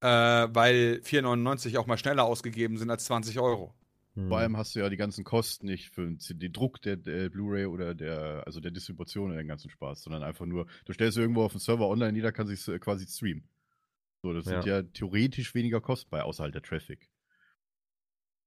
äh, 0.01 0.09
weil 0.09 1.01
4,99 1.05 1.79
auch 1.79 1.87
mal 1.87 1.99
schneller 1.99 2.25
ausgegeben 2.25 2.79
sind 2.79 2.91
als 2.91 3.05
20 3.05 3.39
Euro. 3.39 3.75
Hm. 4.19 4.29
Vor 4.29 4.39
allem 4.39 4.57
hast 4.57 4.75
du 4.75 4.81
ja 4.81 4.89
die 4.89 4.97
ganzen 4.97 5.23
Kosten 5.23 5.67
nicht 5.67 5.91
für 5.91 6.11
den 6.11 6.53
Druck 6.53 6.83
der, 6.83 6.97
der 6.97 7.29
Blu-ray 7.31 7.67
oder 7.67 7.95
der, 7.95 8.43
also 8.47 8.59
der 8.59 8.73
Distribution 8.73 9.31
und 9.31 9.37
den 9.37 9.47
ganzen 9.47 9.71
Spaß, 9.71 10.03
sondern 10.03 10.25
einfach 10.25 10.45
nur, 10.45 10.67
du 10.87 10.93
stellst 10.93 11.17
irgendwo 11.17 11.43
auf 11.43 11.53
den 11.53 11.61
Server 11.61 11.87
online 11.89 12.13
nieder, 12.13 12.33
kann 12.33 12.49
sich 12.49 12.65
quasi 12.81 13.07
streamen. 13.07 13.49
So, 14.23 14.33
das 14.33 14.47
ja. 14.47 14.51
sind 14.51 14.67
ja 14.67 14.83
theoretisch 14.83 15.55
weniger 15.55 15.81
Kosten 15.81 16.11
bei 16.11 16.23
außerhalb 16.23 16.53
der 16.53 16.63
Traffic. 16.63 17.09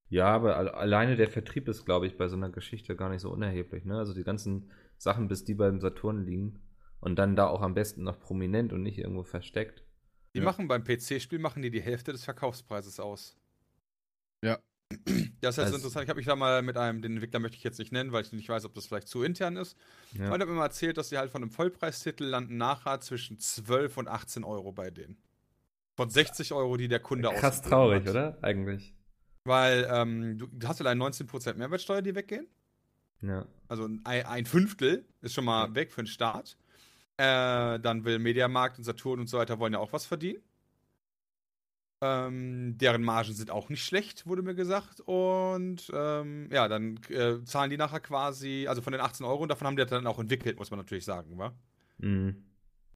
Ja, 0.10 0.26
aber 0.26 0.76
alleine 0.76 1.16
der 1.16 1.30
Vertrieb 1.30 1.70
ist, 1.70 1.86
glaube 1.86 2.06
ich, 2.06 2.18
bei 2.18 2.28
so 2.28 2.36
einer 2.36 2.50
Geschichte 2.50 2.98
gar 2.98 3.10
nicht 3.10 3.22
so 3.22 3.32
unerheblich. 3.32 3.86
Ne? 3.86 3.98
Also 3.98 4.14
die 4.14 4.26
ganzen 4.26 4.70
Sachen, 4.98 5.30
bis 5.30 5.46
die 5.46 5.54
beim 5.54 5.80
Saturn 5.80 6.26
liegen 6.26 6.60
und 7.00 7.16
dann 7.18 7.38
da 7.38 7.48
auch 7.48 7.62
am 7.62 7.74
besten 7.74 8.04
noch 8.04 8.20
prominent 8.20 8.74
und 8.74 8.84
nicht 8.84 8.98
irgendwo 8.98 9.24
versteckt. 9.24 9.86
Die 10.36 10.40
ja. 10.40 10.44
machen 10.44 10.68
beim 10.68 10.84
PC-Spiel 10.84 11.40
machen 11.40 11.62
die 11.62 11.72
die 11.72 11.82
Hälfte 11.82 12.12
des 12.12 12.26
Verkaufspreises 12.26 13.00
aus. 13.00 13.38
Ja. 14.44 14.60
Das 15.42 15.58
ist 15.58 15.64
also, 15.64 15.76
interessant. 15.78 16.04
Ich 16.04 16.10
habe 16.10 16.18
mich 16.18 16.28
da 16.28 16.36
mal 16.36 16.62
mit 16.62 16.78
einem, 16.78 17.02
den 17.02 17.14
Entwickler 17.14 17.40
möchte 17.40 17.58
ich 17.58 17.64
jetzt 17.64 17.80
nicht 17.80 17.92
nennen, 17.92 18.12
weil 18.12 18.24
ich 18.24 18.32
nicht 18.32 18.48
weiß, 18.48 18.66
ob 18.66 18.76
das 18.76 18.86
vielleicht 18.86 19.08
zu 19.08 19.24
intern 19.24 19.58
ist. 19.58 19.76
Ja. 20.14 20.32
Und 20.32 20.40
hat 20.40 20.48
mir 20.48 20.54
mal 20.54 20.66
erzählt, 20.66 20.98
dass 20.98 21.10
die 21.10 21.18
halt 21.18 21.32
von 21.32 21.42
einem 21.42 21.52
Vollpreistitel 21.52 22.26
landen 22.26 22.58
nachher 22.58 23.00
zwischen 23.02 23.40
12 23.40 23.98
und 23.98 24.08
18 24.08 24.44
Euro 24.44 24.72
bei 24.72 24.92
denen. 24.92 25.18
Von 25.96 26.10
60 26.10 26.54
Euro, 26.54 26.78
die 26.78 26.88
der 26.88 27.00
Kunde 27.00 27.30
aus. 27.30 27.40
Krass 27.40 27.62
traurig, 27.62 28.02
hat. 28.02 28.10
oder? 28.10 28.38
Eigentlich. 28.42 28.94
Weil 29.44 29.88
ähm, 29.92 30.38
du, 30.38 30.48
du 30.48 30.68
hast 30.68 30.80
ja 30.80 30.86
allein 30.86 31.02
19% 31.02 31.56
Mehrwertsteuer, 31.56 32.02
die 32.02 32.16
weggehen. 32.16 32.48
Ja. 33.22 33.46
Also 33.68 33.86
ein, 33.86 34.06
ein 34.06 34.46
Fünftel 34.46 35.06
ist 35.22 35.34
schon 35.34 35.46
mal 35.46 35.74
weg 35.76 35.92
für 35.92 36.04
den 36.04 36.08
Start. 36.08 36.58
Äh, 37.18 37.80
dann 37.80 38.04
will 38.04 38.20
Mediamarkt 38.20 38.78
und 38.78 38.84
Saturn 38.84 39.20
und 39.20 39.28
so 39.28 39.38
weiter 39.38 39.60
wollen 39.60 39.74
ja 39.74 39.80
auch 39.80 39.94
was 39.94 40.06
verdienen. 40.06 40.42
Ähm, 42.04 42.78
deren 42.80 43.04
Margen 43.04 43.34
sind 43.34 43.52
auch 43.52 43.70
nicht 43.70 43.86
schlecht, 43.86 44.26
wurde 44.26 44.42
mir 44.42 44.56
gesagt. 44.56 45.02
Und 45.06 45.92
ähm, 45.94 46.50
ja, 46.52 46.68
dann 46.68 47.00
äh, 47.10 47.44
zahlen 47.44 47.70
die 47.70 47.78
nachher 47.78 48.00
quasi, 48.00 48.66
also 48.68 48.82
von 48.82 48.92
den 48.92 49.02
18 49.02 49.26
Euro, 49.26 49.44
und 49.44 49.50
davon 49.50 49.68
haben 49.68 49.76
die 49.78 49.86
dann 49.86 50.08
auch 50.08 50.18
entwickelt, 50.20 50.58
muss 50.58 50.72
man 50.72 50.80
natürlich 50.80 51.06
sagen, 51.06 51.38
wa? 51.38 51.54
Mhm. 52.00 52.44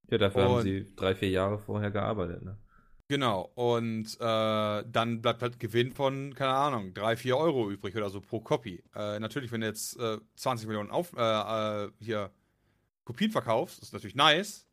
Ja, 0.09 0.17
dafür 0.17 0.43
haben 0.43 0.53
Und- 0.55 0.61
sie 0.63 0.85
drei, 0.95 1.13
vier 1.15 1.29
Jahre 1.29 1.59
vorher 1.59 1.91
gearbeitet, 1.91 2.43
ne? 2.43 2.57
Genau. 3.07 3.51
Und 3.53 4.15
äh, 4.19 4.83
dann 4.91 5.21
bleibt 5.21 5.43
halt 5.43 5.59
Gewinn 5.59 5.91
von, 5.91 6.33
keine 6.33 6.53
Ahnung, 6.55 6.95
3, 6.95 7.15
4 7.17 7.37
Euro 7.37 7.69
übrig 7.69 7.95
oder 7.95 8.09
so 8.09 8.19
pro 8.19 8.39
Copy. 8.39 8.83
Äh, 8.95 9.19
natürlich, 9.19 9.51
wenn 9.51 9.61
du 9.61 9.67
jetzt 9.67 9.99
äh, 9.99 10.17
20 10.37 10.67
Millionen 10.67 10.89
auf, 10.89 11.13
äh, 11.15 11.83
äh, 11.85 11.91
hier 11.99 12.31
Kopien 13.03 13.29
verkaufst, 13.29 13.79
ist 13.83 13.93
natürlich 13.93 14.15
nice. 14.15 14.65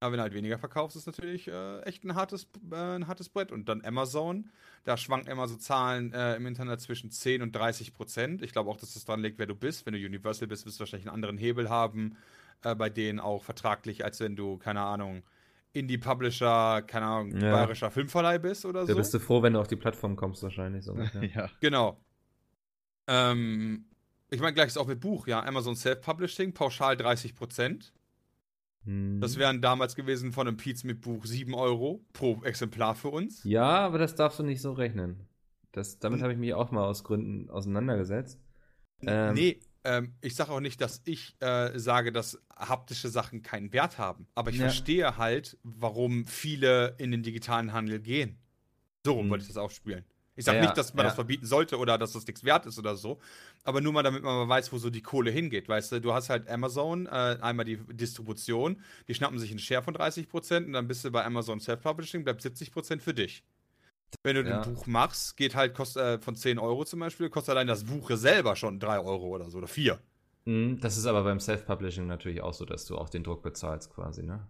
Aber 0.00 0.12
wenn 0.12 0.18
du 0.18 0.22
halt 0.22 0.34
weniger 0.34 0.58
verkaufst, 0.58 0.96
ist 0.96 1.06
natürlich 1.06 1.48
äh, 1.48 1.80
echt 1.82 2.04
ein 2.04 2.14
hartes, 2.14 2.46
äh, 2.70 2.76
ein 2.76 3.08
hartes 3.08 3.28
Brett. 3.28 3.50
Und 3.50 3.68
dann 3.68 3.84
Amazon, 3.84 4.48
da 4.84 4.96
schwanken 4.96 5.30
immer 5.30 5.48
so 5.48 5.56
Zahlen 5.56 6.12
äh, 6.12 6.36
im 6.36 6.46
Internet 6.46 6.80
zwischen 6.80 7.10
10 7.10 7.42
und 7.42 7.52
30 7.54 7.94
Prozent. 7.94 8.42
Ich 8.42 8.52
glaube 8.52 8.70
auch, 8.70 8.76
dass 8.76 8.94
das 8.94 9.04
dran 9.04 9.20
liegt, 9.20 9.38
wer 9.40 9.46
du 9.46 9.56
bist. 9.56 9.86
Wenn 9.86 9.94
du 9.94 9.98
Universal 9.98 10.46
bist, 10.46 10.66
wirst 10.66 10.76
du 10.78 10.80
wahrscheinlich 10.80 11.08
einen 11.08 11.14
anderen 11.16 11.36
Hebel 11.36 11.68
haben, 11.68 12.16
äh, 12.62 12.76
bei 12.76 12.90
denen 12.90 13.18
auch 13.18 13.42
vertraglich, 13.42 14.04
als 14.04 14.20
wenn 14.20 14.36
du, 14.36 14.56
keine 14.56 14.82
Ahnung, 14.82 15.24
Indie-Publisher, 15.72 16.82
keine 16.86 17.06
Ahnung, 17.06 17.36
Ja. 17.36 17.50
bayerischer 17.52 17.90
Filmverleih 17.90 18.38
bist 18.38 18.64
oder 18.66 18.80
Da 18.86 18.92
so. 18.92 18.96
bist 18.96 19.12
du 19.14 19.18
froh, 19.18 19.42
wenn 19.42 19.52
du 19.54 19.60
auf 19.60 19.68
die 19.68 19.76
Plattform 19.76 20.14
kommst, 20.14 20.42
wahrscheinlich 20.44 20.84
so. 20.84 20.96
ja. 21.34 21.50
Genau. 21.60 21.98
Ähm, 23.08 23.84
ich 24.30 24.40
meine, 24.40 24.52
gleich 24.54 24.68
ist 24.68 24.76
auch 24.78 24.86
mit 24.86 25.00
Buch, 25.00 25.26
ja. 25.26 25.42
Amazon 25.44 25.74
Self-Publishing, 25.74 26.52
pauschal 26.54 26.96
30 26.96 27.34
Prozent. 27.34 27.92
Hm. 28.84 29.20
Das 29.20 29.36
wären 29.36 29.60
damals 29.60 29.94
gewesen 29.96 30.32
von 30.32 30.46
einem 30.46 30.56
Piez 30.56 30.84
mit 30.84 31.00
Buch 31.00 31.24
7 31.26 31.54
Euro 31.54 32.04
pro 32.12 32.42
Exemplar 32.44 32.94
für 32.94 33.08
uns. 33.08 33.42
Ja, 33.44 33.64
aber 33.86 33.98
das 33.98 34.14
darfst 34.14 34.38
du 34.38 34.42
nicht 34.42 34.60
so 34.60 34.72
rechnen. 34.72 35.26
Das, 35.72 35.98
damit 35.98 36.22
habe 36.22 36.32
ich 36.32 36.38
mich 36.38 36.54
auch 36.54 36.70
mal 36.70 36.84
aus 36.84 37.04
Gründen 37.04 37.50
auseinandergesetzt. 37.50 38.40
Ähm, 39.02 39.34
nee, 39.34 39.60
ähm, 39.84 40.14
ich 40.20 40.34
sage 40.34 40.50
auch 40.50 40.60
nicht, 40.60 40.80
dass 40.80 41.02
ich 41.04 41.36
äh, 41.40 41.78
sage, 41.78 42.10
dass 42.12 42.40
haptische 42.56 43.08
Sachen 43.08 43.42
keinen 43.42 43.72
Wert 43.72 43.98
haben. 43.98 44.26
Aber 44.34 44.50
ich 44.50 44.56
Ja. 44.56 44.62
verstehe 44.64 45.16
halt, 45.18 45.58
warum 45.62 46.26
viele 46.26 46.94
in 46.98 47.10
den 47.10 47.22
digitalen 47.22 47.72
Handel 47.72 48.00
gehen. 48.00 48.38
So 49.04 49.12
rum 49.12 49.24
Hm. 49.24 49.30
wollte 49.30 49.42
ich 49.42 49.48
das 49.48 49.56
aufspielen. 49.56 50.04
Ich 50.38 50.44
sage 50.44 50.58
Ja, 50.58 50.62
nicht, 50.66 50.78
dass 50.78 50.94
man 50.94 51.02
ja. 51.02 51.08
das 51.08 51.16
verbieten 51.16 51.46
sollte 51.46 51.78
oder 51.78 51.98
dass 51.98 52.12
das 52.12 52.24
nichts 52.24 52.44
wert 52.44 52.64
ist 52.64 52.78
oder 52.78 52.94
so. 52.94 53.18
Aber 53.64 53.80
nur 53.80 53.92
mal, 53.92 54.04
damit 54.04 54.22
man 54.22 54.36
mal 54.36 54.48
weiß, 54.48 54.72
wo 54.72 54.78
so 54.78 54.88
die 54.88 55.02
Kohle 55.02 55.32
hingeht. 55.32 55.68
Weißt 55.68 55.90
du, 55.90 56.00
du 56.00 56.14
hast 56.14 56.30
halt 56.30 56.48
Amazon, 56.48 57.06
äh, 57.06 57.38
einmal 57.40 57.64
die 57.64 57.76
Distribution, 57.76 58.80
die 59.08 59.14
schnappen 59.14 59.38
sich 59.40 59.50
einen 59.50 59.58
Share 59.58 59.82
von 59.82 59.94
30% 59.94 60.66
und 60.66 60.74
dann 60.74 60.86
bist 60.86 61.04
du 61.04 61.10
bei 61.10 61.24
Amazon 61.24 61.58
Self-Publishing, 61.58 62.22
bleibt 62.22 62.40
70% 62.40 63.02
für 63.02 63.14
dich. 63.14 63.42
Wenn 64.22 64.36
du 64.36 64.48
Ja. 64.48 64.62
ein 64.62 64.74
Buch 64.74 64.86
machst, 64.86 65.36
geht 65.36 65.56
halt 65.56 65.74
kost, 65.74 65.96
äh, 65.96 66.20
von 66.20 66.36
10 66.36 66.58
Euro 66.60 66.84
zum 66.84 67.00
Beispiel, 67.00 67.30
kostet 67.30 67.52
allein 67.52 67.66
das 67.66 67.84
Buch 67.84 68.08
selber 68.14 68.54
schon 68.54 68.78
3 68.78 69.00
Euro 69.00 69.26
oder 69.26 69.50
so 69.50 69.58
oder 69.58 69.68
4. 69.68 69.98
hm, 70.46 70.78
Das 70.80 70.96
ist 70.96 71.06
aber 71.06 71.24
beim 71.24 71.40
Self-Publishing 71.40 72.06
natürlich 72.06 72.40
auch 72.42 72.54
so, 72.54 72.64
dass 72.64 72.84
du 72.86 72.96
auch 72.96 73.08
den 73.08 73.24
Druck 73.24 73.42
bezahlst 73.42 73.90
quasi, 73.90 74.22
ne? 74.22 74.46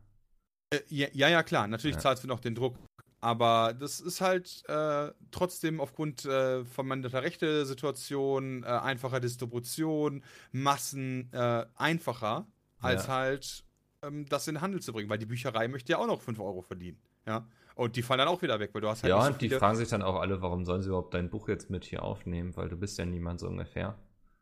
Äh, 0.71 0.81
ja, 0.89 1.09
ja, 1.13 1.29
ja, 1.29 1.43
klar, 1.43 1.67
natürlich 1.67 1.97
Ja. 1.97 2.03
zahlst 2.03 2.25
du 2.25 2.29
noch 2.29 2.41
den 2.41 2.55
Druck. 2.55 2.77
Aber 3.21 3.75
das 3.75 4.01
ist 4.01 4.21
halt 4.21 4.63
äh, 4.69 5.11
trotzdem 5.33 5.81
aufgrund 5.81 6.25
äh, 6.25 6.65
verminderter 6.65 7.23
Rechte-Situation, 7.23 8.63
äh, 8.63 8.67
einfacher 8.67 9.21
Distribution, 9.21 10.23
Massen 10.53 11.29
äh, 11.33 11.67
einfacher, 11.75 12.47
als 12.79 13.07
Ja. 13.07 13.13
halt 13.15 13.65
ähm, 14.03 14.27
das 14.29 14.47
in 14.47 14.55
den 14.55 14.61
Handel 14.61 14.81
zu 14.81 14.93
bringen. 14.93 15.11
Weil 15.11 15.19
die 15.19 15.27
Bücherei 15.27 15.67
möchte 15.69 15.93
ja 15.93 15.99
auch 15.99 16.07
noch 16.07 16.21
5 16.21 16.39
Euro 16.39 16.63
verdienen. 16.63 16.99
Ja. 17.27 17.47
Und 17.75 17.97
die 17.97 18.03
fallen 18.03 18.19
dann 18.19 18.29
auch 18.29 18.43
wieder 18.43 18.59
weg, 18.61 18.71
weil 18.73 18.81
du 18.83 18.89
hast 18.89 19.03
halt 19.03 19.11
Ja, 19.11 19.17
nicht 19.19 19.27
so 19.27 19.33
und 19.33 19.43
die 19.43 19.51
fragen 19.51 19.77
sich 19.77 19.89
dann 19.89 20.03
auch 20.03 20.17
alle, 20.21 20.41
warum 20.43 20.65
sollen 20.65 20.83
sie 20.83 20.89
überhaupt 20.89 21.15
dein 21.15 21.31
Buch 21.31 21.49
jetzt 21.49 21.71
mit 21.71 21.85
hier 21.85 22.03
aufnehmen, 22.03 22.57
weil 22.57 22.69
du 22.69 22.77
bist 22.77 22.99
ja 22.99 23.05
niemand 23.05 23.41
so 23.41 23.47
ungefähr. 23.49 23.97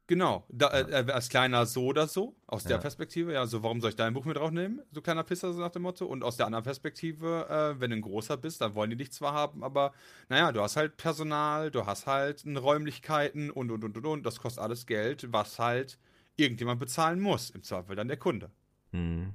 Genau, 0.09 0.45
da, 0.49 0.69
äh, 0.69 0.83
äh, 1.05 1.11
als 1.11 1.29
kleiner 1.29 1.67
so 1.67 1.87
oder 1.87 2.07
so, 2.07 2.37
aus 2.47 2.63
der 2.63 2.77
Ja. 2.77 2.79
Perspektive, 2.79 3.33
ja, 3.33 3.45
so 3.47 3.65
warum 3.65 3.81
soll 3.81 3.91
ich 3.91 3.97
dein 3.97 4.15
Buch 4.15 4.25
mit 4.25 4.37
draufnehmen, 4.37 4.81
so 4.93 5.03
kleiner 5.03 5.25
Pisser, 5.25 5.53
so 5.53 5.59
nach 5.59 5.73
dem 5.73 5.83
Motto. 5.83 6.07
Und 6.07 6.23
aus 6.23 6.37
der 6.37 6.47
anderen 6.47 6.63
Perspektive, 6.63 7.49
äh, 7.51 7.81
wenn 7.81 7.91
du 7.91 7.97
ein 7.97 8.03
großer 8.03 8.37
bist, 8.37 8.61
dann 8.61 8.77
wollen 8.77 8.91
die 8.91 8.97
dich 8.97 9.11
zwar 9.11 9.33
haben, 9.33 9.65
aber 9.65 9.93
naja, 10.29 10.53
du 10.53 10.61
hast 10.61 10.77
halt 10.77 10.97
Personal, 10.97 11.73
du 11.73 11.87
hast 11.87 12.07
halt 12.07 12.45
Räumlichkeiten 12.47 13.51
und 13.51 13.73
und 13.73 13.83
und 13.83 13.97
und 13.97 14.07
und, 14.07 14.23
das 14.27 14.39
kostet 14.39 14.63
alles 14.63 14.87
Geld, 14.87 15.33
was 15.33 15.59
halt 15.59 15.99
irgendjemand 16.37 16.79
bezahlen 16.79 17.19
muss, 17.19 17.51
im 17.51 17.65
Zweifel 17.65 17.97
dann 17.97 18.07
der 18.09 18.17
Kunde. 18.19 18.53
Hm. 18.93 19.35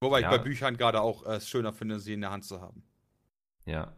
Wobei 0.00 0.20
Ja. 0.20 0.30
ich 0.30 0.38
bei 0.38 0.44
Büchern 0.44 0.76
gerade 0.76 1.00
auch 1.00 1.26
äh, 1.26 1.36
es 1.36 1.48
schöner 1.48 1.72
finde, 1.72 1.98
sie 1.98 2.12
in 2.12 2.20
der 2.20 2.30
Hand 2.30 2.44
zu 2.44 2.60
haben. 2.60 2.84
Ja. 3.64 3.96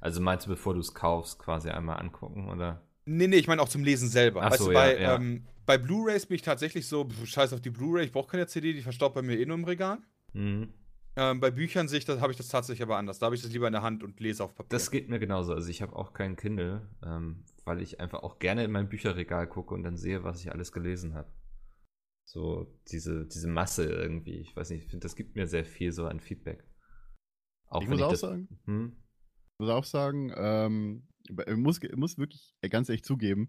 Also 0.00 0.20
meinst 0.20 0.46
du, 0.46 0.50
bevor 0.50 0.74
du 0.74 0.80
es 0.80 0.94
kaufst, 0.94 1.38
quasi 1.38 1.70
einmal 1.70 2.00
angucken, 2.00 2.48
oder? 2.48 2.82
Nee, 3.06 3.26
nee, 3.26 3.36
ich 3.36 3.48
meine 3.48 3.60
auch 3.60 3.68
zum 3.68 3.84
Lesen 3.84 4.08
selber. 4.08 4.42
Ach 4.42 4.50
weißt 4.50 4.62
so, 4.62 4.68
du, 4.68 4.74
bei, 4.74 4.94
ja, 4.94 5.00
ja. 5.00 5.16
Ähm, 5.16 5.46
bei 5.66 5.78
Blu-Rays 5.78 6.26
bin 6.26 6.36
ich 6.36 6.42
tatsächlich 6.42 6.86
so, 6.86 7.08
pf, 7.08 7.26
scheiß 7.26 7.52
auf 7.52 7.60
die 7.60 7.70
Blu-Ray, 7.70 8.06
ich 8.06 8.12
brauche 8.12 8.30
keine 8.30 8.46
CD, 8.46 8.72
die 8.72 8.82
verstaubt 8.82 9.14
bei 9.14 9.22
mir 9.22 9.38
eh 9.38 9.46
nur 9.46 9.56
im 9.56 9.64
Regal. 9.64 9.98
Hm. 10.32 10.72
Ähm, 11.16 11.38
bei 11.40 11.50
Büchern 11.50 11.86
sehe 11.86 11.98
ich 11.98 12.04
das, 12.04 12.20
habe 12.20 12.32
ich 12.32 12.36
das 12.36 12.48
tatsächlich 12.48 12.82
aber 12.82 12.96
anders. 12.96 13.20
Da 13.20 13.26
habe 13.26 13.36
ich 13.36 13.42
das 13.42 13.52
lieber 13.52 13.68
in 13.68 13.72
der 13.72 13.82
Hand 13.82 14.02
und 14.02 14.18
lese 14.18 14.42
auf 14.42 14.54
Papier. 14.54 14.68
Das 14.70 14.90
geht 14.90 15.08
mir 15.08 15.20
genauso. 15.20 15.54
Also 15.54 15.68
ich 15.68 15.80
habe 15.80 15.94
auch 15.94 16.12
keinen 16.12 16.34
Kindle, 16.36 16.88
ähm, 17.04 17.44
weil 17.64 17.80
ich 17.80 18.00
einfach 18.00 18.24
auch 18.24 18.40
gerne 18.40 18.64
in 18.64 18.72
mein 18.72 18.88
Bücherregal 18.88 19.46
gucke 19.46 19.74
und 19.74 19.84
dann 19.84 19.96
sehe, 19.96 20.24
was 20.24 20.40
ich 20.40 20.50
alles 20.50 20.72
gelesen 20.72 21.14
habe. 21.14 21.30
So 22.24 22.66
diese, 22.90 23.26
diese 23.26 23.46
Masse 23.46 23.84
irgendwie. 23.84 24.38
Ich 24.38 24.56
weiß 24.56 24.70
nicht, 24.70 24.84
ich 24.84 24.90
finde, 24.90 25.04
das 25.04 25.14
gibt 25.14 25.36
mir 25.36 25.46
sehr 25.46 25.64
viel 25.64 25.92
so 25.92 26.06
an 26.06 26.18
Feedback. 26.18 26.64
Auch 27.68 27.82
Ich 27.82 27.88
muss 27.88 28.02
auch 28.02 28.10
das, 28.10 28.20
sagen, 28.20 28.48
Hm? 28.64 28.96
Ich 29.52 29.60
muss 29.60 29.70
auch 29.70 29.84
sagen, 29.84 30.32
ähm, 30.36 31.06
ich 31.28 31.56
muss, 31.56 31.82
ich 31.82 31.96
muss 31.96 32.18
wirklich 32.18 32.54
ganz 32.70 32.88
ehrlich 32.88 33.04
zugeben, 33.04 33.48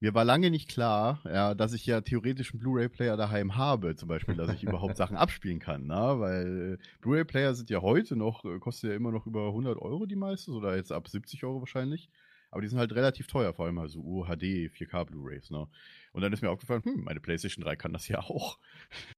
mir 0.00 0.14
war 0.14 0.24
lange 0.24 0.50
nicht 0.50 0.68
klar, 0.68 1.22
ja, 1.24 1.54
dass 1.54 1.72
ich 1.72 1.86
ja 1.86 2.02
theoretisch 2.02 2.52
einen 2.52 2.60
Blu-ray-Player 2.60 3.16
daheim 3.16 3.56
habe, 3.56 3.96
zum 3.96 4.08
Beispiel, 4.08 4.36
dass 4.36 4.52
ich 4.52 4.62
überhaupt 4.62 4.96
Sachen 4.96 5.16
abspielen 5.16 5.58
kann, 5.58 5.86
ne? 5.86 6.16
weil 6.18 6.74
äh, 6.74 7.00
Blu-ray-Player 7.00 7.54
sind 7.54 7.70
ja 7.70 7.80
heute 7.80 8.14
noch, 8.14 8.44
äh, 8.44 8.58
kostet 8.58 8.90
ja 8.90 8.96
immer 8.96 9.10
noch 9.10 9.26
über 9.26 9.48
100 9.48 9.78
Euro 9.78 10.04
die 10.06 10.16
meisten, 10.16 10.52
oder 10.52 10.76
jetzt 10.76 10.92
ab 10.92 11.08
70 11.08 11.44
Euro 11.44 11.60
wahrscheinlich, 11.60 12.10
aber 12.50 12.60
die 12.60 12.68
sind 12.68 12.78
halt 12.78 12.94
relativ 12.94 13.26
teuer, 13.26 13.54
vor 13.54 13.64
allem 13.64 13.78
also 13.78 14.00
UHD, 14.00 14.70
4K 14.70 15.04
Blu-rays, 15.06 15.50
ne? 15.50 15.66
Und 16.12 16.22
dann 16.22 16.32
ist 16.32 16.42
mir 16.42 16.50
aufgefallen, 16.50 16.82
hm, 16.84 17.04
meine 17.04 17.20
PlayStation 17.20 17.64
3 17.64 17.76
kann 17.76 17.92
das 17.92 18.08
ja 18.08 18.20
auch. 18.20 18.58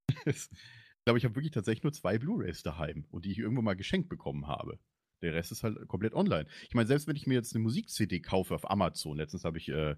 ich 0.26 0.48
glaube, 1.04 1.18
ich 1.18 1.24
habe 1.24 1.34
wirklich 1.34 1.52
tatsächlich 1.52 1.82
nur 1.82 1.92
zwei 1.92 2.18
Blu-rays 2.18 2.62
daheim 2.62 3.04
und 3.10 3.24
die 3.24 3.32
ich 3.32 3.38
irgendwo 3.38 3.62
mal 3.62 3.76
geschenkt 3.76 4.08
bekommen 4.08 4.46
habe. 4.46 4.78
Der 5.22 5.34
Rest 5.34 5.50
ist 5.52 5.62
halt 5.64 5.88
komplett 5.88 6.14
online. 6.14 6.46
Ich 6.68 6.74
meine, 6.74 6.86
selbst 6.86 7.06
wenn 7.08 7.16
ich 7.16 7.26
mir 7.26 7.34
jetzt 7.34 7.54
eine 7.54 7.62
Musik-CD 7.62 8.20
kaufe 8.20 8.54
auf 8.54 8.70
Amazon, 8.70 9.16
letztens 9.16 9.44
habe 9.44 9.58
ich 9.58 9.68
äh, 9.68 9.96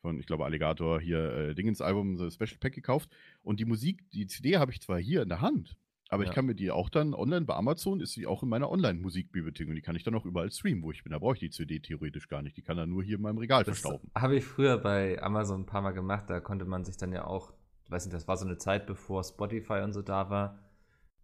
von, 0.00 0.18
ich 0.18 0.26
glaube, 0.26 0.44
Alligator 0.44 1.00
hier 1.00 1.32
äh, 1.32 1.54
Dingens 1.54 1.80
Album, 1.80 2.16
so 2.16 2.28
Special 2.30 2.58
Pack 2.58 2.72
gekauft 2.74 3.10
und 3.42 3.60
die 3.60 3.64
Musik, 3.64 4.10
die 4.10 4.26
CD 4.26 4.56
habe 4.58 4.72
ich 4.72 4.80
zwar 4.80 4.98
hier 4.98 5.22
in 5.22 5.28
der 5.28 5.40
Hand, 5.40 5.76
aber 6.08 6.24
Ja. 6.24 6.28
ich 6.30 6.34
kann 6.34 6.44
mir 6.46 6.54
die 6.54 6.70
auch 6.70 6.88
dann 6.90 7.14
online 7.14 7.46
bei 7.46 7.54
Amazon, 7.54 8.00
ist 8.00 8.12
sie 8.14 8.26
auch 8.26 8.42
in 8.42 8.48
meiner 8.48 8.70
Online-Musikbibliothek 8.70 9.68
und 9.68 9.76
die 9.76 9.80
kann 9.82 9.94
ich 9.96 10.02
dann 10.02 10.14
auch 10.14 10.24
überall 10.26 10.50
streamen, 10.50 10.82
wo 10.82 10.90
ich 10.90 11.02
bin. 11.04 11.12
Da 11.12 11.18
brauche 11.18 11.34
ich 11.34 11.40
die 11.40 11.50
CD 11.50 11.80
theoretisch 11.80 12.28
gar 12.28 12.42
nicht. 12.42 12.56
Die 12.56 12.62
kann 12.62 12.76
dann 12.76 12.90
nur 12.90 13.02
hier 13.02 13.16
in 13.16 13.22
meinem 13.22 13.38
Regal 13.38 13.64
Das 13.64 13.78
verstauben. 13.80 14.10
habe 14.14 14.36
ich 14.36 14.44
früher 14.44 14.78
bei 14.78 15.22
Amazon 15.22 15.62
ein 15.62 15.66
paar 15.66 15.82
Mal 15.82 15.92
gemacht. 15.92 16.24
Da 16.28 16.40
konnte 16.40 16.64
man 16.64 16.84
sich 16.84 16.96
dann 16.96 17.12
ja 17.12 17.24
auch, 17.26 17.52
weiß 17.88 18.04
nicht, 18.06 18.14
das 18.14 18.26
war 18.28 18.36
so 18.36 18.44
eine 18.46 18.58
Zeit, 18.58 18.86
bevor 18.86 19.22
Spotify 19.24 19.80
und 19.84 19.92
so 19.92 20.02
da 20.02 20.28
war. 20.30 20.58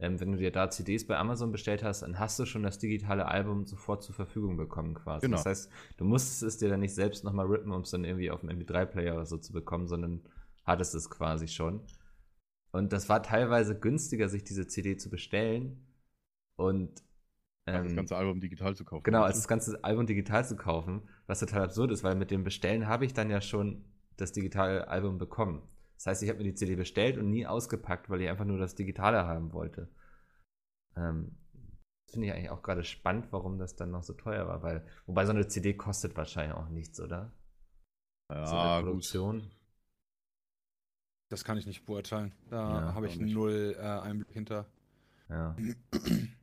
Ähm, 0.01 0.20
wenn 0.20 0.32
du 0.32 0.38
dir 0.38 0.53
da 0.53 0.70
CDs 0.70 1.07
bei 1.07 1.16
Amazon 1.16 1.51
bestellt 1.51 1.82
hast, 1.82 2.03
dann 2.03 2.18
hast 2.18 2.38
du 2.38 2.46
schon 2.46 2.62
das 2.62 2.78
digitale 2.78 3.26
Album 3.26 3.66
sofort 3.66 4.03
zur 4.03 4.14
Verfügung 4.14 4.57
bekommen 4.57 4.94
quasi. 4.94 5.26
Genau. 5.26 5.38
Das 5.38 5.46
heißt, 5.46 5.72
du 5.96 6.05
musstest 6.05 6.42
es 6.42 6.59
dir 6.59 6.68
dann 6.68 6.80
nicht 6.80 6.94
selbst 6.94 7.24
nochmal 7.24 7.46
rippen, 7.46 7.72
um 7.72 7.82
es 7.82 7.90
dann 7.90 8.05
irgendwie 8.05 8.30
auf 8.30 8.40
dem 8.40 8.51
MP3-Player 8.51 9.14
oder 9.14 9.26
so 9.26 9.38
zu 9.38 9.53
bekommen, 9.53 9.88
sondern 9.88 10.22
hattest 10.64 10.94
es 10.94 11.11
quasi 11.11 11.49
schon. 11.49 11.80
Und 12.70 12.92
das 12.92 13.09
war 13.09 13.22
teilweise 13.22 13.78
günstiger, 13.78 14.28
sich 14.28 14.44
diese 14.44 14.66
CD 14.68 14.96
zu 14.96 15.11
bestellen 15.11 15.84
und 16.57 17.03
das 17.64 17.90
ähm, 17.90 17.96
ganze 17.96 18.16
Album 18.16 18.40
digital 18.40 18.76
zu 18.76 18.84
kaufen. 18.84 19.03
Genau, 19.03 19.22
als 19.22 19.36
das 19.36 19.49
ganze 19.49 19.82
Album 19.84 20.07
digital 20.07 20.46
zu 20.46 20.57
kaufen, 20.57 21.03
was 21.26 21.40
total 21.40 21.62
absurd 21.62 21.90
ist, 21.90 22.05
weil 22.05 22.14
mit 22.14 22.30
dem 22.30 22.44
Bestellen 22.44 22.86
habe 22.86 23.05
ich 23.05 23.14
dann 23.14 23.30
ja 23.30 23.40
schon 23.40 23.84
das 24.16 24.32
digitale 24.32 24.88
Album 24.88 25.18
bekommen. 25.18 25.62
Das 25.99 26.07
heißt, 26.09 26.24
ich 26.24 26.30
habe 26.30 26.38
mir 26.40 26.46
die 26.46 26.57
CD 26.57 26.76
bestellt 26.76 27.18
und 27.18 27.30
nie 27.30 27.46
ausgepackt, 27.46 28.11
weil 28.11 28.22
ich 28.22 28.30
einfach 28.30 28.46
nur 28.46 28.59
das 28.59 28.74
Digitale 28.76 29.26
haben 29.26 29.53
wollte. 29.55 29.90
Ähm, 30.96 31.34
das 32.07 32.12
finde 32.14 32.26
ich 32.28 32.32
eigentlich 32.34 32.51
auch 32.51 32.62
gerade 32.62 32.84
spannend, 32.84 33.28
warum 33.32 33.59
das 33.59 33.74
dann 33.76 33.90
noch 33.90 34.03
so 34.03 34.12
teuer 34.14 34.46
war, 34.49 34.62
weil, 34.62 34.86
wobei 35.07 35.24
so 35.26 35.32
eine 35.32 35.49
CD 35.49 35.74
kostet 35.74 36.16
wahrscheinlich 36.16 36.57
auch 36.57 36.68
nichts, 36.68 37.01
oder? 37.01 37.32
so 38.42 38.57
eine 38.57 38.68
ja, 38.68 38.82
gut. 38.82 39.05
Produktion. 39.05 39.49
Das 41.30 41.42
kann 41.44 41.57
ich 41.59 41.66
nicht 41.66 41.84
beurteilen. 41.86 42.32
Da 42.51 42.59
Ja, 42.66 42.94
habe 42.94 43.07
ich 43.07 43.18
null 43.20 43.76
äh, 43.78 43.82
Einblick 43.82 44.30
hinter. 44.32 44.66
Ja. 45.28 45.62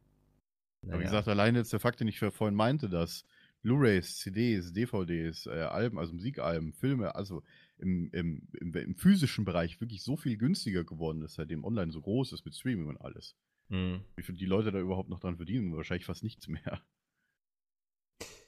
Aber 0.89 0.99
wie 0.99 1.03
Naja. 1.03 1.05
gesagt, 1.05 1.27
alleine 1.27 1.59
jetzt 1.59 1.73
der 1.73 1.79
Fakt, 1.79 1.99
den 1.99 2.07
ich 2.07 2.19
vorhin 2.19 2.55
meinte, 2.55 2.89
dass 2.89 3.25
Blu-rays, 3.61 4.17
CDs, 4.19 4.71
DVDs, 4.73 5.45
äh, 5.47 5.51
Alben, 5.63 5.97
also 5.99 6.13
Musikalben, 6.13 6.73
Filme, 6.73 7.15
also 7.15 7.43
im, 7.77 8.09
im, 8.11 8.47
im, 8.59 8.73
im 8.73 8.95
physischen 8.95 9.45
Bereich 9.45 9.79
wirklich 9.81 10.03
so 10.03 10.15
viel 10.17 10.37
günstiger 10.37 10.83
geworden 10.83 11.21
ist, 11.21 11.33
seitdem 11.35 11.63
online 11.63 11.91
so 11.91 12.01
groß 12.01 12.33
ist 12.33 12.45
mit 12.45 12.55
Streaming 12.55 12.87
und 12.87 12.97
alles. 13.01 13.35
Mhm. 13.69 14.03
Wie 14.15 14.23
viel 14.23 14.35
die 14.35 14.45
Leute 14.45 14.71
da 14.71 14.79
überhaupt 14.79 15.09
noch 15.09 15.19
dran 15.19 15.37
verdienen? 15.37 15.75
Wahrscheinlich 15.75 16.05
fast 16.05 16.23
nichts 16.23 16.47
mehr. 16.47 16.81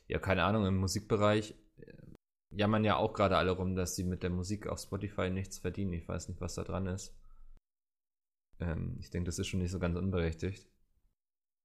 Ja, 0.08 0.20
keine 0.20 0.44
Ahnung, 0.44 0.66
im 0.66 0.78
Musikbereich 0.78 1.56
äh, 1.78 1.94
jammern 2.56 2.86
ja 2.86 2.96
auch 2.96 3.14
gerade 3.14 3.38
alle 3.38 3.52
rum, 3.52 3.76
dass 3.76 3.96
sie 3.96 4.06
mit 4.06 4.24
der 4.24 4.30
Musik 4.30 4.68
auf 4.68 4.80
Spotify 4.80 5.30
nichts 5.30 5.58
verdienen. 5.60 5.94
Ich 5.94 6.08
weiß 6.08 6.30
nicht, 6.30 6.40
was 6.40 6.56
da 6.56 6.64
dran 6.64 6.88
ist. 6.88 7.14
Ähm, 8.60 8.96
ich 9.00 9.10
denke, 9.10 9.26
das 9.26 9.40
ist 9.40 9.48
schon 9.48 9.60
nicht 9.60 9.72
so 9.72 9.80
ganz 9.80 9.98
unberechtigt. 9.98 10.70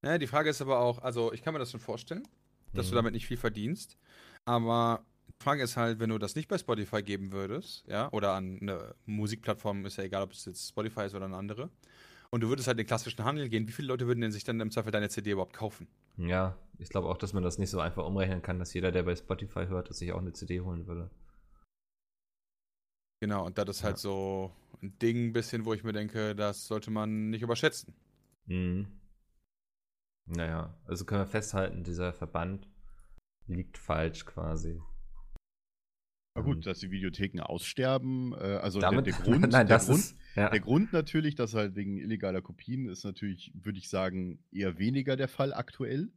Ja, 0.05 0.19
die 0.19 0.27
Frage 0.27 0.51
ist 0.51 0.61
aber 0.61 0.81
auch, 0.81 0.99
also 0.99 1.33
ich 1.33 1.43
kann 1.43 1.55
mir 1.55 1.61
das 1.61 1.71
schon 1.71 1.79
vorstellen, 1.81 2.27
dass 2.73 2.87
Mhm. 2.87 2.91
du 2.91 2.97
damit 2.97 3.13
nicht 3.15 3.27
viel 3.27 3.37
verdienst. 3.37 3.97
Aber 4.45 5.07
Frage 5.41 5.63
ist 5.63 5.77
halt, 5.77 5.99
wenn 5.99 6.11
du 6.11 6.19
das 6.19 6.35
nicht 6.37 6.49
bei 6.49 6.59
Spotify 6.59 7.03
geben 7.03 7.33
würdest, 7.33 7.85
ja, 7.89 8.11
oder 8.13 8.33
an 8.35 8.59
eine 8.61 8.95
Musikplattform, 9.07 9.85
ist 9.87 9.97
ja 9.97 10.05
egal, 10.05 10.23
ob 10.23 10.33
es 10.33 10.45
jetzt 10.45 10.69
Spotify 10.69 11.03
ist 11.03 11.15
oder 11.15 11.25
eine 11.25 11.37
andere, 11.37 11.71
und 12.31 12.43
du 12.43 12.49
würdest 12.49 12.67
halt 12.69 12.77
in 12.77 12.85
den 12.85 12.87
klassischen 12.87 13.25
Handel 13.25 13.49
gehen, 13.49 13.67
wie 13.69 13.73
viele 13.73 13.89
Leute 13.89 14.07
würden 14.07 14.21
denn 14.21 14.33
sich 14.33 14.45
dann 14.45 14.61
im 14.61 14.71
Zweifel 14.71 14.91
deine 14.93 15.09
CD 15.09 15.33
überhaupt 15.33 15.53
kaufen? 15.53 15.89
Ja, 16.17 16.57
ich 16.79 16.89
glaube 16.89 17.09
auch, 17.09 17.17
dass 17.17 17.33
man 17.33 17.43
das 17.43 17.59
nicht 17.59 17.71
so 17.71 17.81
einfach 17.81 18.07
umrechnen 18.07 18.43
kann, 18.43 18.59
dass 18.59 18.73
jeder, 18.75 18.93
der 18.93 19.03
bei 19.03 19.17
Spotify 19.17 19.67
hört, 19.67 19.93
sich 19.95 20.13
auch 20.13 20.21
eine 20.21 20.33
CD 20.33 20.61
holen 20.61 20.87
würde. 20.87 21.11
Genau, 23.21 23.47
und 23.47 23.57
das 23.59 23.69
ist 23.69 23.85
halt 23.85 23.97
Ja. 23.97 24.01
so 24.03 24.53
ein 24.83 24.99
Ding, 24.99 25.29
ein 25.29 25.33
bisschen, 25.33 25.65
wo 25.65 25.75
ich 25.75 25.85
mir 25.85 25.93
denke, 25.93 26.35
das 26.35 26.67
sollte 26.67 26.91
man 26.91 27.31
nicht 27.31 27.43
überschätzen. 27.43 27.95
Mhm. 28.47 28.87
Naja, 30.27 30.75
also 30.87 31.05
können 31.05 31.23
wir 31.23 31.27
festhalten, 31.27 31.85
dieser 31.85 32.13
Verband 32.13 32.69
liegt 33.47 33.79
falsch 33.79 34.25
quasi. 34.25 34.81
Na 36.35 36.41
Ähm, 36.41 36.47
gut, 36.47 36.67
dass 36.67 36.79
die 36.81 36.91
Videotheken 36.91 37.41
aussterben, 37.41 38.33
äh, 38.33 38.37
also 38.37 38.81
damit, 38.81 39.07
der, 39.07 39.15
der 39.15 39.23
Grund, 39.25 39.53
nein, 39.53 39.67
der 39.67 39.79
Grund, 39.79 39.99
ist, 39.99 40.17
ja. 40.35 40.49
Der 40.51 40.61
Grund 40.61 40.93
natürlich, 40.93 41.35
dass 41.35 41.55
halt 41.55 41.75
wegen 41.77 41.99
illegaler 41.99 42.41
Kopien 42.41 42.89
ist 42.89 43.05
natürlich, 43.05 43.53
würde 43.55 43.79
ich 43.79 43.89
sagen, 43.89 44.39
eher 44.51 44.79
weniger 44.79 45.17
der 45.17 45.29
Fall 45.29 45.53
aktuell. 45.53 46.11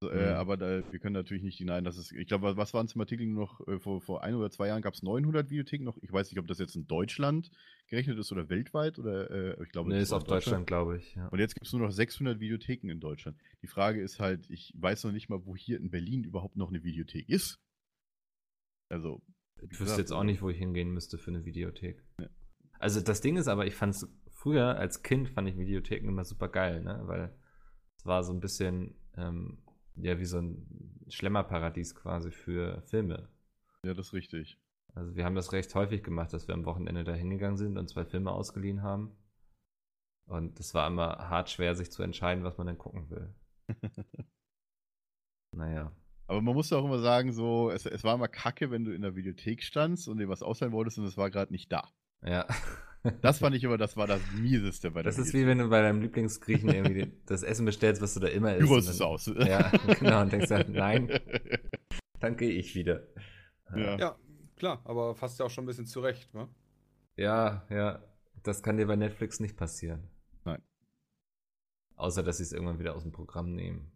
Äh, 0.00 0.06
Mhm. 0.06 0.34
aber 0.36 0.56
da, 0.56 0.92
wir 0.92 1.00
können 1.00 1.14
natürlich 1.14 1.42
nicht 1.42 1.58
hinein, 1.58 1.82
dass 1.82 1.96
es, 1.96 2.12
ich 2.12 2.28
glaube, 2.28 2.56
was 2.56 2.72
waren 2.72 2.86
es 2.86 2.94
im 2.94 3.00
Artikel 3.00 3.26
noch, 3.26 3.66
äh, 3.66 3.80
vor, 3.80 4.00
vor 4.00 4.22
ein 4.22 4.36
oder 4.36 4.48
zwei 4.48 4.68
Jahren 4.68 4.80
gab 4.80 4.94
es 4.94 5.02
900 5.02 5.50
Videotheken 5.50 5.82
noch. 5.82 5.98
Ich 6.02 6.12
weiß 6.12 6.30
nicht, 6.30 6.38
ob 6.38 6.46
das 6.46 6.60
jetzt 6.60 6.76
in 6.76 6.86
Deutschland 6.86 7.50
gerechnet 7.88 8.16
ist 8.16 8.30
oder 8.30 8.48
weltweit 8.48 9.00
oder 9.00 9.28
äh, 9.58 9.62
ich 9.64 9.70
glaube, 9.72 9.88
Nee, 9.90 10.00
ist 10.00 10.12
auf 10.12 10.22
in 10.22 10.28
Deutschland, 10.28 10.66
glaube 10.68 10.98
ich. 10.98 11.16
Ja. 11.16 11.26
Und 11.28 11.40
jetzt 11.40 11.54
gibt 11.54 11.66
es 11.66 11.72
nur 11.72 11.82
noch 11.82 11.90
600 11.90 12.38
Videotheken 12.38 12.90
in 12.90 13.00
Deutschland. 13.00 13.38
Die 13.62 13.66
Frage 13.66 14.00
ist 14.00 14.20
halt, 14.20 14.48
ich 14.50 14.72
weiß 14.76 15.02
noch 15.02 15.10
nicht 15.10 15.30
mal, 15.30 15.44
wo 15.44 15.56
hier 15.56 15.78
in 15.78 15.90
Berlin 15.90 16.22
überhaupt 16.22 16.54
noch 16.54 16.68
eine 16.68 16.84
Videothek 16.84 17.28
ist. 17.28 17.58
Also, 18.90 19.20
Ich 19.62 19.80
wüsste 19.80 20.00
jetzt 20.00 20.12
auch 20.12 20.24
nicht, 20.24 20.42
wo 20.42 20.50
ich 20.50 20.58
hingehen 20.58 20.90
müsste 20.90 21.18
für 21.18 21.30
eine 21.30 21.44
Videothek. 21.44 22.02
Also 22.78 23.00
das 23.00 23.20
Ding 23.20 23.36
ist 23.36 23.48
aber, 23.48 23.66
ich 23.66 23.74
fand 23.74 23.94
es 23.94 24.08
früher 24.30 24.78
als 24.78 25.02
Kind 25.02 25.28
fand 25.28 25.48
ich 25.48 25.58
Videotheken 25.58 26.08
immer 26.08 26.24
super 26.24 26.48
geil, 26.48 26.82
ne? 26.82 27.00
Weil 27.04 27.34
es 27.96 28.06
war 28.06 28.22
so 28.22 28.32
ein 28.32 28.40
bisschen 28.40 28.94
ähm, 29.16 29.58
ja 29.96 30.18
wie 30.18 30.24
so 30.24 30.38
ein 30.38 31.04
Schlemmerparadies 31.08 31.94
quasi 31.94 32.30
für 32.30 32.82
Filme. 32.82 33.28
Ja, 33.84 33.94
das 33.94 34.08
ist 34.08 34.12
richtig. 34.12 34.60
Also 34.94 35.14
wir 35.16 35.24
haben 35.24 35.34
das 35.34 35.52
recht 35.52 35.74
häufig 35.74 36.02
gemacht, 36.02 36.32
dass 36.32 36.48
wir 36.48 36.54
am 36.54 36.64
Wochenende 36.64 37.04
da 37.04 37.12
hingegangen 37.12 37.56
sind 37.56 37.78
und 37.78 37.88
zwei 37.88 38.04
Filme 38.04 38.32
ausgeliehen 38.32 38.82
haben. 38.82 39.16
Und 40.26 40.58
es 40.60 40.74
war 40.74 40.86
immer 40.86 41.30
hart 41.30 41.50
schwer, 41.50 41.74
sich 41.74 41.90
zu 41.90 42.02
entscheiden, 42.02 42.44
was 42.44 42.58
man 42.58 42.66
denn 42.66 42.78
gucken 42.78 43.08
will. 43.10 43.34
naja. 45.52 45.92
Aber 46.28 46.42
man 46.42 46.54
muss 46.54 46.70
ja 46.70 46.76
auch 46.78 46.84
immer 46.84 46.98
sagen, 47.00 47.32
so, 47.32 47.70
es, 47.70 47.86
es 47.86 48.04
war 48.04 48.14
immer 48.14 48.28
kacke, 48.28 48.70
wenn 48.70 48.84
du 48.84 48.92
in 48.92 49.02
der 49.02 49.16
Videothek 49.16 49.62
standst 49.62 50.08
und 50.08 50.18
dir 50.18 50.28
was 50.28 50.42
ausleihen 50.42 50.72
wolltest 50.72 50.98
und 50.98 51.06
es 51.06 51.16
war 51.16 51.30
gerade 51.30 51.52
nicht 51.52 51.72
da. 51.72 51.88
Ja. 52.22 52.46
Das 53.22 53.38
fand 53.38 53.54
ich 53.56 53.62
immer, 53.64 53.78
das 53.78 53.96
war 53.96 54.06
das 54.06 54.20
Mieseste 54.36 54.90
bei 54.90 55.02
der 55.02 55.10
Das 55.12 55.18
ist 55.18 55.32
wie 55.32 55.46
wenn 55.46 55.58
du 55.58 55.68
bei 55.68 55.80
deinem 55.80 56.02
Lieblingsgriechen 56.02 56.68
irgendwie 56.68 57.12
das 57.26 57.42
Essen 57.44 57.64
bestellst, 57.64 58.02
was 58.02 58.12
du 58.14 58.20
da 58.20 58.26
immer 58.28 58.56
isst. 58.56 58.70
Und 58.70 58.78
ist 58.78 59.00
dann- 59.00 59.06
aus. 59.06 59.26
Ja, 59.26 59.70
genau. 59.98 60.20
Und 60.20 60.32
denkst 60.32 60.50
halt, 60.50 60.68
nein, 60.68 61.08
dann 62.20 62.36
gehe 62.36 62.50
ich 62.50 62.74
wieder. 62.74 63.04
Ja. 63.74 63.96
Ja, 63.98 64.16
klar, 64.56 64.82
aber 64.84 65.14
fast 65.14 65.38
ja 65.38 65.46
auch 65.46 65.50
schon 65.50 65.64
ein 65.64 65.68
bisschen 65.68 65.86
zurecht, 65.86 66.34
ne? 66.34 66.48
Ja, 67.16 67.64
ja. 67.70 68.02
Das 68.42 68.62
kann 68.62 68.76
dir 68.76 68.86
bei 68.86 68.96
Netflix 68.96 69.40
nicht 69.40 69.56
passieren. 69.56 70.10
Nein. 70.44 70.60
Außer, 71.96 72.22
dass 72.22 72.36
sie 72.38 72.42
es 72.44 72.52
irgendwann 72.52 72.78
wieder 72.80 72.94
aus 72.96 73.02
dem 73.02 73.12
Programm 73.12 73.54
nehmen. 73.54 73.92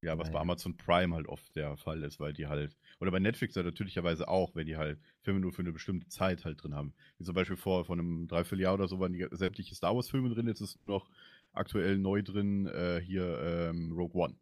Ja, 0.00 0.16
was 0.16 0.28
bei 0.28 0.34
Naja. 0.34 0.42
Amazon 0.42 0.76
Prime 0.76 1.14
halt 1.14 1.26
oft 1.26 1.54
der 1.56 1.76
Fall 1.76 2.04
ist, 2.04 2.20
weil 2.20 2.32
die 2.32 2.46
halt, 2.46 2.76
oder 3.00 3.10
bei 3.10 3.18
Netflix 3.18 3.56
ja 3.56 3.64
natürlicherweise 3.64 4.28
auch, 4.28 4.54
wenn 4.54 4.66
die 4.66 4.76
halt 4.76 5.00
Filme 5.22 5.40
nur 5.40 5.52
für 5.52 5.62
eine 5.62 5.72
bestimmte 5.72 6.06
Zeit 6.08 6.44
halt 6.44 6.62
drin 6.62 6.74
haben. 6.74 6.94
Wie 7.18 7.24
zum 7.24 7.34
Beispiel 7.34 7.56
vor, 7.56 7.84
vor 7.84 7.96
einem 7.96 8.28
Dreivierteljahr 8.28 8.74
oder 8.74 8.86
so 8.86 9.00
waren 9.00 9.12
die 9.12 9.26
sämtliche 9.32 9.74
Star 9.74 9.94
Wars 9.96 10.08
Filme 10.08 10.30
drin, 10.30 10.46
jetzt 10.46 10.60
ist 10.60 10.78
noch 10.86 11.10
aktuell 11.52 11.98
neu 11.98 12.22
drin 12.22 12.66
äh, 12.66 13.00
hier 13.00 13.40
ähm, 13.42 13.92
Rogue 13.92 14.22
One 14.22 14.34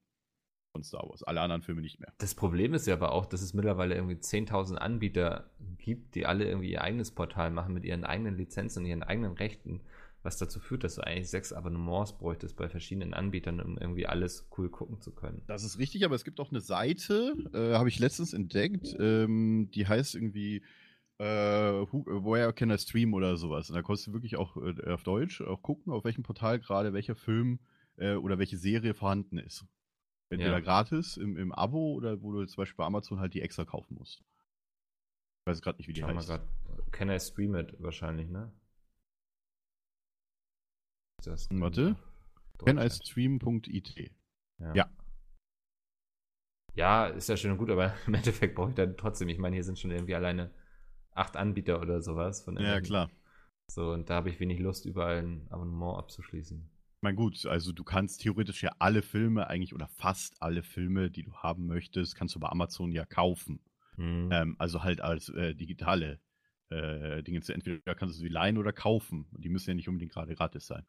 von 0.73 0.83
Star 0.85 1.09
Wars. 1.09 1.23
Alle 1.23 1.41
anderen 1.41 1.63
Filme 1.63 1.81
nicht 1.81 2.01
mehr. 2.01 2.13
Das 2.19 2.35
Problem 2.35 2.75
ist 2.75 2.87
ja 2.87 2.95
aber 2.95 3.13
auch, 3.13 3.25
dass 3.25 3.41
es 3.41 3.55
mittlerweile 3.55 3.95
irgendwie 3.95 4.17
10.000 4.17 4.77
Anbieter 4.77 5.49
gibt, 5.79 6.15
die 6.15 6.27
alle 6.27 6.45
irgendwie 6.45 6.73
ihr 6.73 6.83
eigenes 6.83 7.13
Portal 7.13 7.51
machen 7.51 7.73
mit 7.73 7.85
ihren 7.85 8.05
eigenen 8.05 8.37
Lizenzen 8.37 8.81
und 8.81 8.87
ihren 8.91 9.03
eigenen 9.03 9.33
Rechten, 9.33 9.81
was 10.27 10.37
dazu 10.37 10.61
führt, 10.61 10.85
dass 10.85 10.97
du 10.97 11.03
eigentlich 11.07 11.31
sechs 11.31 11.53
Abonnements 11.53 12.19
bräuchtest 12.19 12.57
bei 12.57 12.69
verschiedenen 12.69 13.15
Anbietern, 13.15 13.61
um 13.61 13.79
irgendwie 13.79 14.07
alles 14.07 14.47
cool 14.59 14.69
gucken 14.69 15.01
zu 15.01 15.13
können. 15.13 15.43
Das 15.47 15.63
ist 15.65 15.79
richtig, 15.79 16.05
aber 16.05 16.15
es 16.17 16.25
gibt 16.25 16.41
auch 16.41 16.51
eine 16.51 16.61
Seite, 16.61 17.33
äh, 17.55 17.75
habe 17.75 17.89
ich 17.89 17.99
letztens 17.99 18.35
entdeckt, 18.35 18.95
ähm, 18.99 19.71
die 19.73 19.87
heißt 19.87 20.15
irgendwie 20.17 20.63
äh, 21.19 21.25
who, 21.25 22.05
Where 22.07 22.53
Can 22.53 22.71
I 22.71 22.77
Stream 22.79 23.15
oder 23.15 23.37
sowas. 23.39 23.71
Und 23.71 23.77
da 23.77 23.83
konntest 23.83 24.09
du 24.09 24.13
wirklich 24.13 24.37
auch 24.37 24.57
äh, 24.59 24.91
auf 24.91 25.05
Deutsch 25.05 25.41
auch 25.41 25.63
gucken, 25.63 25.93
auf 25.93 26.05
welchem 26.05 26.25
Portal 26.25 26.59
gerade 26.59 26.93
welcher 26.93 27.15
Film 27.15 27.61
äh, 27.97 28.17
oder 28.17 28.39
welche 28.39 28.59
Serie 28.59 28.93
vorhanden 28.93 29.39
ist. 29.39 29.65
Entweder 30.29 30.55
Ja. 30.59 30.61
gratis 30.61 31.17
im, 31.17 31.37
im 31.37 31.53
Abo 31.53 31.95
oder 31.95 32.21
wo 32.21 32.33
du 32.33 32.45
zum 32.47 32.57
Beispiel 32.63 32.77
bei 32.79 32.85
Amazon 32.85 33.21
halt 33.21 33.33
die 33.33 33.41
extra 33.43 33.65
kaufen 33.65 33.95
musst. 33.95 34.19
Ich 34.19 35.51
weiß 35.53 35.63
gerade 35.63 35.79
nicht, 35.79 35.87
wie 35.89 35.93
die 35.93 36.01
Schau 36.01 36.09
heißt. 36.09 36.27
grad. 36.29 36.43
Can 36.91 37.09
I 37.11 37.21
stream 37.21 37.55
it 37.55 37.75
wahrscheinlich, 37.81 38.29
ne? 38.29 38.51
Das 41.25 41.49
Warte. 41.51 41.97
Deutschland. 42.59 42.79
canistream.it. 42.79 44.13
Ja. 44.59 44.75
Ja. 44.75 44.91
Ja, 46.75 47.07
ist 47.07 47.29
ja 47.29 47.37
schön 47.37 47.53
und 47.53 47.59
gut, 47.59 47.71
aber 47.71 47.95
im 48.07 48.15
Endeffekt 48.15 48.55
brauche 48.55 48.71
ich 48.71 48.75
dann 48.75 48.97
trotzdem, 48.97 49.29
ich 49.29 49.39
meine, 49.39 49.57
hier 49.57 49.65
sind 49.65 49.79
schon 49.79 49.91
irgendwie 49.91 50.15
alleine 50.15 50.51
acht 51.13 51.37
Anbieter 51.37 51.81
oder 51.81 52.03
sowas. 52.03 52.43
Von 52.43 52.59
Ja, 52.59 52.81
klar. 52.81 53.11
So, 53.69 53.93
und 53.93 54.09
da 54.11 54.17
habe 54.17 54.31
ich 54.31 54.39
wenig 54.39 54.61
Lust, 54.61 54.85
überall 54.85 55.19
ein 55.19 55.47
Abonnement 55.51 55.99
abzuschließen. 55.99 56.71
Ich 56.97 57.03
meine, 57.03 57.17
gut, 57.17 57.45
also 57.47 57.73
du 57.73 57.83
kannst 57.83 58.23
theoretisch 58.23 58.63
ja 58.63 58.71
alle 58.79 59.03
Filme 59.03 59.49
eigentlich 59.49 59.75
oder 59.75 59.89
fast 59.89 60.41
alle 60.41 60.63
Filme, 60.63 61.11
die 61.11 61.25
du 61.25 61.35
haben 61.35 61.67
möchtest, 61.67 62.15
kannst 62.15 62.35
du 62.35 62.41
bei 62.41 62.49
Amazon 62.49 62.93
ja 62.93 63.05
kaufen. 63.05 63.61
Hm. 63.97 64.29
Ähm, 64.31 64.57
also 64.59 64.83
halt 64.83 65.01
als 65.01 65.29
äh, 65.31 65.55
digitale 65.55 66.21
äh, 66.69 67.23
Dinge. 67.23 67.41
Entweder 67.47 67.95
kannst 67.95 68.17
du 68.17 68.21
sie 68.21 68.29
leihen 68.29 68.59
oder 68.59 68.73
kaufen. 68.73 69.27
Und 69.33 69.45
die 69.45 69.49
müssen 69.49 69.71
ja 69.71 69.75
nicht 69.75 69.89
unbedingt 69.89 70.13
gerade 70.13 70.35
gratis 70.35 70.67
sein. 70.67 70.87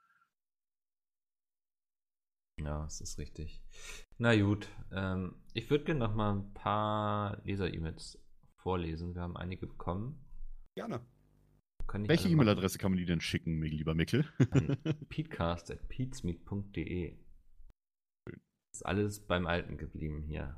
Ja, 2.60 2.84
das 2.84 3.02
ist 3.02 3.20
richtig. 3.20 3.62
Na 4.18 4.36
gut, 4.36 4.68
ähm, 4.92 5.36
ich 5.54 5.70
würde 5.70 5.86
gerne 5.86 6.00
noch 6.00 6.16
mal 6.16 6.34
ein 6.34 6.54
paar 6.54 7.40
Leser-E-Mails 7.44 8.20
vorlesen. 8.56 9.14
Wir 9.14 9.22
haben 9.22 9.38
einige 9.38 9.68
bekommen. 9.68 10.20
Gerne. 10.76 11.06
Welche. 11.94 12.28
E-Mail-Adresse 12.28 12.80
kann 12.80 12.92
man 12.92 12.98
die 12.98 13.06
denn 13.06 13.22
schicken, 13.22 13.62
lieber 13.62 13.94
Mickel? 13.94 14.26
Peatcast.peatsmeet.de. 15.10 17.16
Ist 18.74 18.86
alles 18.86 19.22
beim 19.22 19.48
Alten 19.48 19.78
geblieben 19.78 20.24
hier. 20.28 20.58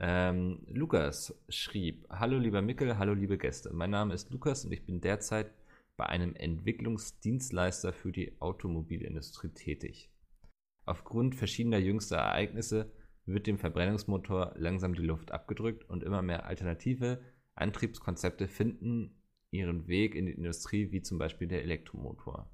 Ähm, 0.00 0.64
Lukas 0.66 1.40
schrieb: 1.48 2.04
Hallo 2.10 2.38
lieber 2.38 2.62
Mickel, 2.62 2.98
hallo 2.98 3.14
liebe 3.14 3.38
Gäste. 3.38 3.72
Mein 3.72 3.90
Name 3.90 4.14
ist 4.14 4.30
Lukas 4.30 4.64
und 4.64 4.72
ich 4.72 4.84
bin 4.84 5.00
derzeit 5.00 5.52
bei 5.96 6.06
einem 6.06 6.34
Entwicklungsdienstleister 6.34 7.92
für 7.92 8.10
die 8.12 8.40
Automobilindustrie 8.40 9.50
tätig. 9.50 10.10
Aufgrund 10.88 11.34
verschiedener 11.34 11.76
jüngster 11.76 12.16
Ereignisse 12.16 12.90
wird 13.26 13.46
dem 13.46 13.58
Verbrennungsmotor 13.58 14.54
langsam 14.56 14.94
die 14.94 15.02
Luft 15.02 15.32
abgedrückt 15.32 15.84
und 15.90 16.02
immer 16.02 16.22
mehr 16.22 16.46
alternative 16.46 17.20
Antriebskonzepte 17.56 18.48
finden 18.48 19.22
ihren 19.50 19.86
Weg 19.86 20.14
in 20.14 20.24
die 20.24 20.32
Industrie, 20.32 20.90
wie 20.90 21.02
zum 21.02 21.18
Beispiel 21.18 21.46
der 21.46 21.62
Elektromotor. 21.62 22.50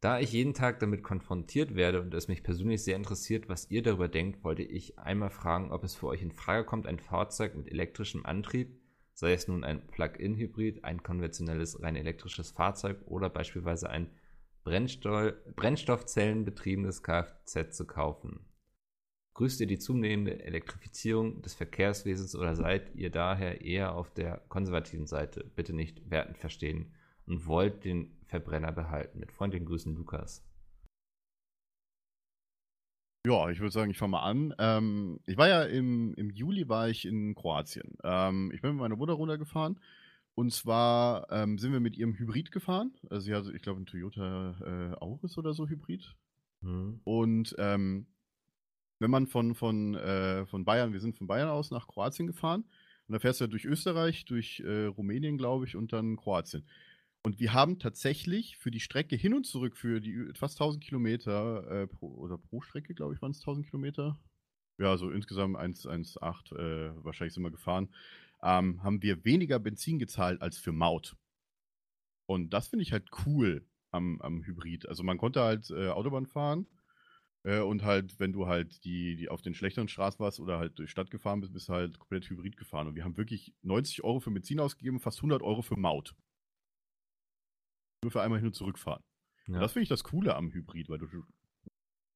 Da 0.00 0.18
ich 0.18 0.32
jeden 0.32 0.54
Tag 0.54 0.80
damit 0.80 1.04
konfrontiert 1.04 1.76
werde 1.76 2.00
und 2.00 2.12
es 2.14 2.26
mich 2.26 2.42
persönlich 2.42 2.82
sehr 2.82 2.96
interessiert, 2.96 3.48
was 3.48 3.70
ihr 3.70 3.84
darüber 3.84 4.08
denkt, 4.08 4.42
wollte 4.42 4.64
ich 4.64 4.98
einmal 4.98 5.30
fragen, 5.30 5.70
ob 5.70 5.84
es 5.84 5.94
für 5.94 6.08
euch 6.08 6.22
in 6.22 6.32
Frage 6.32 6.64
kommt, 6.64 6.88
ein 6.88 6.98
Fahrzeug 6.98 7.54
mit 7.54 7.70
elektrischem 7.70 8.26
Antrieb, 8.26 8.76
sei 9.12 9.34
es 9.34 9.46
nun 9.46 9.62
ein 9.62 9.86
Plug-in-Hybrid, 9.86 10.82
ein 10.82 11.04
konventionelles 11.04 11.80
rein 11.80 11.94
elektrisches 11.94 12.50
Fahrzeug 12.50 12.98
oder 13.06 13.30
beispielsweise 13.30 13.88
ein 13.88 14.10
Brennstoff 14.64 15.32
Brennstoffzellenbetriebenes 15.56 17.02
Kfz 17.02 17.76
zu 17.76 17.86
kaufen. 17.86 18.40
Grüßt 19.34 19.60
ihr 19.60 19.66
die 19.66 19.78
zunehmende 19.78 20.44
Elektrifizierung 20.44 21.42
des 21.42 21.54
Verkehrswesens 21.54 22.36
oder 22.36 22.54
seid 22.54 22.94
ihr 22.94 23.10
daher 23.10 23.62
eher 23.62 23.94
auf 23.94 24.10
der 24.12 24.38
konservativen 24.48 25.06
Seite? 25.06 25.50
Bitte 25.56 25.72
nicht 25.72 26.10
wertend 26.10 26.38
verstehen 26.38 26.92
und 27.26 27.46
wollt 27.46 27.84
den 27.84 28.16
Verbrenner 28.26 28.72
behalten. 28.72 29.18
Mit 29.18 29.32
freundlichen 29.32 29.66
Grüßen, 29.66 29.96
Lukas. 29.96 30.44
Ja, 33.26 33.48
ich 33.50 33.60
würde 33.60 33.72
sagen, 33.72 33.90
ich 33.90 33.98
fange 33.98 34.12
mal 34.12 34.22
an. 34.22 34.54
Ähm, 34.58 35.20
ich 35.26 35.36
war 35.36 35.48
ja 35.48 35.62
im, 35.62 36.12
im 36.14 36.30
Juli 36.30 36.68
war 36.68 36.88
ich 36.88 37.06
in 37.06 37.34
Kroatien. 37.34 37.96
Ähm, 38.02 38.50
ich 38.52 38.60
bin 38.60 38.72
mit 38.72 38.80
meiner 38.80 38.96
Mutter 38.96 39.12
runtergefahren. 39.14 39.78
Und 40.34 40.52
zwar 40.52 41.30
ähm, 41.30 41.58
sind 41.58 41.72
wir 41.72 41.80
mit 41.80 41.96
ihrem 41.96 42.18
Hybrid 42.18 42.50
gefahren. 42.52 42.92
Also 43.10 43.26
sie 43.26 43.34
hatte, 43.34 43.54
ich 43.54 43.62
glaube, 43.62 43.80
ein 43.80 43.86
Toyota 43.86 44.92
äh, 44.92 44.96
Auris 44.96 45.36
oder 45.36 45.52
so 45.52 45.68
Hybrid. 45.68 46.14
Hm. 46.62 47.00
Und 47.04 47.54
ähm, 47.58 48.06
wenn 48.98 49.10
man 49.10 49.26
von, 49.26 49.54
von, 49.54 49.94
äh, 49.94 50.46
von 50.46 50.64
Bayern, 50.64 50.92
wir 50.92 51.00
sind 51.00 51.16
von 51.16 51.26
Bayern 51.26 51.48
aus 51.48 51.70
nach 51.70 51.88
Kroatien 51.88 52.26
gefahren. 52.26 52.64
Und 53.08 53.14
da 53.14 53.18
fährst 53.18 53.40
du 53.40 53.44
ja 53.44 53.48
durch 53.48 53.64
Österreich, 53.64 54.24
durch 54.24 54.60
äh, 54.60 54.86
Rumänien, 54.86 55.36
glaube 55.36 55.66
ich, 55.66 55.76
und 55.76 55.92
dann 55.92 56.16
Kroatien. 56.16 56.64
Und 57.24 57.38
wir 57.38 57.52
haben 57.52 57.78
tatsächlich 57.78 58.56
für 58.56 58.70
die 58.70 58.80
Strecke 58.80 59.16
hin 59.16 59.34
und 59.34 59.46
zurück, 59.46 59.76
für 59.76 60.00
die 60.00 60.32
fast 60.34 60.60
1000 60.60 60.82
Kilometer, 60.82 61.82
äh, 61.82 61.86
pro, 61.86 62.08
oder 62.14 62.38
pro 62.38 62.60
Strecke, 62.62 62.94
glaube 62.94 63.14
ich, 63.14 63.22
waren 63.22 63.32
es 63.32 63.40
1000 63.40 63.66
Kilometer. 63.66 64.18
Ja, 64.78 64.96
so 64.96 65.10
insgesamt 65.10 65.56
1,8 65.56 66.56
äh, 66.56 67.04
wahrscheinlich 67.04 67.34
sind 67.34 67.42
wir 67.42 67.50
gefahren. 67.50 67.88
Ähm, 68.42 68.82
haben 68.82 69.02
wir 69.02 69.24
weniger 69.24 69.58
Benzin 69.58 69.98
gezahlt 69.98 70.42
als 70.42 70.58
für 70.58 70.72
Maut. 70.72 71.16
Und 72.26 72.50
das 72.50 72.68
finde 72.68 72.82
ich 72.82 72.92
halt 72.92 73.08
cool 73.26 73.66
am, 73.90 74.20
am 74.20 74.42
Hybrid. 74.44 74.88
Also 74.88 75.02
man 75.02 75.18
konnte 75.18 75.42
halt 75.42 75.70
äh, 75.70 75.88
Autobahn 75.88 76.26
fahren 76.26 76.66
äh, 77.44 77.60
und 77.60 77.82
halt, 77.82 78.18
wenn 78.18 78.32
du 78.32 78.46
halt 78.46 78.84
die, 78.84 79.16
die 79.16 79.28
auf 79.28 79.42
den 79.42 79.54
schlechteren 79.54 79.88
Straßen 79.88 80.18
warst 80.18 80.40
oder 80.40 80.58
halt 80.58 80.78
durch 80.78 80.90
Stadt 80.90 81.10
gefahren 81.10 81.40
bist, 81.40 81.52
bist 81.52 81.68
du 81.68 81.72
halt 81.72 81.98
komplett 81.98 82.28
Hybrid 82.28 82.56
gefahren. 82.56 82.88
Und 82.88 82.94
wir 82.94 83.04
haben 83.04 83.16
wirklich 83.16 83.54
90 83.62 84.04
Euro 84.04 84.20
für 84.20 84.30
Benzin 84.30 84.60
ausgegeben, 84.60 85.00
fast 85.00 85.18
100 85.18 85.42
Euro 85.42 85.62
für 85.62 85.76
Maut. 85.76 86.14
Nur 88.02 88.10
für 88.10 88.22
einmal 88.22 88.38
hin 88.38 88.48
und 88.48 88.54
zurückfahren. 88.54 89.02
Ja. 89.46 89.54
Und 89.54 89.60
das 89.60 89.72
finde 89.72 89.84
ich 89.84 89.88
das 89.88 90.04
Coole 90.04 90.34
am 90.34 90.52
Hybrid, 90.52 90.88
weil 90.88 90.98
du 90.98 91.06
du 91.06 91.24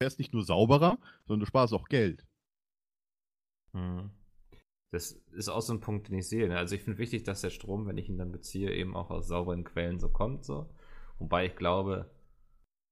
fährst 0.01 0.19
nicht 0.19 0.33
nur 0.33 0.45
sauberer, 0.45 0.99
sondern 1.27 1.41
du 1.41 1.47
sparst 1.47 1.73
auch 1.73 1.89
Geld. 1.89 2.27
Hm. 3.73 4.11
Das 4.93 5.13
ist 5.33 5.49
auch 5.49 5.61
so 5.63 5.73
ein 5.73 5.81
Punkt, 5.81 6.09
den 6.09 6.19
ich 6.19 6.29
sehe. 6.29 6.49
Ne? 6.49 6.57
Also 6.57 6.75
ich 6.77 6.83
finde 6.83 6.99
wichtig, 6.99 7.25
dass 7.25 7.41
der 7.41 7.51
Strom, 7.51 7.87
wenn 7.87 7.99
ich 7.99 8.09
ihn 8.09 8.19
dann 8.19 8.33
beziehe, 8.33 8.73
eben 8.75 8.95
auch 8.97 9.11
aus 9.11 9.27
sauberen 9.29 9.65
Quellen 9.65 9.99
so 9.99 10.09
kommt. 10.09 10.45
So. 10.45 10.71
Wobei 11.19 11.47
ich 11.47 11.57
glaube, 11.57 12.11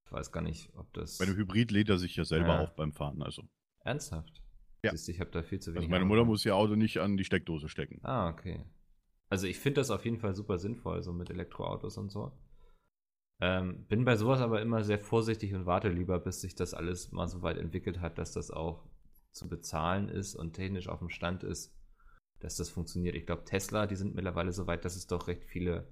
ich 0.07 0.13
weiß 0.13 0.33
gar 0.33 0.41
nicht, 0.43 0.71
ob 0.77 0.93
das 0.93 1.19
Bei 1.19 1.25
einem 1.27 1.37
Hybrid 1.37 1.71
lädt 1.71 1.89
er 1.89 1.99
sich 1.99 2.17
ja 2.17 2.25
selber 2.25 2.55
Ja. 2.55 2.61
auf 2.65 2.75
beim 2.75 2.93
Fahren. 2.93 3.23
Also, 3.23 3.43
ernsthaft. 3.81 4.43
Ja. 4.83 4.91
Siehst 4.91 5.09
ich 5.09 5.21
habe 5.21 5.31
da 5.31 5.43
viel 5.43 5.61
zu 5.61 5.71
wenig. 5.73 5.85
also 5.85 5.91
meine 5.91 6.05
Mutter 6.05 6.25
muss 6.25 6.45
ihr 6.45 6.57
Auto 6.57 6.75
nicht 6.75 6.99
an 6.99 7.17
die 7.17 7.25
Steckdose 7.25 7.69
stecken. 7.69 8.01
Ah, 8.03 8.29
okay. 8.29 8.65
Also 9.31 9.47
ich 9.47 9.59
finde 9.59 9.81
das 9.81 9.91
auf 9.91 10.05
jeden 10.05 10.19
Fall 10.19 10.35
super 10.35 10.59
sinnvoll, 10.59 11.03
so 11.03 11.13
mit 11.13 11.31
Elektroautos 11.31 11.97
und 11.97 12.11
so. 12.11 12.33
Ähm, 13.41 13.87
bin 13.87 14.05
bei 14.05 14.17
sowas 14.17 14.41
aber 14.41 14.61
immer 14.63 14.85
sehr 14.85 14.99
vorsichtig 14.99 15.55
und 15.55 15.67
warte 15.67 15.89
lieber, 15.89 16.19
bis 16.21 16.41
sich 16.41 16.55
das 16.55 16.75
alles 16.75 17.13
mal 17.13 17.27
so 17.29 17.43
weit 17.43 17.57
entwickelt 17.57 18.01
hat, 18.01 18.19
dass 18.19 18.33
das 18.33 18.51
auch 18.51 18.85
zu 19.33 19.49
bezahlen 19.49 20.09
ist 20.09 20.37
und 20.37 20.53
technisch 20.53 20.89
auf 20.89 21.01
dem 21.01 21.09
Stand 21.09 21.43
ist, 21.43 21.75
dass 22.45 22.57
das 22.57 22.69
funktioniert. 22.69 23.15
Ich 23.17 23.25
glaube, 23.25 23.45
Tesla, 23.45 23.87
die 23.87 23.97
sind 23.97 24.15
mittlerweile 24.15 24.53
so 24.53 24.67
weit, 24.67 24.85
dass 24.85 24.97
es 24.97 25.07
doch 25.07 25.29
recht 25.29 25.45
viele 25.47 25.89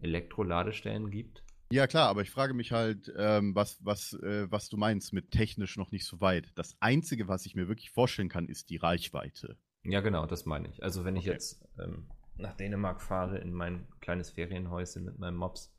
Elektroladestellen 0.00 1.10
gibt. 1.10 1.44
Ja, 1.72 1.86
klar, 1.86 2.08
aber 2.08 2.22
ich 2.22 2.30
frage 2.32 2.54
mich 2.54 2.72
halt, 2.72 3.12
ähm, 3.16 3.54
was, 3.54 3.78
was, 3.84 4.14
äh, 4.14 4.50
was 4.50 4.68
du 4.68 4.76
meinst 4.76 5.12
mit 5.12 5.30
technisch 5.30 5.76
noch 5.76 5.92
nicht 5.92 6.04
so 6.04 6.20
weit. 6.20 6.50
Das 6.56 6.76
Einzige, 6.80 7.28
was 7.28 7.46
ich 7.46 7.54
mir 7.54 7.68
wirklich 7.68 7.92
vorstellen 7.92 8.28
kann, 8.28 8.48
ist 8.48 8.70
die 8.70 8.78
Reichweite. 8.78 9.56
Ja, 9.84 10.00
genau, 10.00 10.26
das 10.26 10.44
meine 10.44 10.68
ich. 10.68 10.82
Also 10.82 11.04
wenn 11.04 11.14
ich 11.14 11.22
Okay. 11.22 11.30
jetzt 11.30 11.64
ähm, 11.78 12.08
nach 12.34 12.54
Dänemark 12.56 13.00
fahre 13.00 13.38
in 13.38 13.52
mein 13.52 13.86
kleines 14.00 14.30
Ferienhäuschen 14.30 15.04
mit 15.04 15.20
meinem 15.20 15.36
Mops, 15.36 15.72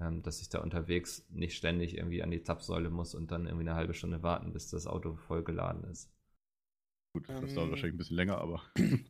ähm, 0.00 0.22
dass 0.22 0.40
ich 0.40 0.48
da 0.48 0.60
unterwegs 0.60 1.26
nicht 1.28 1.56
ständig 1.58 1.98
irgendwie 1.98 2.22
an 2.22 2.30
die 2.30 2.42
Zapfsäule 2.42 2.88
muss 2.88 3.14
und 3.14 3.30
dann 3.30 3.44
irgendwie 3.44 3.68
eine 3.68 3.76
halbe 3.76 3.92
Stunde 3.92 4.22
warten, 4.22 4.54
bis 4.54 4.70
das 4.70 4.86
Auto 4.86 5.16
voll 5.16 5.44
geladen 5.44 5.84
ist. 5.84 6.10
Gut, 7.14 7.28
das 7.28 7.50
Ähm. 7.50 7.54
dauert 7.54 7.70
wahrscheinlich 7.70 7.94
ein 7.94 7.98
bisschen 7.98 8.16
länger, 8.16 8.38
aber. 8.38 8.62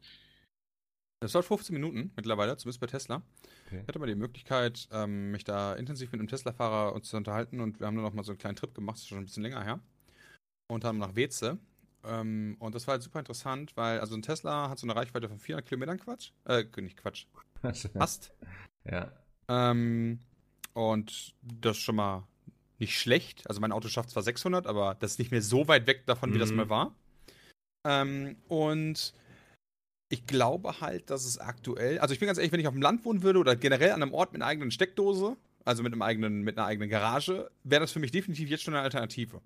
Das 1.20 1.32
dauert 1.32 1.46
15 1.46 1.72
Minuten 1.72 2.12
mittlerweile, 2.16 2.55
zumindest 2.59 2.80
bei 2.80 2.86
Tesla. 2.86 3.22
Okay. 3.66 3.80
Ich 3.80 3.88
hatte 3.88 3.98
mal 3.98 4.05
die 4.07 4.14
Möglichkeit, 4.14 4.86
ähm, 4.92 5.30
mich 5.30 5.42
da 5.44 5.72
intensiv 5.74 6.12
mit 6.12 6.18
einem 6.20 6.28
Tesla-Fahrer 6.28 6.92
uns 6.92 7.09
zu 7.09 7.16
unterhalten 7.16 7.61
und 7.61 7.80
wir 7.80 7.86
haben 7.86 7.94
dann 7.94 8.05
noch 8.05 8.12
mal 8.12 8.24
so 8.24 8.32
einen 8.32 8.38
kleinen 8.38 8.57
Trip 8.57 8.74
gemacht, 8.74 8.96
das 8.96 9.02
ist 9.05 9.09
schon 9.09 9.18
ein 9.18 9.24
bisschen 9.24 9.42
länger 9.42 9.64
her. 9.64 9.80
Und 10.70 10.84
haben 10.84 10.98
nach 10.98 11.16
Weze. 11.16 11.57
Ähm, 12.05 12.57
und 12.59 12.74
das 12.74 12.86
war 12.86 12.92
halt 12.92 13.02
super 13.02 13.20
interessant, 13.20 13.74
weil 13.74 14.00
also 14.00 14.14
ein 14.14 14.20
Tesla 14.20 14.68
hat 14.68 14.78
so 14.78 14.86
eine 14.86 14.96
Reichweite 14.96 15.30
von 15.30 15.38
400 15.38 15.66
Kilometern 15.66 15.98
Quatsch. 15.98 16.32
Äh, 16.44 16.64
nicht 16.82 16.98
Quatsch. 16.98 17.24
Passt. 17.94 18.34
ja. 18.84 19.11
Ähm, 19.48 20.20
und 20.74 21.34
das 21.40 21.78
ist 21.78 21.82
schon 21.84 21.96
mal 21.96 22.26
nicht 22.78 22.98
schlecht. 23.00 23.48
Also 23.48 23.62
mein 23.62 23.72
Auto 23.72 23.88
schafft 23.88 24.11
zwar 24.11 24.22
600, 24.24 24.66
aber 24.66 24.94
das 24.96 25.12
ist 25.12 25.18
nicht 25.20 25.30
mehr 25.30 25.40
so 25.40 25.68
weit 25.68 25.86
weg 25.86 26.05
davon, 26.05 26.34
wie 26.34 26.38
das 26.38 26.50
Mhm. 26.50 26.57
mal 26.57 26.68
war. 26.68 26.94
Ähm, 27.85 28.37
und 28.49 29.14
ich 30.09 30.26
glaube 30.26 30.80
halt, 30.80 31.11
dass 31.11 31.24
es 31.24 31.39
aktuell, 31.39 31.99
also 31.99 32.12
ich 32.14 32.20
bin 32.20 32.26
ganz 32.26 32.39
ehrlich, 32.39 32.53
wenn 32.53 32.61
ich 32.61 32.66
auf 32.66 32.74
dem 32.74 32.82
Land 32.82 33.05
wohnen 33.05 33.22
würde 33.22 33.39
oder 33.39 33.57
generell 33.57 33.93
an 33.93 34.03
einem 34.03 34.14
Ort 34.14 34.32
mit 34.32 34.43
einer 34.43 34.51
eigenen 34.51 34.70
Steckdose, 34.70 35.37
also 35.64 35.82
mit 35.82 35.93
einem 35.93 36.03
eigenen, 36.03 36.43
mit 36.43 36.59
einer 36.59 36.66
eigenen 36.66 36.89
Garage, 36.89 37.51
wäre 37.64 37.80
das 37.80 37.93
für 37.93 38.01
mich 38.01 38.11
definitiv 38.11 38.49
jetzt 38.51 38.62
schon 38.62 38.74
eine 38.74 38.82
Alternative. 38.82 39.41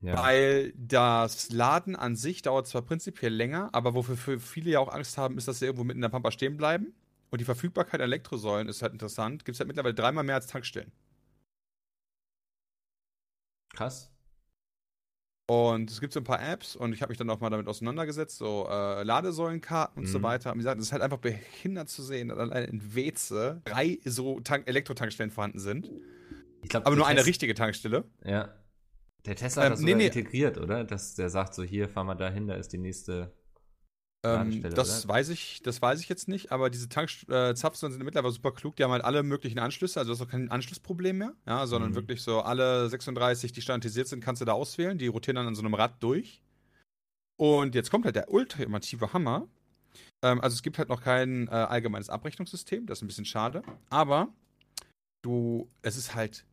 ja. 0.00 0.16
Weil 0.16 0.72
das 0.76 1.50
Laden 1.50 1.96
an 1.96 2.16
sich 2.16 2.42
dauert 2.42 2.66
zwar 2.66 2.82
prinzipiell 2.82 3.32
länger, 3.32 3.70
aber 3.72 3.94
wofür 3.94 4.16
für 4.16 4.40
viele 4.40 4.70
ja 4.70 4.80
auch 4.80 4.92
Angst 4.92 5.18
haben, 5.18 5.38
ist, 5.38 5.48
dass 5.48 5.58
sie 5.58 5.66
irgendwo 5.66 5.84
mitten 5.84 5.98
in 5.98 6.02
der 6.02 6.08
Pampa 6.08 6.30
stehen 6.30 6.56
bleiben. 6.56 6.94
Und 7.30 7.40
die 7.40 7.46
Verfügbarkeit 7.46 8.00
an 8.00 8.06
Elektrosäulen 8.06 8.68
ist 8.68 8.82
halt 8.82 8.92
interessant. 8.92 9.44
Gibt 9.44 9.56
es 9.56 9.60
halt 9.60 9.68
mittlerweile 9.68 9.94
dreimal 9.94 10.24
mehr 10.24 10.34
als 10.36 10.46
Tankstellen. 10.48 10.92
Krass. 13.74 14.11
Und 15.52 15.90
es 15.90 16.00
gibt 16.00 16.12
so 16.12 16.20
ein 16.20 16.24
paar 16.24 16.40
Apps 16.42 16.76
und 16.76 16.92
ich 16.92 17.02
habe 17.02 17.10
mich 17.10 17.18
dann 17.18 17.28
auch 17.30 17.40
mal 17.40 17.50
damit 17.50 17.66
auseinandergesetzt, 17.68 18.38
so 18.38 18.66
äh, 18.70 19.02
Ladesäulenkarten 19.02 20.02
und 20.02 20.06
so 20.08 20.18
Mhm. 20.18 20.22
weiter. 20.22 20.50
Und 20.52 20.56
wie 20.58 20.60
gesagt, 20.60 20.80
es 20.80 20.86
ist 20.86 20.92
halt 20.92 21.02
einfach 21.02 21.18
behindert 21.18 21.88
zu 21.88 22.02
sehen, 22.02 22.28
dass 22.28 22.38
allein 22.38 22.64
in 22.64 22.94
Weze 22.94 23.60
drei 23.64 23.98
so 24.04 24.40
Tank 24.40 24.66
Elektrotankstellen 24.68 25.30
vorhanden 25.30 25.58
sind. 25.58 25.90
Glaub, 26.68 26.86
Aber 26.86 26.96
nur 26.96 27.06
eine 27.06 27.20
Tes- 27.20 27.26
richtige 27.26 27.54
Tankstelle. 27.54 28.04
Ja. 28.24 28.54
Der 29.26 29.36
Tesla 29.36 29.62
Ähm, 29.62 29.66
hat 29.66 29.72
das 29.74 29.80
nee, 29.80 29.90
sogar 29.92 29.98
nee. 29.98 30.06
integriert, 30.06 30.58
oder? 30.58 30.84
Dass 30.84 31.14
der 31.14 31.28
sagt 31.28 31.54
so, 31.54 31.62
hier, 31.62 31.88
fahr 31.88 32.04
mal 32.04 32.14
dahin, 32.14 32.46
da 32.46 32.54
ist 32.54 32.72
die 32.72 32.78
nächste. 32.78 33.32
Ähm, 34.24 34.62
das 34.62 35.04
oder? 35.04 35.14
weiß 35.14 35.30
ich, 35.30 35.62
das 35.62 35.82
weiß 35.82 36.00
ich 36.00 36.08
jetzt 36.08 36.28
nicht, 36.28 36.52
aber 36.52 36.70
diese 36.70 36.88
Tank 36.88 37.10
äh, 37.28 37.54
Zapfsäulen 37.54 37.92
sind 37.92 38.04
mittlerweile 38.04 38.32
super 38.32 38.52
klug. 38.52 38.76
Die 38.76 38.84
haben 38.84 38.92
halt 38.92 39.04
alle 39.04 39.22
möglichen 39.24 39.58
Anschlüsse, 39.58 39.98
also 39.98 40.12
du 40.12 40.18
hast 40.18 40.26
auch 40.26 40.30
kein 40.30 40.50
Anschlussproblem 40.50 41.18
mehr, 41.18 41.34
ja, 41.46 41.66
sondern 41.66 41.90
Mhm. 41.90 41.94
wirklich 41.96 42.22
so 42.22 42.40
alle 42.40 42.88
36, 42.88 43.52
die 43.52 43.62
standardisiert 43.62 44.06
sind, 44.06 44.20
kannst 44.22 44.40
du 44.40 44.44
da 44.46 44.52
auswählen. 44.52 44.96
Die 44.98 45.08
rotieren 45.08 45.36
dann 45.36 45.48
an 45.48 45.54
so 45.56 45.62
einem 45.62 45.74
Rad 45.74 46.00
durch. 46.02 46.40
Und 47.36 47.74
jetzt 47.74 47.90
kommt 47.90 48.04
halt 48.04 48.14
der 48.14 48.30
ultimative 48.30 49.12
Hammer. 49.12 49.48
Ähm, 50.22 50.40
also 50.40 50.54
es 50.54 50.62
gibt 50.62 50.78
halt 50.78 50.88
noch 50.88 51.02
kein 51.02 51.48
äh, 51.48 51.50
allgemeines 51.50 52.08
Abrechnungssystem, 52.08 52.86
das 52.86 52.98
ist 52.98 53.02
ein 53.02 53.08
bisschen 53.08 53.24
schade, 53.24 53.62
aber 53.90 54.28
du, 55.22 55.68
es 55.82 55.96
ist 55.96 56.14
halt 56.14 56.44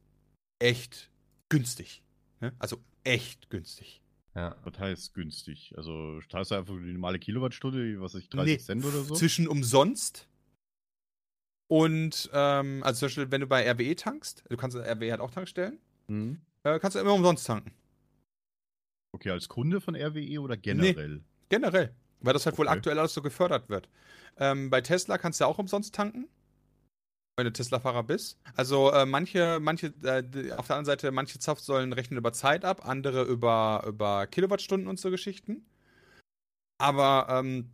echt 0.57 1.11
günstig. 1.49 2.01
Ne? 2.39 2.53
Also 2.57 2.77
echt 3.03 3.49
günstig. 3.51 4.01
Ja. 4.39 4.55
Was 4.63 4.79
heißt 4.79 5.13
günstig? 5.13 5.73
Also 5.75 6.21
zahlst 6.29 6.51
du 6.51 6.55
einfach 6.55 6.73
die 6.75 6.93
normale 6.93 7.19
Kilowattstunde, 7.19 7.99
was 7.99 8.15
ich, 8.15 8.29
30 8.29 8.45
Nee, 8.57 8.57
Cent 8.63 8.85
oder 8.85 9.03
so? 9.03 9.13
Zwischen 9.15 9.47
umsonst 9.49 10.29
und, 11.69 12.29
ähm, 12.33 12.81
also 12.83 12.99
zum 12.99 13.05
Beispiel, 13.07 13.31
wenn 13.31 13.41
du 13.41 13.47
bei 13.47 13.69
RWE 13.69 13.95
tankst, 13.95 14.45
du 14.49 14.55
kannst 14.57 14.77
RWE 14.77 15.11
hat 15.11 15.19
auch 15.19 15.31
Tankstellen, 15.31 15.77
Mhm. 16.07 16.39
äh, 16.63 16.79
kannst 16.79 16.95
du 16.95 16.99
immer 17.01 17.13
umsonst 17.13 17.45
tanken. 17.45 17.71
Okay, 19.11 19.31
als 19.31 19.49
Kunde 19.49 19.81
von 19.81 19.95
RWE 19.95 20.39
oder 20.39 20.55
generell? 20.55 21.21
Generell. 21.49 21.93
Weil 22.21 22.33
das 22.33 22.45
halt 22.45 22.57
wohl 22.57 22.67
Okay. 22.67 22.77
aktuell 22.77 22.99
alles 22.99 23.13
so 23.13 23.21
gefördert 23.21 23.67
wird. 23.69 23.89
Ähm, 24.37 24.69
bei 24.69 24.81
Tesla 24.81 25.17
kannst 25.17 25.41
du 25.41 25.45
auch 25.45 25.57
umsonst 25.57 25.93
tanken. 25.93 26.27
Wenn 27.39 27.45
du 27.45 27.53
Tesla-Fahrer 27.53 28.03
bist. 28.03 28.37
Also 28.55 28.91
äh, 28.91 29.05
manche, 29.05 29.59
manche, 29.61 29.93
äh, 30.03 30.51
auf 30.57 30.67
der 30.67 30.75
anderen 30.75 30.85
Seite, 30.85 31.09
manche 31.11 31.39
Zapfsäulen 31.39 31.93
rechnen 31.93 32.17
über 32.17 32.33
Zeit 32.33 32.65
ab, 32.65 32.85
andere 32.85 33.23
über, 33.23 33.85
über 33.87 34.27
Kilowattstunden 34.27 34.89
und 34.89 34.99
so 34.99 35.09
Geschichten. 35.09 35.65
Aber 36.77 37.27
ähm, 37.29 37.71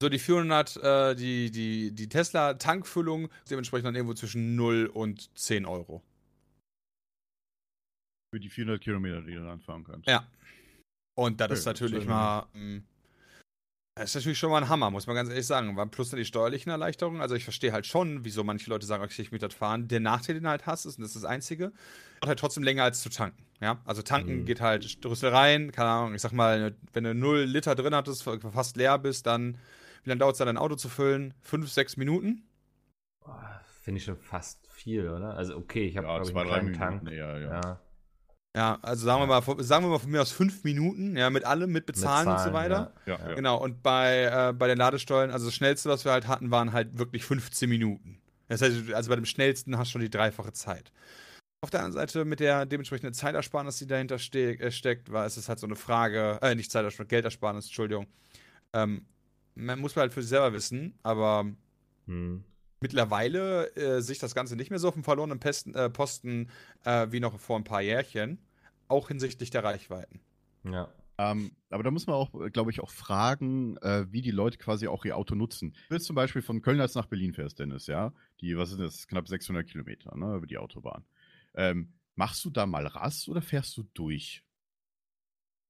so 0.00 0.08
die 0.08 0.18
400, 0.18 0.76
äh, 0.78 1.14
die, 1.14 1.50
die, 1.50 1.92
die 1.94 2.08
Tesla-Tankfüllung 2.08 3.26
ist 3.26 3.50
dementsprechend 3.50 3.88
dann 3.88 3.94
irgendwo 3.94 4.14
zwischen 4.14 4.56
0 4.56 4.86
und 4.86 5.30
10 5.38 5.66
Euro. 5.66 6.02
Für 8.34 8.40
die 8.40 8.48
400 8.48 8.80
Kilometer, 8.80 9.20
die 9.20 9.34
du 9.34 9.44
dann 9.44 9.60
fahren 9.60 9.84
kannst. 9.84 10.08
Ja. 10.08 10.26
Und 11.14 11.42
das 11.42 11.50
Okay, 11.50 11.58
ist 11.58 11.66
natürlich 11.66 12.06
mal. 12.06 12.46
mh, 12.54 12.80
Das 13.94 14.10
ist 14.10 14.14
natürlich 14.14 14.38
schon 14.38 14.50
mal 14.50 14.62
ein 14.62 14.68
Hammer, 14.70 14.90
muss 14.90 15.06
man 15.06 15.14
ganz 15.16 15.28
ehrlich 15.28 15.46
sagen. 15.46 15.76
Plus 15.90 16.08
dann 16.08 16.18
die 16.18 16.24
steuerlichen 16.24 16.70
Erleichterungen. 16.70 17.20
Also 17.20 17.34
ich 17.34 17.44
verstehe 17.44 17.72
halt 17.72 17.86
schon, 17.86 18.24
wieso 18.24 18.42
manche 18.42 18.70
Leute 18.70 18.86
sagen, 18.86 19.04
okay, 19.04 19.20
ich 19.20 19.32
möchte 19.32 19.46
das 19.46 19.54
fahren. 19.54 19.86
Der 19.86 20.00
Nachteil, 20.00 20.34
den 20.36 20.44
du 20.44 20.48
halt 20.50 20.64
hast, 20.64 20.86
ist, 20.86 20.96
und 20.96 21.02
das 21.02 21.14
ist 21.14 21.22
das 21.22 21.30
Einzige, 21.30 21.72
dauert 22.20 22.28
halt 22.28 22.38
trotzdem 22.38 22.62
länger 22.62 22.84
als 22.84 23.02
zu 23.02 23.10
tanken. 23.10 23.44
Ja, 23.60 23.82
also 23.84 24.00
tanken 24.00 24.40
Mhm. 24.40 24.44
geht 24.46 24.60
halt 24.62 24.98
Rüssel 25.04 25.28
rein, 25.30 25.72
keine 25.72 25.90
Ahnung, 25.90 26.14
ich 26.14 26.22
sag 26.22 26.32
mal, 26.32 26.74
wenn 26.94 27.04
du 27.04 27.14
0 27.14 27.42
Liter 27.44 27.74
drin 27.74 27.94
hattest, 27.94 28.22
fast 28.24 28.76
leer 28.76 28.98
bist, 28.98 29.26
dann, 29.26 29.58
wie 30.04 30.08
lange 30.08 30.18
dauert 30.20 30.34
es 30.34 30.38
dann, 30.38 30.46
dein 30.46 30.56
Auto 30.56 30.74
zu 30.74 30.88
füllen? 30.88 31.34
Fünf, 31.42 31.70
sechs 31.70 31.96
Minuten? 31.96 32.42
Finde 33.82 33.98
ich 33.98 34.04
schon 34.04 34.16
fast 34.16 34.66
viel, 34.70 35.08
oder? 35.08 35.34
Also 35.34 35.56
okay, 35.56 35.84
ich 35.84 35.96
habe 35.96 36.06
Ja, 36.06 36.14
glaube 36.18 36.30
ich 36.30 36.34
zwei, 36.34 36.40
einen 36.40 36.72
drei 36.72 36.80
kleinen 36.80 36.98
Minuten. 36.98 37.06
Tank. 37.06 37.16
Ja, 37.16 37.38
ja. 37.38 37.50
Ja. 37.50 37.80
Ja, 38.54 38.78
also 38.82 39.06
sagen 39.06 39.22
wir 39.22 39.26
mal, 39.26 39.42
sagen 39.62 39.84
wir 39.84 39.90
mal 39.90 39.98
von 39.98 40.10
mir 40.10 40.20
aus 40.20 40.30
fünf 40.30 40.62
Minuten, 40.62 41.16
ja, 41.16 41.30
mit 41.30 41.44
allem, 41.44 41.72
mit 41.72 41.86
Bezahlen 41.86 42.26
Mit 42.26 42.34
und 42.34 42.38
so 42.38 42.44
Zahlen, 42.50 42.54
weiter. 42.54 42.92
Ja, 43.06 43.18
ja. 43.18 43.34
Genau, 43.34 43.56
und 43.56 43.82
bei, 43.82 44.24
äh, 44.24 44.52
bei 44.52 44.68
den 44.68 44.76
Ladestollen, 44.76 45.30
also 45.30 45.46
das 45.46 45.54
schnellste, 45.54 45.88
was 45.88 46.04
wir 46.04 46.12
halt 46.12 46.28
hatten, 46.28 46.50
waren 46.50 46.72
halt 46.72 46.98
wirklich 46.98 47.24
15 47.24 47.68
Minuten. 47.68 48.20
Das 48.48 48.60
heißt, 48.60 48.92
also 48.92 49.08
bei 49.08 49.16
dem 49.16 49.24
schnellsten 49.24 49.78
hast 49.78 49.88
du 49.88 49.92
schon 49.92 50.00
die 50.02 50.10
dreifache 50.10 50.52
Zeit. 50.52 50.92
Auf 51.62 51.70
der 51.70 51.80
anderen 51.80 51.94
Seite 51.94 52.24
mit 52.26 52.40
der 52.40 52.66
dementsprechenden 52.66 53.14
Zeitersparnis, 53.14 53.78
die 53.78 53.86
dahinter 53.86 54.18
ste 54.18 54.58
äh, 54.60 54.70
steckt, 54.70 55.10
war 55.10 55.24
es 55.24 55.48
halt 55.48 55.58
so 55.58 55.66
eine 55.66 55.76
Frage, 55.76 56.38
äh, 56.42 56.54
nicht 56.54 56.70
Zeitersparnis, 56.70 57.08
Geldersparnis, 57.08 57.64
Entschuldigung. 57.66 58.06
Ähm, 58.74 59.06
man 59.54 59.78
muss 59.78 59.96
halt 59.96 60.12
für 60.12 60.20
sich 60.20 60.30
selber 60.30 60.52
wissen, 60.52 60.98
aber 61.02 61.46
Hm. 62.06 62.44
Mittlerweile 62.82 63.74
äh, 63.76 64.00
sich 64.00 64.18
das 64.18 64.34
Ganze 64.34 64.56
nicht 64.56 64.70
mehr 64.70 64.78
so 64.78 64.88
auf 64.88 64.94
dem 64.94 65.04
verlorenen 65.04 65.38
Pesten, 65.38 65.74
äh, 65.74 65.88
Posten 65.88 66.50
äh, 66.84 67.06
wie 67.10 67.20
noch 67.20 67.38
vor 67.38 67.56
ein 67.56 67.64
paar 67.64 67.82
Jährchen, 67.82 68.38
auch 68.88 69.08
hinsichtlich 69.08 69.50
der 69.50 69.64
Reichweiten. 69.64 70.20
Ja. 70.64 70.92
Ähm, 71.18 71.52
aber 71.70 71.82
da 71.82 71.90
muss 71.90 72.06
man 72.06 72.16
auch, 72.16 72.32
glaube 72.52 72.70
ich, 72.70 72.80
auch 72.80 72.90
fragen, 72.90 73.76
äh, 73.78 74.06
wie 74.10 74.22
die 74.22 74.30
Leute 74.30 74.58
quasi 74.58 74.88
auch 74.88 75.04
ihr 75.04 75.16
Auto 75.16 75.34
nutzen. 75.34 75.72
Wenn 75.72 75.88
du 75.90 75.94
jetzt 75.96 76.06
zum 76.06 76.16
Beispiel 76.16 76.42
von 76.42 76.62
Köln 76.62 76.80
als 76.80 76.94
nach 76.94 77.06
Berlin 77.06 77.34
fährst, 77.34 77.58
Dennis, 77.58 77.86
ja, 77.86 78.12
die, 78.40 78.56
was 78.56 78.70
sind 78.70 78.80
das, 78.80 79.06
knapp 79.06 79.28
600 79.28 79.66
Kilometer, 79.66 80.16
ne, 80.16 80.36
über 80.36 80.46
die 80.46 80.58
Autobahn. 80.58 81.04
Ähm, 81.54 81.92
machst 82.14 82.44
du 82.44 82.50
da 82.50 82.66
mal 82.66 82.86
Rast 82.86 83.28
oder 83.28 83.42
fährst 83.42 83.76
du 83.76 83.84
durch? 83.94 84.42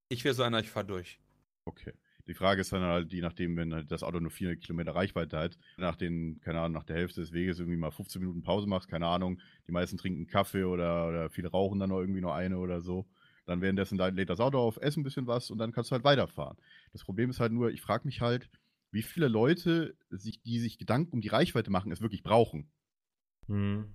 Ich 0.08 0.24
wäre 0.24 0.34
so 0.34 0.42
einer, 0.42 0.60
ich 0.60 0.70
fahre 0.70 0.86
durch. 0.86 1.18
Okay. 1.64 1.92
Die 2.29 2.35
Frage 2.35 2.61
ist 2.61 2.73
dann 2.73 2.83
halt, 2.83 3.12
je 3.12 3.20
nachdem, 3.20 3.57
wenn 3.57 3.75
halt 3.75 3.91
das 3.91 4.03
Auto 4.03 4.20
nur 4.20 4.31
400 4.31 4.62
Kilometer 4.62 4.95
Reichweite 4.95 5.39
hat, 5.39 5.59
nach 5.77 5.97
den, 5.97 6.41
keine 6.41 6.61
Ahnung, 6.61 6.73
nach 6.73 6.85
der 6.85 6.97
Hälfte 6.97 7.20
des 7.20 7.33
Weges 7.33 7.59
irgendwie 7.59 7.79
mal 7.79 7.91
15 7.91 8.20
Minuten 8.20 8.43
Pause 8.43 8.68
machst, 8.68 8.89
keine 8.89 9.07
Ahnung, 9.07 9.41
die 9.66 9.73
meisten 9.73 9.97
trinken 9.97 10.27
Kaffee 10.27 10.64
oder, 10.64 11.09
oder 11.09 11.31
viele 11.31 11.49
rauchen 11.49 11.81
dann 11.81 11.91
noch 11.91 11.99
irgendwie 11.99 12.20
noch 12.20 12.33
eine 12.33 12.59
oder 12.59 12.81
so. 12.81 13.07
Dann 13.45 13.61
währenddessen 13.61 13.99
lädt 13.99 14.31
das 14.31 14.39
Auto 14.39 14.59
auf, 14.59 14.77
essen 14.77 15.01
ein 15.01 15.03
bisschen 15.03 15.27
was 15.27 15.51
und 15.51 15.59
dann 15.59 15.73
kannst 15.73 15.91
du 15.91 15.95
halt 15.95 16.05
weiterfahren. 16.05 16.57
Das 16.93 17.03
Problem 17.03 17.31
ist 17.31 17.41
halt 17.41 17.53
nur, 17.53 17.70
ich 17.70 17.81
frage 17.81 18.07
mich 18.07 18.20
halt, 18.20 18.49
wie 18.93 19.03
viele 19.03 19.27
Leute, 19.27 19.97
sich, 20.11 20.43
die 20.43 20.61
sich 20.61 20.79
Gedanken 20.79 21.14
um 21.14 21.20
die 21.20 21.29
Reichweite 21.29 21.70
machen, 21.70 21.91
es 21.91 22.03
wirklich 22.03 22.23
brauchen. 22.23 22.70
Hm. 23.49 23.93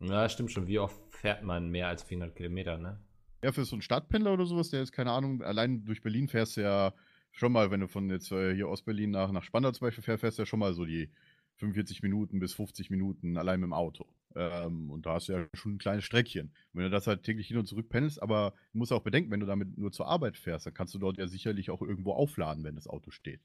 Ja, 0.00 0.28
stimmt 0.28 0.52
schon. 0.52 0.66
Wie 0.66 0.78
oft 0.78 1.00
fährt 1.14 1.42
man 1.42 1.68
mehr 1.68 1.88
als 1.88 2.02
400 2.02 2.34
Kilometer, 2.34 2.78
ne? 2.78 3.00
Ja, 3.44 3.52
für 3.52 3.64
so 3.64 3.74
einen 3.74 3.82
Stadtpendler 3.82 4.32
oder 4.32 4.46
sowas, 4.46 4.70
der 4.70 4.82
ist, 4.82 4.92
keine 4.92 5.10
Ahnung, 5.10 5.42
allein 5.42 5.84
durch 5.84 6.00
Berlin 6.00 6.28
fährst 6.28 6.56
du 6.56 6.62
ja 6.62 6.94
schon 7.32 7.52
mal, 7.52 7.70
wenn 7.70 7.80
du 7.80 7.88
von 7.88 8.08
jetzt 8.08 8.30
äh, 8.30 8.54
hier 8.54 8.68
Ostberlin 8.68 9.10
nach, 9.10 9.32
nach 9.32 9.42
Spandau 9.42 9.72
zum 9.72 9.86
Beispiel 9.86 10.04
fährst, 10.04 10.20
fährst 10.20 10.38
du 10.38 10.42
ja 10.42 10.46
schon 10.46 10.60
mal 10.60 10.74
so 10.74 10.84
die 10.84 11.10
45 11.56 12.02
Minuten 12.02 12.38
bis 12.38 12.54
50 12.54 12.90
Minuten 12.90 13.36
allein 13.36 13.60
mit 13.60 13.66
dem 13.66 13.72
Auto. 13.72 14.06
Ähm, 14.34 14.90
und 14.90 15.06
da 15.06 15.14
hast 15.14 15.28
du 15.28 15.32
ja 15.32 15.46
schon 15.54 15.74
ein 15.74 15.78
kleines 15.78 16.04
Streckchen. 16.04 16.52
Wenn 16.72 16.84
du 16.84 16.90
das 16.90 17.06
halt 17.06 17.22
täglich 17.22 17.48
hin 17.48 17.58
und 17.58 17.66
zurück 17.66 17.88
pendelst, 17.88 18.22
aber 18.22 18.54
du 18.72 18.78
musst 18.78 18.92
auch 18.92 19.02
bedenken, 19.02 19.30
wenn 19.30 19.40
du 19.40 19.46
damit 19.46 19.76
nur 19.76 19.92
zur 19.92 20.06
Arbeit 20.06 20.36
fährst, 20.36 20.66
dann 20.66 20.74
kannst 20.74 20.94
du 20.94 20.98
dort 20.98 21.18
ja 21.18 21.26
sicherlich 21.26 21.70
auch 21.70 21.82
irgendwo 21.82 22.12
aufladen, 22.12 22.64
wenn 22.64 22.74
das 22.74 22.86
Auto 22.86 23.10
steht. 23.10 23.40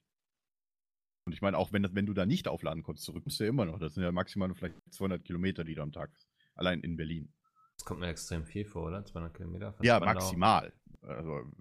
Und 1.26 1.34
ich 1.34 1.42
meine, 1.42 1.58
auch 1.58 1.74
wenn, 1.74 1.84
das, 1.84 1.94
wenn 1.94 2.06
du 2.06 2.14
da 2.14 2.26
nicht 2.26 2.48
aufladen 2.48 2.84
konntest, 2.84 3.06
zurück 3.06 3.26
musst 3.26 3.40
du 3.40 3.44
ja 3.44 3.50
immer 3.50 3.66
noch. 3.66 3.80
Das 3.80 3.94
sind 3.94 4.04
ja 4.04 4.12
maximal 4.14 4.54
vielleicht 4.56 4.76
200 4.92 5.26
Kilometer, 5.26 5.66
die 5.66 5.76
du 5.76 5.82
am 5.82 5.92
Tag 5.92 6.10
hast. 6.14 6.30
Allein 6.56 6.80
in 6.82 6.96
Berlin. 6.96 7.34
Das 7.76 7.86
kommt 7.86 8.00
mir 8.00 8.08
extrem 8.08 8.46
viel 8.46 8.66
vor, 8.66 8.88
oder? 8.88 9.04
200 9.06 9.34
Kilometer? 9.34 9.76
Ja, 9.82 10.00
maximal. 10.00 10.72
Also, 11.08 11.52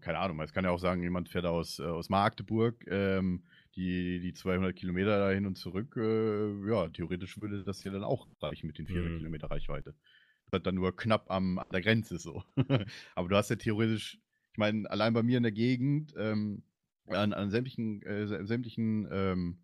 keine 0.00 0.18
Ahnung, 0.18 0.40
es 0.40 0.52
kann 0.52 0.64
ja 0.64 0.70
auch 0.70 0.78
sagen, 0.78 1.02
jemand 1.02 1.28
fährt 1.28 1.46
aus, 1.46 1.78
äh, 1.78 1.84
aus 1.84 2.08
Magdeburg, 2.08 2.84
ähm, 2.88 3.44
die, 3.76 4.20
die 4.20 4.32
200 4.34 4.74
Kilometer 4.76 5.18
da 5.18 5.30
hin 5.30 5.46
und 5.46 5.56
zurück, 5.56 5.96
äh, 5.96 6.68
ja, 6.68 6.88
theoretisch 6.88 7.40
würde 7.40 7.62
das 7.64 7.84
ja 7.84 7.92
dann 7.92 8.04
auch 8.04 8.28
reichen 8.42 8.66
mit 8.66 8.78
den 8.78 8.86
400 8.86 9.14
Mhm. 9.14 9.16
Kilometer 9.16 9.50
Reichweite. 9.50 9.94
Das 10.46 10.52
hat 10.60 10.66
dann 10.66 10.74
nur 10.76 10.94
knapp 10.96 11.30
am, 11.30 11.58
an 11.58 11.66
der 11.72 11.82
Grenze 11.82 12.18
so. 12.18 12.42
Aber 13.14 13.28
du 13.28 13.36
hast 13.36 13.50
ja 13.50 13.56
theoretisch, 13.56 14.18
ich 14.52 14.58
meine, 14.58 14.90
allein 14.90 15.12
bei 15.14 15.22
mir 15.22 15.36
in 15.38 15.42
der 15.44 15.52
Gegend, 15.52 16.14
ähm, 16.16 16.64
an, 17.06 17.32
an 17.32 17.50
sämtlichen, 17.50 18.02
äh, 18.02 18.24
sä- 18.24 18.44
sämtlichen 18.46 19.08
ähm, 19.10 19.58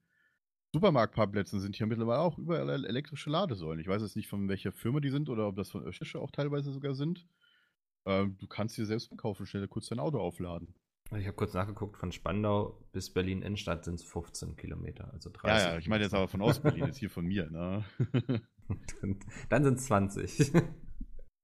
Supermarktparkplätzen 0.75 1.61
sind 1.61 1.77
hier 1.77 1.87
mittlerweile 1.87 2.21
auch 2.21 2.39
überall 2.39 2.85
elektrische 2.87 3.31
Ladesäulen. 3.31 3.81
Ich 3.81 3.89
weiß 3.89 4.03
jetzt 4.03 4.17
nicht, 4.17 4.29
von 4.29 4.49
welcher 4.49 4.73
Firma 4.73 5.01
die 5.01 5.11
sind 5.11 5.29
oder 5.29 5.47
ob 5.49 5.57
das 5.57 5.71
von 5.71 5.85
Östische 5.87 6.19
auch 6.21 6.31
teilweise 6.31 6.73
sogar 6.73 6.95
sind. 6.95 7.27
Ähm, 8.07 8.37
du 8.39 8.47
kannst 8.47 8.77
dir 8.79 8.87
selbst 8.87 9.17
kaufen, 9.17 9.47
schnell 9.47 9.69
kurz 9.69 9.89
dein 9.89 9.99
Auto 10.01 10.19
aufladen. 10.21 10.75
Ich 11.17 11.27
habe 11.27 11.37
kurz 11.37 11.53
nachgeguckt, 11.53 11.99
von 11.99 12.11
Spandau 12.11 12.83
bis 12.93 13.13
Berlin 13.13 13.43
Innenstadt 13.43 13.85
sind 13.85 13.97
es 13.97 14.05
15 14.05 14.57
Kilometer, 14.57 15.13
also 15.13 15.29
30. 15.31 15.45
Ja, 15.67 15.73
ja, 15.73 15.79
ich 15.79 15.89
meine 15.89 16.05
jetzt 16.05 16.15
aber 16.15 16.27
von 16.27 16.41
Ostberlin, 16.41 16.87
jetzt 16.87 16.97
hier 17.01 17.11
von 17.11 17.27
mir, 17.27 17.51
ne? 17.51 17.85
Dann 19.51 19.65
sind 19.65 19.79
es 19.79 19.85
20. 19.87 20.53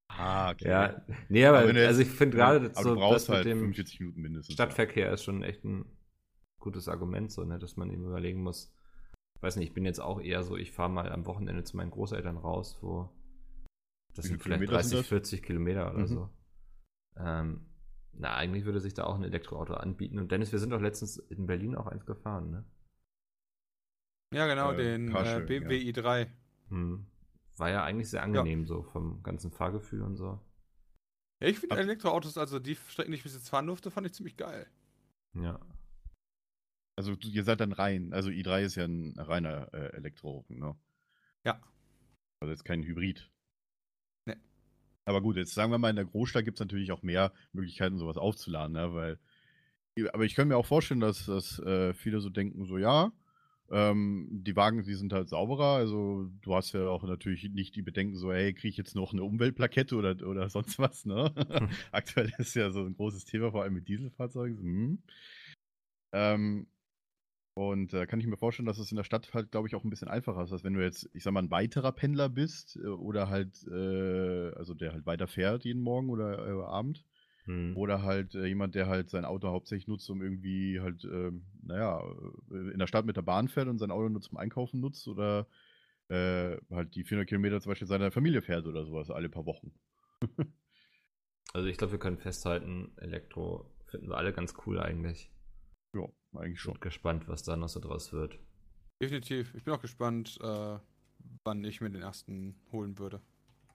ah, 0.08 0.50
okay. 0.52 0.68
ja, 0.68 1.02
nee, 1.28 1.44
aber, 1.44 1.66
jetzt- 1.66 1.86
also 1.86 2.00
ich 2.00 2.08
finde 2.08 2.36
gerade 2.38 2.70
aber 2.70 2.82
so 2.82 2.94
das 2.96 3.28
mit 3.28 3.36
halt 3.36 3.46
dem 3.46 3.58
45 3.58 4.00
Minuten 4.00 4.20
mindestens. 4.22 4.54
Stadtverkehr 4.54 5.12
ist 5.12 5.24
schon 5.24 5.42
echt 5.42 5.64
ein 5.64 5.84
gutes 6.58 6.88
Argument, 6.88 7.30
so, 7.30 7.44
ne, 7.44 7.58
dass 7.58 7.76
man 7.76 7.90
eben 7.90 8.04
überlegen 8.06 8.42
muss. 8.42 8.72
Ich 9.36 9.42
weiß 9.42 9.56
nicht, 9.56 9.68
ich 9.68 9.74
bin 9.74 9.84
jetzt 9.84 10.00
auch 10.00 10.20
eher 10.20 10.42
so, 10.44 10.56
ich 10.56 10.72
fahre 10.72 10.90
mal 10.90 11.12
am 11.12 11.26
Wochenende 11.26 11.62
zu 11.62 11.76
meinen 11.76 11.90
Großeltern 11.90 12.38
raus, 12.38 12.78
wo 12.80 13.10
das 14.14 14.24
sind 14.24 14.42
vielleicht 14.42 14.62
Kilometer 14.62 14.82
sind 14.82 14.92
30, 14.94 14.98
das? 15.00 15.06
40 15.08 15.42
Kilometer 15.42 15.90
oder 15.90 16.00
Mhm. 16.00 16.06
so. 16.08 16.30
Ähm, 17.18 17.66
na, 18.12 18.34
eigentlich 18.34 18.64
würde 18.64 18.80
sich 18.80 18.94
da 18.94 19.04
auch 19.04 19.14
ein 19.14 19.24
Elektroauto 19.24 19.74
anbieten. 19.74 20.18
Und 20.18 20.32
Dennis, 20.32 20.52
wir 20.52 20.58
sind 20.58 20.70
doch 20.70 20.80
letztens 20.80 21.18
in 21.18 21.46
Berlin 21.46 21.76
auch 21.76 21.86
eins 21.86 22.06
gefahren, 22.06 22.50
ne? 22.50 22.64
Ja, 24.34 24.46
genau, 24.46 24.72
Äh, 24.72 24.76
den 24.76 25.14
äh, 25.14 25.44
BMW 25.46 25.78
i3. 25.90 26.28
Hm. 26.68 27.06
War 27.56 27.70
ja 27.70 27.84
eigentlich 27.84 28.10
sehr 28.10 28.22
angenehm, 28.22 28.66
so 28.66 28.82
vom 28.82 29.22
ganzen 29.22 29.50
Fahrgefühl 29.50 30.02
und 30.02 30.16
so. 30.16 30.40
Ja, 31.40 31.48
ich 31.48 31.58
finde 31.58 31.76
Elektroautos, 31.76 32.36
also 32.36 32.58
die 32.58 32.76
Strecken, 32.76 33.12
die 33.12 33.16
ich 33.16 33.22
bis 33.22 33.34
jetzt 33.34 33.48
fahren 33.48 33.66
durfte, 33.66 33.90
fand 33.90 34.06
ich 34.06 34.12
ziemlich 34.12 34.36
geil. 34.36 34.66
Ja. 35.34 35.60
Also 36.96 37.14
ihr 37.14 37.44
seid 37.44 37.60
dann 37.60 37.72
rein. 37.72 38.12
Also 38.12 38.30
i3 38.30 38.62
ist 38.62 38.74
ja 38.74 38.84
ein 38.84 39.14
reiner 39.16 39.72
äh, 39.72 39.96
Elektro, 39.96 40.44
ne? 40.48 40.76
Ja. 41.44 41.60
Also 42.40 42.50
jetzt 42.50 42.64
kein 42.64 42.82
Hybrid. 42.82 43.30
Aber 45.08 45.22
gut, 45.22 45.38
jetzt 45.38 45.54
sagen 45.54 45.72
wir 45.72 45.78
mal, 45.78 45.88
in 45.88 45.96
der 45.96 46.04
Großstadt 46.04 46.44
gibt 46.44 46.58
es 46.58 46.60
natürlich 46.60 46.92
auch 46.92 47.02
mehr 47.02 47.32
Möglichkeiten, 47.54 47.96
sowas 47.96 48.18
aufzuladen, 48.18 48.74
ne? 48.74 48.92
Weil. 48.92 49.18
Aber 50.12 50.26
ich 50.26 50.34
kann 50.34 50.48
mir 50.48 50.58
auch 50.58 50.66
vorstellen, 50.66 51.00
dass, 51.00 51.24
dass 51.24 51.58
äh, 51.60 51.94
viele 51.94 52.20
so 52.20 52.28
denken, 52.28 52.66
so 52.66 52.76
ja, 52.76 53.10
ähm, 53.70 54.28
die 54.30 54.54
Wagen, 54.54 54.84
die 54.84 54.94
sind 54.94 55.14
halt 55.14 55.30
sauberer. 55.30 55.76
Also 55.76 56.28
du 56.42 56.54
hast 56.54 56.72
ja 56.72 56.88
auch 56.88 57.04
natürlich 57.04 57.48
nicht 57.54 57.74
die 57.74 57.80
Bedenken, 57.80 58.16
so, 58.16 58.30
hey, 58.34 58.52
kriege 58.52 58.68
ich 58.68 58.76
jetzt 58.76 58.94
noch 58.94 59.14
eine 59.14 59.24
Umweltplakette 59.24 59.96
oder, 59.96 60.14
oder 60.26 60.48
sonst 60.50 60.78
was, 60.78 61.06
ne? 61.06 61.32
Aktuell 61.90 62.30
ist 62.36 62.54
ja 62.54 62.70
so 62.70 62.84
ein 62.84 62.94
großes 62.94 63.24
Thema, 63.24 63.50
vor 63.50 63.62
allem 63.62 63.72
mit 63.72 63.88
Dieselfahrzeugen. 63.88 64.56
So, 64.58 64.62
hm. 64.62 65.02
Ähm, 66.12 66.66
und 67.58 67.92
da 67.92 68.06
kann 68.06 68.20
ich 68.20 68.26
mir 68.28 68.36
vorstellen, 68.36 68.66
dass 68.66 68.78
es 68.78 68.92
in 68.92 68.96
der 68.96 69.02
Stadt 69.02 69.34
halt, 69.34 69.50
glaube 69.50 69.66
ich, 69.66 69.74
auch 69.74 69.82
ein 69.82 69.90
bisschen 69.90 70.06
einfacher 70.06 70.44
ist, 70.44 70.52
als 70.52 70.62
wenn 70.62 70.74
du 70.74 70.80
jetzt, 70.80 71.10
ich 71.12 71.24
sag 71.24 71.32
mal, 71.32 71.42
ein 71.42 71.50
weiterer 71.50 71.90
Pendler 71.90 72.28
bist 72.28 72.76
äh, 72.76 72.86
oder 72.86 73.28
halt, 73.30 73.66
äh, 73.66 74.52
also 74.54 74.74
der 74.74 74.92
halt 74.92 75.06
weiter 75.06 75.26
fährt 75.26 75.64
jeden 75.64 75.82
Morgen 75.82 76.08
oder 76.08 76.38
äh, 76.46 76.62
Abend. 76.64 77.04
Hm. 77.46 77.76
Oder 77.76 78.04
halt 78.04 78.36
äh, 78.36 78.46
jemand, 78.46 78.76
der 78.76 78.86
halt 78.86 79.10
sein 79.10 79.24
Auto 79.24 79.48
hauptsächlich 79.48 79.88
nutzt, 79.88 80.08
um 80.08 80.22
irgendwie 80.22 80.78
halt, 80.80 81.02
ähm, 81.02 81.46
naja, 81.60 82.00
äh, 82.52 82.70
in 82.70 82.78
der 82.78 82.86
Stadt 82.86 83.06
mit 83.06 83.16
der 83.16 83.22
Bahn 83.22 83.48
fährt 83.48 83.66
und 83.66 83.78
sein 83.78 83.90
Auto 83.90 84.08
nur 84.08 84.20
zum 84.20 84.38
Einkaufen 84.38 84.78
nutzt 84.78 85.08
oder 85.08 85.48
äh, 86.10 86.58
halt 86.70 86.94
die 86.94 87.02
400 87.02 87.28
Kilometer 87.28 87.60
zum 87.60 87.70
Beispiel 87.70 87.88
seiner 87.88 88.12
Familie 88.12 88.40
fährt 88.40 88.66
oder 88.66 88.84
sowas 88.84 89.10
alle 89.10 89.28
paar 89.28 89.46
Wochen. 89.46 89.72
Also 91.54 91.66
ich 91.66 91.78
glaube, 91.78 91.92
wir 91.92 91.98
können 91.98 92.18
festhalten, 92.18 92.92
Elektro 92.98 93.70
finden 93.86 94.10
wir 94.10 94.18
alle 94.18 94.34
ganz 94.34 94.52
cool 94.66 94.78
eigentlich. 94.78 95.30
Eigentlich 96.38 96.60
Schon 96.60 96.74
schon. 96.74 96.80
gespannt, 96.80 97.28
was 97.28 97.42
da 97.42 97.56
noch 97.56 97.68
so 97.68 97.80
draus 97.80 98.12
wird. 98.12 98.38
Definitiv. 99.02 99.54
Ich 99.54 99.64
bin 99.64 99.74
auch 99.74 99.80
gespannt, 99.80 100.38
äh, 100.42 100.78
wann 101.44 101.64
ich 101.64 101.80
mir 101.80 101.90
den 101.90 102.02
ersten 102.02 102.56
holen 102.72 102.98
würde. 102.98 103.20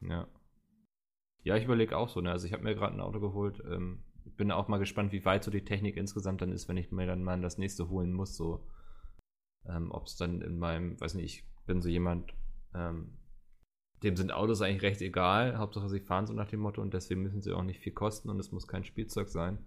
Ja. 0.02 0.28
Ja, 1.44 1.58
ich 1.58 1.66
überlege 1.66 1.98
auch 1.98 2.10
so, 2.10 2.22
ne? 2.22 2.32
Also 2.32 2.48
ich 2.48 2.54
habe 2.54 2.64
mir 2.64 2.76
gerade 2.76 2.96
ein 2.96 3.02
Auto 3.02 3.20
geholt. 3.20 3.62
Ähm, 3.70 4.04
ich 4.26 4.36
bin 4.36 4.52
auch 4.52 4.68
mal 4.70 4.78
gespannt, 4.80 5.12
wie 5.12 5.26
weit 5.26 5.44
so 5.44 5.52
die 5.52 5.66
Technik 5.66 5.98
insgesamt 5.98 6.42
dann 6.42 6.52
ist, 6.52 6.70
wenn 6.70 6.78
ich 6.78 6.92
mir 6.92 7.06
dann 7.06 7.24
mal 7.24 7.40
das 7.42 7.58
nächste 7.58 7.90
holen 7.90 8.14
muss. 8.14 8.36
So, 8.38 8.66
ähm, 9.66 9.92
ob 9.92 10.08
es 10.08 10.16
dann 10.16 10.42
in 10.42 10.58
meinem, 10.58 11.00
weiß 11.00 11.16
nicht, 11.16 11.26
ich 11.26 11.66
bin 11.66 11.82
so 11.82 11.90
jemand, 11.90 12.34
ähm, 12.74 13.18
dem 14.04 14.16
sind 14.16 14.32
Autos 14.34 14.62
eigentlich 14.62 14.82
recht 14.82 15.02
egal. 15.02 15.58
Hauptsache 15.58 15.90
sie 15.90 16.00
fahren 16.00 16.28
so 16.28 16.34
nach 16.34 16.50
dem 16.50 16.60
Motto 16.62 16.82
und 16.82 16.94
deswegen 16.94 17.22
müssen 17.22 17.42
sie 17.42 17.54
auch 17.54 17.64
nicht 17.64 17.80
viel 17.80 17.94
kosten 17.94 18.30
und 18.30 18.40
es 18.40 18.52
muss 18.52 18.68
kein 18.68 18.84
Spielzeug 18.84 19.30
sein. 19.30 19.66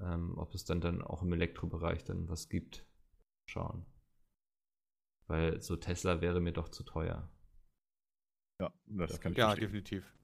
Ähm, 0.00 0.38
ob 0.38 0.54
es 0.54 0.64
dann 0.64 0.80
dann 0.80 1.02
auch 1.02 1.22
im 1.22 1.32
Elektrobereich 1.32 2.04
dann 2.04 2.28
was 2.28 2.48
gibt. 2.48 2.86
Schauen. 3.46 3.84
Weil 5.26 5.60
so 5.60 5.76
Tesla 5.76 6.20
wäre 6.20 6.40
mir 6.40 6.52
doch 6.52 6.68
zu 6.68 6.84
teuer. 6.84 7.28
Ja, 8.60 8.72
das 8.86 9.20
kann 9.20 9.32
ich 9.32 9.38
Ja, 9.38 9.46
verstehen. 9.48 9.66
definitiv. 9.66 10.14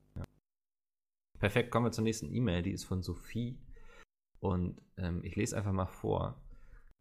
Perfekt, 1.38 1.70
kommen 1.70 1.86
wir 1.86 1.92
zur 1.92 2.04
nächsten 2.04 2.32
E-Mail. 2.32 2.62
Die 2.62 2.70
ist 2.72 2.84
von 2.84 3.02
Sophie. 3.02 3.58
Und 4.40 4.80
ähm, 4.96 5.22
ich 5.24 5.36
lese 5.36 5.56
einfach 5.56 5.72
mal 5.72 5.86
vor. 5.86 6.40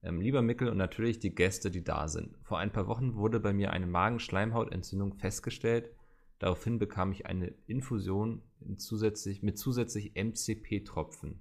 Ähm, 0.02 0.20
lieber 0.20 0.42
Mickel 0.42 0.68
und 0.70 0.78
natürlich 0.78 1.20
die 1.20 1.34
Gäste, 1.34 1.72
die 1.72 1.84
da 1.84 2.08
sind. 2.08 2.38
Vor 2.44 2.58
ein 2.60 2.72
paar 2.72 2.88
Wochen 2.88 3.16
wurde 3.16 3.40
bei 3.40 3.54
mir 3.54 3.72
eine 3.72 3.88
Magenschleimhautentzündung 3.88 5.14
festgestellt. 5.14 5.96
Daraufhin 6.40 6.78
bekam 6.78 7.12
ich 7.14 7.26
eine 7.26 7.48
Infusion 7.68 8.42
zusätzlich, 8.76 9.44
mit 9.44 9.58
zusätzlich 9.58 10.16
MCP-Tropfen. 10.16 11.40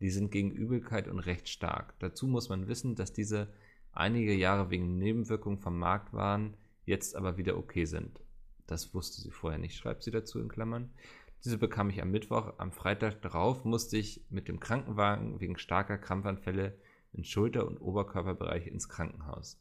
Die 0.00 0.10
sind 0.10 0.30
gegen 0.30 0.50
Übelkeit 0.50 1.08
und 1.08 1.18
recht 1.20 1.48
stark. 1.48 1.94
Dazu 1.98 2.26
muss 2.26 2.48
man 2.48 2.68
wissen, 2.68 2.94
dass 2.94 3.12
diese 3.12 3.52
einige 3.92 4.34
Jahre 4.34 4.70
wegen 4.70 4.98
Nebenwirkungen 4.98 5.58
vom 5.58 5.78
Markt 5.78 6.12
waren, 6.12 6.56
jetzt 6.84 7.16
aber 7.16 7.36
wieder 7.36 7.56
okay 7.56 7.84
sind. 7.84 8.20
Das 8.66 8.94
wusste 8.94 9.20
sie 9.20 9.30
vorher 9.30 9.58
nicht, 9.58 9.76
schreibt 9.76 10.02
sie 10.02 10.10
dazu 10.10 10.40
in 10.40 10.48
Klammern. 10.48 10.90
Diese 11.44 11.58
bekam 11.58 11.90
ich 11.90 12.00
am 12.00 12.10
Mittwoch. 12.10 12.54
Am 12.58 12.72
Freitag 12.72 13.20
darauf 13.20 13.64
musste 13.64 13.98
ich 13.98 14.24
mit 14.30 14.48
dem 14.48 14.60
Krankenwagen 14.60 15.40
wegen 15.40 15.58
starker 15.58 15.98
Krampfanfälle 15.98 16.78
in 17.12 17.24
Schulter- 17.24 17.66
und 17.66 17.78
Oberkörperbereich 17.78 18.66
ins 18.66 18.88
Krankenhaus. 18.88 19.60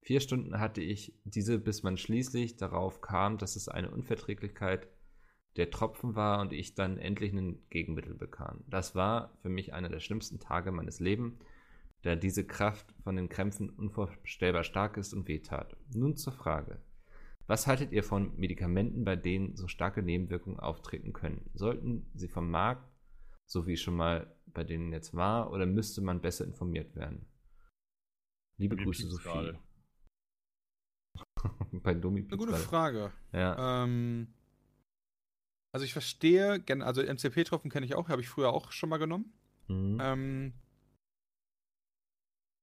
Vier 0.00 0.20
Stunden 0.20 0.60
hatte 0.60 0.80
ich 0.80 1.12
diese, 1.24 1.58
bis 1.58 1.82
man 1.82 1.98
schließlich 1.98 2.56
darauf 2.56 3.00
kam, 3.00 3.36
dass 3.36 3.56
es 3.56 3.68
eine 3.68 3.90
Unverträglichkeit 3.90 4.88
der 5.58 5.70
Tropfen 5.70 6.14
war 6.14 6.40
und 6.40 6.52
ich 6.52 6.74
dann 6.74 6.98
endlich 6.98 7.32
ein 7.32 7.58
Gegenmittel 7.68 8.14
bekam. 8.14 8.62
Das 8.68 8.94
war 8.94 9.36
für 9.42 9.48
mich 9.48 9.74
einer 9.74 9.88
der 9.88 9.98
schlimmsten 9.98 10.38
Tage 10.38 10.70
meines 10.70 11.00
Lebens, 11.00 11.34
da 12.02 12.14
diese 12.14 12.46
Kraft 12.46 12.94
von 13.02 13.16
den 13.16 13.28
Krämpfen 13.28 13.68
unvorstellbar 13.68 14.62
stark 14.62 14.96
ist 14.96 15.12
und 15.12 15.26
wehtat. 15.26 15.76
Nun 15.92 16.16
zur 16.16 16.32
Frage. 16.32 16.80
Was 17.48 17.66
haltet 17.66 17.90
ihr 17.90 18.04
von 18.04 18.38
Medikamenten, 18.38 19.04
bei 19.04 19.16
denen 19.16 19.56
so 19.56 19.66
starke 19.66 20.00
Nebenwirkungen 20.02 20.60
auftreten 20.60 21.12
können? 21.12 21.50
Sollten 21.54 22.08
sie 22.14 22.28
vom 22.28 22.50
Markt, 22.50 22.88
so 23.46 23.66
wie 23.66 23.76
schon 23.76 23.96
mal 23.96 24.32
bei 24.46 24.62
denen 24.62 24.92
jetzt 24.92 25.12
war, 25.14 25.50
oder 25.50 25.66
müsste 25.66 26.02
man 26.02 26.20
besser 26.20 26.44
informiert 26.44 26.94
werden? 26.94 27.26
Liebe 28.58 28.76
Mir 28.76 28.84
Grüße, 28.84 29.08
Sophie. 29.08 29.58
bei 31.72 31.94
Domi 31.94 32.20
Eine 32.28 32.36
gute 32.36 32.54
Frage. 32.54 33.12
Ja. 33.32 33.84
Ähm, 33.84 34.34
also 35.72 35.84
ich 35.84 35.92
verstehe, 35.92 36.62
also 36.80 37.02
MCP-Tropfen 37.02 37.70
kenne 37.70 37.86
ich 37.86 37.94
auch, 37.94 38.08
habe 38.08 38.22
ich 38.22 38.28
früher 38.28 38.52
auch 38.52 38.72
schon 38.72 38.88
mal 38.88 38.98
genommen. 38.98 39.32
Mhm. 39.68 39.98
Ähm, 40.00 40.52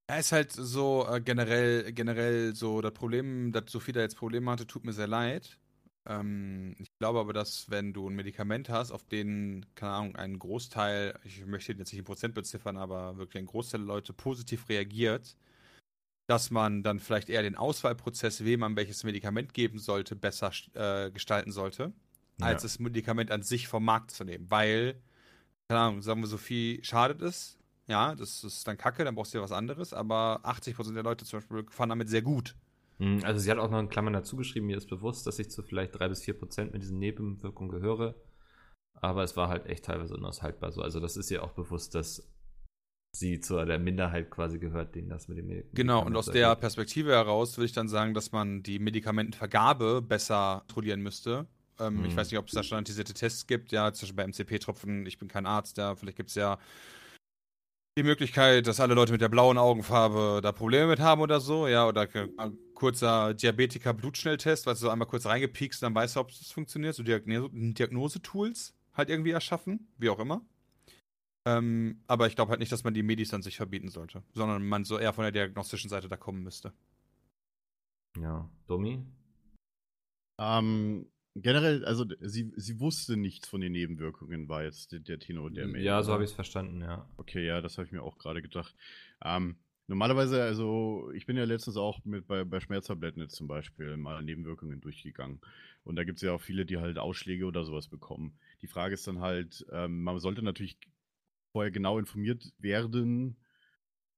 er 0.07 0.19
ist 0.19 0.31
halt 0.31 0.51
so 0.51 1.07
äh, 1.09 1.19
generell, 1.21 1.91
generell 1.93 2.55
so 2.55 2.81
das 2.81 2.93
Problem, 2.93 3.51
dass 3.51 3.71
Sophie 3.71 3.91
da 3.91 4.01
jetzt 4.01 4.17
Probleme 4.17 4.51
hatte, 4.51 4.67
tut 4.67 4.85
mir 4.85 4.93
sehr 4.93 5.07
leid. 5.07 5.57
Ähm, 6.07 6.75
ich 6.79 6.89
glaube 6.99 7.19
aber, 7.19 7.33
dass 7.33 7.69
wenn 7.69 7.93
du 7.93 8.07
ein 8.07 8.15
Medikament 8.15 8.69
hast, 8.69 8.91
auf 8.91 9.05
den, 9.05 9.65
keine 9.75 9.93
Ahnung, 9.93 10.15
ein 10.15 10.37
Großteil, 10.37 11.19
ich 11.23 11.45
möchte 11.45 11.73
jetzt 11.73 11.91
nicht 11.91 11.99
in 11.99 12.05
Prozent 12.05 12.35
beziffern, 12.35 12.77
aber 12.77 13.17
wirklich 13.17 13.41
ein 13.41 13.47
Großteil 13.47 13.81
der 13.81 13.87
Leute 13.87 14.13
positiv 14.13 14.69
reagiert, 14.69 15.35
dass 16.27 16.51
man 16.51 16.83
dann 16.83 16.99
vielleicht 16.99 17.29
eher 17.29 17.41
den 17.41 17.55
Auswahlprozess, 17.55 18.43
wem 18.43 18.61
man 18.61 18.75
welches 18.75 19.03
Medikament 19.03 19.53
geben 19.53 19.79
sollte, 19.79 20.15
besser 20.15 20.51
äh, 20.73 21.11
gestalten 21.11 21.51
sollte, 21.51 21.93
als 22.41 22.63
Ja. 22.63 22.67
das 22.67 22.79
Medikament 22.79 23.31
an 23.31 23.41
sich 23.43 23.67
vom 23.67 23.83
Markt 23.85 24.11
zu 24.11 24.23
nehmen. 24.23 24.49
Weil, 24.49 25.01
keine 25.67 25.79
Ahnung, 25.81 26.01
sagen 26.01 26.21
wir, 26.21 26.27
Sophie 26.27 26.79
schadet 26.83 27.21
es, 27.21 27.57
ja, 27.87 28.15
das 28.15 28.43
ist 28.43 28.67
dann 28.67 28.77
kacke, 28.77 29.03
dann 29.03 29.15
brauchst 29.15 29.33
du 29.33 29.37
ja 29.37 29.43
was 29.43 29.51
anderes, 29.51 29.93
aber 29.93 30.41
80% 30.43 30.93
der 30.95 31.03
Leute 31.03 31.23
zum 31.25 31.39
Beispiel 31.39 31.65
fahren 31.69 31.89
damit 31.89 32.09
sehr 32.09 32.21
gut. 32.21 32.55
Mhm, 32.97 33.21
Also 33.23 33.39
sie 33.39 33.51
hat 33.51 33.57
auch 33.59 33.69
noch 33.69 33.79
in 33.79 33.89
Klammern 33.89 34.13
dazu 34.13 34.35
geschrieben, 34.37 34.67
mir 34.67 34.77
ist 34.77 34.89
bewusst, 34.89 35.27
dass 35.27 35.37
ich 35.39 35.49
zu 35.51 35.61
vielleicht 35.63 35.97
drei 35.99 36.07
bis 36.09 36.23
vier 36.23 36.33
Prozent 36.37 36.73
mit 36.73 36.81
diesen 36.81 36.97
Nebenwirkungen 36.99 37.69
gehöre. 37.69 38.15
Aber 39.01 39.23
es 39.23 39.35
war 39.35 39.49
halt 39.49 39.65
echt 39.67 39.85
teilweise 39.85 40.15
unaushaltbar 40.15 40.71
so. 40.71 40.81
Also 40.81 40.99
das 41.01 41.17
ist 41.17 41.29
ihr 41.29 41.43
auch 41.43 41.51
bewusst, 41.51 41.93
dass 41.95 42.31
sie 43.13 43.39
zu 43.39 43.63
der 43.65 43.79
Minderheit 43.79 44.29
quasi 44.31 44.57
gehört, 44.59 44.95
denen 44.95 45.09
das 45.09 45.27
mit 45.27 45.37
dem 45.37 45.47
Medikament 45.47 45.75
Genau, 45.75 46.03
und 46.05 46.15
aus 46.15 46.25
so 46.27 46.31
der. 46.31 46.55
Perspektive 46.55 47.11
heraus 47.11 47.57
würde 47.57 47.65
ich 47.65 47.73
dann 47.73 47.87
sagen, 47.89 48.13
dass 48.13 48.31
man 48.31 48.63
die 48.63 48.79
Medikamentenvergabe 48.79 50.01
besser 50.01 50.59
kontrollieren 50.67 51.01
müsste. 51.01 51.47
Ähm, 51.79 52.05
Ich 52.05 52.13
Mhm. 52.13 52.17
weiß 52.17 52.31
nicht, 52.31 52.39
ob 52.39 52.47
es 52.47 52.53
da 52.53 52.63
standardisierte 52.63 53.13
Tests 53.13 53.47
gibt, 53.47 53.71
ja, 53.71 53.91
zum 53.93 54.07
Beispiel 54.07 54.15
bei 54.15 54.23
MCP-Tropfen, 54.23 55.05
ich 55.05 55.17
bin 55.17 55.27
kein 55.27 55.45
Arzt, 55.45 55.77
ja, 55.77 55.95
vielleicht 55.95 56.17
gibt 56.17 56.29
es 56.29 56.35
ja 56.35 56.57
die 57.97 58.03
Möglichkeit, 58.03 58.67
dass 58.67 58.81
alle 58.81 58.93
Leute 58.93 59.13
mit 59.13 59.21
der 59.21 59.29
blauen 59.29 59.57
Augenfarbe 59.57 60.41
da 60.43 60.51
Probleme 60.51 60.87
mit 60.87 60.99
haben 60.99 61.21
oder 61.21 61.39
so, 61.39 61.67
ja, 61.67 61.87
oder 61.87 62.07
ein 62.37 62.57
kurzer 62.73 63.33
Diabetiker-Blutschnelltest, 63.33 64.65
weißt 64.65 64.81
du, 64.81 64.85
so 64.87 64.89
einmal 64.89 65.07
kurz 65.07 65.25
reingepiekst, 65.25 65.81
dann 65.81 65.95
weißt 65.95 66.15
du, 66.17 66.19
ob 66.19 66.29
es 66.29 66.51
funktioniert, 66.51 66.95
so 66.95 67.03
Diagnose- 67.03 67.49
Diagnosetools 67.53 68.73
halt 68.93 69.09
irgendwie 69.09 69.31
erschaffen, 69.31 69.87
wie 69.97 70.09
auch 70.09 70.19
immer. 70.19 70.41
Ähm, 71.47 72.01
aber 72.07 72.27
ich 72.27 72.35
glaube 72.35 72.49
halt 72.49 72.59
nicht, 72.59 72.71
dass 72.71 72.83
man 72.83 72.93
die 72.93 73.03
Medis 73.03 73.33
an 73.33 73.43
sich 73.43 73.55
verbieten 73.55 73.89
sollte, 73.89 74.23
sondern 74.33 74.67
man 74.67 74.83
so 74.83 74.97
eher 74.97 75.13
von 75.13 75.23
der 75.23 75.31
diagnostischen 75.31 75.89
Seite 75.89 76.09
da 76.09 76.17
kommen 76.17 76.43
müsste. 76.43 76.73
Ja, 78.19 78.49
Domi? 78.67 79.05
Ähm, 80.37 81.07
generell, 81.35 81.83
also 81.85 82.05
sie, 82.21 82.51
sie 82.55 82.79
wusste 82.79 83.17
nichts 83.17 83.47
von 83.47 83.61
den 83.61 83.73
Nebenwirkungen, 83.73 84.47
war 84.47 84.63
jetzt 84.63 84.91
der, 84.91 84.99
der 84.99 85.19
Tenor 85.19 85.51
der 85.51 85.67
Mail. 85.67 85.83
ja, 85.83 86.01
so 86.01 86.13
habe 86.13 86.23
ich 86.23 86.29
es 86.29 86.35
verstanden, 86.35 86.81
ja. 86.81 87.07
Okay, 87.17 87.45
ja, 87.45 87.61
das 87.61 87.77
habe 87.77 87.85
ich 87.85 87.91
mir 87.91 88.03
auch 88.03 88.17
gerade 88.17 88.41
gedacht. 88.41 88.73
Ähm, 89.23 89.57
normalerweise, 89.87 90.41
also 90.41 91.11
ich 91.13 91.25
bin 91.25 91.35
ja 91.37 91.43
letztens 91.43 91.77
auch 91.77 92.03
mit 92.05 92.27
bei, 92.27 92.43
bei 92.45 92.59
Schmerztabletten 92.59 93.21
jetzt 93.21 93.35
zum 93.35 93.47
Beispiel 93.47 93.97
mal 93.97 94.23
Nebenwirkungen 94.23 94.79
durchgegangen. 94.79 95.41
Und 95.83 95.97
da 95.97 96.03
gibt 96.03 96.17
es 96.17 96.23
ja 96.23 96.33
auch 96.33 96.41
viele, 96.41 96.65
die 96.65 96.77
halt 96.77 96.97
Ausschläge 96.97 97.45
oder 97.45 97.65
sowas 97.65 97.87
bekommen. 97.87 98.37
Die 98.61 98.67
Frage 98.67 98.93
ist 98.93 99.05
dann 99.07 99.19
halt, 99.19 99.65
ähm, 99.71 100.03
man 100.03 100.19
sollte 100.19 100.41
natürlich 100.41 100.77
vorher 101.51 101.71
genau 101.71 101.99
informiert 101.99 102.53
werden, 102.59 103.37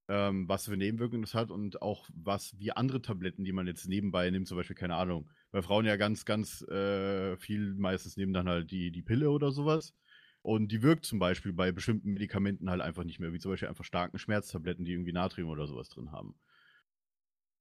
ähm, 0.08 0.48
was 0.48 0.66
für 0.66 0.78
Nebenwirkungen 0.78 1.24
das 1.24 1.34
hat 1.34 1.52
und 1.52 1.82
auch 1.82 2.08
was, 2.14 2.58
wie 2.58 2.72
andere 2.72 3.02
Tabletten, 3.02 3.44
die 3.44 3.52
man 3.52 3.68
jetzt 3.68 3.88
nebenbei 3.88 4.30
nimmt, 4.30 4.48
zum 4.48 4.58
Beispiel, 4.58 4.76
keine 4.76 4.96
Ahnung, 4.96 5.30
bei 5.52 5.62
Frauen 5.62 5.86
ja 5.86 5.96
ganz, 5.96 6.26
ganz 6.26 6.62
äh, 6.64 7.38
viel 7.38 7.74
meistens 7.76 8.18
nehmen 8.18 8.34
dann 8.34 8.50
halt 8.50 8.72
die, 8.72 8.92
die 8.92 9.02
Pille 9.02 9.30
oder 9.32 9.52
sowas. 9.52 9.94
Und 10.42 10.72
die 10.72 10.82
wirkt 10.82 11.06
zum 11.06 11.20
Beispiel 11.20 11.54
bei 11.54 11.72
bestimmten 11.72 12.14
Medikamenten 12.14 12.70
halt 12.70 12.82
einfach 12.82 13.04
nicht 13.04 13.20
mehr, 13.20 13.34
wie 13.34 13.40
zum 13.40 13.52
Beispiel 13.52 13.68
einfach 13.68 13.84
starken 13.84 14.18
Schmerztabletten, 14.20 14.86
die 14.86 14.94
irgendwie 14.94 15.14
Natrium 15.14 15.50
oder 15.50 15.68
sowas 15.68 15.90
drin 15.90 16.12
haben. 16.12 16.36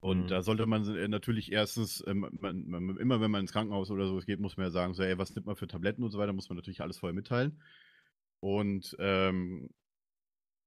Und 0.00 0.30
Mhm. 0.30 0.30
da 0.30 0.42
sollte 0.42 0.66
man 0.66 0.86
äh, 0.96 1.08
natürlich 1.08 1.50
erstens, 1.50 2.04
ähm, 2.06 2.28
man, 2.40 2.66
man, 2.68 2.96
immer 2.98 3.20
wenn 3.20 3.30
man 3.30 3.40
ins 3.40 3.52
Krankenhaus 3.52 3.90
oder 3.90 4.06
sowas 4.06 4.26
geht, 4.26 4.40
muss 4.40 4.56
man 4.56 4.66
ja 4.66 4.70
sagen, 4.70 4.94
so, 4.94 5.02
ey, 5.02 5.18
was 5.18 5.34
nimmt 5.34 5.46
man 5.46 5.56
für 5.56 5.66
Tabletten 5.66 6.04
und 6.04 6.10
so 6.10 6.18
weiter, 6.18 6.32
muss 6.32 6.48
man 6.48 6.56
natürlich 6.56 6.80
alles 6.82 6.98
vorher 6.98 7.14
mitteilen. 7.14 7.60
Und 8.40 8.96
ähm, 9.00 9.70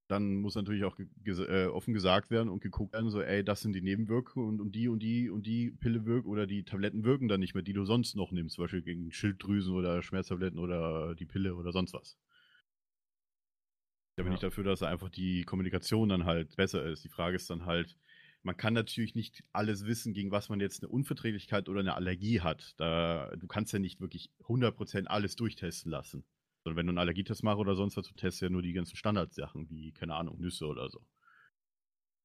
dann 0.10 0.36
muss 0.38 0.56
natürlich 0.56 0.84
auch 0.84 0.96
ge 0.98 1.08
ges 1.24 1.40
äh, 1.40 1.68
offen 1.68 1.94
gesagt 1.94 2.32
werden 2.32 2.50
und 2.50 2.62
geguckt 2.62 2.94
werden, 2.94 3.10
so, 3.12 3.22
ey, 3.22 3.44
das 3.44 3.62
sind 3.62 3.74
die 3.74 3.82
Nebenwirkungen 3.82 4.50
und, 4.50 4.62
und 4.62 4.76
die 4.76 4.88
und 4.90 5.02
die 5.04 5.30
und 5.30 5.46
die 5.48 5.72
Pille 5.72 6.06
wirkt 6.06 6.28
oder 6.28 6.48
die 6.48 6.64
Tabletten 6.66 7.04
wirken 7.06 7.28
dann 7.30 7.40
nicht 7.40 7.54
mehr, 7.56 7.64
die 7.64 7.74
du 7.74 7.86
sonst 7.86 8.16
noch 8.16 8.32
nimmst, 8.32 8.56
zum 8.56 8.66
Beispiel 8.66 8.82
gegen 8.82 9.12
Schilddrüsen 9.12 9.74
oder 9.76 10.02
Schmerztabletten 10.04 10.60
oder 10.60 11.16
die 11.16 11.26
Pille 11.26 11.56
oder 11.56 11.72
sonst 11.72 11.94
was. 11.94 12.18
Da 14.16 14.24
bin 14.24 14.32
Ja. 14.32 14.34
ich 14.34 14.40
dafür, 14.40 14.64
dass 14.64 14.84
einfach 14.84 15.10
die 15.10 15.44
Kommunikation 15.44 16.10
dann 16.10 16.26
halt 16.26 16.56
besser 16.56 16.86
ist. 16.86 17.04
Die 17.04 17.10
Frage 17.10 17.38
ist 17.38 17.50
dann 17.50 17.66
halt, 17.66 17.98
man 18.44 18.58
kann 18.58 18.74
natürlich 18.74 19.16
nicht 19.16 19.44
alles 19.54 19.86
wissen, 19.86 20.14
gegen 20.14 20.32
was 20.32 20.50
man 20.50 20.60
jetzt 20.60 20.84
eine 20.84 20.90
Unverträglichkeit 20.90 21.70
oder 21.70 21.80
eine 21.80 21.96
Allergie 21.96 22.42
hat. 22.42 22.74
Da, 22.78 23.34
du 23.38 23.48
kannst 23.48 23.74
ja 23.74 23.80
nicht 23.80 24.00
wirklich 24.02 24.32
100% 24.48 25.08
alles 25.10 25.36
durchtesten 25.36 25.90
lassen. 25.90 26.26
Sondern 26.70 26.78
wenn 26.78 26.86
du 26.86 26.92
einen 26.92 27.00
Allergietest 27.00 27.44
machst 27.44 27.60
oder 27.60 27.76
sonst 27.76 27.98
was, 27.98 28.06
du 28.08 28.14
testest 28.14 28.42
ja 28.42 28.50
nur 28.50 28.62
die 28.62 28.74
ganzen 28.74 28.96
Standardsachen, 28.96 29.68
wie, 29.72 29.92
keine 29.92 30.14
Ahnung, 30.14 30.40
Nüsse 30.40 30.68
oder 30.68 30.88
so. 30.90 31.04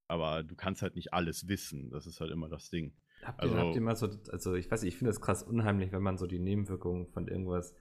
Aber 0.07 0.43
du 0.43 0.55
kannst 0.55 0.83
halt 0.83 0.97
nicht 0.97 1.15
alles 1.15 1.49
wissen. 1.49 1.89
Das 1.91 2.07
ist 2.07 2.21
halt 2.21 2.31
immer 2.31 2.51
das 2.51 2.69
Ding. 2.69 2.95
Habt 3.23 3.39
ihr, 3.39 3.43
Also- 3.45 3.57
habt 3.57 3.75
ihr 3.75 3.81
mal 3.81 3.97
so, 3.97 4.07
also 4.31 4.55
ich 4.55 4.71
weiß 4.71 4.83
nicht, 4.83 4.93
ich 4.93 4.99
finde 4.99 5.11
das 5.13 5.23
krass 5.23 5.43
unheimlich, 5.43 5.93
wenn 5.93 6.03
man 6.03 6.19
so 6.19 6.27
die 6.27 6.39
Nebenwirkungen 6.41 7.07
von 7.07 7.27
irgendwas 7.27 7.75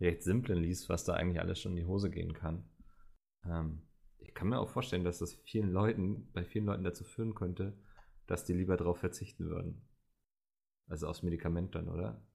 recht 0.00 0.22
Simplen 0.22 0.58
liest, 0.62 0.88
was 0.88 1.04
da 1.04 1.12
eigentlich 1.14 1.40
alles 1.40 1.60
schon 1.60 1.72
in 1.72 1.76
die 1.76 1.84
Hose 1.84 2.08
gehen 2.10 2.32
kann. 2.32 2.64
Ähm, 3.44 3.82
ich 4.18 4.32
kann 4.32 4.48
mir 4.48 4.58
auch 4.58 4.70
vorstellen, 4.70 5.04
dass 5.04 5.18
das 5.18 5.34
vielen 5.34 5.70
Leuten, 5.70 6.32
bei 6.32 6.44
vielen 6.44 6.64
Leuten 6.64 6.84
dazu 6.84 7.04
führen 7.04 7.34
könnte, 7.34 7.78
dass 8.26 8.46
die 8.46 8.54
lieber 8.54 8.78
darauf 8.78 8.98
verzichten 8.98 9.50
würden. 9.50 9.86
Also 10.86 11.08
aufs 11.08 11.22
Medikament 11.22 11.74
dann, 11.74 11.88
oder? 11.90 12.26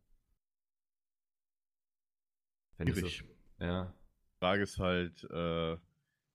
Wenn 2.78 2.88
ich 2.88 2.94
Schwierig. 2.94 3.18
So, 3.28 3.41
ja. 3.62 3.86
Die 3.86 4.40
Frage 4.40 4.64
ist 4.64 4.80
halt, 4.80 5.24
äh, 5.26 5.78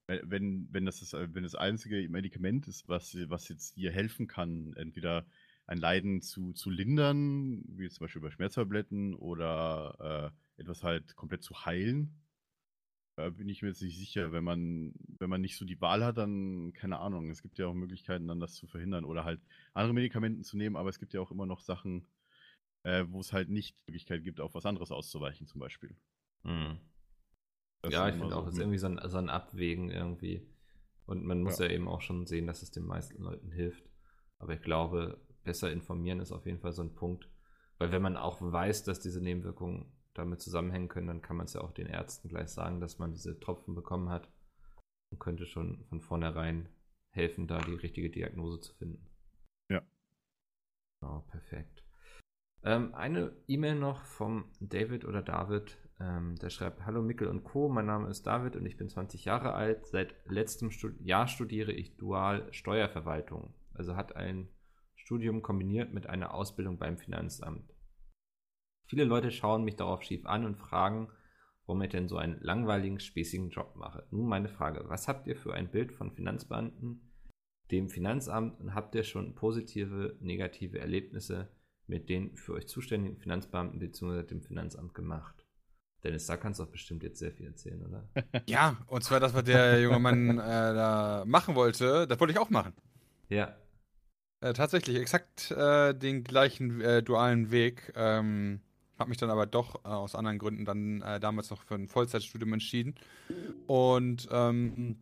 wenn, 0.07 0.69
wenn, 0.73 0.87
das 0.87 1.01
das, 1.01 1.13
wenn 1.13 1.43
das 1.43 1.55
einzige 1.55 2.09
Medikament 2.09 2.69
ist, 2.69 2.89
was, 2.89 3.17
was 3.29 3.49
jetzt 3.49 3.77
dir 3.77 3.91
helfen 3.91 4.27
kann, 4.27 4.73
entweder 4.75 5.27
ein 5.67 5.79
Leiden 5.79 6.23
zu, 6.23 6.53
zu 6.53 6.71
lindern, 6.71 7.65
wie 7.67 7.89
zum 7.89 8.05
Beispiel 8.05 8.23
bei 8.23 8.31
Schmerztabletten, 8.31 9.15
oder 9.15 10.33
äh, 10.57 10.61
etwas 10.63 10.85
halt 10.85 11.17
komplett 11.17 11.43
zu 11.43 11.67
heilen, 11.67 12.23
äh, 13.17 13.31
bin 13.31 13.49
ich 13.49 13.63
mir 13.63 13.69
jetzt 13.69 13.83
nicht 13.83 13.99
sicher. 13.99 14.31
Wenn 14.31 14.45
man, 14.45 14.95
wenn 15.19 15.31
man 15.31 15.41
nicht 15.41 15.57
so 15.57 15.65
die 15.65 15.81
Wahl 15.81 16.05
hat, 16.05 16.19
dann, 16.19 16.73
keine 16.73 17.01
Ahnung, 17.01 17.31
es 17.31 17.43
gibt 17.43 17.59
ja 17.59 17.67
auch 17.67 17.75
Möglichkeiten, 17.75 18.29
dann 18.29 18.41
das 18.41 18.55
zu 18.55 18.69
verhindern 18.69 19.05
oder 19.05 19.25
halt 19.25 19.41
andere 19.75 19.95
Medikamenten 19.95 20.45
zu 20.45 20.57
nehmen, 20.57 20.77
aber 20.77 20.91
es 20.91 21.01
gibt 21.01 21.13
ja 21.15 21.21
auch 21.21 21.33
immer 21.33 21.47
noch 21.47 21.61
Sachen, 21.61 22.07
äh, 22.85 23.05
wo 23.09 23.21
es 23.21 23.33
halt 23.33 23.49
nicht 23.49 23.77
die 23.77 23.91
Möglichkeit 23.91 24.23
gibt, 24.23 24.41
auf 24.41 24.55
was 24.55 24.67
anderes 24.67 24.93
auszuweichen, 24.93 25.49
zum 25.49 25.61
Beispiel. 25.61 25.97
Mhm. 26.45 26.79
Das 27.83 27.93
ja, 27.93 28.09
ich 28.09 28.17
finde 28.17 28.37
auch, 28.37 28.47
es 28.47 28.55
ist 28.55 28.61
irgendwie 28.61 28.79
so 28.79 28.87
ein, 28.87 29.01
so 29.05 29.19
ein 29.19 29.29
Abwägen 29.29 29.91
irgendwie. 29.91 30.49
Und 31.07 31.25
man 31.25 31.43
muss 31.43 31.59
ja. 31.59 31.67
Ja. 31.67 31.73
eben 31.73 31.89
auch 31.89 32.01
schon 32.01 32.27
sehen, 32.27 32.47
dass 32.47 32.63
es 32.63 32.71
den 32.71 32.85
meisten 32.85 33.23
Leuten 33.23 33.53
hilft. 33.53 33.89
Aber 34.39 34.55
ich 34.55 34.63
glaube, 34.63 35.21
besser 35.45 35.71
informieren 35.71 36.21
ist 36.21 36.33
auf 36.33 36.47
jeden 36.47 36.59
Fall 36.59 36.73
so 36.73 36.83
ein 36.83 36.95
Punkt. 36.95 37.29
Weil 37.79 37.93
wenn 37.93 38.03
man 38.03 38.17
auch 38.17 38.41
weiß, 38.41 38.85
dass 38.85 39.01
diese 39.01 39.21
Nebenwirkungen 39.21 39.93
damit 40.15 40.41
zusammenhängen 40.41 40.89
können, 40.89 41.07
dann 41.07 41.23
kann 41.23 41.37
man 41.37 41.47
es 41.47 41.53
ja 41.53 41.61
auch 41.61 41.73
den 41.73 41.87
Ärzten 41.87 42.29
gleich 42.29 42.49
sagen, 42.49 42.81
dass 42.81 42.99
man 42.99 43.13
diese 43.13 43.39
Tropfen 43.39 43.75
bekommen 43.75 44.09
hat 44.09 44.29
und 45.11 45.19
könnte 45.19 45.47
schon 45.47 45.85
von 45.85 46.01
vornherein 46.01 46.69
helfen, 47.11 47.47
da 47.47 47.61
die 47.61 47.75
richtige 47.75 48.11
Diagnose 48.11 48.61
zu 48.61 48.75
finden. 48.75 49.07
Ja. 49.71 49.83
Oh, 51.03 51.21
perfekt. 51.31 51.85
Ähm, 52.63 52.95
eine 52.95 53.37
E-Mail 53.47 53.77
noch 53.77 54.03
vom 54.05 54.51
David 54.61 55.05
oder 55.05 55.23
David. 55.23 55.79
Ähm, 55.99 56.37
der 56.37 56.51
schreibt: 56.51 56.85
Hallo 56.85 57.03
Mickel 57.03 57.29
und 57.29 57.45
Co. 57.45 57.69
Mein 57.69 57.87
Name 57.87 58.09
ist 58.09 58.27
David 58.27 58.57
und 58.57 58.67
ich 58.67 58.77
bin 58.77 58.89
20 58.89 59.25
Jahre 59.25 59.55
alt. 59.55 59.87
Seit 59.87 60.15
letztem 60.27 60.71
Stud 60.71 61.01
Jahr 61.01 61.27
studiere 61.27 61.73
ich 61.73 61.97
Dual 61.97 62.53
Steuerverwaltung. 62.53 63.55
Also 63.73 63.97
hat 63.97 64.17
ein 64.17 64.49
Studium 64.95 65.43
kombiniert 65.43 65.95
mit 65.95 66.07
einer 66.07 66.35
Ausbildung 66.35 66.79
beim 66.79 66.99
Finanzamt. 66.99 67.73
Viele 68.87 69.05
Leute 69.05 69.31
schauen 69.31 69.65
mich 69.65 69.77
darauf 69.77 70.03
schief 70.03 70.27
an 70.27 70.45
und 70.45 70.57
fragen, 70.57 71.09
warum 71.67 71.83
ich 71.83 71.91
denn 71.91 72.09
so 72.09 72.17
einen 72.17 72.41
langweiligen, 72.41 73.01
spießigen 73.01 73.51
Job 73.51 73.75
mache. 73.77 74.07
Nun 74.11 74.29
meine 74.29 74.49
Frage: 74.49 74.85
Was 74.89 75.09
habt 75.09 75.27
ihr 75.27 75.37
für 75.37 75.55
ein 75.55 75.71
Bild 75.71 75.93
von 75.93 76.13
Finanzbeamten, 76.13 77.11
dem 77.71 77.89
Finanzamt 77.89 78.61
und 78.61 78.75
habt 78.75 78.95
ihr 78.95 79.03
schon 79.03 79.35
positive, 79.35 80.17
negative 80.21 80.79
Erlebnisse 80.79 81.49
mit 81.87 82.09
den 82.09 82.37
für 82.37 82.53
euch 82.53 82.69
zuständigen 82.69 83.17
Finanzbeamten 83.17 83.79
bzw. 83.79 84.25
dem 84.25 84.43
Finanzamt 84.43 84.95
gemacht? 84.95 85.36
Dennis, 86.05 86.27
da 86.27 86.37
kannst 86.37 86.61
du 86.61 86.65
auch 86.65 86.69
bestimmt 86.69 87.03
jetzt 87.03 87.19
sehr 87.19 87.33
viel 87.33 87.47
erzählen, 87.47 87.85
oder? 87.85 88.09
Ja, 88.47 88.77
und 88.87 89.03
zwar 89.03 89.21
das, 89.21 89.35
was 89.35 89.45
der 89.45 89.81
junge 89.81 89.99
Mann 89.99 90.39
äh, 90.39 90.43
da 90.43 91.25
machen 91.27 91.55
wollte, 91.55 92.07
das 92.07 92.21
wollte 92.21 92.33
ich 92.33 92.39
auch 92.39 92.51
machen. 92.51 92.73
Ja. 93.29 93.57
Äh, 94.41 94.53
tatsächlich, 94.53 94.97
exakt 94.97 95.51
äh, 95.51 95.95
den 95.95 96.23
gleichen 96.23 96.81
äh, 96.81 97.03
dualen 97.03 97.51
Weg. 97.51 97.93
Ähm, 97.97 98.61
habe 98.99 99.11
mich 99.11 99.19
dann 99.19 99.31
aber 99.31 99.47
doch 99.47 99.85
äh, 99.85 99.89
aus 99.89 100.15
anderen 100.15 100.39
Gründen 100.39 100.65
dann 100.65 101.03
äh, 101.03 101.21
damals 101.21 101.51
noch 101.51 101.63
für 101.63 101.75
ein 101.75 101.89
Vollzeitstudium 101.89 102.53
entschieden. 102.53 102.95
Und 103.67 104.29
ähm, 104.31 104.97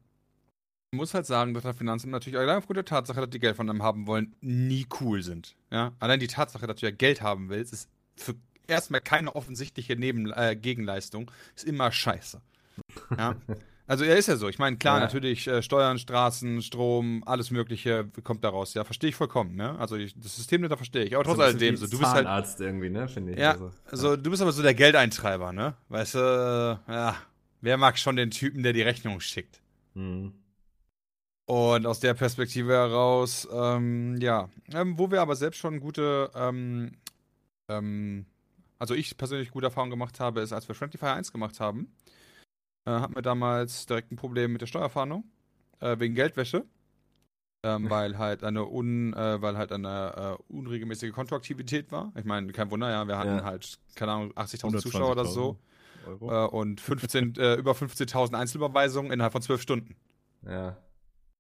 ich 0.93 0.97
muss 0.97 1.15
halt 1.15 1.27
sagen, 1.27 1.55
dass 1.55 1.65
der 1.65 1.75
Finanzamt 1.75 2.13
natürlich 2.13 2.39
allein 2.39 2.59
aufgrund 2.59 2.77
der 2.77 2.85
Tatsache, 2.85 3.21
dass 3.21 3.31
die 3.31 3.41
Geld 3.41 3.57
von 3.57 3.69
einem 3.69 3.83
haben 3.83 4.07
wollen, 4.07 4.35
nie 4.41 4.87
cool 5.01 5.23
sind. 5.23 5.57
Ja? 5.71 5.93
Allein 5.99 6.21
die 6.21 6.29
Tatsache, 6.29 6.67
dass 6.67 6.81
du 6.81 6.87
ja 6.87 6.93
Geld 6.93 7.21
haben 7.21 7.49
willst, 7.49 7.73
ist 7.73 7.91
für 8.17 8.35
erstmal 8.67 9.01
keine 9.01 9.35
offensichtliche 9.35 9.97
Neben 9.97 10.33
äh, 10.33 10.57
Gegenleistung, 10.57 11.31
ist 11.55 11.65
immer 11.65 11.91
scheiße. 11.93 12.41
Ja? 13.17 13.37
Also 13.87 14.05
er 14.05 14.17
ist 14.17 14.29
ja 14.29 14.37
so. 14.37 14.49
Ich 14.49 14.59
meine, 14.59 14.79
klar, 14.79 14.97
Ja. 14.97 15.05
natürlich 15.05 15.51
Steuern, 15.61 15.99
Straßen, 15.99 16.63
Strom, 16.63 17.23
alles 17.27 17.51
Mögliche 17.51 18.09
kommt 18.23 18.43
daraus. 18.43 18.73
Ja, 18.73 18.83
verstehe 18.83 19.11
ich 19.11 19.15
vollkommen. 19.15 19.57
Ne? 19.57 19.79
Also 19.79 19.97
ich, 19.97 20.19
das 20.19 20.37
System 20.37 20.63
da 20.67 20.75
verstehe 20.79 21.05
ich. 21.05 21.15
Aber 21.15 21.23
trotz 21.25 21.39
alledem, 21.39 21.77
so, 21.77 21.87
du 21.87 21.99
bist 21.99 22.11
halt 22.11 22.25
Zahnarzt 22.25 22.63
irgendwie, 22.63 22.89
ne? 22.89 23.09
Finde 23.09 23.33
ich. 23.33 23.39
Ja, 23.39 23.51
Also, 23.53 23.73
also 23.91 24.17
du 24.17 24.31
bist 24.31 24.41
aber 24.41 24.53
so 24.53 24.63
der 24.63 24.73
Geldeintreiber, 24.73 25.53
ne? 25.53 25.75
Weißt 25.91 26.15
du, 26.15 26.19
äh, 26.89 26.93
ja, 26.93 27.17
wer 27.61 27.77
mag 27.77 27.99
schon 27.99 28.17
den 28.17 28.31
Typen, 28.31 28.63
der 28.63 28.73
die 28.73 28.81
Rechnung 28.81 29.21
schickt? 29.21 29.61
Mhm. 29.93 30.33
Und 31.45 31.85
aus 31.87 32.01
der 32.01 32.15
Perspektive 32.15 32.73
heraus, 32.73 33.47
ähm, 33.53 34.17
ja, 34.19 34.49
ähm, 34.73 34.99
wo 34.99 35.11
wir 35.11 35.21
aber 35.21 35.37
selbst 35.37 35.59
schon 35.59 35.81
gute, 35.81 36.31
ähm, 36.35 36.93
ähm, 37.69 38.25
also 38.79 38.95
ich 38.95 39.17
persönlich 39.17 39.51
gute 39.51 39.67
Erfahrungen 39.67 39.91
gemacht 39.91 40.21
habe, 40.21 40.41
ist, 40.41 40.53
als 40.53 40.69
wir 40.69 40.75
Friendly 40.75 40.99
Fire 40.99 41.13
1 41.15 41.33
gemacht 41.33 41.61
haben, 41.61 41.95
äh, 42.87 42.91
hatten 42.91 43.15
wir 43.15 43.23
damals 43.23 43.87
direkt 43.87 44.13
ein 44.13 44.17
Problem 44.17 44.53
mit 44.53 44.61
der 44.61 44.67
Steuerfahndung, 44.67 45.25
äh, 45.81 45.99
wegen 45.99 46.15
Geldwäsche. 46.15 46.65
Ähm, 47.65 47.89
weil 47.89 48.19
halt 48.19 48.45
eine 48.45 48.67
un, 48.67 49.15
äh, 49.15 49.41
weil 49.41 49.57
halt 49.57 49.73
eine 49.73 50.37
äh, 50.39 50.53
unregelmäßige 50.53 51.13
Kontoaktivität 51.13 51.91
war. 51.93 52.13
Ich 52.15 52.27
meine, 52.27 52.53
kein 52.53 52.71
Wunder, 52.71 52.91
ja, 52.91 53.09
wir 53.09 53.17
hatten 53.17 53.39
Ja. 53.39 53.45
halt, 53.45 53.79
keine 53.95 54.13
Ahnung, 54.13 54.33
80.000 54.35 54.83
Zuschauer 54.83 55.13
oder 55.13 55.25
so. 55.25 55.59
Euro. 56.07 56.45
Äh, 56.45 56.49
und 56.49 56.83
15, 56.83 57.35
äh, 57.39 57.55
über 57.55 57.73
15.000 57.73 58.35
Einzelüberweisungen 58.35 59.11
innerhalb 59.13 59.33
von 59.33 59.41
12 59.41 59.63
Stunden. 59.63 59.97
Ja. 60.47 60.77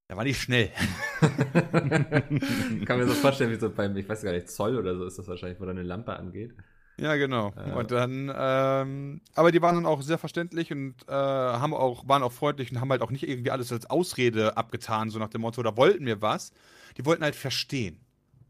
Da 0.08 0.16
war 0.16 0.24
nicht 0.24 0.40
schnell. 0.40 0.70
Kann 1.20 2.98
mir 2.98 3.06
so 3.06 3.14
vorstellen, 3.14 3.50
wie 3.50 3.56
so 3.60 3.70
beim, 3.70 3.94
ich 3.96 4.08
weiß 4.08 4.22
gar 4.22 4.32
nicht, 4.32 4.48
Zoll 4.48 4.78
oder 4.78 4.96
so 4.96 5.04
ist 5.04 5.18
das 5.18 5.28
wahrscheinlich, 5.28 5.60
wo 5.60 5.64
da 5.66 5.72
eine 5.72 5.82
Lampe 5.82 6.16
angeht. 6.16 6.54
Ja, 6.96 7.16
genau. 7.16 7.52
Ja. 7.56 7.74
Und 7.74 7.90
dann, 7.90 8.32
ähm, 8.34 9.20
aber 9.34 9.50
die 9.50 9.60
waren 9.60 9.74
dann 9.74 9.86
auch 9.86 10.00
sehr 10.02 10.18
verständlich 10.18 10.70
und 10.72 10.94
äh, 11.08 11.12
haben 11.12 11.74
auch, 11.74 12.06
waren 12.06 12.22
auch 12.22 12.32
freundlich 12.32 12.70
und 12.70 12.80
haben 12.80 12.90
halt 12.90 13.02
auch 13.02 13.10
nicht 13.10 13.28
irgendwie 13.28 13.50
alles 13.50 13.72
als 13.72 13.86
Ausrede 13.90 14.56
abgetan, 14.56 15.10
so 15.10 15.18
nach 15.18 15.28
dem 15.28 15.40
Motto, 15.40 15.62
da 15.62 15.76
wollten 15.76 16.06
wir 16.06 16.22
was. 16.22 16.52
Die 16.96 17.04
wollten 17.04 17.24
halt 17.24 17.34
verstehen. 17.34 17.98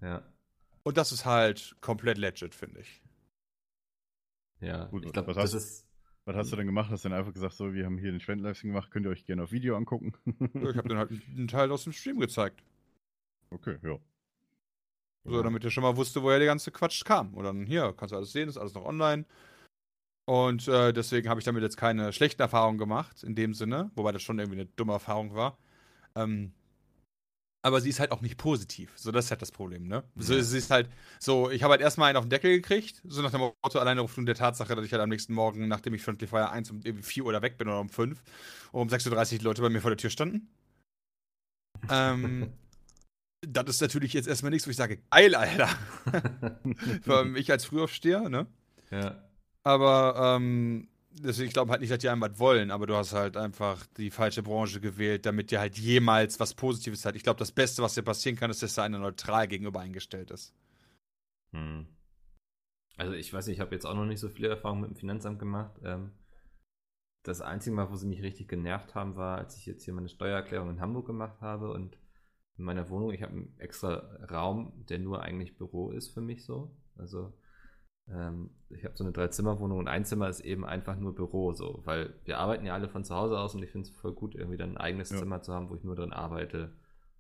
Ja. 0.03 0.23
Und 0.83 0.99
das 0.99 1.11
ist 1.13 1.25
halt 1.25 1.75
komplett 1.81 2.19
legit, 2.19 2.55
finde 2.55 2.81
ich. 2.81 3.01
Ja. 4.61 4.85
Gut, 4.87 5.07
ich 5.07 5.13
glaube, 5.13 5.29
was 5.29 5.37
das 5.37 5.55
hast- 5.55 5.55
ist. 5.55 5.87
Was 6.27 6.37
hast 6.37 6.53
du 6.53 6.57
denn 6.57 6.65
gemacht? 6.67 6.91
Hast 6.91 7.05
du 7.05 7.11
dann 7.11 7.19
einfach 7.19 7.35
gesagt, 7.35 7.53
so, 7.55 7.75
wir 7.75 7.85
haben 7.85 7.99
hier 7.99 8.11
den 8.11 8.19
Spenden-Livestream 8.21 8.73
gemacht, 8.73 8.91
könnt 8.91 9.05
ihr 9.05 9.11
euch 9.11 9.27
gerne 9.27 9.43
auf 9.43 9.53
Video 9.53 9.77
angucken? 9.77 10.15
Ich 10.55 10.77
habe 10.77 10.89
dann 10.89 10.97
halt 10.97 11.11
einen 11.37 11.49
Teil 11.49 11.71
aus 11.71 11.85
dem 11.85 11.93
Stream 11.93 12.19
gezeigt. 12.19 12.63
okay, 13.51 13.77
ja. 13.83 13.99
So, 15.27 15.43
damit 15.43 15.65
ihr 15.65 15.71
schon 15.71 15.83
mal 15.83 15.97
wusste, 15.97 16.23
woher 16.23 16.39
der 16.39 16.47
ganze 16.47 16.71
Quatsch 16.71 17.05
kam. 17.05 17.35
Und 17.35 17.45
dann 17.45 17.65
hier, 17.67 17.95
kannst 17.97 18.13
du 18.13 18.17
alles 18.17 18.33
sehen, 18.33 18.49
ist 18.49 18.59
alles 18.59 18.75
noch 18.75 18.85
online. 18.85 19.25
Und 20.27 20.69
äh, 20.69 20.93
deswegen 20.93 21.29
habe 21.29 21.41
ich 21.41 21.45
damit 21.45 21.63
jetzt 21.63 21.77
keine 21.77 22.13
schlechten 22.13 22.41
Erfahrungen 22.43 22.79
gemacht, 22.79 23.23
in 23.23 23.35
dem 23.35 23.55
Sinne, 23.55 23.91
wobei 23.95 24.13
das 24.13 24.23
schon 24.23 24.39
irgendwie 24.39 24.61
eine 24.61 24.67
dumme 24.77 24.93
Erfahrung 24.95 25.35
war. 25.35 25.59
Ähm, 26.15 26.53
aber 27.63 27.81
sie 27.81 27.89
ist 27.89 27.99
halt 27.99 28.13
auch 28.13 28.21
nicht 28.21 28.37
positiv. 28.37 28.93
So, 28.95 29.11
das 29.11 29.27
ist 29.27 29.31
halt 29.31 29.41
das 29.41 29.51
Problem, 29.51 29.89
ne? 29.89 30.05
So, 30.17 30.35
Ja. 30.35 30.43
sie 30.43 30.59
ist 30.59 30.71
halt, 30.71 30.91
so, 31.19 31.51
ich 31.51 31.63
habe 31.63 31.73
halt 31.73 31.81
erstmal 31.81 32.11
einen 32.11 32.19
auf 32.19 32.25
den 32.25 32.31
Deckel 32.31 32.57
gekriegt, 32.57 33.01
so 33.05 33.23
nach 33.23 33.31
dem 33.31 33.41
Motto, 33.41 33.79
alleine 33.79 34.03
aufgrund 34.03 34.29
der 34.29 34.35
Tatsache, 34.35 34.75
dass 34.77 34.85
ich 34.85 34.93
halt 34.93 35.03
am 35.03 35.09
nächsten 35.09 35.33
Morgen, 35.33 35.67
nachdem 35.67 35.95
ich 35.95 36.03
Friendly 36.03 36.27
Fire 36.27 36.51
1 36.51 36.71
um 36.71 36.81
irgendwie 36.85 37.03
4 37.03 37.25
Uhr 37.25 37.33
da 37.33 37.41
weg 37.41 37.57
bin 37.57 37.69
oder 37.69 37.81
um 37.81 37.89
5, 37.89 38.23
um 38.73 38.89
6.30 38.89 39.39
Uhr 39.39 39.45
Leute 39.45 39.63
bei 39.63 39.71
mir 39.71 39.81
vor 39.81 39.91
der 39.91 39.97
Tür 39.97 40.11
standen. 40.11 40.49
Ähm, 41.91 42.53
das 43.49 43.69
ist 43.69 43.81
natürlich 43.81 44.13
jetzt 44.13 44.29
erstmal 44.29 44.51
nichts, 44.51 44.67
wo 44.67 44.71
ich 44.71 44.77
sage, 44.77 44.99
geil, 45.11 45.35
Alter. 45.35 45.69
Vor 47.03 47.19
allem 47.19 47.37
ich 47.37 47.51
als 47.51 47.65
Frühaufsteher, 47.65 48.29
ne? 48.29 48.47
ja. 48.91 49.23
Aber 49.63 50.37
ähm, 50.37 50.89
deswegen, 51.11 51.49
ich 51.49 51.55
glaube 51.55 51.71
halt 51.71 51.81
nicht, 51.81 51.91
dass 51.91 51.99
die 51.99 52.09
einem 52.09 52.21
was 52.21 52.39
wollen, 52.39 52.71
aber 52.71 52.87
du 52.87 52.95
hast 52.95 53.13
halt 53.13 53.37
einfach 53.37 53.87
die 53.97 54.11
falsche 54.11 54.43
Branche 54.43 54.81
gewählt, 54.81 55.27
damit 55.27 55.51
dir 55.51 55.61
halt 55.61 55.79
jemals 55.79 56.39
was 56.39 56.55
Positives 56.55 57.05
hat. 57.05 57.17
Ich 57.17 57.23
glaube, 57.23 57.39
das 57.39 57.53
Beste, 57.53 57.83
was 57.83 57.95
dir 57.95 58.03
passieren 58.03 58.37
kann, 58.37 58.51
ist, 58.51 58.63
dass 58.63 58.75
da 58.75 58.85
einer 58.85 58.99
neutral 58.99 59.49
gegenüber 59.49 59.81
eingestellt 59.81 60.31
ist. 60.31 60.53
Hm. 61.53 61.87
Also 62.97 63.15
ich 63.15 63.33
weiß 63.33 63.47
nicht, 63.47 63.57
ich 63.57 63.61
habe 63.61 63.75
jetzt 63.75 63.87
auch 63.87 63.95
noch 63.95 64.05
nicht 64.05 64.21
so 64.21 64.29
viele 64.29 64.49
Erfahrungen 64.49 64.83
mit 64.83 64.91
dem 64.91 64.97
Finanzamt 64.97 65.39
gemacht. 65.39 65.81
Ähm, 65.83 66.13
das 67.23 67.41
einzige 67.41 67.75
Mal, 67.75 67.91
wo 67.91 67.97
sie 67.97 68.07
mich 68.07 68.23
richtig 68.23 68.49
genervt 68.49 68.95
haben, 68.95 69.17
war, 69.17 69.39
als 69.39 69.57
ich 69.57 69.67
jetzt 69.67 69.85
hier 69.85 69.95
meine 69.95 70.09
Steuererklärung 70.09 70.71
in 70.71 70.81
Hamburg 70.81 71.07
gemacht 71.07 71.41
habe 71.41 71.73
und 71.73 71.97
in 72.59 72.65
meiner 72.65 72.89
Wohnung, 72.91 73.13
ich 73.13 73.23
habe 73.23 73.33
einen 73.33 73.55
extra 73.59 73.97
Raum, 74.31 74.85
der 74.89 74.99
nur 74.99 75.23
eigentlich 75.23 75.57
Büro 75.57 75.91
ist 75.91 76.11
für 76.11 76.21
mich 76.21 76.45
so. 76.45 76.77
Also 76.97 77.33
ähm, 78.09 78.51
ich 78.71 78.85
habe 78.85 78.97
so 78.97 79.05
eine 79.05 79.13
Dreizimmerwohnung 79.13 79.79
und 79.79 79.89
ein 79.89 80.05
Zimmer 80.05 80.29
ist 80.29 80.41
eben 80.41 80.65
einfach 80.65 80.97
nur 80.97 81.15
Büro 81.15 81.53
so, 81.53 81.81
weil 81.85 82.15
wir 82.25 82.39
arbeiten 82.39 82.67
ja 82.67 82.75
alle 82.75 82.89
von 82.89 83.05
zu 83.05 83.15
Hause 83.15 83.39
aus 83.39 83.55
und 83.55 83.63
ich 83.63 83.71
finde 83.71 83.89
es 83.89 83.95
voll 83.97 84.13
gut, 84.13 84.35
irgendwie 84.35 84.59
dann 84.59 84.73
ein 84.73 84.79
eigenes 84.79 85.11
Ja. 85.11 85.19
Zimmer 85.19 85.43
zu 85.43 85.53
haben, 85.55 85.71
wo 85.71 85.75
ich 85.77 85.85
nur 85.85 85.97
drin 85.97 86.13
arbeite, 86.13 86.73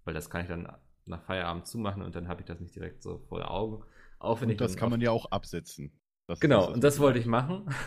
weil 0.05 0.15
das 0.15 0.31
kann 0.31 0.43
ich 0.43 0.48
dann 0.48 0.69
nach 1.06 1.23
Feierabend 1.23 1.66
zumachen 1.66 2.02
und 2.02 2.15
dann 2.15 2.28
habe 2.28 2.40
ich 2.43 2.47
das 2.47 2.61
nicht 2.61 2.74
direkt 2.74 3.02
so 3.02 3.19
vor 3.28 3.39
den 3.40 3.48
Augen. 3.48 3.82
Auch 4.19 4.40
wenn 4.40 4.51
ich 4.51 4.59
Und 4.59 4.61
das 4.61 4.73
dann 4.73 4.81
kann 4.81 4.90
man 4.90 5.01
ja 5.01 5.11
auch 5.11 5.27
absetzen. 5.31 5.93
Das 6.27 6.40
Genau, 6.40 6.69
ist 6.69 6.74
und 6.74 6.85
das 6.85 6.98
wollte 7.01 7.19
ich 7.19 7.27
machen. 7.27 7.69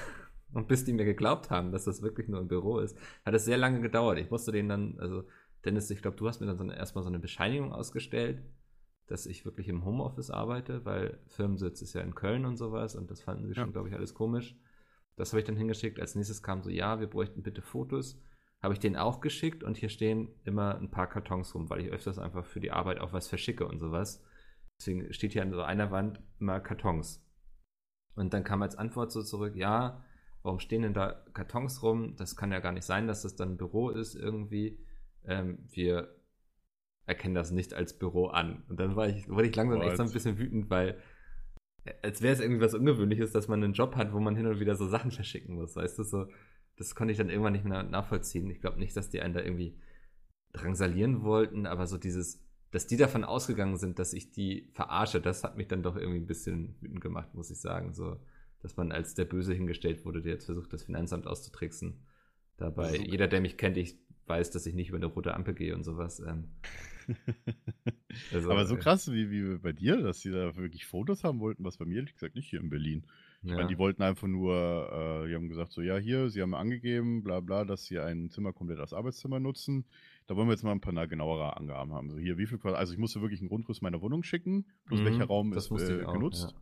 Und 0.53 0.69
bis 0.69 0.85
die 0.85 0.93
mir 0.93 1.03
geglaubt 1.03 1.49
haben, 1.49 1.73
dass 1.73 1.83
das 1.83 2.01
wirklich 2.01 2.29
nur 2.29 2.39
ein 2.39 2.47
Büro 2.47 2.79
ist, 2.79 2.97
hat 3.25 3.33
es 3.33 3.43
sehr 3.43 3.57
lange 3.57 3.81
gedauert. 3.81 4.17
Ich 4.17 4.31
musste 4.31 4.53
denen 4.53 4.69
dann, 4.69 4.97
also 4.97 5.25
Dennis, 5.67 5.91
ich 5.91 6.01
glaube, 6.01 6.15
du 6.15 6.27
hast 6.27 6.39
mir 6.39 6.47
dann 6.47 6.57
so 6.57 6.63
eine, 6.63 6.77
erstmal 6.77 7.03
so 7.03 7.09
eine 7.09 7.19
Bescheinigung 7.19 7.73
ausgestellt, 7.73 8.41
dass 9.07 9.25
ich 9.25 9.43
wirklich 9.43 9.67
im 9.67 9.83
Homeoffice 9.83 10.31
arbeite, 10.31 10.85
weil 10.85 11.19
Firmensitz 11.27 11.81
ist 11.81 11.93
ja 11.93 12.01
in 12.01 12.15
Köln 12.15 12.45
und 12.45 12.55
sowas 12.55 12.95
und 12.95 13.11
das 13.11 13.21
fanden 13.21 13.45
sie 13.47 13.53
Ja. 13.53 13.63
schon, 13.63 13.73
glaube 13.73 13.89
ich, 13.89 13.95
alles 13.95 14.13
komisch. 14.13 14.57
Das 15.17 15.33
habe 15.33 15.41
ich 15.41 15.45
dann 15.45 15.57
hingeschickt. 15.57 15.99
Als 15.99 16.15
nächstes 16.15 16.41
kam 16.41 16.63
so, 16.63 16.69
ja, 16.69 17.01
wir 17.01 17.07
bräuchten 17.07 17.43
bitte 17.43 17.61
Fotos. 17.61 18.17
Habe 18.61 18.73
ich 18.73 18.79
denen 18.79 18.95
auch 18.95 19.19
geschickt 19.19 19.61
und 19.63 19.75
hier 19.75 19.89
stehen 19.89 20.29
immer 20.45 20.77
ein 20.77 20.89
paar 20.89 21.07
Kartons 21.07 21.53
rum, 21.53 21.69
weil 21.69 21.81
ich 21.81 21.91
öfters 21.91 22.17
einfach 22.17 22.45
für 22.45 22.61
die 22.61 22.71
Arbeit 22.71 22.99
auch 22.99 23.11
was 23.11 23.27
verschicke 23.27 23.67
und 23.67 23.79
sowas. 23.79 24.23
Deswegen 24.79 25.11
steht 25.13 25.33
hier 25.33 25.41
an 25.41 25.51
so 25.51 25.61
einer 25.63 25.91
Wand 25.91 26.21
immer 26.39 26.61
Kartons. 26.61 27.23
Und 28.15 28.33
dann 28.33 28.43
kam 28.43 28.61
als 28.61 28.75
Antwort 28.77 29.11
so 29.11 29.21
zurück, 29.21 29.55
ja, 29.55 30.03
warum 30.43 30.59
stehen 30.59 30.81
denn 30.83 30.93
da 30.93 31.25
Kartons 31.33 31.83
rum? 31.83 32.15
Das 32.15 32.35
kann 32.35 32.51
ja 32.51 32.59
gar 32.59 32.71
nicht 32.71 32.85
sein, 32.85 33.07
dass 33.07 33.23
das 33.23 33.35
dann 33.35 33.53
ein 33.53 33.57
Büro 33.57 33.89
ist 33.89 34.15
irgendwie. 34.15 34.79
Ähm, 35.27 35.59
wir 35.71 36.15
erkennen 37.05 37.35
das 37.35 37.51
nicht 37.51 37.73
als 37.73 37.97
Büro 37.97 38.27
an. 38.27 38.63
Und 38.67 38.79
dann 38.79 38.95
war 38.95 39.07
ich, 39.07 39.29
wurde 39.29 39.47
ich 39.47 39.55
langsam 39.55 39.81
echt 39.81 39.97
so 39.97 40.03
ein 40.03 40.07
What? 40.07 40.13
bisschen 40.13 40.37
wütend, 40.37 40.69
weil 40.69 41.01
äh, 41.85 41.93
als 42.01 42.21
wäre 42.21 42.33
es 42.33 42.39
irgendwie 42.39 42.61
was 42.61 42.73
Ungewöhnliches, 42.73 43.31
dass 43.31 43.47
man 43.47 43.63
einen 43.63 43.73
Job 43.73 43.95
hat, 43.95 44.13
wo 44.13 44.19
man 44.19 44.35
hin 44.35 44.47
und 44.47 44.59
wieder 44.59 44.75
so 44.75 44.87
Sachen 44.87 45.11
verschicken 45.11 45.55
muss. 45.55 45.75
Weißt 45.75 45.97
du, 45.99 46.03
so, 46.03 46.27
das 46.75 46.95
konnte 46.95 47.11
ich 47.11 47.17
dann 47.17 47.29
irgendwann 47.29 47.53
nicht 47.53 47.65
mehr 47.65 47.83
nachvollziehen. 47.83 48.49
Ich 48.49 48.59
glaube 48.61 48.79
nicht, 48.79 48.95
dass 48.97 49.09
die 49.09 49.21
einen 49.21 49.33
da 49.33 49.41
irgendwie 49.41 49.77
drangsalieren 50.53 51.23
wollten, 51.23 51.65
aber 51.65 51.87
so 51.87 51.97
dieses, 51.97 52.43
dass 52.71 52.87
die 52.87 52.97
davon 52.97 53.23
ausgegangen 53.23 53.77
sind, 53.77 53.99
dass 53.99 54.13
ich 54.13 54.31
die 54.31 54.69
verarsche, 54.73 55.21
das 55.21 55.43
hat 55.43 55.57
mich 55.57 55.67
dann 55.67 55.83
doch 55.83 55.95
irgendwie 55.95 56.19
ein 56.19 56.27
bisschen 56.27 56.75
wütend 56.81 57.01
gemacht, 57.01 57.33
muss 57.33 57.51
ich 57.51 57.59
sagen. 57.59 57.93
So, 57.93 58.11
dass 58.11 58.21
dass 58.67 58.75
man 58.75 58.91
als 58.91 59.13
der 59.13 59.25
Böse 59.25 59.53
hingestellt 59.53 60.03
wurde, 60.03 60.21
der 60.21 60.33
jetzt 60.33 60.45
versucht, 60.45 60.73
das 60.73 60.83
Finanzamt 60.83 61.27
auszutricksen. 61.27 62.05
Dabei, 62.57 62.87
Also- 62.87 63.03
jeder, 63.03 63.27
der 63.27 63.39
mich 63.39 63.55
kennt, 63.55 63.77
ich 63.77 63.99
weiß, 64.27 64.51
dass 64.51 64.65
ich 64.65 64.73
nicht 64.75 64.89
über 64.89 64.97
eine 64.97 65.05
rote 65.07 65.33
Ampel 65.33 65.53
gehe 65.53 65.75
und 65.75 65.83
sowas. 65.83 66.19
Ähm, 66.19 66.45
also, 68.31 68.51
Aber 68.51 68.65
so 68.65 68.75
äh, 68.75 68.77
krass 68.77 69.11
wie, 69.11 69.29
wie 69.31 69.57
bei 69.57 69.71
dir, 69.73 69.97
dass 70.01 70.19
sie 70.21 70.31
da 70.31 70.55
wirklich 70.55 70.85
Fotos 70.85 71.23
haben 71.23 71.39
wollten, 71.39 71.63
was 71.63 71.77
bei 71.77 71.85
mir, 71.85 71.97
ehrlich 71.97 72.13
gesagt, 72.13 72.35
nicht 72.35 72.49
hier 72.49 72.59
in 72.59 72.69
Berlin. 72.69 73.05
Ich 73.45 73.51
Ja. 73.51 73.55
meine, 73.55 73.67
die 73.67 73.77
wollten 73.77 74.01
einfach 74.01 74.27
nur, 74.27 75.23
äh, 75.23 75.27
die 75.29 75.35
haben 75.35 75.47
gesagt, 75.47 75.71
so, 75.71 75.81
ja, 75.81 75.97
hier, 75.97 76.29
sie 76.29 76.41
haben 76.41 76.53
angegeben, 76.53 77.23
bla 77.23 77.39
bla, 77.39 77.63
dass 77.63 77.85
sie 77.85 77.99
ein 77.99 78.29
Zimmer 78.29 78.51
komplett 78.51 78.79
als 78.79 78.93
Arbeitszimmer 78.93 79.39
nutzen. 79.39 79.85
Da 80.25 80.35
wollen 80.35 80.47
wir 80.47 80.53
jetzt 80.53 80.63
mal 80.63 80.71
ein 80.73 80.81
paar 80.81 80.91
na- 80.93 81.05
genauere 81.05 81.55
Angaben 81.55 81.93
haben. 81.93 82.09
So, 82.09 82.17
hier, 82.17 82.37
wie 82.37 82.45
viel 82.47 82.57
Quadrat, 82.57 82.79
also 82.79 82.93
ich 82.93 82.99
musste 82.99 83.21
wirklich 83.21 83.39
einen 83.39 83.49
Grundriss 83.49 83.81
meiner 83.81 84.01
Wohnung 84.01 84.23
schicken, 84.23 84.65
plus 84.85 84.99
Mhm, 84.99 85.05
welcher 85.05 85.25
Raum 85.25 85.53
ist 85.53 85.71
äh, 85.71 86.03
auch, 86.03 86.13
genutzt. 86.13 86.55
ja. 86.55 86.61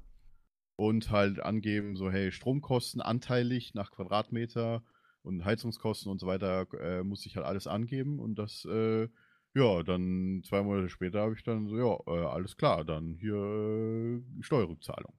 Und 0.78 1.10
halt 1.10 1.40
angeben, 1.40 1.96
so, 1.96 2.12
hey, 2.12 2.32
Stromkosten 2.32 3.02
anteilig 3.02 3.74
nach 3.74 3.92
Quadratmeter 3.92 4.84
und 5.26 5.44
Heizungskosten 5.44 6.12
und 6.12 6.20
so 6.20 6.28
weiter, 6.28 6.68
äh, 6.80 7.04
muss 7.04 7.26
ich 7.26 7.36
halt 7.36 7.46
alles 7.46 7.68
angeben. 7.68 8.20
Und 8.20 8.36
das, 8.36 8.66
äh, 8.66 9.08
ja, 9.54 9.84
dann 9.84 10.42
zwei 10.46 10.62
Monate 10.62 10.90
später 10.90 11.22
habe 11.22 11.34
ich 11.34 11.44
dann 11.44 11.68
so, 11.68 11.78
ja, 11.78 12.14
äh, 12.14 12.26
alles 12.26 12.58
klar, 12.58 12.86
dann 12.86 13.16
hier 13.16 13.36
äh, 13.36 14.22
Steuerrückzahlung. 14.42 15.14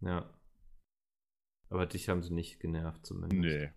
Ja. 0.00 0.28
Aber 1.70 1.86
dich 1.86 2.08
haben 2.08 2.22
sie 2.22 2.32
nicht 2.32 2.60
genervt 2.60 3.04
zumindest. 3.06 3.40
Nee. 3.40 3.70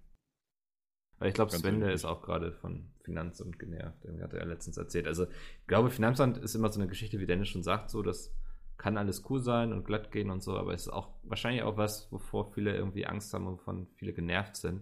Weil 1.19 1.27
ich 1.27 1.35
glaube, 1.35 1.52
Sven, 1.52 1.81
der 1.81 1.93
ist 1.93 2.06
auch 2.06 2.23
gerade 2.23 2.52
von 2.52 2.91
Finanzamt 3.03 3.60
genervt. 3.60 4.03
Irgendwie 4.03 4.23
hat 4.23 4.34
er 4.34 4.39
ja 4.39 4.45
letztens 4.45 4.77
erzählt. 4.77 5.06
Also, 5.06 5.26
ich 5.26 5.68
glaube, 5.68 5.91
Finanzamt 5.91 6.38
ist 6.38 6.56
immer 6.56 6.72
so 6.72 6.80
eine 6.80 6.89
Geschichte, 6.89 7.19
wie 7.19 7.27
Dennis 7.27 7.49
schon 7.49 7.61
sagt, 7.61 7.91
so, 7.91 8.02
das 8.02 8.34
kann 8.77 8.98
alles 8.98 9.30
cool 9.30 9.39
sein 9.39 9.73
und 9.73 9.85
glatt 9.85 10.11
gehen 10.11 10.31
und 10.31 10.41
so, 10.41 10.57
aber 10.57 10.73
es 10.73 10.88
ist 10.88 10.93
auch 10.93 11.14
wahrscheinlich 11.22 11.61
auch 11.61 11.77
was, 11.77 12.11
wovor 12.11 12.52
viele 12.52 12.76
irgendwie 12.76 13.06
Angst 13.06 13.31
haben 13.31 13.45
und 13.45 13.60
wovon 13.60 13.88
viele 13.93 14.14
genervt 14.14 14.56
sind. 14.56 14.81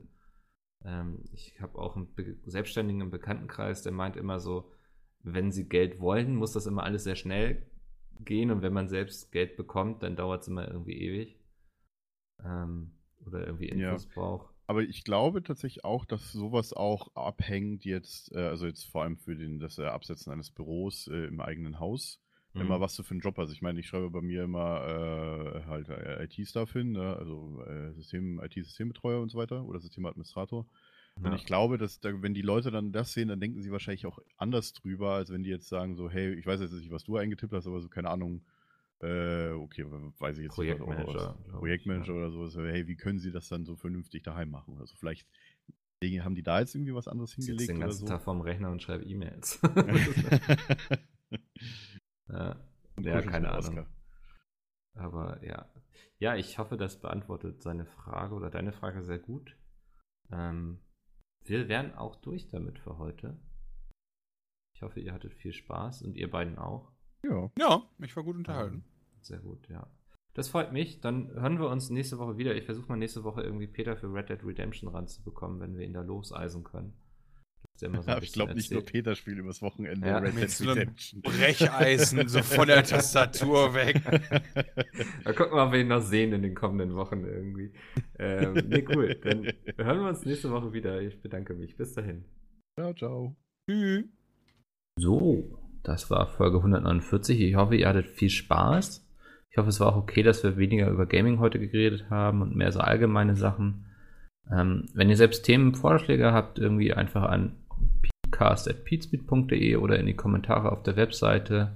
Ähm, 0.85 1.23
ich 1.34 1.60
habe 1.61 1.77
auch 1.77 1.95
einen 1.95 2.14
Be 2.14 2.38
Selbstständigen 2.45 3.01
im 3.01 3.11
Bekanntenkreis, 3.11 3.84
der 3.84 3.91
meint 3.91 4.15
immer 4.15 4.39
so, 4.39 4.72
wenn 5.22 5.51
sie 5.51 5.68
Geld 5.68 5.99
wollen, 5.99 6.35
muss 6.35 6.53
das 6.53 6.65
immer 6.65 6.84
alles 6.84 7.03
sehr 7.03 7.15
schnell 7.15 7.69
gehen 8.19 8.51
und 8.51 8.61
wenn 8.61 8.73
man 8.73 8.89
selbst 8.89 9.31
Geld 9.31 9.56
bekommt, 9.57 10.03
dann 10.03 10.15
dauert 10.15 10.41
es 10.41 10.47
immer 10.47 10.68
irgendwie 10.68 10.99
ewig. 10.99 11.39
Ähm, 12.43 12.91
oder 13.26 13.45
irgendwie 13.45 13.68
Ja. 13.69 13.91
Infos 13.93 14.07
braucht. 14.07 14.53
Aber 14.68 14.84
ich 14.84 15.03
glaube 15.03 15.41
tatsächlich 15.41 15.84
auch, 15.84 16.06
dass 16.06 16.31
sowas 16.31 16.73
auch 16.73 17.15
abhängt 17.15 17.85
jetzt, 17.85 18.31
äh, 18.34 18.39
also 18.39 18.68
jetzt 18.68 18.85
vor 18.85 19.03
allem 19.03 19.18
für 19.18 19.35
den, 19.35 19.60
das 19.60 19.80
äh, 19.80 19.85
Absetzen 19.85 20.31
eines 20.31 20.51
Büros 20.51 21.07
äh, 21.07 21.26
im 21.26 21.41
eigenen 21.41 21.80
Haus, 21.80 22.22
Mhm. 22.53 22.61
immer 22.61 22.81
was 22.81 22.95
du 22.95 23.03
für 23.03 23.11
einen 23.11 23.19
Job 23.21 23.38
hast. 23.38 23.51
Ich 23.51 23.61
meine, 23.61 23.80
ich 23.80 23.88
schreibe 23.88 24.09
bei 24.09 24.21
mir 24.21 24.43
immer 24.43 24.81
äh, 24.88 25.65
halt 25.65 25.89
äh, 25.89 26.23
IT-Stuff 26.23 26.73
hin, 26.73 26.93
ne? 26.93 27.15
also 27.17 27.63
äh, 27.65 27.93
System, 27.93 28.39
IT-Systembetreuer 28.41 29.21
und 29.21 29.30
so 29.30 29.38
weiter 29.38 29.63
oder 29.65 29.80
Systemadministrator. 29.80 30.65
Und 31.21 31.26
Ja. 31.26 31.35
ich 31.35 31.45
glaube, 31.45 31.77
dass 31.77 31.99
da, 31.99 32.21
wenn 32.21 32.34
die 32.34 32.41
Leute 32.41 32.71
dann 32.71 32.91
das 32.91 33.13
sehen, 33.13 33.27
dann 33.27 33.39
denken 33.41 33.61
sie 33.61 33.71
wahrscheinlich 33.71 34.05
auch 34.05 34.19
anders 34.38 34.73
drüber, 34.73 35.11
als 35.15 35.30
wenn 35.31 35.43
die 35.43 35.49
jetzt 35.49 35.67
sagen 35.67 35.95
so, 35.95 36.09
hey, 36.09 36.34
ich 36.34 36.45
weiß 36.45 36.61
jetzt 36.61 36.71
nicht, 36.73 36.91
was 36.91 37.03
du 37.03 37.17
eingetippt 37.17 37.53
hast, 37.53 37.67
aber 37.67 37.81
so 37.81 37.89
keine 37.89 38.09
Ahnung, 38.09 38.41
äh, 39.01 39.49
okay, 39.49 39.85
weiß 39.88 40.38
ich 40.38 40.45
jetzt 40.45 40.57
nicht. 40.59 40.80
was- 40.80 40.80
Projektmanager, 40.80 41.38
ich, 41.45 41.51
Projektmanager 41.51 42.13
ja. 42.13 42.27
oder 42.27 42.49
so, 42.49 42.63
hey, 42.63 42.88
wie 42.88 42.95
können 42.95 43.19
sie 43.19 43.31
das 43.31 43.49
dann 43.49 43.65
so 43.65 43.76
vernünftig 43.76 44.23
daheim 44.23 44.49
machen? 44.49 44.77
Also 44.80 44.95
vielleicht 44.95 45.27
haben 46.01 46.35
die 46.35 46.43
da 46.43 46.61
jetzt 46.61 46.76
irgendwie 46.76 46.95
was 46.95 47.09
anderes 47.09 47.31
Ich 47.31 47.35
sitze 47.35 47.47
hingelegt 47.47 47.71
den 47.73 47.80
ganzen 47.81 47.99
so? 47.99 48.07
Tag 48.07 48.21
vorm 48.21 48.41
Rechner 48.41 48.71
und 48.71 48.81
schreibe 48.81 49.03
E-Mails. 49.03 49.59
ja, 52.30 52.56
ja 52.99 53.22
keine 53.22 53.49
Ahnung. 53.51 53.80
Oskar. 53.80 53.88
Aber 54.95 55.43
ja. 55.43 55.69
Ja, 56.18 56.35
ich 56.35 56.57
hoffe, 56.57 56.77
das 56.77 56.99
beantwortet 56.99 57.61
seine 57.61 57.85
Frage 57.85 58.35
oder 58.35 58.49
deine 58.49 58.73
Frage 58.73 59.03
sehr 59.03 59.19
gut. 59.19 59.56
Ähm, 60.31 60.80
wir 61.45 61.68
wären 61.68 61.95
auch 61.95 62.15
durch 62.15 62.49
damit 62.49 62.80
für 62.80 62.97
heute. 62.97 63.39
Ich 64.76 64.81
hoffe, 64.81 64.99
ihr 64.99 65.14
hattet 65.14 65.34
viel 65.34 65.53
Spaß 65.53 66.03
und 66.03 66.15
ihr 66.15 66.30
beiden 66.30 66.57
auch. 66.57 66.91
Ja, 67.23 67.51
Ja, 67.57 67.89
ich 67.99 68.15
war 68.15 68.23
gut 68.23 68.35
unterhalten. 68.35 68.84
Sehr 69.22 69.39
gut, 69.39 69.68
ja. 69.69 69.88
Das 70.34 70.49
freut 70.49 70.72
mich. 70.72 71.01
Dann 71.01 71.31
hören 71.31 71.60
wir 71.60 71.69
uns 71.69 71.89
nächste 71.89 72.18
Woche 72.18 72.38
wieder. 72.38 72.56
Ich 72.56 72.65
versuche 72.65 72.88
mal 72.88 72.95
nächste 72.95 73.23
Woche 73.23 73.41
irgendwie 73.41 73.68
Peter 73.68 73.97
für 73.97 74.14
Red 74.14 74.30
Dead 74.30 74.43
Redemption 74.43 74.89
ranzubekommen, 74.89 75.60
wenn 75.60 75.77
wir 75.77 75.85
ihn 75.85 75.93
da 75.93 76.01
loseisen 76.01 76.64
können. 76.64 76.93
So 77.80 77.88
ich 78.22 78.34
glaube 78.34 78.56
nicht 78.56 78.72
nur. 78.72 78.84
Peter 78.84 79.15
spielt 79.15 79.38
übers 79.38 79.61
Wochenende 79.61 80.06
Ja, 80.06 80.18
Red 80.18 80.34
mit 80.34 80.43
Dead 80.43 80.51
so 80.51 80.64
einem 80.65 80.80
Redemption. 80.80 81.22
Brecheisen 81.22 82.27
so 82.27 82.43
von 82.43 82.68
der 82.68 82.84
Tastatur 82.84 83.73
weg. 83.73 84.01
Mal 85.23 85.34
gucken, 85.34 85.57
ob 85.57 85.72
wir 85.72 85.80
ihn 85.80 85.88
noch 85.88 86.01
sehen 86.01 86.34
in 86.34 86.41
den 86.41 86.56
kommenden 86.56 86.93
Wochen 86.95 87.23
irgendwie. 87.23 87.72
Ähm, 88.18 88.53
nee, 88.68 88.85
cool. 88.93 89.15
Dann 89.15 89.45
hören 89.77 90.01
wir 90.01 90.10
uns 90.10 90.26
nächste 90.26 90.51
Woche 90.51 90.73
wieder. 90.73 91.01
Ich 91.01 91.22
bedanke 91.22 91.53
mich. 91.53 91.77
Bis 91.77 91.93
dahin. 91.93 92.26
ciao, 92.77 92.93
ciao. 92.93 93.35
Tschüss. 93.69 94.03
So, 94.99 95.57
das 95.84 96.11
war 96.11 96.27
Folge 96.27 96.57
149. 96.57 97.39
Ich 97.39 97.56
hoffe, 97.56 97.77
ihr 97.77 97.88
hattet 97.88 98.07
viel 98.07 98.30
Spaß. 98.30 99.07
Ich 99.51 99.57
hoffe, 99.57 99.69
es 99.69 99.80
war 99.80 99.93
auch 99.93 100.03
okay, 100.03 100.22
dass 100.22 100.43
wir 100.43 100.57
weniger 100.57 100.89
über 100.89 101.06
Gaming 101.06 101.39
heute 101.39 101.60
geredet 101.60 102.10
haben 102.10 102.41
und 102.41 102.57
mehr 102.57 102.73
so 102.73 102.81
allgemeine 102.81 103.38
Sachen. 103.38 103.85
Ähm, 104.51 104.89
wenn 104.93 105.10
ihr 105.10 105.15
selbst 105.15 105.43
Themenvorschläge 105.43 106.34
habt, 106.34 106.60
irgendwie 106.60 106.93
einfach 106.93 107.23
an 107.23 107.56
peatcast.peatspeed.de 108.31 109.76
oder 109.77 109.99
in 109.99 110.06
die 110.06 110.15
Kommentare 110.15 110.72
auf 110.72 110.84
der 110.84 110.95
Webseite. 110.95 111.76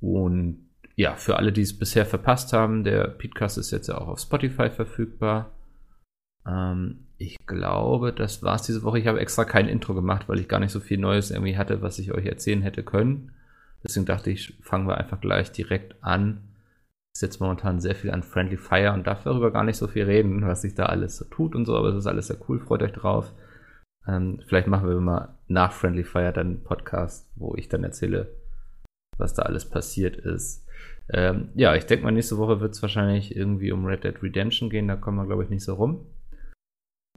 Und 0.00 0.68
ja, 0.96 1.16
für 1.16 1.36
alle, 1.36 1.52
die 1.52 1.62
es 1.62 1.78
bisher 1.78 2.06
verpasst 2.06 2.52
haben, 2.52 2.84
der 2.84 3.08
Peatcast 3.08 3.58
ist 3.58 3.70
jetzt 3.70 3.88
ja 3.88 3.98
auch 3.98 4.08
auf 4.08 4.20
Spotify 4.20 4.70
verfügbar. 4.70 5.50
Ähm, 6.46 7.06
ich 7.18 7.36
glaube, 7.46 8.12
das 8.12 8.42
war's 8.42 8.62
diese 8.62 8.82
Woche. 8.82 8.98
Ich 8.98 9.06
habe 9.06 9.20
extra 9.20 9.44
kein 9.44 9.68
Intro 9.68 9.94
gemacht, 9.94 10.28
weil 10.28 10.40
ich 10.40 10.48
gar 10.48 10.60
nicht 10.60 10.72
so 10.72 10.80
viel 10.80 10.98
Neues 10.98 11.30
irgendwie 11.30 11.56
hatte, 11.56 11.82
was 11.82 11.98
ich 11.98 12.12
euch 12.12 12.26
erzählen 12.26 12.62
hätte 12.62 12.82
können. 12.82 13.32
Deswegen 13.82 14.06
dachte 14.06 14.30
ich, 14.30 14.56
fangen 14.62 14.88
wir 14.88 14.98
einfach 14.98 15.20
gleich 15.20 15.52
direkt 15.52 16.02
an. 16.02 16.40
Ist 17.14 17.22
jetzt 17.22 17.40
momentan 17.40 17.80
sehr 17.80 17.94
viel 17.94 18.10
an 18.10 18.22
Friendly 18.22 18.56
Fire 18.56 18.92
und 18.92 19.06
darf 19.06 19.22
darüber 19.22 19.52
gar 19.52 19.62
nicht 19.62 19.76
so 19.76 19.86
viel 19.86 20.04
reden, 20.04 20.46
was 20.46 20.62
sich 20.62 20.74
da 20.74 20.86
alles 20.86 21.16
so 21.16 21.24
tut 21.26 21.54
und 21.54 21.64
so, 21.64 21.76
aber 21.76 21.88
es 21.88 21.96
ist 21.96 22.06
alles 22.06 22.26
sehr 22.26 22.38
cool, 22.48 22.58
freut 22.58 22.82
euch 22.82 22.92
drauf. 22.92 23.32
Ähm, 24.06 24.40
vielleicht 24.46 24.66
machen 24.66 24.88
wir 24.88 25.00
mal 25.00 25.38
nach 25.48 25.72
Friendly 25.72 26.04
Fire 26.04 26.32
dann 26.32 26.46
einen 26.46 26.64
Podcast, 26.64 27.30
wo 27.36 27.54
ich 27.56 27.68
dann 27.68 27.84
erzähle, 27.84 28.34
was 29.16 29.34
da 29.34 29.42
alles 29.42 29.68
passiert 29.68 30.16
ist. 30.16 30.66
Ähm, 31.08 31.50
ja, 31.54 31.74
ich 31.74 31.86
denke 31.86 32.04
mal, 32.04 32.12
nächste 32.12 32.38
Woche 32.38 32.60
wird 32.60 32.74
es 32.74 32.82
wahrscheinlich 32.82 33.36
irgendwie 33.36 33.72
um 33.72 33.84
Red 33.84 34.04
Dead 34.04 34.22
Redemption 34.22 34.70
gehen, 34.70 34.88
da 34.88 34.96
kommen 34.96 35.18
wir, 35.18 35.26
glaube 35.26 35.44
ich, 35.44 35.50
nicht 35.50 35.64
so 35.64 35.74
rum. 35.74 36.06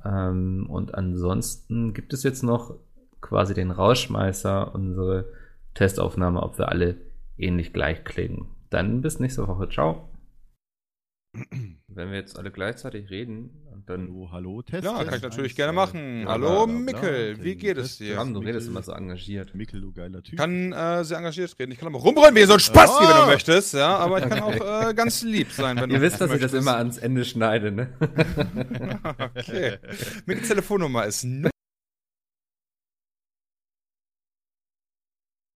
Ähm, 0.03 0.67
und 0.69 0.95
ansonsten 0.95 1.93
gibt 1.93 2.13
es 2.13 2.23
jetzt 2.23 2.43
noch 2.43 2.75
quasi 3.21 3.53
den 3.53 3.71
Rausschmeißer, 3.71 4.73
unsere 4.73 5.31
Testaufnahme, 5.73 6.41
ob 6.43 6.57
wir 6.57 6.69
alle 6.69 6.97
ähnlich 7.37 7.73
gleich 7.73 8.03
klingen. 8.03 8.47
Dann 8.69 9.01
bis 9.01 9.19
nächste 9.19 9.47
Woche. 9.47 9.69
Ciao. 9.69 10.09
Wenn 11.87 12.09
wir 12.11 12.17
jetzt 12.17 12.37
alle 12.37 12.51
gleichzeitig 12.51 13.09
reden 13.09 13.66
dann. 13.89 14.01
Hallo, 14.07 14.29
hallo, 14.31 14.61
Test. 14.61 14.83
Ja, 14.83 14.93
Test, 14.97 15.05
kann 15.09 15.17
ich 15.17 15.23
natürlich 15.23 15.51
eins, 15.51 15.55
gerne 15.57 15.73
machen. 15.73 16.21
bla, 16.23 16.31
Hallo, 16.33 16.47
bla, 16.47 16.65
bla, 16.65 16.73
Mickel, 16.75 17.35
bla, 17.35 17.43
wie 17.43 17.55
geht 17.55 17.77
es 17.77 17.97
dir? 17.97 18.15
Bram, 18.15 18.33
du 18.33 18.39
redest 18.41 18.67
immer 18.67 18.81
so 18.83 18.91
engagiert. 18.91 19.55
Mickel, 19.55 19.81
du 19.81 19.91
geiler 19.91 20.21
Typ. 20.23 20.37
kann 20.37 20.71
äh, 20.73 21.03
sehr 21.03 21.17
engagiert 21.17 21.55
reden. 21.59 21.71
Ich 21.71 21.79
kann 21.79 21.87
aber 21.87 21.99
rumbrüllen 21.99 22.35
wie 22.35 22.43
so 22.43 22.53
ein 22.53 22.59
Spaß, 22.59 22.89
wie 22.99 23.03
wenn 23.07 23.13
Ah. 23.13 23.25
du 23.25 23.31
möchtest, 23.31 23.73
ja, 23.73 23.97
aber 23.97 24.19
ich 24.19 24.29
kann 24.29 24.39
auch 24.41 24.53
äh, 24.89 24.93
ganz 24.93 25.21
lieb 25.23 25.51
sein, 25.51 25.77
wenn 25.81 25.89
du 25.89 25.95
Ihr 25.95 26.01
wisst, 26.01 26.21
dass 26.21 26.31
ich 26.31 26.39
das 26.41 26.51
möchtest. 26.51 26.61
immer 26.61 26.77
ans 26.77 26.97
Ende 26.97 27.25
schneide, 27.25 27.71
ne? 27.71 27.89
Okay. 29.37 29.77
Mit 30.25 30.47
Telefonnummer 30.47 31.05
ist 31.05 31.25